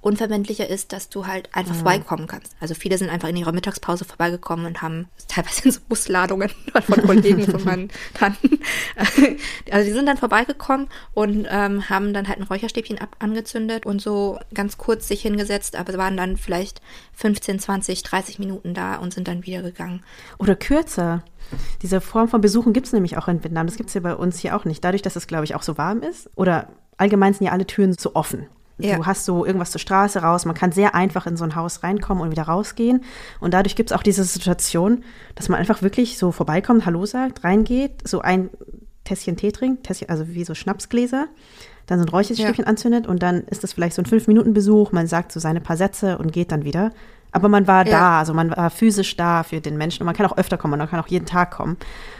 unverbindlicher 0.03 0.69
ist, 0.69 0.93
dass 0.93 1.09
du 1.09 1.27
halt 1.27 1.49
einfach 1.55 1.75
ja. 1.75 1.81
vorbeikommen 1.81 2.27
kannst. 2.27 2.55
Also 2.61 2.75
viele 2.75 2.99
sind 2.99 3.09
einfach 3.09 3.29
in 3.29 3.37
ihrer 3.37 3.53
Mittagspause 3.53 4.05
vorbeigekommen 4.05 4.67
und 4.67 4.83
haben 4.83 5.09
teilweise 5.29 5.65
in 5.65 5.71
so 5.73 5.81
Busladungen 5.89 6.51
von 6.85 7.03
Kollegen 7.03 7.45
von 7.45 7.65
meinen 7.65 7.91
Tanten. 8.15 8.59
Also 9.71 9.87
die 9.87 9.95
sind 9.95 10.07
dann 10.07 10.17
vorbeigekommen 10.17 10.89
und 11.15 11.47
ähm, 11.49 11.89
haben 11.89 12.13
dann 12.13 12.29
halt 12.29 12.39
ein 12.39 12.45
Räucherstäbchen 12.45 12.99
ab 12.99 13.17
angezündet 13.21 13.87
und 13.87 14.03
so 14.03 14.39
ganz 14.53 14.77
kurz 14.77 15.09
sich 15.09 15.23
hingesetzt, 15.23 15.77
aber 15.77 15.97
waren 15.97 16.17
dann 16.17 16.37
vielleicht 16.37 16.83
15, 17.15 17.59
20, 17.61 18.03
30 18.03 18.39
Minuten 18.39 18.75
da 18.75 18.97
und 18.97 19.15
sind 19.15 19.29
dann 19.29 19.45
wieder 19.45 19.63
gegangen. 19.63 20.03
Oder 20.39 20.57
kürzer. 20.57 21.23
Diese 21.83 22.01
Form 22.01 22.29
von 22.29 22.41
Besuchen 22.41 22.73
gibt 22.73 22.87
es 22.87 22.93
nämlich 22.93 23.17
auch 23.17 23.29
in 23.29 23.43
Vietnam. 23.43 23.67
Das 23.67 23.77
gibt 23.77 23.89
es 23.89 23.95
ja 23.95 24.01
bei 24.01 24.15
uns 24.15 24.39
hier 24.39 24.57
auch 24.57 24.65
nicht. 24.65 24.83
Dadurch, 24.85 25.03
dass 25.03 25.17
es, 25.17 25.27
glaube 25.27 25.45
ich, 25.45 25.55
auch 25.55 25.63
so 25.63 25.79
warm 25.79 26.03
ist. 26.03 26.31
Oder 26.35 26.69
allgemein 26.97 27.35
sind 27.35 27.47
ja 27.47 27.53
alle 27.53 27.67
Türen 27.67 27.95
so 27.97 28.15
offen. 28.15 28.47
Ja. 28.79 28.97
Du 28.97 29.07
hast 29.07 29.25
so 29.25 29.45
irgendwas 29.45 29.71
zur 29.71 29.81
Straße 29.81 30.23
raus. 30.23 30.45
Man 30.45 30.55
kann 30.55 30.73
sehr 30.73 30.95
einfach 30.95 31.27
in 31.27 31.37
so 31.37 31.45
ein 31.45 31.55
Haus 31.55 31.83
reinkommen 31.83 32.23
und 32.23 32.31
wieder 32.31 32.45
rausgehen. 32.45 33.05
Und 33.41 33.55
dadurch 33.55 33.77
gibt 33.77 33.91
es 33.91 33.97
auch 33.97 34.03
diese 34.03 34.25
Situation, 34.25 35.05
dass 35.35 35.49
man 35.49 35.61
einfach 35.61 35.83
wirklich 35.83 36.19
so 36.19 36.33
vorbeikommt, 36.33 36.87
Hallo 36.87 37.07
sagt, 37.07 37.45
reingeht, 37.45 38.07
so 38.07 38.21
ein 38.21 38.51
Tässchen 39.05 39.37
Tee 39.37 39.53
trinkt, 39.53 39.85
Tässchen, 39.85 40.09
also 40.09 40.29
wie 40.29 40.45
so 40.45 40.55
Schnapsgläser, 40.55 41.27
dann 41.87 41.99
so 41.99 42.05
ein 42.05 42.09
Räucherstückchen 42.09 42.65
ja. 42.65 42.69
anzündet 42.69 43.07
und 43.07 43.23
dann 43.23 43.43
ist 43.45 43.63
das 43.63 43.73
vielleicht 43.73 43.95
so 43.95 44.03
ein 44.03 44.07
Fünf-Minuten-Besuch. 44.07 44.93
Man 44.93 45.07
sagt 45.07 45.33
so 45.33 45.41
seine 45.41 45.61
paar 45.61 45.77
Sätze 45.77 46.19
und 46.19 46.33
geht 46.33 46.53
dann 46.53 46.65
wieder. 46.65 46.93
Aber 47.33 47.49
man 47.49 47.67
war 47.67 47.87
ja. 47.87 47.99
da, 47.99 48.19
also 48.19 48.35
man 48.35 48.51
war 48.51 48.71
physisch 48.71 49.17
da 49.17 49.43
für 49.43 49.61
den 49.61 49.79
Menschen 49.79 50.03
und 50.03 50.07
man 50.07 50.15
kann 50.15 50.27
auch 50.27 50.37
öfter 50.37 50.59
kommen, 50.59 50.79
man 50.79 50.89
kann 50.89 51.01
auch 51.01 51.09
jeden 51.09 51.27
Tag 51.27 51.51
kommen. 51.51 51.79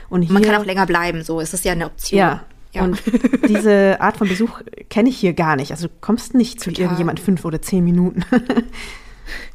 Und 0.09 0.23
hier, 0.23 0.33
man 0.33 0.43
kann 0.43 0.55
auch 0.55 0.65
länger 0.65 0.85
bleiben, 0.85 1.23
so 1.23 1.39
ist 1.39 1.53
es 1.53 1.63
ja 1.63 1.73
eine 1.73 1.85
Option. 1.85 2.19
Ja, 2.19 2.43
ja. 2.73 2.83
Und 2.83 3.01
diese 3.47 4.01
Art 4.01 4.17
von 4.17 4.27
Besuch 4.27 4.61
kenne 4.89 5.09
ich 5.09 5.17
hier 5.17 5.33
gar 5.33 5.55
nicht. 5.55 5.71
Also 5.71 5.87
du 5.87 5.93
kommst 6.01 6.33
nicht 6.33 6.59
zu 6.59 6.69
Total. 6.69 6.85
irgendjemand 6.85 7.19
fünf 7.19 7.45
oder 7.45 7.61
zehn 7.61 7.83
Minuten. 7.83 8.25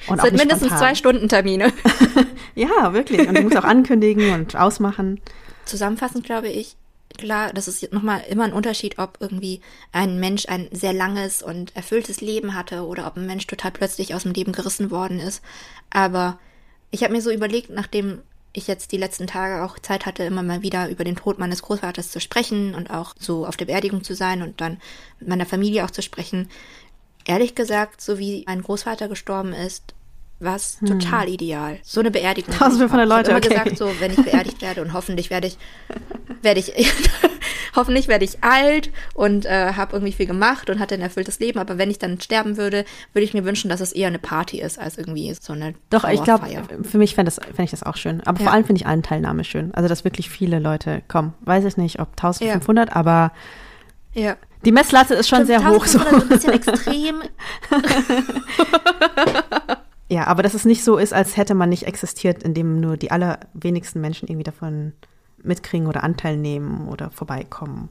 Und 0.06 0.18
es 0.18 0.24
sind 0.24 0.38
mindestens 0.38 0.68
spontan. 0.68 0.78
zwei 0.78 0.94
Stunden 0.94 1.28
Termine. 1.28 1.72
ja, 2.54 2.92
wirklich. 2.94 3.28
Und 3.28 3.36
du 3.36 3.42
musst 3.42 3.56
auch 3.56 3.64
ankündigen 3.64 4.32
und 4.32 4.56
ausmachen. 4.56 5.20
Zusammenfassend 5.66 6.24
glaube 6.24 6.48
ich, 6.48 6.76
klar, 7.18 7.52
das 7.52 7.68
ist 7.68 7.92
nochmal 7.92 8.22
immer 8.30 8.44
ein 8.44 8.52
Unterschied, 8.52 8.98
ob 8.98 9.18
irgendwie 9.20 9.60
ein 9.92 10.18
Mensch 10.18 10.48
ein 10.48 10.68
sehr 10.72 10.94
langes 10.94 11.42
und 11.42 11.76
erfülltes 11.76 12.20
Leben 12.20 12.54
hatte 12.54 12.86
oder 12.86 13.06
ob 13.06 13.16
ein 13.16 13.26
Mensch 13.26 13.46
total 13.46 13.72
plötzlich 13.72 14.14
aus 14.14 14.22
dem 14.22 14.32
Leben 14.32 14.52
gerissen 14.52 14.90
worden 14.90 15.20
ist. 15.20 15.42
Aber 15.90 16.38
ich 16.90 17.02
habe 17.02 17.12
mir 17.12 17.20
so 17.20 17.30
überlegt, 17.30 17.70
nachdem 17.70 18.20
ich 18.58 18.66
jetzt 18.66 18.92
die 18.92 18.98
letzten 18.98 19.26
Tage 19.26 19.64
auch 19.64 19.78
Zeit 19.78 20.06
hatte, 20.06 20.24
immer 20.24 20.42
mal 20.42 20.62
wieder 20.62 20.88
über 20.88 21.04
den 21.04 21.16
Tod 21.16 21.38
meines 21.38 21.62
Großvaters 21.62 22.10
zu 22.10 22.20
sprechen 22.20 22.74
und 22.74 22.90
auch 22.90 23.14
so 23.18 23.46
auf 23.46 23.56
der 23.56 23.66
Beerdigung 23.66 24.04
zu 24.04 24.14
sein 24.14 24.42
und 24.42 24.60
dann 24.60 24.78
mit 25.18 25.28
meiner 25.28 25.46
Familie 25.46 25.84
auch 25.84 25.90
zu 25.90 26.02
sprechen. 26.02 26.48
Ehrlich 27.24 27.54
gesagt, 27.54 28.00
so 28.00 28.18
wie 28.18 28.44
mein 28.46 28.62
Großvater 28.62 29.08
gestorben 29.08 29.52
ist, 29.52 29.94
war 30.40 30.56
es 30.56 30.78
hm. 30.80 30.86
total 31.00 31.28
ideal. 31.28 31.78
So 31.82 32.00
eine 32.00 32.10
Beerdigung. 32.10 32.54
Tausende 32.54 32.88
von 32.88 32.98
der 32.98 33.06
Leute. 33.06 33.30
Ich 33.30 33.36
habe 33.36 33.46
immer 33.46 33.56
okay. 33.60 33.70
gesagt, 33.70 33.78
so 33.78 34.00
wenn 34.00 34.12
ich 34.12 34.22
beerdigt 34.22 34.62
werde 34.62 34.82
und 34.82 34.92
hoffentlich 34.92 35.30
werde 35.30 35.48
ich, 35.48 35.58
werde 36.42 36.60
ich, 36.60 36.72
hoffentlich 37.74 38.06
werde 38.06 38.24
ich 38.24 38.42
alt 38.44 38.90
und 39.14 39.46
äh, 39.46 39.72
habe 39.74 39.94
irgendwie 39.94 40.12
viel 40.12 40.26
gemacht 40.26 40.70
und 40.70 40.78
hatte 40.78 40.94
ein 40.94 41.00
erfülltes 41.00 41.40
Leben. 41.40 41.58
Aber 41.58 41.76
wenn 41.76 41.90
ich 41.90 41.98
dann 41.98 42.20
sterben 42.20 42.56
würde, 42.56 42.84
würde 43.12 43.24
ich 43.24 43.34
mir 43.34 43.44
wünschen, 43.44 43.68
dass 43.68 43.80
es 43.80 43.92
eher 43.92 44.08
eine 44.08 44.20
Party 44.20 44.60
ist 44.60 44.78
als 44.78 44.96
irgendwie 44.96 45.34
so 45.34 45.52
eine. 45.52 45.74
Doch, 45.90 46.04
ich 46.04 46.22
glaube, 46.22 46.46
für 46.82 46.98
mich 46.98 47.14
fände 47.14 47.32
fänd 47.32 47.60
ich 47.60 47.70
das 47.70 47.82
auch 47.82 47.96
schön. 47.96 48.20
Aber 48.24 48.38
ja. 48.38 48.44
vor 48.44 48.52
allem 48.52 48.64
finde 48.64 48.80
ich 48.80 48.86
allen 48.86 49.02
Teilnahme 49.02 49.42
schön. 49.42 49.74
Also 49.74 49.88
dass 49.88 50.04
wirklich 50.04 50.30
viele 50.30 50.60
Leute 50.60 51.02
kommen. 51.08 51.34
Weiß 51.40 51.64
ich 51.64 51.76
nicht, 51.76 51.98
ob 51.98 52.10
1500, 52.10 52.90
ja. 52.90 52.96
aber 52.96 53.32
ja. 54.14 54.36
Die 54.64 54.72
Messlatte 54.72 55.14
ist 55.14 55.28
schon 55.28 55.46
sehr 55.46 55.68
hoch. 55.68 55.86
So. 55.86 56.00
ein 56.00 56.28
bisschen 56.28 56.52
extrem. 56.52 57.22
Ja, 60.10 60.26
aber 60.26 60.42
dass 60.42 60.54
es 60.54 60.64
nicht 60.64 60.84
so 60.84 60.96
ist, 60.96 61.12
als 61.12 61.36
hätte 61.36 61.54
man 61.54 61.68
nicht 61.68 61.84
existiert, 61.84 62.42
indem 62.42 62.80
nur 62.80 62.96
die 62.96 63.10
allerwenigsten 63.10 64.00
Menschen 64.00 64.28
irgendwie 64.28 64.44
davon 64.44 64.94
mitkriegen 65.42 65.86
oder 65.86 66.02
Anteil 66.02 66.36
nehmen 66.36 66.88
oder 66.88 67.10
vorbeikommen. 67.10 67.90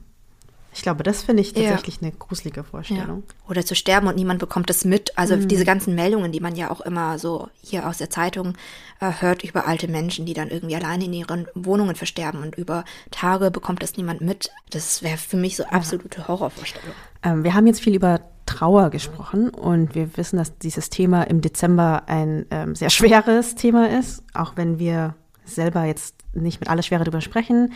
Ich 0.78 0.82
glaube, 0.82 1.02
das 1.02 1.24
finde 1.24 1.42
ich 1.42 1.54
tatsächlich 1.54 1.96
ja. 1.96 2.02
eine 2.02 2.12
gruselige 2.12 2.62
Vorstellung. 2.62 3.24
Ja. 3.26 3.50
Oder 3.50 3.66
zu 3.66 3.74
sterben 3.74 4.06
und 4.06 4.14
niemand 4.14 4.38
bekommt 4.38 4.70
es 4.70 4.84
mit. 4.84 5.18
Also 5.18 5.34
mhm. 5.34 5.48
diese 5.48 5.64
ganzen 5.64 5.96
Meldungen, 5.96 6.30
die 6.30 6.38
man 6.38 6.54
ja 6.54 6.70
auch 6.70 6.80
immer 6.80 7.18
so 7.18 7.48
hier 7.60 7.88
aus 7.88 7.98
der 7.98 8.10
Zeitung 8.10 8.54
äh, 9.00 9.10
hört 9.18 9.42
über 9.42 9.66
alte 9.66 9.88
Menschen, 9.88 10.24
die 10.24 10.34
dann 10.34 10.50
irgendwie 10.50 10.76
alleine 10.76 11.06
in 11.06 11.12
ihren 11.12 11.48
Wohnungen 11.56 11.96
versterben 11.96 12.42
und 12.42 12.54
über 12.54 12.84
Tage 13.10 13.50
bekommt 13.50 13.82
das 13.82 13.96
niemand 13.96 14.20
mit. 14.20 14.52
Das 14.70 15.02
wäre 15.02 15.16
für 15.16 15.36
mich 15.36 15.56
so 15.56 15.64
absolute 15.64 16.28
Horrorvorstellung. 16.28 16.94
Ähm, 17.24 17.42
wir 17.42 17.54
haben 17.54 17.66
jetzt 17.66 17.80
viel 17.80 17.96
über 17.96 18.20
Trauer 18.46 18.90
gesprochen 18.90 19.50
und 19.50 19.96
wir 19.96 20.16
wissen, 20.16 20.36
dass 20.36 20.58
dieses 20.58 20.90
Thema 20.90 21.24
im 21.24 21.40
Dezember 21.40 22.04
ein 22.06 22.46
ähm, 22.52 22.76
sehr 22.76 22.90
schweres 22.90 23.56
Thema 23.56 23.98
ist, 23.98 24.22
auch 24.32 24.52
wenn 24.54 24.78
wir 24.78 25.16
selber 25.44 25.82
jetzt 25.86 26.14
nicht 26.34 26.60
mit 26.60 26.70
aller 26.70 26.82
Schwere 26.82 27.02
darüber 27.02 27.20
sprechen. 27.20 27.72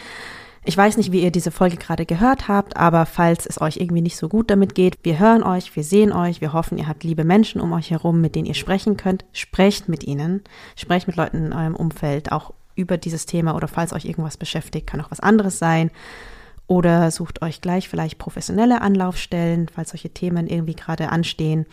Ich 0.64 0.76
weiß 0.76 0.96
nicht, 0.96 1.10
wie 1.10 1.22
ihr 1.22 1.32
diese 1.32 1.50
Folge 1.50 1.76
gerade 1.76 2.06
gehört 2.06 2.46
habt, 2.46 2.76
aber 2.76 3.04
falls 3.04 3.46
es 3.46 3.60
euch 3.60 3.78
irgendwie 3.78 4.00
nicht 4.00 4.16
so 4.16 4.28
gut 4.28 4.48
damit 4.48 4.76
geht, 4.76 4.96
wir 5.02 5.18
hören 5.18 5.42
euch, 5.42 5.74
wir 5.74 5.82
sehen 5.82 6.12
euch, 6.12 6.40
wir 6.40 6.52
hoffen, 6.52 6.78
ihr 6.78 6.86
habt 6.86 7.02
liebe 7.02 7.24
Menschen 7.24 7.60
um 7.60 7.72
euch 7.72 7.90
herum, 7.90 8.20
mit 8.20 8.36
denen 8.36 8.46
ihr 8.46 8.54
sprechen 8.54 8.96
könnt. 8.96 9.24
Sprecht 9.32 9.88
mit 9.88 10.04
ihnen, 10.04 10.42
sprecht 10.76 11.08
mit 11.08 11.16
Leuten 11.16 11.46
in 11.46 11.52
eurem 11.52 11.74
Umfeld 11.74 12.30
auch 12.30 12.52
über 12.76 12.96
dieses 12.96 13.26
Thema 13.26 13.56
oder 13.56 13.66
falls 13.66 13.92
euch 13.92 14.04
irgendwas 14.04 14.36
beschäftigt, 14.36 14.86
kann 14.86 15.00
auch 15.00 15.10
was 15.10 15.20
anderes 15.20 15.58
sein. 15.58 15.90
Oder 16.68 17.10
sucht 17.10 17.42
euch 17.42 17.60
gleich 17.60 17.88
vielleicht 17.88 18.18
professionelle 18.18 18.80
Anlaufstellen, 18.80 19.68
falls 19.68 19.90
solche 19.90 20.10
Themen 20.10 20.46
irgendwie 20.46 20.76
gerade 20.76 21.10
anstehen. 21.10 21.66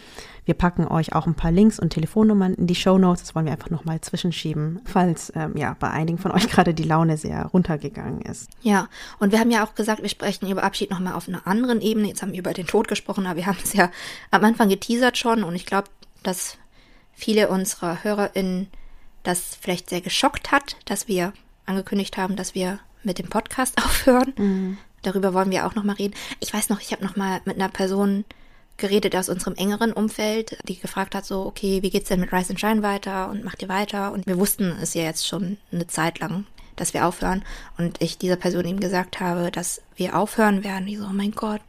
Wir 0.49 0.55
packen 0.55 0.87
euch 0.87 1.13
auch 1.13 1.27
ein 1.27 1.35
paar 1.35 1.51
Links 1.51 1.77
und 1.77 1.91
Telefonnummern 1.91 2.55
in 2.55 2.65
die 2.65 2.73
Show 2.73 2.97
Notes. 2.97 3.21
Das 3.21 3.35
wollen 3.35 3.45
wir 3.45 3.53
einfach 3.53 3.69
nochmal 3.69 4.01
zwischenschieben, 4.01 4.81
falls 4.83 5.31
ähm, 5.35 5.55
ja 5.55 5.75
bei 5.79 5.91
einigen 5.91 6.17
von 6.17 6.31
euch 6.31 6.47
gerade 6.49 6.73
die 6.73 6.81
Laune 6.81 7.17
sehr 7.17 7.45
runtergegangen 7.45 8.23
ist. 8.23 8.49
Ja, 8.63 8.87
und 9.19 9.31
wir 9.31 9.39
haben 9.39 9.51
ja 9.51 9.63
auch 9.63 9.75
gesagt, 9.75 10.01
wir 10.01 10.09
sprechen 10.09 10.49
über 10.49 10.63
Abschied 10.63 10.89
nochmal 10.89 11.13
auf 11.13 11.27
einer 11.27 11.45
anderen 11.45 11.81
Ebene. 11.81 12.07
Jetzt 12.07 12.23
haben 12.23 12.31
wir 12.31 12.39
über 12.39 12.53
den 12.53 12.65
Tod 12.65 12.87
gesprochen, 12.87 13.27
aber 13.27 13.35
wir 13.35 13.45
haben 13.45 13.59
es 13.63 13.73
ja 13.73 13.91
am 14.31 14.43
Anfang 14.43 14.69
geteasert 14.69 15.19
schon 15.19 15.43
und 15.43 15.53
ich 15.53 15.67
glaube, 15.67 15.87
dass 16.23 16.57
viele 17.13 17.49
unserer 17.49 18.03
HörerInnen 18.03 18.69
das 19.21 19.55
vielleicht 19.61 19.87
sehr 19.87 20.01
geschockt 20.01 20.51
hat, 20.51 20.77
dass 20.85 21.07
wir 21.07 21.31
angekündigt 21.67 22.17
haben, 22.17 22.35
dass 22.35 22.55
wir 22.55 22.79
mit 23.03 23.19
dem 23.19 23.29
Podcast 23.29 23.77
aufhören. 23.85 24.33
Mhm. 24.35 24.77
Darüber 25.03 25.35
wollen 25.35 25.51
wir 25.51 25.67
auch 25.67 25.75
noch 25.75 25.83
mal 25.83 25.93
reden. 25.93 26.15
Ich 26.39 26.51
weiß 26.51 26.69
noch, 26.69 26.81
ich 26.81 26.91
habe 26.91 27.05
noch 27.05 27.15
mal 27.15 27.39
mit 27.45 27.57
einer 27.57 27.69
Person 27.69 28.25
geredet 28.79 29.15
aus 29.15 29.29
unserem 29.29 29.55
engeren 29.55 29.93
Umfeld, 29.93 30.57
die 30.67 30.79
gefragt 30.79 31.13
hat 31.13 31.25
so, 31.25 31.45
okay, 31.45 31.83
wie 31.83 31.89
geht's 31.89 32.09
denn 32.09 32.19
mit 32.19 32.33
Rise 32.33 32.51
and 32.51 32.59
Shine 32.59 32.81
weiter 32.81 33.29
und 33.29 33.43
macht 33.43 33.61
ihr 33.61 33.69
weiter? 33.69 34.11
Und 34.11 34.25
wir 34.25 34.39
wussten 34.39 34.75
es 34.81 34.93
ja 34.95 35.03
jetzt 35.03 35.27
schon 35.27 35.57
eine 35.71 35.85
Zeit 35.85 36.19
lang, 36.19 36.45
dass 36.75 36.93
wir 36.93 37.05
aufhören. 37.05 37.43
Und 37.77 38.01
ich 38.01 38.17
dieser 38.17 38.37
Person 38.37 38.65
eben 38.65 38.79
gesagt 38.79 39.19
habe, 39.19 39.51
dass 39.51 39.81
wir 39.95 40.17
aufhören 40.17 40.63
werden. 40.63 40.87
Die 40.87 40.95
so, 40.95 41.05
oh 41.05 41.13
mein 41.13 41.31
Gott, 41.31 41.61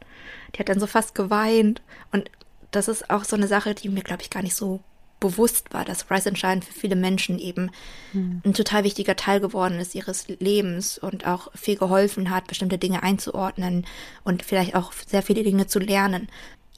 die 0.55 0.59
hat 0.59 0.69
dann 0.69 0.79
so 0.79 0.87
fast 0.87 1.13
geweint. 1.13 1.81
Und 2.11 2.31
das 2.71 2.87
ist 2.87 3.09
auch 3.09 3.25
so 3.25 3.35
eine 3.35 3.47
Sache, 3.47 3.75
die 3.75 3.89
mir, 3.89 4.03
glaube 4.03 4.23
ich, 4.23 4.29
gar 4.29 4.41
nicht 4.41 4.55
so 4.55 4.79
bewusst 5.19 5.71
war, 5.71 5.85
dass 5.85 6.09
Rise 6.09 6.29
and 6.29 6.39
Shine 6.39 6.61
für 6.61 6.73
viele 6.73 6.95
Menschen 6.95 7.39
eben 7.39 7.69
mhm. 8.11 8.41
ein 8.43 8.53
total 8.53 8.83
wichtiger 8.83 9.15
Teil 9.15 9.39
geworden 9.39 9.79
ist 9.79 9.93
ihres 9.95 10.27
Lebens 10.27 10.97
und 10.97 11.27
auch 11.27 11.51
viel 11.53 11.77
geholfen 11.77 12.31
hat, 12.31 12.47
bestimmte 12.47 12.79
Dinge 12.79 13.03
einzuordnen 13.03 13.85
und 14.23 14.43
vielleicht 14.43 14.75
auch 14.75 14.91
sehr 14.91 15.21
viele 15.21 15.43
Dinge 15.43 15.67
zu 15.67 15.79
lernen. 15.79 16.27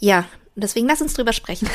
Ja, 0.04 0.26
deswegen 0.56 0.88
lass 0.88 1.02
uns 1.02 1.14
drüber 1.14 1.34
sprechen. 1.34 1.70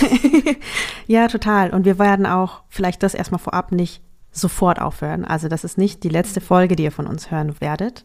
ja, 1.07 1.29
total. 1.29 1.71
Und 1.71 1.85
wir 1.85 1.99
werden 1.99 2.27
auch 2.27 2.63
vielleicht 2.69 3.03
das 3.03 3.15
erstmal 3.15 3.39
vorab 3.39 3.73
nicht 3.73 4.03
sofort 4.31 4.81
aufhören. 4.81 5.25
Also 5.25 5.49
das 5.49 5.65
ist 5.65 5.79
nicht 5.79 6.05
die 6.05 6.11
letzte 6.11 6.41
Folge, 6.41 6.77
die 6.77 6.85
ihr 6.85 6.93
von 6.93 7.07
uns 7.07 7.31
hören 7.31 7.61
werdet 7.61 8.05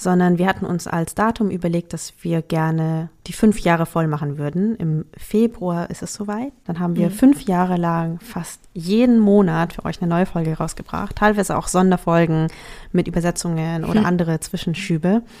sondern 0.00 0.38
wir 0.38 0.46
hatten 0.46 0.64
uns 0.64 0.86
als 0.86 1.14
Datum 1.14 1.50
überlegt, 1.50 1.92
dass 1.92 2.14
wir 2.22 2.40
gerne 2.40 3.10
die 3.26 3.34
fünf 3.34 3.58
Jahre 3.60 3.84
voll 3.84 4.06
machen 4.06 4.38
würden. 4.38 4.74
Im 4.76 5.04
Februar 5.16 5.90
ist 5.90 6.02
es 6.02 6.14
soweit. 6.14 6.52
Dann 6.64 6.78
haben 6.80 6.96
wir 6.96 7.08
mhm. 7.08 7.12
fünf 7.12 7.42
Jahre 7.42 7.76
lang 7.76 8.18
fast 8.20 8.60
jeden 8.72 9.18
Monat 9.18 9.74
für 9.74 9.84
euch 9.84 10.00
eine 10.00 10.08
neue 10.08 10.24
Folge 10.24 10.56
rausgebracht. 10.56 11.16
Teilweise 11.16 11.56
auch 11.56 11.68
Sonderfolgen 11.68 12.48
mit 12.92 13.08
Übersetzungen 13.08 13.84
oder 13.84 14.00
mhm. 14.00 14.06
andere 14.06 14.40
Zwischenschübe. 14.40 15.22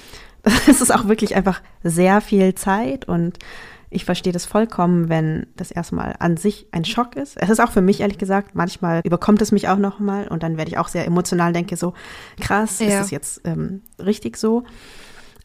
Das 0.42 0.80
ist 0.80 0.90
auch 0.90 1.06
wirklich 1.06 1.36
einfach 1.36 1.60
sehr 1.82 2.22
viel 2.22 2.54
Zeit 2.54 3.06
und 3.06 3.38
ich 3.90 4.04
verstehe 4.04 4.32
das 4.32 4.46
vollkommen, 4.46 5.08
wenn 5.08 5.48
das 5.56 5.72
erstmal 5.72 6.14
an 6.20 6.36
sich 6.36 6.68
ein 6.70 6.84
Schock 6.84 7.16
ist. 7.16 7.36
Es 7.36 7.50
ist 7.50 7.60
auch 7.60 7.72
für 7.72 7.80
mich 7.80 8.00
ehrlich 8.00 8.18
gesagt, 8.18 8.54
manchmal 8.54 9.00
überkommt 9.04 9.42
es 9.42 9.50
mich 9.50 9.68
auch 9.68 9.78
nochmal 9.78 10.28
und 10.28 10.44
dann 10.44 10.56
werde 10.56 10.70
ich 10.70 10.78
auch 10.78 10.88
sehr 10.88 11.06
emotional, 11.06 11.52
denke 11.52 11.76
so, 11.76 11.94
krass, 12.40 12.78
ja. 12.78 12.86
ist 12.86 12.94
das 12.94 13.10
jetzt 13.10 13.40
ähm, 13.44 13.82
richtig 13.98 14.36
so? 14.36 14.62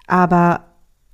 Aber 0.05 0.65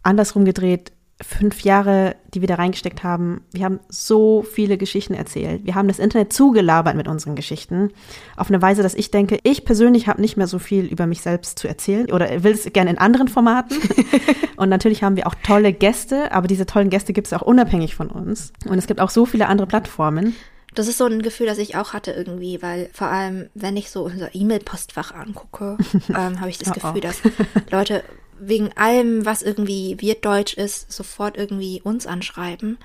andersrum 0.03 0.43
gedreht, 0.43 0.91
fünf 1.23 1.61
Jahre, 1.61 2.15
die 2.33 2.41
wir 2.41 2.47
da 2.47 2.55
reingesteckt 2.55 3.03
haben, 3.03 3.43
wir 3.51 3.65
haben 3.65 3.79
so 3.89 4.43
viele 4.43 4.77
Geschichten 4.77 5.13
erzählt. 5.13 5.65
Wir 5.65 5.75
haben 5.75 5.87
das 5.87 5.99
Internet 5.99 6.33
zugelabert 6.33 6.95
mit 6.95 7.07
unseren 7.07 7.35
Geschichten. 7.35 7.91
Auf 8.37 8.49
eine 8.49 8.61
Weise, 8.61 8.83
dass 8.83 8.95
ich 8.95 9.11
denke, 9.11 9.39
ich 9.43 9.65
persönlich 9.65 10.07
habe 10.07 10.21
nicht 10.21 10.37
mehr 10.37 10.47
so 10.47 10.59
viel 10.59 10.85
über 10.85 11.07
mich 11.07 11.21
selbst 11.21 11.59
zu 11.59 11.67
erzählen 11.67 12.11
oder 12.11 12.43
will 12.43 12.53
es 12.53 12.71
gerne 12.73 12.91
in 12.91 12.97
anderen 12.97 13.27
Formaten. 13.27 13.77
und 14.57 14.69
natürlich 14.69 15.03
haben 15.03 15.15
wir 15.15 15.27
auch 15.27 15.35
tolle 15.43 15.73
Gäste, 15.73 16.31
aber 16.31 16.47
diese 16.47 16.65
tollen 16.65 16.89
Gäste 16.89 17.13
gibt 17.13 17.27
es 17.27 17.33
auch 17.33 17.41
unabhängig 17.41 17.95
von 17.95 18.09
uns. 18.09 18.53
Und 18.67 18.77
es 18.77 18.87
gibt 18.87 19.01
auch 19.01 19.09
so 19.09 19.25
viele 19.25 19.47
andere 19.47 19.67
Plattformen. 19.67 20.35
Das 20.73 20.87
ist 20.87 20.97
so 20.97 21.05
ein 21.05 21.21
Gefühl, 21.21 21.47
das 21.47 21.57
ich 21.57 21.75
auch 21.75 21.91
hatte 21.91 22.11
irgendwie, 22.11 22.61
weil 22.61 22.89
vor 22.93 23.07
allem, 23.07 23.49
wenn 23.53 23.75
ich 23.75 23.91
so 23.91 24.05
unser 24.05 24.33
E-Mail-Postfach 24.33 25.13
angucke, 25.13 25.77
ähm, 26.09 26.39
habe 26.39 26.49
ich 26.49 26.57
das 26.57 26.69
oh, 26.69 26.73
Gefühl, 26.73 26.97
oh. 26.97 26.99
dass 26.99 27.21
Leute 27.71 28.03
wegen 28.41 28.71
allem, 28.75 29.25
was 29.25 29.43
irgendwie 29.43 29.97
Wirtdeutsch 29.99 30.55
ist, 30.55 30.91
sofort 30.91 31.37
irgendwie 31.37 31.81
uns 31.83 32.07
anschreiben. 32.07 32.77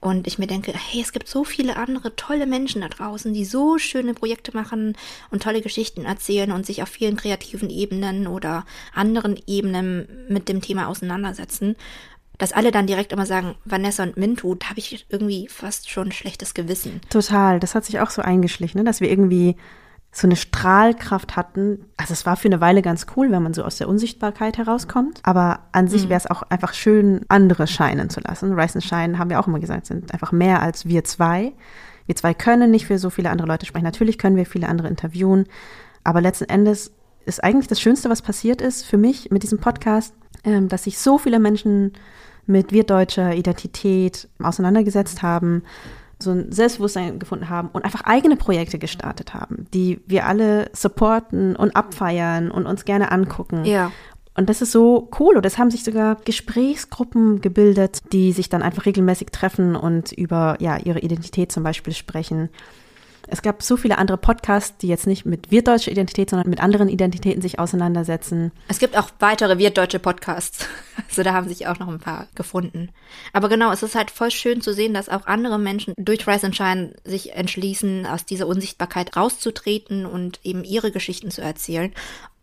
Und 0.00 0.28
ich 0.28 0.38
mir 0.38 0.46
denke, 0.46 0.72
hey, 0.72 1.00
es 1.00 1.12
gibt 1.12 1.26
so 1.26 1.42
viele 1.42 1.76
andere 1.76 2.14
tolle 2.14 2.46
Menschen 2.46 2.82
da 2.82 2.88
draußen, 2.88 3.32
die 3.32 3.44
so 3.44 3.78
schöne 3.78 4.14
Projekte 4.14 4.54
machen 4.54 4.96
und 5.30 5.42
tolle 5.42 5.60
Geschichten 5.60 6.04
erzählen 6.04 6.52
und 6.52 6.66
sich 6.66 6.82
auf 6.82 6.88
vielen 6.88 7.16
kreativen 7.16 7.68
Ebenen 7.68 8.28
oder 8.28 8.64
anderen 8.94 9.40
Ebenen 9.48 10.06
mit 10.28 10.48
dem 10.48 10.60
Thema 10.60 10.86
auseinandersetzen. 10.86 11.74
Dass 12.36 12.52
alle 12.52 12.70
dann 12.70 12.86
direkt 12.86 13.12
immer 13.12 13.26
sagen, 13.26 13.56
Vanessa 13.64 14.04
und 14.04 14.16
Mintu, 14.16 14.54
da 14.54 14.68
habe 14.68 14.78
ich 14.78 15.06
irgendwie 15.08 15.48
fast 15.48 15.90
schon 15.90 16.08
ein 16.08 16.12
schlechtes 16.12 16.54
Gewissen. 16.54 17.00
Total, 17.10 17.58
das 17.58 17.74
hat 17.74 17.84
sich 17.84 17.98
auch 17.98 18.10
so 18.10 18.22
eingeschlichen, 18.22 18.78
ne? 18.78 18.84
dass 18.84 19.00
wir 19.00 19.10
irgendwie 19.10 19.56
so 20.10 20.26
eine 20.26 20.36
Strahlkraft 20.36 21.36
hatten. 21.36 21.84
Also 21.96 22.12
es 22.12 22.26
war 22.26 22.36
für 22.36 22.48
eine 22.48 22.60
Weile 22.60 22.82
ganz 22.82 23.06
cool, 23.16 23.30
wenn 23.30 23.42
man 23.42 23.54
so 23.54 23.62
aus 23.62 23.76
der 23.76 23.88
Unsichtbarkeit 23.88 24.58
herauskommt. 24.58 25.20
Aber 25.22 25.60
an 25.72 25.88
sich 25.88 26.04
mhm. 26.04 26.08
wäre 26.10 26.18
es 26.18 26.30
auch 26.30 26.42
einfach 26.42 26.72
schön, 26.72 27.24
andere 27.28 27.66
scheinen 27.66 28.10
zu 28.10 28.20
lassen. 28.20 28.54
Rice 28.54 28.76
and 28.76 28.84
Shine, 28.84 29.18
haben 29.18 29.30
wir 29.30 29.38
auch 29.38 29.46
immer 29.46 29.60
gesagt, 29.60 29.86
sind 29.86 30.12
einfach 30.12 30.32
mehr 30.32 30.62
als 30.62 30.86
wir 30.86 31.04
zwei. 31.04 31.52
Wir 32.06 32.16
zwei 32.16 32.32
können 32.32 32.70
nicht 32.70 32.86
für 32.86 32.98
so 32.98 33.10
viele 33.10 33.30
andere 33.30 33.48
Leute 33.48 33.66
sprechen. 33.66 33.84
Natürlich 33.84 34.18
können 34.18 34.36
wir 34.36 34.46
viele 34.46 34.68
andere 34.68 34.88
interviewen. 34.88 35.46
Aber 36.04 36.20
letzten 36.20 36.46
Endes 36.46 36.92
ist 37.26 37.44
eigentlich 37.44 37.68
das 37.68 37.80
Schönste, 37.80 38.08
was 38.08 38.22
passiert 38.22 38.62
ist 38.62 38.86
für 38.86 38.96
mich 38.96 39.30
mit 39.30 39.42
diesem 39.42 39.58
Podcast, 39.58 40.14
ähm, 40.44 40.68
dass 40.68 40.84
sich 40.84 40.98
so 40.98 41.18
viele 41.18 41.38
Menschen 41.38 41.92
mit 42.46 42.72
wirtdeutscher 42.72 43.34
Identität 43.34 44.26
auseinandergesetzt 44.42 45.22
haben 45.22 45.62
so 46.20 46.30
ein 46.30 46.50
Selbstbewusstsein 46.50 47.18
gefunden 47.18 47.48
haben 47.48 47.68
und 47.72 47.84
einfach 47.84 48.02
eigene 48.02 48.36
Projekte 48.36 48.78
gestartet 48.78 49.34
haben, 49.34 49.66
die 49.72 50.00
wir 50.06 50.26
alle 50.26 50.70
supporten 50.72 51.54
und 51.54 51.76
abfeiern 51.76 52.50
und 52.50 52.66
uns 52.66 52.84
gerne 52.84 53.12
angucken. 53.12 53.64
Ja. 53.64 53.92
Und 54.38 54.48
das 54.48 54.62
ist 54.62 54.70
so 54.70 55.10
cool. 55.18 55.36
Und 55.36 55.44
es 55.44 55.58
haben 55.58 55.70
sich 55.70 55.82
sogar 55.82 56.16
Gesprächsgruppen 56.24 57.40
gebildet, 57.40 58.02
die 58.12 58.32
sich 58.32 58.48
dann 58.48 58.62
einfach 58.62 58.86
regelmäßig 58.86 59.28
treffen 59.32 59.74
und 59.74 60.12
über 60.12 60.56
ja, 60.60 60.76
ihre 60.76 61.00
Identität 61.00 61.50
zum 61.50 61.64
Beispiel 61.64 61.92
sprechen. 61.92 62.48
Es 63.30 63.42
gab 63.42 63.62
so 63.62 63.76
viele 63.76 63.98
andere 63.98 64.16
Podcasts, 64.16 64.76
die 64.78 64.88
jetzt 64.88 65.06
nicht 65.06 65.26
mit 65.26 65.50
wirtdeutscher 65.50 65.92
Identität, 65.92 66.30
sondern 66.30 66.48
mit 66.48 66.60
anderen 66.60 66.88
Identitäten 66.88 67.42
sich 67.42 67.58
auseinandersetzen. 67.58 68.52
Es 68.68 68.78
gibt 68.78 68.96
auch 68.96 69.10
weitere 69.18 69.58
wirtdeutsche 69.58 69.98
Podcasts. 69.98 70.66
Also 71.08 71.22
da 71.22 71.32
haben 71.32 71.48
sich 71.48 71.66
auch 71.66 71.78
noch 71.78 71.88
ein 71.88 72.00
paar 72.00 72.28
gefunden. 72.34 72.90
Aber 73.32 73.48
genau, 73.48 73.72
es 73.72 73.82
ist 73.82 73.94
halt 73.94 74.10
voll 74.10 74.30
schön 74.30 74.60
zu 74.60 74.74
sehen, 74.74 74.92
dass 74.92 75.08
auch 75.08 75.26
andere 75.26 75.58
Menschen 75.58 75.94
durch 75.96 76.26
Rise 76.28 76.46
and 76.46 76.54
Shine 76.54 76.94
sich 77.02 77.32
entschließen, 77.32 78.04
aus 78.04 78.26
dieser 78.26 78.46
Unsichtbarkeit 78.46 79.16
rauszutreten 79.16 80.04
und 80.04 80.38
eben 80.44 80.64
ihre 80.64 80.92
Geschichten 80.92 81.30
zu 81.30 81.40
erzählen. 81.40 81.94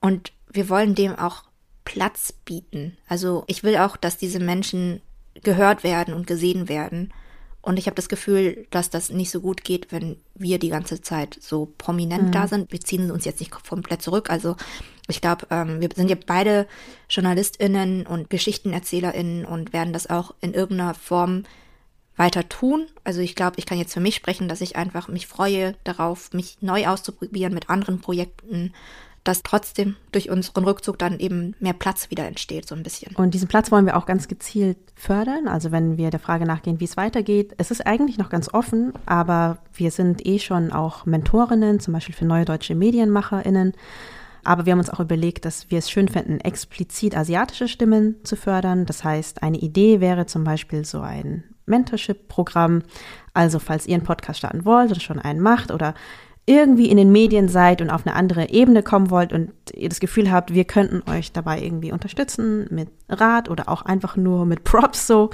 Und 0.02 0.34
wir 0.52 0.68
wollen 0.68 0.96
dem 0.96 1.16
auch 1.18 1.44
Platz 1.86 2.34
bieten. 2.44 2.98
Also 3.08 3.44
ich 3.48 3.64
will 3.64 3.78
auch, 3.78 3.98
dass 3.98 4.18
diese 4.18 4.40
Menschen 4.40 5.02
gehört 5.44 5.84
werden 5.84 6.14
und 6.14 6.28
gesehen 6.28 6.68
werden. 6.68 7.14
Und 7.66 7.78
ich 7.78 7.88
habe 7.88 7.96
das 7.96 8.10
Gefühl, 8.10 8.68
dass 8.70 8.92
das 8.92 9.10
nicht 9.10 9.32
so 9.32 9.42
gut 9.42 9.64
geht, 9.64 9.92
wenn 9.92 10.18
wir 10.36 10.60
die 10.60 10.70
ganze 10.70 11.02
Zeit 11.02 11.36
so 11.42 11.74
prominent 11.80 12.28
mhm. 12.28 12.32
da 12.32 12.48
sind. 12.48 12.72
Wir 12.72 12.80
ziehen 12.80 13.10
uns 13.10 13.26
jetzt 13.26 13.40
nicht 13.40 13.50
komplett 13.50 14.04
zurück. 14.04 14.30
Also 14.30 14.56
ich 15.08 15.20
glaube, 15.20 15.48
ähm, 15.50 15.82
wir 15.82 15.90
sind 15.96 16.12
ja 16.12 16.16
beide 16.28 16.68
JournalistInnen 17.10 18.06
und 18.06 18.30
GeschichtenerzählerInnen 18.30 19.46
und 19.46 19.74
werden 19.74 19.94
das 19.94 20.08
auch 20.08 20.36
in 20.42 20.54
irgendeiner 20.54 20.94
Form 20.94 21.42
weiter 22.18 22.48
tun. 22.48 22.86
Also 23.04 23.22
ich 23.22 23.34
glaube, 23.34 23.56
ich 23.58 23.66
kann 23.66 23.80
jetzt 23.80 23.96
für 23.96 24.00
mich 24.00 24.14
sprechen, 24.14 24.48
dass 24.48 24.62
ich 24.62 24.76
einfach 24.76 25.08
mich 25.08 25.26
freue 25.26 25.76
darauf, 25.84 26.34
mich 26.34 26.58
neu 26.62 26.86
auszuprobieren 26.86 27.56
mit 27.56 27.72
anderen 27.72 28.00
Projekten 28.00 28.74
dass 29.26 29.44
trotzdem 29.44 29.96
durch 30.12 30.30
unseren 30.30 30.64
Rückzug 30.64 31.00
dann 31.00 31.20
eben 31.20 31.56
mehr 31.60 31.74
Platz 31.74 32.10
wieder 32.12 32.26
entsteht, 32.26 32.68
so 32.68 32.76
ein 32.76 32.84
bisschen. 32.84 33.16
Und 33.16 33.34
diesen 33.34 33.48
Platz 33.48 33.72
wollen 33.72 33.86
wir 33.86 33.98
auch 33.98 34.06
ganz 34.06 34.28
gezielt 34.28 34.78
fördern. 34.96 35.48
Also 35.48 35.72
wenn 35.72 35.98
wir 35.98 36.12
der 36.12 36.20
Frage 36.20 36.46
nachgehen, 36.46 36.80
wie 36.80 36.86
es 36.86 36.96
weitergeht, 36.96 37.54
es 37.58 37.72
ist 37.72 37.86
eigentlich 37.86 38.18
noch 38.18 38.30
ganz 38.30 38.54
offen, 38.54 38.94
aber 39.06 39.58
wir 39.74 39.92
sind 39.92 40.26
eh 40.26 40.40
schon 40.40 40.72
auch 40.72 41.06
Mentorinnen, 41.06 41.80
zum 41.80 41.94
Beispiel 41.94 42.16
für 42.16 42.26
neue 42.26 42.46
deutsche 42.46 42.76
MedienmacherInnen. 42.76 43.74
Aber 44.44 44.68
wir 44.68 44.74
haben 44.74 44.80
uns 44.80 44.92
auch 44.92 45.00
überlegt, 45.00 45.44
dass 45.46 45.72
wir 45.72 45.80
es 45.80 45.90
schön 45.90 46.08
finden, 46.08 46.40
explizit 46.40 47.18
asiatische 47.18 47.68
Stimmen 47.68 48.24
zu 48.24 48.36
fördern. 48.36 48.86
Das 48.86 49.04
heißt, 49.04 49.42
eine 49.42 49.58
Idee 49.58 50.02
wäre 50.02 50.28
zum 50.28 50.44
Beispiel 50.44 50.86
so 50.86 51.02
ein 51.02 51.44
Mentorship-Programm. 51.66 52.84
Also 53.34 53.58
falls 53.58 53.88
ihr 53.88 53.96
einen 53.96 54.04
Podcast 54.04 54.40
starten 54.40 54.64
wollt 54.64 54.92
und 54.92 55.02
schon 55.02 55.20
einen 55.20 55.42
macht 55.42 55.72
oder 55.72 55.96
irgendwie 56.48 56.90
in 56.90 56.98
den 56.98 57.12
Medien 57.12 57.50
seid 57.50 57.82
und 57.82 57.90
auf 57.90 58.06
eine 58.06 58.16
andere 58.16 58.50
Ebene 58.50 58.84
kommen 58.84 59.10
wollt 59.10 59.34
und 59.34 59.52
ihr 59.74 59.90
das 59.90 60.00
Gefühl 60.00 60.32
habt, 60.32 60.54
wir 60.54 60.64
könnten 60.64 61.02
euch 61.10 61.32
dabei 61.32 61.60
irgendwie 61.60 61.92
unterstützen 61.92 62.68
mit 62.70 62.90
Rat 63.10 63.50
oder 63.50 63.68
auch 63.68 63.82
einfach 63.82 64.16
nur 64.16 64.46
mit 64.46 64.64
Props 64.64 65.08
so, 65.08 65.32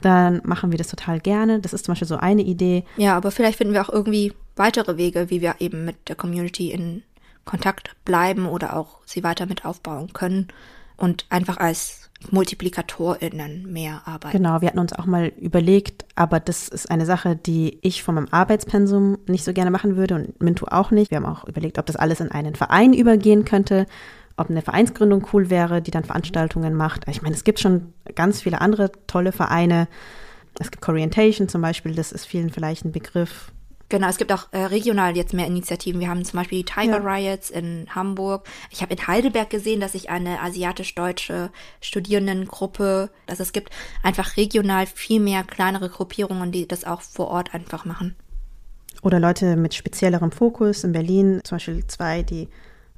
dann 0.00 0.40
machen 0.44 0.70
wir 0.70 0.78
das 0.78 0.88
total 0.88 1.18
gerne. 1.18 1.58
Das 1.58 1.72
ist 1.72 1.84
zum 1.84 1.92
Beispiel 1.92 2.08
so 2.08 2.16
eine 2.16 2.42
Idee. 2.42 2.84
Ja, 2.96 3.16
aber 3.16 3.32
vielleicht 3.32 3.58
finden 3.58 3.74
wir 3.74 3.82
auch 3.82 3.92
irgendwie 3.92 4.34
weitere 4.54 4.96
Wege, 4.96 5.30
wie 5.30 5.40
wir 5.40 5.56
eben 5.58 5.84
mit 5.84 6.08
der 6.08 6.16
Community 6.16 6.70
in 6.70 7.02
Kontakt 7.44 7.96
bleiben 8.04 8.46
oder 8.46 8.76
auch 8.76 8.98
sie 9.04 9.24
weiter 9.24 9.46
mit 9.46 9.64
aufbauen 9.64 10.12
können 10.12 10.46
und 10.96 11.26
einfach 11.28 11.56
als 11.56 12.01
MultiplikatorInnen 12.30 13.72
mehr 13.72 14.02
arbeiten. 14.04 14.36
Genau, 14.36 14.60
wir 14.60 14.68
hatten 14.68 14.78
uns 14.78 14.92
auch 14.92 15.06
mal 15.06 15.32
überlegt, 15.40 16.04
aber 16.14 16.40
das 16.40 16.68
ist 16.68 16.90
eine 16.90 17.06
Sache, 17.06 17.36
die 17.36 17.78
ich 17.82 18.02
von 18.02 18.14
meinem 18.14 18.28
Arbeitspensum 18.30 19.18
nicht 19.26 19.44
so 19.44 19.52
gerne 19.52 19.70
machen 19.70 19.96
würde 19.96 20.14
und 20.14 20.42
Mintu 20.42 20.66
auch 20.66 20.90
nicht. 20.90 21.10
Wir 21.10 21.16
haben 21.16 21.26
auch 21.26 21.46
überlegt, 21.46 21.78
ob 21.78 21.86
das 21.86 21.96
alles 21.96 22.20
in 22.20 22.30
einen 22.30 22.54
Verein 22.54 22.92
übergehen 22.92 23.44
könnte, 23.44 23.86
ob 24.36 24.50
eine 24.50 24.62
Vereinsgründung 24.62 25.26
cool 25.32 25.50
wäre, 25.50 25.82
die 25.82 25.90
dann 25.90 26.04
Veranstaltungen 26.04 26.74
macht. 26.74 27.06
Ich 27.08 27.22
meine, 27.22 27.34
es 27.34 27.44
gibt 27.44 27.60
schon 27.60 27.92
ganz 28.14 28.42
viele 28.42 28.60
andere 28.60 28.90
tolle 29.06 29.32
Vereine. 29.32 29.88
Es 30.58 30.70
gibt 30.70 30.82
Corientation 30.82 31.48
zum 31.48 31.62
Beispiel, 31.62 31.94
das 31.94 32.12
ist 32.12 32.26
vielen 32.26 32.50
vielleicht 32.50 32.84
ein 32.84 32.92
Begriff. 32.92 33.51
Genau, 33.92 34.08
es 34.08 34.16
gibt 34.16 34.32
auch 34.32 34.46
äh, 34.52 34.64
regional 34.64 35.14
jetzt 35.18 35.34
mehr 35.34 35.46
Initiativen. 35.46 36.00
Wir 36.00 36.08
haben 36.08 36.24
zum 36.24 36.38
Beispiel 36.38 36.60
die 36.60 36.64
Tiger 36.64 37.02
ja. 37.02 37.14
Riots 37.14 37.50
in 37.50 37.84
Hamburg. 37.94 38.48
Ich 38.70 38.80
habe 38.80 38.94
in 38.94 39.06
Heidelberg 39.06 39.50
gesehen, 39.50 39.80
dass 39.80 39.92
sich 39.92 40.08
eine 40.08 40.40
asiatisch-deutsche 40.40 41.50
Studierendengruppe, 41.82 43.10
dass 43.26 43.38
es 43.38 43.52
gibt 43.52 43.68
einfach 44.02 44.38
regional 44.38 44.86
viel 44.86 45.20
mehr 45.20 45.44
kleinere 45.44 45.90
Gruppierungen, 45.90 46.52
die 46.52 46.66
das 46.66 46.84
auch 46.84 47.02
vor 47.02 47.28
Ort 47.28 47.52
einfach 47.52 47.84
machen. 47.84 48.16
Oder 49.02 49.20
Leute 49.20 49.56
mit 49.56 49.74
speziellerem 49.74 50.32
Fokus. 50.32 50.84
In 50.84 50.92
Berlin 50.92 51.42
zum 51.44 51.56
Beispiel 51.56 51.86
zwei, 51.86 52.22
die 52.22 52.48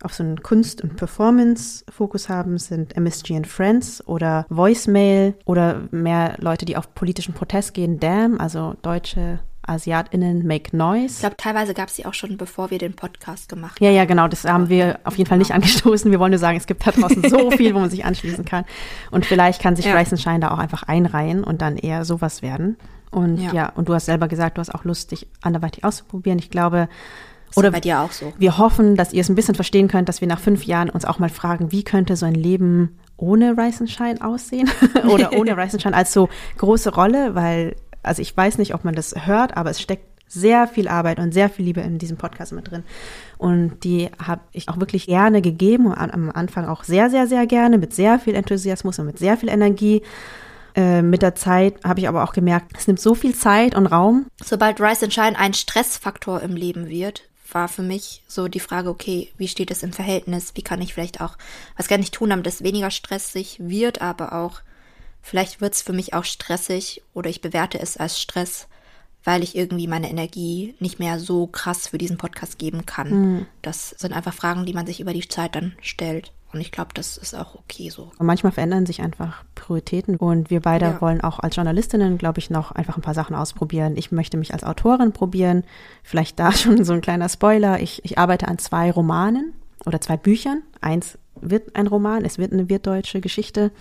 auf 0.01 0.15
so 0.15 0.23
einen 0.23 0.45
Kunst- 0.45 0.81
und 0.81 0.95
Performance-Fokus 0.95 2.29
haben, 2.29 2.57
sind 2.59 2.97
MSG 2.97 3.35
and 3.35 3.49
Friends 3.49 4.07
oder 4.07 4.47
Voicemail 4.49 5.35
oder 5.45 5.89
mehr 5.91 6.37
Leute, 6.39 6.65
die 6.67 6.77
auf 6.77 6.95
politischen 6.95 7.35
Protest 7.35 7.75
gehen, 7.75 7.99
DAM, 7.99 8.39
also 8.39 8.77
deutsche 8.83 9.41
AsiatInnen 9.67 10.47
Make 10.47 10.77
Noise. 10.77 11.15
Ich 11.15 11.21
glaube, 11.21 11.37
teilweise 11.37 11.75
gab 11.75 11.89
es 11.89 11.97
sie 11.97 12.07
auch 12.07 12.15
schon, 12.15 12.37
bevor 12.37 12.71
wir 12.71 12.79
den 12.79 12.95
Podcast 12.95 13.49
gemacht 13.49 13.81
haben. 13.81 13.85
Ja, 13.85 13.91
ja, 13.91 14.05
genau. 14.05 14.29
Das 14.29 14.45
haben 14.45 14.69
wir 14.69 15.01
auf 15.05 15.17
jeden 15.17 15.29
Fall 15.29 15.39
nicht 15.39 15.53
angestoßen. 15.53 16.11
Wir 16.11 16.21
wollen 16.21 16.33
nur 16.33 16.39
sagen, 16.39 16.57
es 16.57 16.67
gibt 16.67 16.87
da 16.87 16.91
draußen 16.93 17.29
so 17.29 17.51
viel, 17.57 17.75
wo 17.75 17.81
man 17.81 17.91
sich 17.91 18.05
anschließen 18.05 18.45
kann. 18.45 18.65
Und 19.11 19.27
vielleicht 19.27 19.61
kann 19.61 19.77
sich 19.77 19.87
ja. 19.87 19.97
Rice 19.97 20.21
Shine 20.21 20.41
da 20.41 20.51
auch 20.51 20.59
einfach 20.59 20.85
einreihen 20.85 21.45
und 21.45 21.63
dann 21.63 21.77
eher 21.77 22.05
sowas 22.05 22.43
werden. 22.43 22.77
Und 23.11 23.39
ja. 23.39 23.53
ja, 23.53 23.69
und 23.75 23.89
du 23.89 23.95
hast 23.95 24.07
selber 24.07 24.29
gesagt, 24.29 24.57
du 24.57 24.61
hast 24.61 24.75
auch 24.75 24.85
Lust, 24.85 25.13
dich 25.13 25.29
anderweitig 25.41 25.85
auszuprobieren. 25.85 26.39
Ich 26.39 26.51
glaube, 26.51 26.89
ist 27.55 27.59
oder 27.59 27.71
bei 27.71 27.81
dir 27.81 28.01
auch 28.01 28.11
so. 28.11 28.33
Wir 28.39 28.59
hoffen, 28.59 28.97
dass 28.97 29.13
ihr 29.13 29.21
es 29.21 29.29
ein 29.29 29.37
bisschen 29.37 29.55
verstehen 29.55 29.87
könnt, 29.87 30.09
dass 30.09 30.21
wir 30.21 30.27
nach 30.27 30.41
fünf 30.41 30.65
Jahren 30.65 30.91
uns 30.91 31.05
auch 31.05 31.21
mal 31.21 31.29
fragen, 31.29 31.71
wie 31.71 31.85
könnte 31.85 32.17
so 32.17 32.27
ein 32.27 32.35
Leben 32.35 32.99
ohne 33.17 33.57
Rice 33.57 33.85
Shine 33.87 34.21
aussehen 34.21 34.69
oder 35.09 35.33
ohne 35.39 35.57
Rice 35.57 35.81
Shine 35.81 35.95
als 35.95 36.13
so 36.13 36.29
große 36.59 36.93
Rolle, 36.93 37.37
weil 37.37 37.77
also 38.05 38.23
ich 38.23 38.37
weiß 38.37 38.59
nicht, 38.59 38.75
ob 38.75 38.85
man 38.85 38.95
das 38.95 39.15
hört, 39.27 39.57
aber 39.57 39.71
es 39.71 39.81
steckt 39.81 40.15
sehr 40.29 40.67
viel 40.67 40.89
Arbeit 40.89 41.19
und 41.19 41.33
sehr 41.33 41.49
viel 41.49 41.65
Liebe 41.65 41.81
in 41.81 41.99
diesem 41.99 42.17
Podcast 42.17 42.53
mit 42.53 42.71
drin. 42.71 42.83
Und 43.39 43.85
die 43.85 44.11
habe 44.25 44.41
ich 44.53 44.69
auch 44.69 44.79
wirklich 44.79 45.07
gerne 45.07 45.43
gegeben, 45.43 45.95
am 45.95 46.31
Anfang 46.31 46.67
auch 46.67 46.85
sehr, 46.85 47.11
sehr, 47.11 47.27
sehr 47.27 47.47
gerne, 47.47 47.79
mit 47.79 47.95
sehr 47.95 48.19
viel 48.19 48.35
Enthusiasmus 48.35 48.99
und 48.99 49.07
mit 49.07 49.19
sehr 49.19 49.37
viel 49.37 49.49
Energie. 49.49 50.03
Äh, 50.75 51.03
mit 51.03 51.23
der 51.23 51.37
Zeit 51.37 51.77
habe 51.85 52.01
ich 52.01 52.09
aber 52.09 52.25
auch 52.25 52.33
gemerkt, 52.33 52.73
es 52.77 52.87
nimmt 52.87 53.01
so 53.01 53.15
viel 53.15 53.35
Zeit 53.35 53.77
und 53.77 53.87
Raum. 53.87 54.27
Sobald 54.43 54.81
Rise 54.81 55.05
and 55.05 55.15
Shine 55.15 55.39
ein 55.39 55.55
Stressfaktor 55.55 56.41
im 56.43 56.57
Leben 56.57 56.89
wird, 56.89 57.23
war 57.53 57.69
für 57.69 57.83
mich 57.83 58.23
so 58.27 58.49
die 58.49 58.61
Frage, 58.61 58.89
okay, 58.89 59.31
wie 59.39 59.47
steht 59.47 59.71
es 59.71 59.85
im 59.85 59.93
Verhältnis? 59.93 60.53
Wie 60.55 60.63
kann 60.63 60.83
ich 60.83 60.93
vielleicht 60.93 61.21
auch, 61.21 61.37
was 61.77 61.87
kann 61.87 62.01
ich 62.01 62.11
tun, 62.11 62.31
damit 62.31 62.47
es 62.49 62.65
weniger 62.65 62.91
stressig 62.91 63.59
wird, 63.61 64.03
aber 64.03 64.33
auch 64.33 64.63
Vielleicht 65.25 65.63
wird 65.63 65.73
es 65.73 65.81
für 65.81 65.95
mich 65.95 66.13
auch 66.13 66.25
stressig 66.25 67.03
oder 67.15 67.31
ich 67.31 67.41
bewerte 67.41 67.81
es 67.81 67.97
als 67.97 68.21
Stress, 68.21 68.69
weil 69.25 69.43
ich 69.43 69.57
irgendwie 69.57 69.89
meine 69.89 70.11
Energie 70.11 70.75
nicht 70.81 70.99
mehr 70.99 71.19
so 71.19 71.47
krass 71.47 71.89
für 71.89 71.97
diesen 71.97 72.19
Podcast 72.19 72.59
geben 72.59 72.85
kann. 72.85 73.09
Mhm. 73.11 73.47
Das 73.63 73.91
sind 73.91 74.13
einfach 74.13 74.35
Fragen, 74.35 74.67
die 74.67 74.75
man 74.75 74.87
sich 74.87 75.01
über 75.01 75.15
die 75.15 75.27
Zeit 75.27 75.55
dann 75.55 75.73
stellt. 75.81 76.31
Und 76.53 76.61
ich 76.61 76.71
glaube, 76.71 76.91
das 76.93 77.17
ist 77.17 77.35
auch 77.35 77.55
okay 77.55 77.89
so. 77.89 78.13
Und 78.19 78.27
manchmal 78.27 78.53
verändern 78.53 78.85
sich 78.85 79.01
einfach 79.01 79.45
Prioritäten. 79.55 80.17
Und 80.17 80.51
wir 80.51 80.61
beide 80.61 80.85
ja. 80.85 81.01
wollen 81.01 81.23
auch 81.23 81.41
als 81.41 81.57
Journalistinnen, 81.57 82.19
glaube 82.19 82.39
ich, 82.39 82.51
noch 82.51 82.71
einfach 82.73 82.97
ein 82.97 83.03
paar 83.03 83.15
Sachen 83.15 83.35
ausprobieren. 83.35 83.97
Ich 83.97 84.13
möchte 84.13 84.37
mich 84.37 84.53
als 84.53 84.63
Autorin 84.63 85.13
probieren. 85.13 85.65
Vielleicht 86.03 86.39
da 86.39 86.53
schon 86.57 86.85
so 86.85 86.93
ein 86.93 87.01
kleiner 87.01 87.31
Spoiler. 87.31 87.81
Ich, 87.81 88.05
ich 88.05 88.19
arbeite 88.19 88.47
an 88.47 88.59
zwei 88.59 88.91
Romanen 88.91 89.55
oder 89.87 90.03
zwei 90.03 90.19
Büchern. 90.19 90.63
Eins 90.83 91.19
wird 91.41 91.77
ein 91.77 91.87
Roman, 91.87 92.27
es 92.27 92.37
wird 92.37 92.53
eine 92.53 92.69
wirtdeutsche 92.69 93.23
Geschichte. 93.23 93.73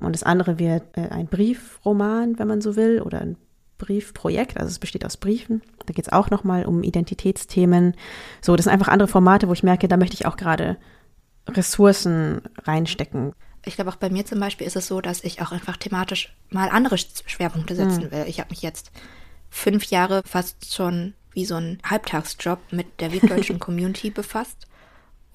Und 0.00 0.14
das 0.14 0.22
andere 0.22 0.58
wird 0.58 0.82
äh, 0.96 1.08
ein 1.08 1.26
Briefroman, 1.26 2.38
wenn 2.38 2.48
man 2.48 2.60
so 2.60 2.76
will, 2.76 3.00
oder 3.02 3.20
ein 3.20 3.36
Briefprojekt. 3.78 4.56
Also 4.56 4.68
es 4.68 4.78
besteht 4.78 5.04
aus 5.04 5.16
Briefen. 5.16 5.62
Da 5.86 5.92
geht 5.92 6.06
es 6.06 6.12
auch 6.12 6.30
nochmal 6.30 6.66
um 6.66 6.82
Identitätsthemen. 6.82 7.94
So, 8.40 8.56
das 8.56 8.64
sind 8.64 8.72
einfach 8.72 8.88
andere 8.88 9.08
Formate, 9.08 9.48
wo 9.48 9.52
ich 9.52 9.62
merke, 9.62 9.88
da 9.88 9.96
möchte 9.96 10.14
ich 10.14 10.26
auch 10.26 10.36
gerade 10.36 10.76
Ressourcen 11.48 12.42
reinstecken. 12.64 13.32
Ich 13.64 13.76
glaube, 13.76 13.90
auch 13.90 13.96
bei 13.96 14.10
mir 14.10 14.24
zum 14.24 14.40
Beispiel 14.40 14.66
ist 14.66 14.76
es 14.76 14.86
so, 14.86 15.00
dass 15.00 15.24
ich 15.24 15.42
auch 15.42 15.52
einfach 15.52 15.76
thematisch 15.76 16.34
mal 16.50 16.68
andere 16.68 16.96
Schwerpunkte 16.98 17.74
setzen 17.74 18.04
hm. 18.04 18.10
will. 18.12 18.24
Ich 18.26 18.40
habe 18.40 18.50
mich 18.50 18.62
jetzt 18.62 18.90
fünf 19.50 19.84
Jahre 19.84 20.22
fast 20.24 20.74
schon 20.74 21.14
wie 21.32 21.44
so 21.44 21.56
ein 21.56 21.78
Halbtagsjob 21.84 22.58
mit 22.70 23.00
der 23.00 23.12
webdeutschen 23.12 23.58
Community 23.58 24.10
befasst. 24.10 24.67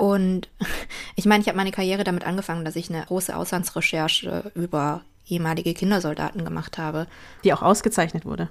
Und 0.04 0.50
ich 1.16 1.24
meine, 1.24 1.42
ich 1.42 1.48
habe 1.48 1.56
meine 1.56 1.72
Karriere 1.72 2.04
damit 2.04 2.26
angefangen, 2.26 2.66
dass 2.66 2.76
ich 2.76 2.90
eine 2.90 3.06
große 3.06 3.34
Auslandsrecherche 3.34 4.52
über 4.54 5.02
ehemalige 5.26 5.74
Kindersoldaten 5.74 6.44
gemacht 6.44 6.78
habe. 6.78 7.08
Die 7.46 7.54
auch 7.54 7.62
ausgezeichnet 7.62 8.26
wurde. 8.26 8.50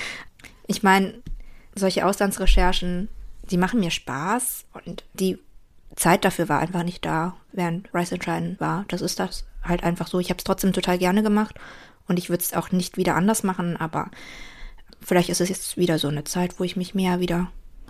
ich 0.66 0.82
meine, 0.82 1.12
solche 1.74 2.06
Auslandsrecherchen, 2.06 3.08
die 3.50 3.58
machen 3.58 3.80
mir 3.80 3.90
Spaß 3.90 4.64
und 4.86 5.04
die 5.12 5.38
Zeit 5.94 6.24
dafür 6.24 6.48
war 6.48 6.60
einfach 6.60 6.84
nicht 6.84 7.04
da, 7.04 7.36
während 7.52 7.92
Rise 7.92 8.14
and 8.14 8.24
Shine 8.24 8.56
war. 8.58 8.86
Das 8.88 9.02
ist 9.02 9.20
das 9.20 9.44
halt 9.62 9.84
einfach 9.84 10.06
so. 10.06 10.20
Ich 10.20 10.30
habe 10.30 10.38
es 10.38 10.44
trotzdem 10.44 10.72
total 10.72 10.96
gerne 10.96 11.22
gemacht 11.22 11.56
und 12.06 12.18
ich 12.18 12.30
würde 12.30 12.42
es 12.42 12.54
auch 12.54 12.72
nicht 12.72 12.96
wieder 12.96 13.14
anders 13.14 13.42
machen, 13.42 13.76
aber 13.76 14.10
vielleicht 15.02 15.28
ist 15.28 15.42
es 15.42 15.50
jetzt 15.50 15.76
wieder 15.76 15.98
so 15.98 16.08
eine 16.08 16.24
Zeit, 16.24 16.58
wo 16.58 16.64
ich 16.64 16.76
mich 16.76 16.94
mehr 16.94 17.20
wieder 17.20 17.48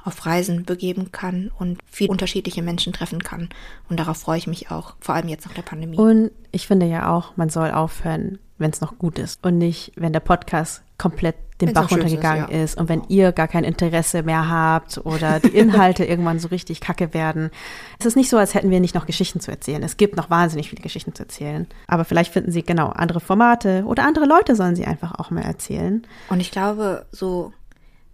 auf 0.09 0.27
Reisen 0.27 0.65
begeben 0.65 1.13
kann 1.13 1.53
und 1.59 1.79
viele 1.87 2.11
unterschiedliche 2.11 2.63
Menschen 2.63 2.93
treffen 2.93 3.23
kann. 3.23 3.51
Und 3.89 4.01
darauf 4.01 4.17
freue 4.17 4.39
ich 4.39 4.47
mich 4.47 4.71
auch, 4.71 4.95
vor 4.99 5.15
allem 5.15 5.29
jetzt 5.29 5.47
nach 5.47 5.55
der 5.55 5.63
Pandemie. 5.63 5.97
Und 5.97 6.33
ich 6.51 6.67
finde 6.67 6.87
ja 6.87 7.15
auch, 7.15 7.37
man 7.37 7.51
soll 7.51 7.71
aufhören, 7.71 8.39
wenn 8.57 8.71
es 8.71 8.81
noch 8.81 8.99
gut 8.99 9.19
ist 9.19 9.45
und 9.45 9.59
nicht, 9.59 9.93
wenn 9.95 10.13
der 10.13 10.21
Podcast 10.21 10.83
komplett 10.97 11.37
den 11.61 11.73
Bach 11.73 11.91
runtergegangen 11.91 12.45
ist, 12.45 12.53
ja. 12.53 12.63
ist, 12.63 12.79
und 12.79 12.89
wenn 12.89 13.03
ihr 13.09 13.33
gar 13.33 13.49
kein 13.49 13.65
Interesse 13.65 14.23
mehr 14.23 14.49
habt 14.49 14.99
oder 15.05 15.41
die 15.41 15.49
Inhalte 15.49 16.05
irgendwann 16.07 16.39
so 16.39 16.49
richtig 16.49 16.81
kacke 16.81 17.15
werden. 17.15 17.51
Es 17.99 18.07
ist 18.07 18.17
nicht 18.17 18.31
so, 18.31 18.37
als 18.37 18.55
hätten 18.55 18.71
wir 18.71 18.81
nicht 18.81 18.95
noch 18.95 19.07
Geschichten 19.07 19.41
zu 19.41 19.51
erzählen. 19.51 19.83
Es 19.83 19.97
gibt 19.97 20.17
noch 20.17 20.31
wahnsinnig 20.31 20.71
viele 20.71 20.83
Geschichten 20.83 21.15
zu 21.15 21.25
erzählen. 21.25 21.67
Aber 21.87 22.05
vielleicht 22.05 22.33
finden 22.33 22.53
sie 22.53 22.63
genau 22.63 22.89
andere 22.89 23.21
Formate 23.21 23.85
oder 23.87 24.05
andere 24.05 24.27
Leute 24.27 24.55
sollen 24.55 24.77
sie 24.77 24.85
einfach 24.85 25.19
auch 25.19 25.31
mal 25.31 25.43
erzählen. 25.43 26.07
Und 26.29 26.41
ich 26.41 26.51
glaube, 26.51 27.07
so 27.11 27.53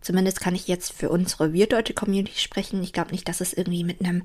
zumindest 0.05 0.40
kann 0.40 0.55
ich 0.55 0.68
jetzt 0.68 0.93
für 0.93 1.09
unsere 1.09 1.52
wirtdeutsche 1.52 1.94
Community 1.94 2.39
sprechen. 2.39 2.82
Ich 2.82 2.93
glaube 2.93 3.10
nicht, 3.10 3.28
dass 3.28 3.40
es 3.40 3.52
irgendwie 3.52 3.85
mit 3.85 4.01
einem 4.01 4.22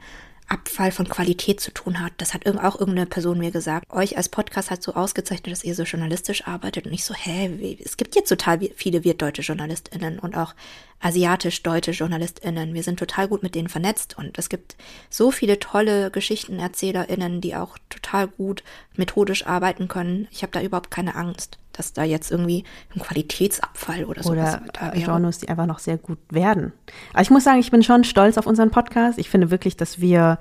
Abfall 0.50 0.92
von 0.92 1.08
Qualität 1.08 1.60
zu 1.60 1.72
tun 1.72 2.00
hat. 2.00 2.14
Das 2.18 2.34
hat 2.34 2.46
auch 2.48 2.80
irgendeine 2.80 3.06
Person 3.06 3.38
mir 3.38 3.52
gesagt. 3.52 3.86
Euch 3.92 4.18
als 4.18 4.30
Podcast 4.30 4.72
hat 4.72 4.82
so 4.82 4.96
ausgezeichnet, 4.96 5.52
dass 5.52 5.64
ihr 5.64 5.76
so 5.76 5.84
journalistisch 5.84 6.48
arbeitet 6.48 6.88
und 6.88 6.94
ich 6.94 7.06
so, 7.06 7.14
hä, 7.14 7.78
es 7.84 7.98
gibt 7.98 8.16
jetzt 8.16 8.30
total 8.30 8.60
viele 8.76 9.04
wirtdeutsche 9.04 9.44
JournalistInnen 9.44 10.20
und 10.20 10.36
auch 10.36 10.56
asiatisch-deutsche 11.02 11.92
JournalistInnen. 11.92 12.74
Wir 12.74 12.84
sind 12.84 12.98
total 12.98 13.28
gut 13.28 13.44
mit 13.44 13.56
denen 13.56 13.70
vernetzt 13.70 14.18
und 14.18 14.38
es 14.38 14.50
gibt 14.50 14.76
so 15.10 15.32
viele 15.32 15.60
tolle 15.60 16.10
GeschichtenerzählerInnen, 16.12 17.42
die 17.42 17.56
auch 17.56 17.78
total 17.90 18.28
gut 18.28 18.64
methodisch 18.96 19.46
arbeiten 19.46 19.88
können. 19.88 20.28
Ich 20.32 20.42
habe 20.42 20.52
da 20.52 20.62
überhaupt 20.62 20.92
keine 20.92 21.16
Angst 21.16 21.60
dass 21.74 21.94
da 21.94 22.04
jetzt 22.04 22.32
irgendwie 22.32 22.64
ein 22.96 23.02
Qualitätsabfall 23.02 24.06
oder 24.06 24.24
so 24.24 24.32
Oder 24.32 24.62
Genres, 24.94 25.38
die 25.40 25.50
einfach 25.50 25.66
noch 25.66 25.80
sehr 25.80 25.98
gut 25.98 26.20
werden. 26.30 26.74
Aber 27.14 27.22
ich 27.22 27.30
muss 27.30 27.44
sagen, 27.44 27.60
ich 27.60 27.72
bin 27.72 27.84
schon 27.84 28.04
stolz 28.04 28.38
auf 28.38 28.48
unseren 28.48 28.72
Podcast. 28.72 29.18
Ich 29.18 29.30
finde 29.30 29.52
wirklich, 29.52 29.78
dass 29.78 30.02
wir 30.02 30.40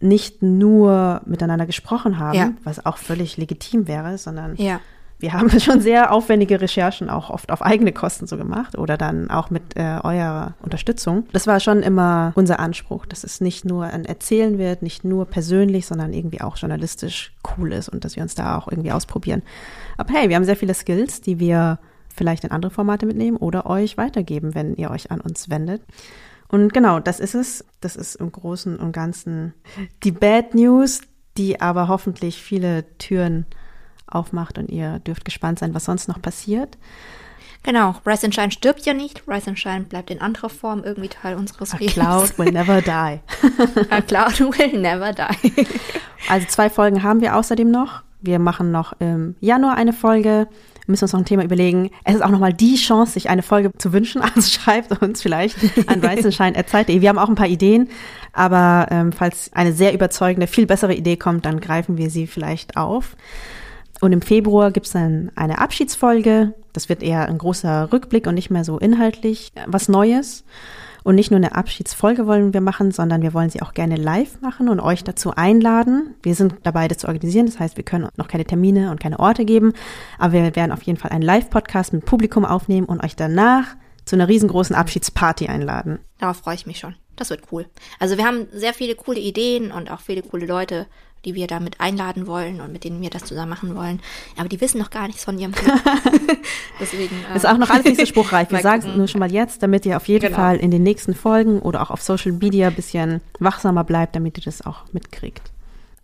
nicht 0.00 0.42
nur 0.42 1.22
miteinander 1.26 1.66
gesprochen 1.66 2.18
haben, 2.18 2.38
ja. 2.38 2.52
was 2.64 2.84
auch 2.84 2.98
völlig 2.98 3.36
legitim 3.36 3.88
wäre, 3.88 4.18
sondern 4.18 4.56
ja 4.56 4.80
wir 5.18 5.32
haben 5.32 5.50
schon 5.60 5.80
sehr 5.80 6.12
aufwendige 6.12 6.60
Recherchen 6.60 7.10
auch 7.10 7.30
oft 7.30 7.50
auf 7.50 7.62
eigene 7.62 7.92
Kosten 7.92 8.26
so 8.26 8.36
gemacht 8.36 8.78
oder 8.78 8.96
dann 8.96 9.30
auch 9.30 9.50
mit 9.50 9.76
äh, 9.76 9.98
eurer 10.02 10.54
Unterstützung. 10.62 11.26
Das 11.32 11.46
war 11.46 11.60
schon 11.60 11.82
immer 11.82 12.32
unser 12.34 12.60
Anspruch, 12.60 13.06
dass 13.06 13.24
es 13.24 13.40
nicht 13.40 13.64
nur 13.64 13.84
ein 13.84 14.04
Erzählen 14.04 14.58
wird, 14.58 14.82
nicht 14.82 15.04
nur 15.04 15.26
persönlich, 15.26 15.86
sondern 15.86 16.12
irgendwie 16.12 16.40
auch 16.40 16.56
journalistisch 16.56 17.32
cool 17.56 17.72
ist 17.72 17.88
und 17.88 18.04
dass 18.04 18.16
wir 18.16 18.22
uns 18.22 18.34
da 18.34 18.56
auch 18.56 18.68
irgendwie 18.68 18.92
ausprobieren. 18.92 19.42
Aber 19.98 20.14
hey, 20.14 20.28
wir 20.30 20.36
haben 20.36 20.44
sehr 20.44 20.56
viele 20.56 20.74
Skills, 20.74 21.20
die 21.20 21.38
wir 21.38 21.78
vielleicht 22.08 22.44
in 22.44 22.50
andere 22.50 22.70
Formate 22.70 23.04
mitnehmen 23.04 23.36
oder 23.36 23.66
euch 23.66 23.98
weitergeben, 23.98 24.54
wenn 24.54 24.74
ihr 24.74 24.90
euch 24.90 25.10
an 25.10 25.20
uns 25.20 25.50
wendet. 25.50 25.82
Und 26.48 26.72
genau, 26.72 26.98
das 27.00 27.20
ist 27.20 27.34
es. 27.34 27.64
Das 27.80 27.94
ist 27.96 28.14
im 28.14 28.32
Großen 28.32 28.78
und 28.78 28.92
Ganzen 28.92 29.52
die 30.02 30.12
Bad 30.12 30.54
News, 30.54 31.02
die 31.36 31.60
aber 31.60 31.88
hoffentlich 31.88 32.42
viele 32.42 32.84
Türen 32.98 33.44
aufmacht 34.06 34.56
und 34.56 34.70
ihr 34.70 35.00
dürft 35.00 35.24
gespannt 35.24 35.58
sein, 35.58 35.74
was 35.74 35.84
sonst 35.84 36.08
noch 36.08 36.22
passiert. 36.22 36.78
Genau, 37.64 37.96
Rise 38.06 38.26
and 38.26 38.34
Shine 38.34 38.50
stirbt 38.50 38.86
ja 38.86 38.94
nicht. 38.94 39.24
Rise 39.26 39.48
and 39.48 39.58
Shine 39.58 39.82
bleibt 39.82 40.10
in 40.10 40.20
anderer 40.20 40.48
Form 40.48 40.84
irgendwie 40.84 41.08
Teil 41.08 41.36
unseres 41.36 41.74
A 41.74 41.76
Lebens. 41.76 41.94
cloud 41.94 42.38
will 42.38 42.52
never 42.52 42.80
die. 42.80 43.20
A 43.90 44.00
cloud 44.00 44.40
will 44.40 44.80
never 44.80 45.12
die. 45.12 45.66
also 46.28 46.46
zwei 46.46 46.70
Folgen 46.70 47.02
haben 47.02 47.20
wir 47.20 47.36
außerdem 47.36 47.70
noch. 47.70 48.02
Wir 48.20 48.38
machen 48.38 48.70
noch 48.70 48.94
im 48.98 49.36
Januar 49.40 49.76
eine 49.76 49.92
Folge. 49.92 50.48
Müssen 50.86 51.04
uns 51.04 51.12
noch 51.12 51.20
ein 51.20 51.26
Thema 51.26 51.44
überlegen. 51.44 51.90
Es 52.04 52.14
ist 52.14 52.22
auch 52.22 52.30
nochmal 52.30 52.54
die 52.54 52.76
Chance, 52.76 53.12
sich 53.12 53.28
eine 53.28 53.42
Folge 53.42 53.70
zu 53.76 53.92
wünschen. 53.92 54.22
Also 54.34 54.48
schreibt 54.48 55.02
uns 55.02 55.22
vielleicht 55.22 55.56
an 55.86 56.02
weißenschein.zeit.de. 56.02 57.00
Wir 57.00 57.08
haben 57.10 57.18
auch 57.18 57.28
ein 57.28 57.34
paar 57.34 57.48
Ideen, 57.48 57.88
aber 58.32 58.86
ähm, 58.90 59.12
falls 59.12 59.52
eine 59.52 59.72
sehr 59.72 59.92
überzeugende, 59.92 60.46
viel 60.46 60.66
bessere 60.66 60.94
Idee 60.94 61.16
kommt, 61.16 61.44
dann 61.44 61.60
greifen 61.60 61.98
wir 61.98 62.10
sie 62.10 62.26
vielleicht 62.26 62.76
auf. 62.76 63.16
Und 64.00 64.12
im 64.12 64.22
Februar 64.22 64.70
gibt's 64.70 64.92
dann 64.92 65.30
eine 65.34 65.58
Abschiedsfolge. 65.58 66.54
Das 66.72 66.88
wird 66.88 67.02
eher 67.02 67.26
ein 67.26 67.38
großer 67.38 67.92
Rückblick 67.92 68.26
und 68.26 68.34
nicht 68.34 68.50
mehr 68.50 68.64
so 68.64 68.78
inhaltlich 68.78 69.52
was 69.66 69.88
Neues. 69.88 70.44
Und 71.08 71.14
nicht 71.14 71.30
nur 71.30 71.38
eine 71.38 71.54
Abschiedsfolge 71.54 72.26
wollen 72.26 72.52
wir 72.52 72.60
machen, 72.60 72.90
sondern 72.90 73.22
wir 73.22 73.32
wollen 73.32 73.48
sie 73.48 73.62
auch 73.62 73.72
gerne 73.72 73.96
live 73.96 74.42
machen 74.42 74.68
und 74.68 74.78
euch 74.78 75.04
dazu 75.04 75.30
einladen. 75.34 76.14
Wir 76.22 76.34
sind 76.34 76.56
dabei, 76.64 76.86
das 76.86 76.98
zu 76.98 77.06
organisieren. 77.06 77.46
Das 77.46 77.58
heißt, 77.58 77.78
wir 77.78 77.82
können 77.82 78.10
noch 78.18 78.28
keine 78.28 78.44
Termine 78.44 78.90
und 78.90 79.00
keine 79.00 79.18
Orte 79.18 79.46
geben. 79.46 79.72
Aber 80.18 80.34
wir 80.34 80.54
werden 80.54 80.70
auf 80.70 80.82
jeden 80.82 80.98
Fall 80.98 81.10
einen 81.10 81.22
Live-Podcast 81.22 81.94
mit 81.94 82.04
Publikum 82.04 82.44
aufnehmen 82.44 82.86
und 82.86 83.02
euch 83.02 83.16
danach 83.16 83.74
zu 84.04 84.16
einer 84.16 84.28
riesengroßen 84.28 84.76
Abschiedsparty 84.76 85.46
einladen. 85.46 85.98
Darauf 86.18 86.36
freue 86.36 86.56
ich 86.56 86.66
mich 86.66 86.78
schon. 86.78 86.94
Das 87.16 87.30
wird 87.30 87.44
cool. 87.52 87.64
Also 87.98 88.18
wir 88.18 88.26
haben 88.26 88.46
sehr 88.52 88.74
viele 88.74 88.94
coole 88.94 89.18
Ideen 89.18 89.72
und 89.72 89.90
auch 89.90 90.00
viele 90.00 90.20
coole 90.20 90.44
Leute, 90.44 90.86
die 91.24 91.34
wir 91.34 91.46
damit 91.46 91.80
einladen 91.80 92.26
wollen 92.26 92.60
und 92.60 92.72
mit 92.72 92.84
denen 92.84 93.00
wir 93.00 93.10
das 93.10 93.24
zusammen 93.24 93.50
machen 93.50 93.74
wollen. 93.74 94.00
Aber 94.36 94.48
die 94.48 94.60
wissen 94.60 94.78
noch 94.78 94.90
gar 94.90 95.06
nichts 95.06 95.24
von 95.24 95.38
ihrem 95.38 95.52
Club. 95.52 95.80
Deswegen. 96.80 97.16
Äh, 97.32 97.36
ist 97.36 97.46
auch 97.46 97.58
noch 97.58 97.70
alles 97.70 97.84
nicht 97.84 98.00
so 98.00 98.06
spruchreich. 98.06 98.50
Wir 98.50 98.60
sagen 98.62 98.82
es 98.86 98.96
nur 98.96 99.08
schon 99.08 99.20
mal 99.20 99.32
jetzt, 99.32 99.62
damit 99.62 99.86
ihr 99.86 99.96
auf 99.96 100.08
jeden 100.08 100.26
genau. 100.26 100.36
Fall 100.36 100.56
in 100.56 100.70
den 100.70 100.82
nächsten 100.82 101.14
Folgen 101.14 101.60
oder 101.60 101.82
auch 101.82 101.90
auf 101.90 102.02
Social 102.02 102.32
Media 102.32 102.68
ein 102.68 102.74
bisschen 102.74 103.20
wachsamer 103.38 103.84
bleibt, 103.84 104.16
damit 104.16 104.38
ihr 104.38 104.44
das 104.44 104.64
auch 104.64 104.84
mitkriegt. 104.92 105.50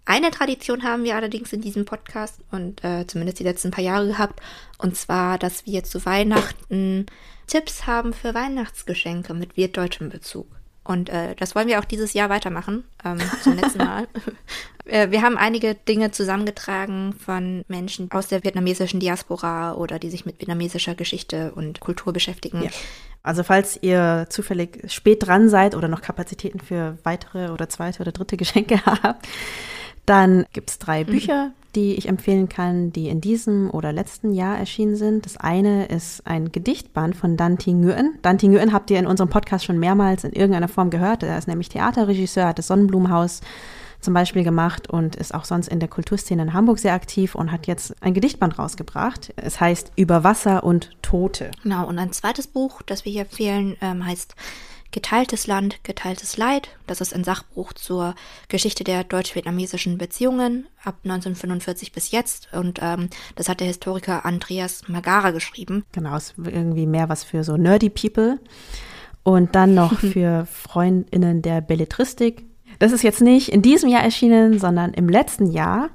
Eine 0.07 0.31
Tradition 0.31 0.83
haben 0.83 1.05
wir 1.05 1.17
allerdings 1.17 1.53
in 1.53 1.63
diesem 1.63 1.87
Podcast 1.87 2.41
und 2.51 2.85
äh, 2.85 3.07
zumindest 3.07 3.39
die 3.39 3.45
letzten 3.45 3.71
paar 3.71 3.85
Jahre 3.85 4.09
gehabt. 4.09 4.41
Und 4.77 4.97
zwar, 4.97 5.39
dass 5.39 5.65
wir 5.65 5.83
zu 5.85 6.05
Weihnachten 6.05 7.07
Tipps 7.47 7.87
haben 7.87 8.13
für 8.13 8.35
Weihnachtsgeschenke 8.35 9.33
mit 9.33 9.57
wirtdeutschem 9.57 10.11
Bezug. 10.11 10.47
Und 10.85 11.09
äh, 11.09 11.35
das 11.37 11.55
wollen 11.55 11.67
wir 11.67 11.81
auch 11.81 11.85
dieses 11.85 12.13
Jahr 12.13 12.29
weitermachen, 12.29 12.85
ähm, 13.05 13.19
zum 13.43 13.57
letzten 13.57 13.79
Mal. 13.79 14.07
Äh, 14.87 15.11
wir 15.11 15.23
haben 15.23 15.39
einige 15.39 15.75
Dinge 15.75 16.11
zusammengetragen 16.11 17.15
von 17.15 17.65
Menschen 17.69 18.11
aus 18.11 18.29
der 18.29 18.45
vietnamesischen 18.45 19.01
Diaspora 19.01 19.77
oder 19.77 19.99
die 19.99 20.11
sich 20.11 20.27
mit 20.27 20.41
vietnamesischer 20.41 20.95
Geschichte 20.95 21.53
und 21.55 21.81
Kultur 21.81 22.13
beschäftigen. 22.13 22.65
Ja. 22.65 22.71
Also 23.23 23.45
falls 23.45 23.79
ihr 23.81 24.27
zufällig 24.29 24.93
spät 24.93 25.27
dran 25.27 25.49
seid 25.49 25.75
oder 25.75 25.89
noch 25.89 26.03
Kapazitäten 26.03 26.61
für 26.61 26.99
weitere 27.03 27.49
oder 27.49 27.71
zweite 27.71 28.03
oder 28.03 28.13
dritte 28.13 28.37
Geschenke 28.37 28.79
habt, 28.85 29.27
dann 30.05 30.45
gibt's 30.53 30.79
drei 30.79 31.05
mhm. 31.05 31.13
Die 31.75 31.95
ich 31.95 32.09
empfehlen 32.09 32.49
kann, 32.49 32.93
die 32.93 33.09
in 33.09 33.21
diesem 33.21 33.71
oder 33.71 33.93
letzten 33.93 34.33
Jahr 34.33 34.59
erschienen 34.59 34.97
sind. 34.97 35.27
Das 35.27 35.37
eine 35.37 35.87
ist 35.87 36.27
ein 36.27 36.53
Gedichtband 36.53 37.17
von 37.17 37.37
Dante 37.37 37.73
Nguyen. 37.73 38.19
Dante 38.23 38.47
Nguyen 38.49 38.73
habt 38.73 38.91
ihr 38.91 38.99
in 38.99 39.07
unserem 39.07 39.31
Podcast 39.31 39.65
schon 39.65 39.79
mehrmals 39.79 40.25
in 40.25 40.33
irgendeiner 40.33 40.69
Form 40.69 40.91
gehört. 40.91 41.23
Er 41.23 41.37
ist 41.37 41.49
nämlich 41.49 41.69
Theaterregisseur, 41.69 42.47
hat 42.47 42.59
das 42.59 42.69
Sonnenblumenhaus 42.69 43.41
zum 44.05 44.15
Beispiel 44.15 44.45
gemacht 44.45 44.89
und 44.89 45.17
ist 45.17 45.35
auch 45.35 45.45
sonst 45.45 45.69
in 45.69 45.81
der 45.81 45.89
Kulturszene 45.89 46.43
in 46.43 46.53
Hamburg 46.53 46.79
sehr 46.79 46.93
aktiv 46.93 47.35
und 47.35 47.51
hat 47.51 47.67
jetzt 47.67 47.95
ein 48.03 48.15
Gedichtband 48.15 48.59
rausgebracht. 48.59 49.33
Es 49.37 49.61
heißt 49.61 49.93
Über 49.97 50.23
Wasser 50.23 50.63
und 50.63 50.91
Tote. 51.03 51.51
Genau, 51.63 51.89
und 51.89 51.99
ein 51.99 52.13
zweites 52.13 52.47
Buch, 52.47 52.83
das 52.83 53.05
wir 53.05 53.13
hier 53.13 53.23
empfehlen, 53.23 53.77
ähm, 53.81 54.07
heißt 54.07 54.37
Geteiltes 54.95 55.49
Land, 55.49 55.83
geteiltes 55.83 56.37
Leid. 56.37 56.69
Das 56.87 57.01
ist 57.01 57.13
ein 57.13 57.25
Sachbuch 57.25 57.73
zur 57.73 58.15
Geschichte 58.47 58.85
der 58.85 59.03
deutsch-vietnamesischen 59.03 59.99
Beziehungen 59.99 60.69
ab 60.85 60.95
1945 61.03 61.91
bis 61.91 62.13
jetzt. 62.13 62.47
Und 62.53 62.79
ähm, 62.81 63.09
das 63.35 63.49
hat 63.49 63.59
der 63.59 63.67
Historiker 63.67 64.25
Andreas 64.25 64.87
Magara 64.87 65.33
geschrieben. 65.33 65.85
Genau, 65.91 66.17
ist 66.17 66.35
irgendwie 66.39 66.87
mehr 66.87 67.09
was 67.09 67.25
für 67.25 67.43
so 67.43 67.57
nerdy 67.57 67.91
People. 67.91 68.39
Und 69.25 69.57
dann 69.57 69.75
noch 69.75 69.99
für 69.99 70.47
Freundinnen 70.47 71.43
der 71.43 71.61
Belletristik. 71.61 72.45
Das 72.79 72.93
ist 72.93 73.03
jetzt 73.03 73.21
nicht 73.21 73.49
in 73.49 73.63
diesem 73.63 73.89
Jahr 73.89 74.05
erschienen, 74.05 74.61
sondern 74.61 74.95
im 74.95 75.09
letzten 75.09 75.51
Jahr. 75.51 75.91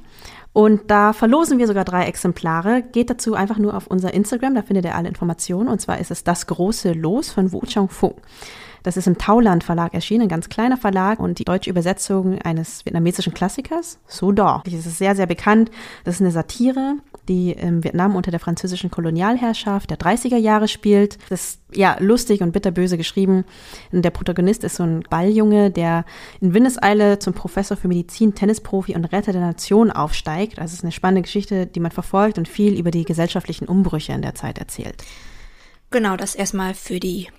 Und 0.51 0.91
da 0.91 1.13
verlosen 1.13 1.57
wir 1.57 1.67
sogar 1.67 1.85
drei 1.85 2.03
Exemplare. 2.03 2.83
Geht 2.91 3.09
dazu 3.09 3.33
einfach 3.33 3.59
nur 3.59 3.77
auf 3.77 3.87
unser 3.87 4.13
Instagram, 4.13 4.55
da 4.55 4.61
findet 4.61 4.83
ihr 4.83 4.95
alle 4.95 5.07
Informationen. 5.07 5.69
Und 5.69 5.79
zwar 5.79 5.99
ist 5.99 6.11
es 6.11 6.25
das 6.25 6.47
große 6.47 6.91
Los 6.91 7.31
von 7.31 7.53
Wu 7.53 7.61
Chong 7.61 7.87
Fu. 7.87 8.15
Das 8.83 8.97
ist 8.97 9.07
im 9.07 9.17
Tauland 9.17 9.63
Verlag 9.63 9.93
erschienen, 9.93 10.23
ein 10.23 10.29
ganz 10.29 10.49
kleiner 10.49 10.77
Verlag 10.77 11.19
und 11.19 11.39
die 11.39 11.45
deutsche 11.45 11.69
Übersetzung 11.69 12.39
eines 12.41 12.85
vietnamesischen 12.85 13.33
Klassikers, 13.33 13.99
So 14.07 14.31
Da. 14.31 14.61
Das 14.65 14.73
ist 14.73 14.97
sehr, 14.97 15.15
sehr 15.15 15.25
bekannt. 15.25 15.71
Das 16.03 16.15
ist 16.15 16.21
eine 16.21 16.31
Satire, 16.31 16.95
die 17.27 17.51
im 17.51 17.83
Vietnam 17.83 18.15
unter 18.15 18.31
der 18.31 18.39
französischen 18.39 18.89
Kolonialherrschaft 18.91 19.89
der 19.89 19.99
30er 19.99 20.37
Jahre 20.37 20.67
spielt. 20.67 21.17
Das 21.29 21.41
ist 21.41 21.61
ja 21.73 21.97
lustig 21.99 22.41
und 22.41 22.51
bitterböse 22.51 22.97
geschrieben. 22.97 23.45
Und 23.91 24.03
der 24.03 24.09
Protagonist 24.09 24.63
ist 24.63 24.75
so 24.75 24.83
ein 24.83 25.03
Balljunge, 25.09 25.69
der 25.69 26.05
in 26.41 26.53
Windeseile 26.53 27.19
zum 27.19 27.33
Professor 27.33 27.77
für 27.77 27.87
Medizin, 27.87 28.33
Tennisprofi 28.33 28.95
und 28.95 29.05
Retter 29.05 29.31
der 29.31 29.41
Nation 29.41 29.91
aufsteigt. 29.91 30.59
Also 30.59 30.71
es 30.71 30.79
ist 30.79 30.83
eine 30.83 30.91
spannende 30.91 31.21
Geschichte, 31.21 31.67
die 31.67 31.79
man 31.79 31.91
verfolgt 31.91 32.37
und 32.37 32.47
viel 32.47 32.77
über 32.77 32.91
die 32.91 33.05
gesellschaftlichen 33.05 33.67
Umbrüche 33.67 34.13
in 34.13 34.21
der 34.21 34.35
Zeit 34.35 34.57
erzählt. 34.57 35.03
Genau, 35.91 36.17
das 36.17 36.35
erstmal 36.35 36.75
für 36.75 36.99
die 36.99 37.29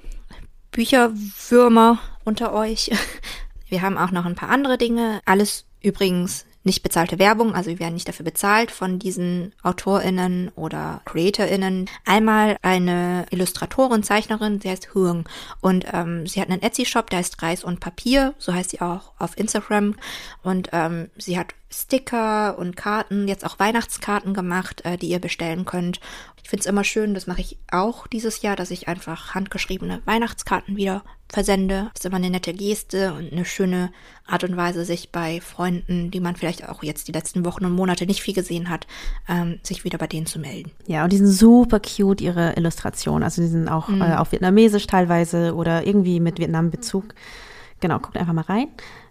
Bücherwürmer 0.71 1.99
unter 2.25 2.53
euch. 2.53 2.91
Wir 3.69 3.83
haben 3.83 3.99
auch 3.99 4.11
noch 4.11 4.25
ein 4.25 4.35
paar 4.35 4.49
andere 4.49 4.79
Dinge. 4.79 5.21
Alles 5.25 5.65
übrigens 5.81 6.45
nicht 6.63 6.83
bezahlte 6.83 7.19
Werbung, 7.19 7.55
also 7.55 7.71
wir 7.71 7.81
werden 7.81 7.95
nicht 7.95 8.09
dafür 8.09 8.25
bezahlt 8.25 8.71
von 8.71 8.99
diesen 8.99 9.55
AutorInnen 9.63 10.51
oder 10.57 11.01
CreatorInnen. 11.07 11.89
Einmal 12.05 12.57
eine 12.61 13.25
Illustratorin, 13.31 14.03
Zeichnerin, 14.03 14.61
sie 14.61 14.69
heißt 14.69 14.95
Huang 14.95 15.27
und 15.61 15.87
ähm, 15.91 16.27
sie 16.27 16.41
hat 16.41 16.51
einen 16.51 16.63
Etsy-Shop, 16.63 17.09
der 17.09 17.21
heißt 17.21 17.43
Reis 17.43 17.65
und 17.65 17.81
Papier, 17.81 18.35
so 18.39 18.53
heißt 18.53 18.71
sie 18.71 18.83
auch 18.83 19.13
auf 19.19 19.39
Instagram 19.39 19.95
und 20.43 20.69
ähm, 20.73 21.09
sie 21.17 21.39
hat 21.39 21.55
Sticker 21.73 22.59
und 22.59 22.77
Karten, 22.77 23.29
jetzt 23.29 23.47
auch 23.47 23.59
Weihnachtskarten 23.59 24.35
gemacht, 24.35 24.85
äh, 24.85 24.99
die 24.99 25.09
ihr 25.09 25.21
bestellen 25.21 25.65
könnt. 25.65 26.01
Ich 26.43 26.51
finde 26.51 26.61
es 26.61 26.67
immer 26.67 26.85
schön, 26.85 27.15
das 27.15 27.27
mache 27.27 27.41
ich 27.41 27.59
auch 27.71 28.07
dieses 28.07 28.43
Jahr, 28.43 28.57
dass 28.57 28.71
ich 28.71 28.89
einfach 28.89 29.35
handgeschriebene 29.35 30.03
Weihnachtskarten 30.05 30.77
wieder 30.77 31.03
versende. 31.29 31.91
Das 31.95 32.01
ist 32.01 32.07
immer 32.07 32.17
eine 32.17 32.31
nette 32.31 32.53
Geste 32.53 33.13
und 33.13 33.33
eine 33.33 33.45
schöne 33.45 33.93
Art 34.27 34.45
und 34.45 34.57
Weise, 34.57 34.85
sich 34.85 35.13
bei 35.13 35.41
Freunden, 35.41 36.11
die 36.11 36.21
man 36.21 36.37
vielleicht 36.37 36.69
auch 36.69 36.83
jetzt 36.83 37.09
die 37.09 37.13
letzten 37.13 37.45
Wochen 37.45 37.65
und 37.65 37.73
Monate 37.73 38.07
nicht 38.07 38.23
viel 38.23 38.35
gesehen 38.35 38.69
hat, 38.69 38.87
ähm, 39.29 39.61
sich 39.63 39.85
wieder 39.85 39.99
bei 39.99 40.07
denen 40.07 40.27
zu 40.27 40.39
melden. 40.39 40.73
Ja, 40.87 41.05
und 41.05 41.13
die 41.13 41.19
sind 41.19 41.29
super 41.29 41.81
cute, 41.81 42.21
ihre 42.21 42.55
Illustrationen. 42.57 43.23
Also 43.23 43.43
die 43.43 43.49
sind 43.49 43.69
auch 43.69 43.89
mhm. 43.89 44.03
äh, 44.03 44.17
auf 44.17 44.33
Vietnamesisch 44.33 44.87
teilweise 44.87 45.55
oder 45.55 45.87
irgendwie 45.87 46.21
mit 46.21 46.39
Vietnam-Bezug. 46.39 47.15
Genau, 47.81 47.99
guckt 47.99 48.17
einfach 48.17 48.33
mal 48.33 48.43
rein. 48.43 48.69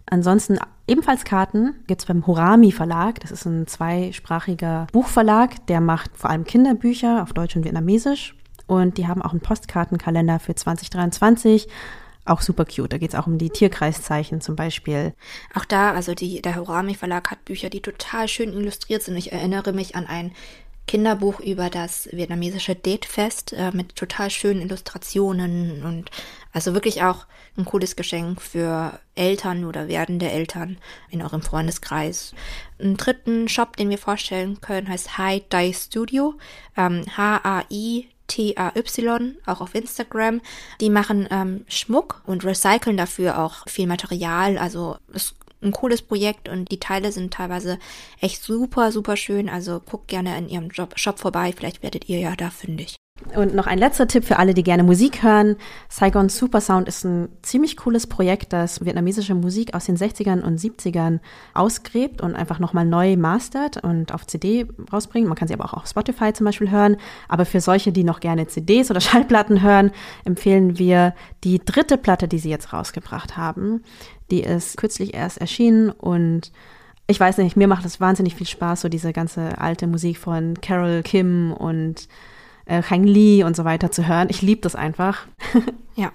Ansonsten 0.09 0.57
ebenfalls 0.87 1.23
Karten 1.23 1.75
gibt 1.87 2.01
es 2.01 2.07
beim 2.07 2.25
Horami 2.25 2.71
Verlag. 2.71 3.19
Das 3.19 3.31
ist 3.31 3.45
ein 3.45 3.67
zweisprachiger 3.67 4.87
Buchverlag, 4.91 5.65
der 5.67 5.81
macht 5.81 6.17
vor 6.17 6.29
allem 6.29 6.45
Kinderbücher 6.45 7.21
auf 7.21 7.33
Deutsch 7.33 7.55
und 7.55 7.63
Vietnamesisch. 7.63 8.35
Und 8.65 8.97
die 8.97 9.07
haben 9.07 9.21
auch 9.21 9.31
einen 9.31 9.41
Postkartenkalender 9.41 10.39
für 10.39 10.55
2023 10.55 11.67
auch 12.25 12.41
super 12.41 12.65
cute. 12.65 12.93
Da 12.93 12.97
geht 12.97 13.13
es 13.13 13.19
auch 13.19 13.27
um 13.27 13.37
die 13.37 13.49
Tierkreiszeichen 13.49 14.41
zum 14.41 14.55
Beispiel. 14.55 15.13
Auch 15.55 15.65
da, 15.65 15.93
also 15.93 16.13
die, 16.13 16.41
der 16.41 16.55
Horami 16.55 16.93
Verlag 16.93 17.31
hat 17.31 17.45
Bücher, 17.45 17.69
die 17.69 17.81
total 17.81 18.27
schön 18.27 18.53
illustriert 18.53 19.01
sind. 19.01 19.17
Ich 19.17 19.31
erinnere 19.31 19.73
mich 19.73 19.95
an 19.95 20.05
ein 20.05 20.31
Kinderbuch 20.87 21.39
über 21.39 21.69
das 21.69 22.09
vietnamesische 22.11 22.75
Datefest 22.75 23.53
äh, 23.53 23.71
mit 23.73 23.95
total 23.95 24.31
schönen 24.31 24.61
Illustrationen 24.61 25.83
und 25.83 26.09
also 26.51 26.73
wirklich 26.73 27.03
auch 27.03 27.25
ein 27.57 27.65
cooles 27.65 27.95
Geschenk 27.95 28.41
für 28.41 28.99
Eltern 29.15 29.65
oder 29.65 29.87
werdende 29.87 30.29
Eltern 30.29 30.77
in 31.09 31.21
eurem 31.21 31.41
Freundeskreis. 31.41 32.33
Einen 32.79 32.97
dritten 32.97 33.47
Shop, 33.47 33.75
den 33.75 33.89
wir 33.89 33.97
vorstellen 33.97 34.61
können, 34.61 34.87
heißt 34.87 35.17
Hi 35.17 35.43
Dye 35.51 35.73
Studio. 35.73 36.35
Ähm, 36.75 37.03
H-A-I 37.15 38.07
T-A-Y, 38.27 39.37
auch 39.47 39.59
auf 39.59 39.73
Instagram. 39.73 40.39
Die 40.79 40.91
machen 40.91 41.27
ähm, 41.31 41.65
Schmuck 41.67 42.21
und 42.25 42.45
recyceln 42.45 42.95
dafür 42.95 43.39
auch 43.39 43.67
viel 43.67 43.87
Material. 43.87 44.57
Also 44.59 44.97
es 45.11 45.33
ein 45.61 45.71
cooles 45.71 46.01
Projekt 46.01 46.47
und 46.47 46.71
die 46.71 46.79
Teile 46.79 47.11
sind 47.11 47.33
teilweise 47.33 47.79
echt 48.21 48.41
super, 48.41 48.91
super 48.91 49.17
schön. 49.17 49.49
Also 49.49 49.79
guckt 49.79 50.07
gerne 50.07 50.37
in 50.37 50.47
ihrem 50.47 50.69
Job, 50.69 50.97
Shop 50.97 51.19
vorbei, 51.19 51.53
vielleicht 51.55 51.83
werdet 51.83 52.07
ihr 52.07 52.19
ja 52.19 52.35
da 52.35 52.49
fündig. 52.49 52.95
Und 53.35 53.53
noch 53.53 53.67
ein 53.67 53.77
letzter 53.77 54.07
Tipp 54.07 54.23
für 54.23 54.39
alle, 54.39 54.53
die 54.53 54.63
gerne 54.63 54.83
Musik 54.83 55.23
hören. 55.23 55.57
Saigon 55.89 56.29
Supersound 56.29 56.87
ist 56.87 57.03
ein 57.03 57.29
ziemlich 57.41 57.77
cooles 57.77 58.07
Projekt, 58.07 58.53
das 58.53 58.83
vietnamesische 58.83 59.35
Musik 59.35 59.73
aus 59.73 59.85
den 59.85 59.97
60ern 59.97 60.41
und 60.41 60.59
70ern 60.59 61.19
ausgräbt 61.53 62.21
und 62.21 62.35
einfach 62.35 62.59
nochmal 62.59 62.85
neu 62.85 63.17
mastert 63.17 63.83
und 63.83 64.13
auf 64.13 64.25
CD 64.25 64.67
rausbringt. 64.91 65.27
Man 65.27 65.35
kann 65.35 65.47
sie 65.47 65.53
aber 65.53 65.65
auch 65.65 65.73
auf 65.73 65.87
Spotify 65.87 66.33
zum 66.33 66.45
Beispiel 66.45 66.71
hören. 66.71 66.97
Aber 67.27 67.45
für 67.45 67.61
solche, 67.61 67.91
die 67.91 68.03
noch 68.03 68.19
gerne 68.19 68.47
CDs 68.47 68.89
oder 68.89 69.01
Schallplatten 69.01 69.61
hören, 69.61 69.91
empfehlen 70.23 70.79
wir 70.79 71.13
die 71.43 71.59
dritte 71.59 71.97
Platte, 71.97 72.27
die 72.27 72.39
sie 72.39 72.49
jetzt 72.49 72.73
rausgebracht 72.73 73.37
haben. 73.37 73.83
Die 74.31 74.41
ist 74.41 74.77
kürzlich 74.77 75.13
erst 75.13 75.39
erschienen 75.39 75.89
und 75.89 76.51
ich 77.07 77.19
weiß 77.19 77.39
nicht, 77.39 77.57
mir 77.57 77.67
macht 77.67 77.85
es 77.85 77.99
wahnsinnig 77.99 78.35
viel 78.35 78.45
Spaß, 78.45 78.81
so 78.81 78.89
diese 78.89 79.13
ganze 79.13 79.57
alte 79.57 79.87
Musik 79.87 80.19
von 80.19 80.61
Carol 80.61 81.01
Kim 81.01 81.51
und 81.51 82.07
äh, 82.69 82.83
Hang 82.83 83.03
Lee 83.03 83.43
und 83.43 83.55
so 83.55 83.65
weiter 83.65 83.91
zu 83.91 84.07
hören. 84.07 84.27
Ich 84.29 84.41
liebe 84.41 84.61
das 84.61 84.75
einfach. 84.75 85.27
ja, 85.95 86.11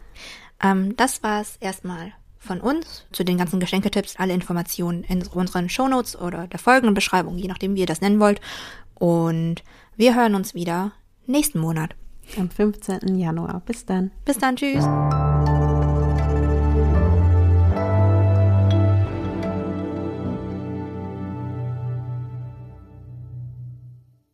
ähm, 0.62 0.96
das 0.96 1.22
war 1.22 1.40
es 1.40 1.56
erstmal 1.60 2.12
von 2.38 2.60
uns 2.60 3.06
zu 3.12 3.24
den 3.24 3.38
ganzen 3.38 3.60
Geschenketipps. 3.60 4.16
Alle 4.16 4.34
Informationen 4.34 5.02
in 5.04 5.26
unseren 5.26 5.68
Shownotes 5.68 6.18
oder 6.18 6.46
der 6.46 6.58
folgenden 6.58 6.94
Beschreibung, 6.94 7.36
je 7.36 7.48
nachdem, 7.48 7.74
wie 7.74 7.80
ihr 7.80 7.86
das 7.86 8.00
nennen 8.00 8.20
wollt. 8.20 8.40
Und 8.94 9.62
wir 9.96 10.14
hören 10.14 10.34
uns 10.34 10.54
wieder 10.54 10.92
nächsten 11.26 11.58
Monat. 11.58 11.94
Am 12.38 12.48
15. 12.48 13.18
Januar. 13.18 13.62
Bis 13.66 13.84
dann. 13.84 14.10
Bis 14.24 14.38
dann. 14.38 14.56
Tschüss. 14.56 14.84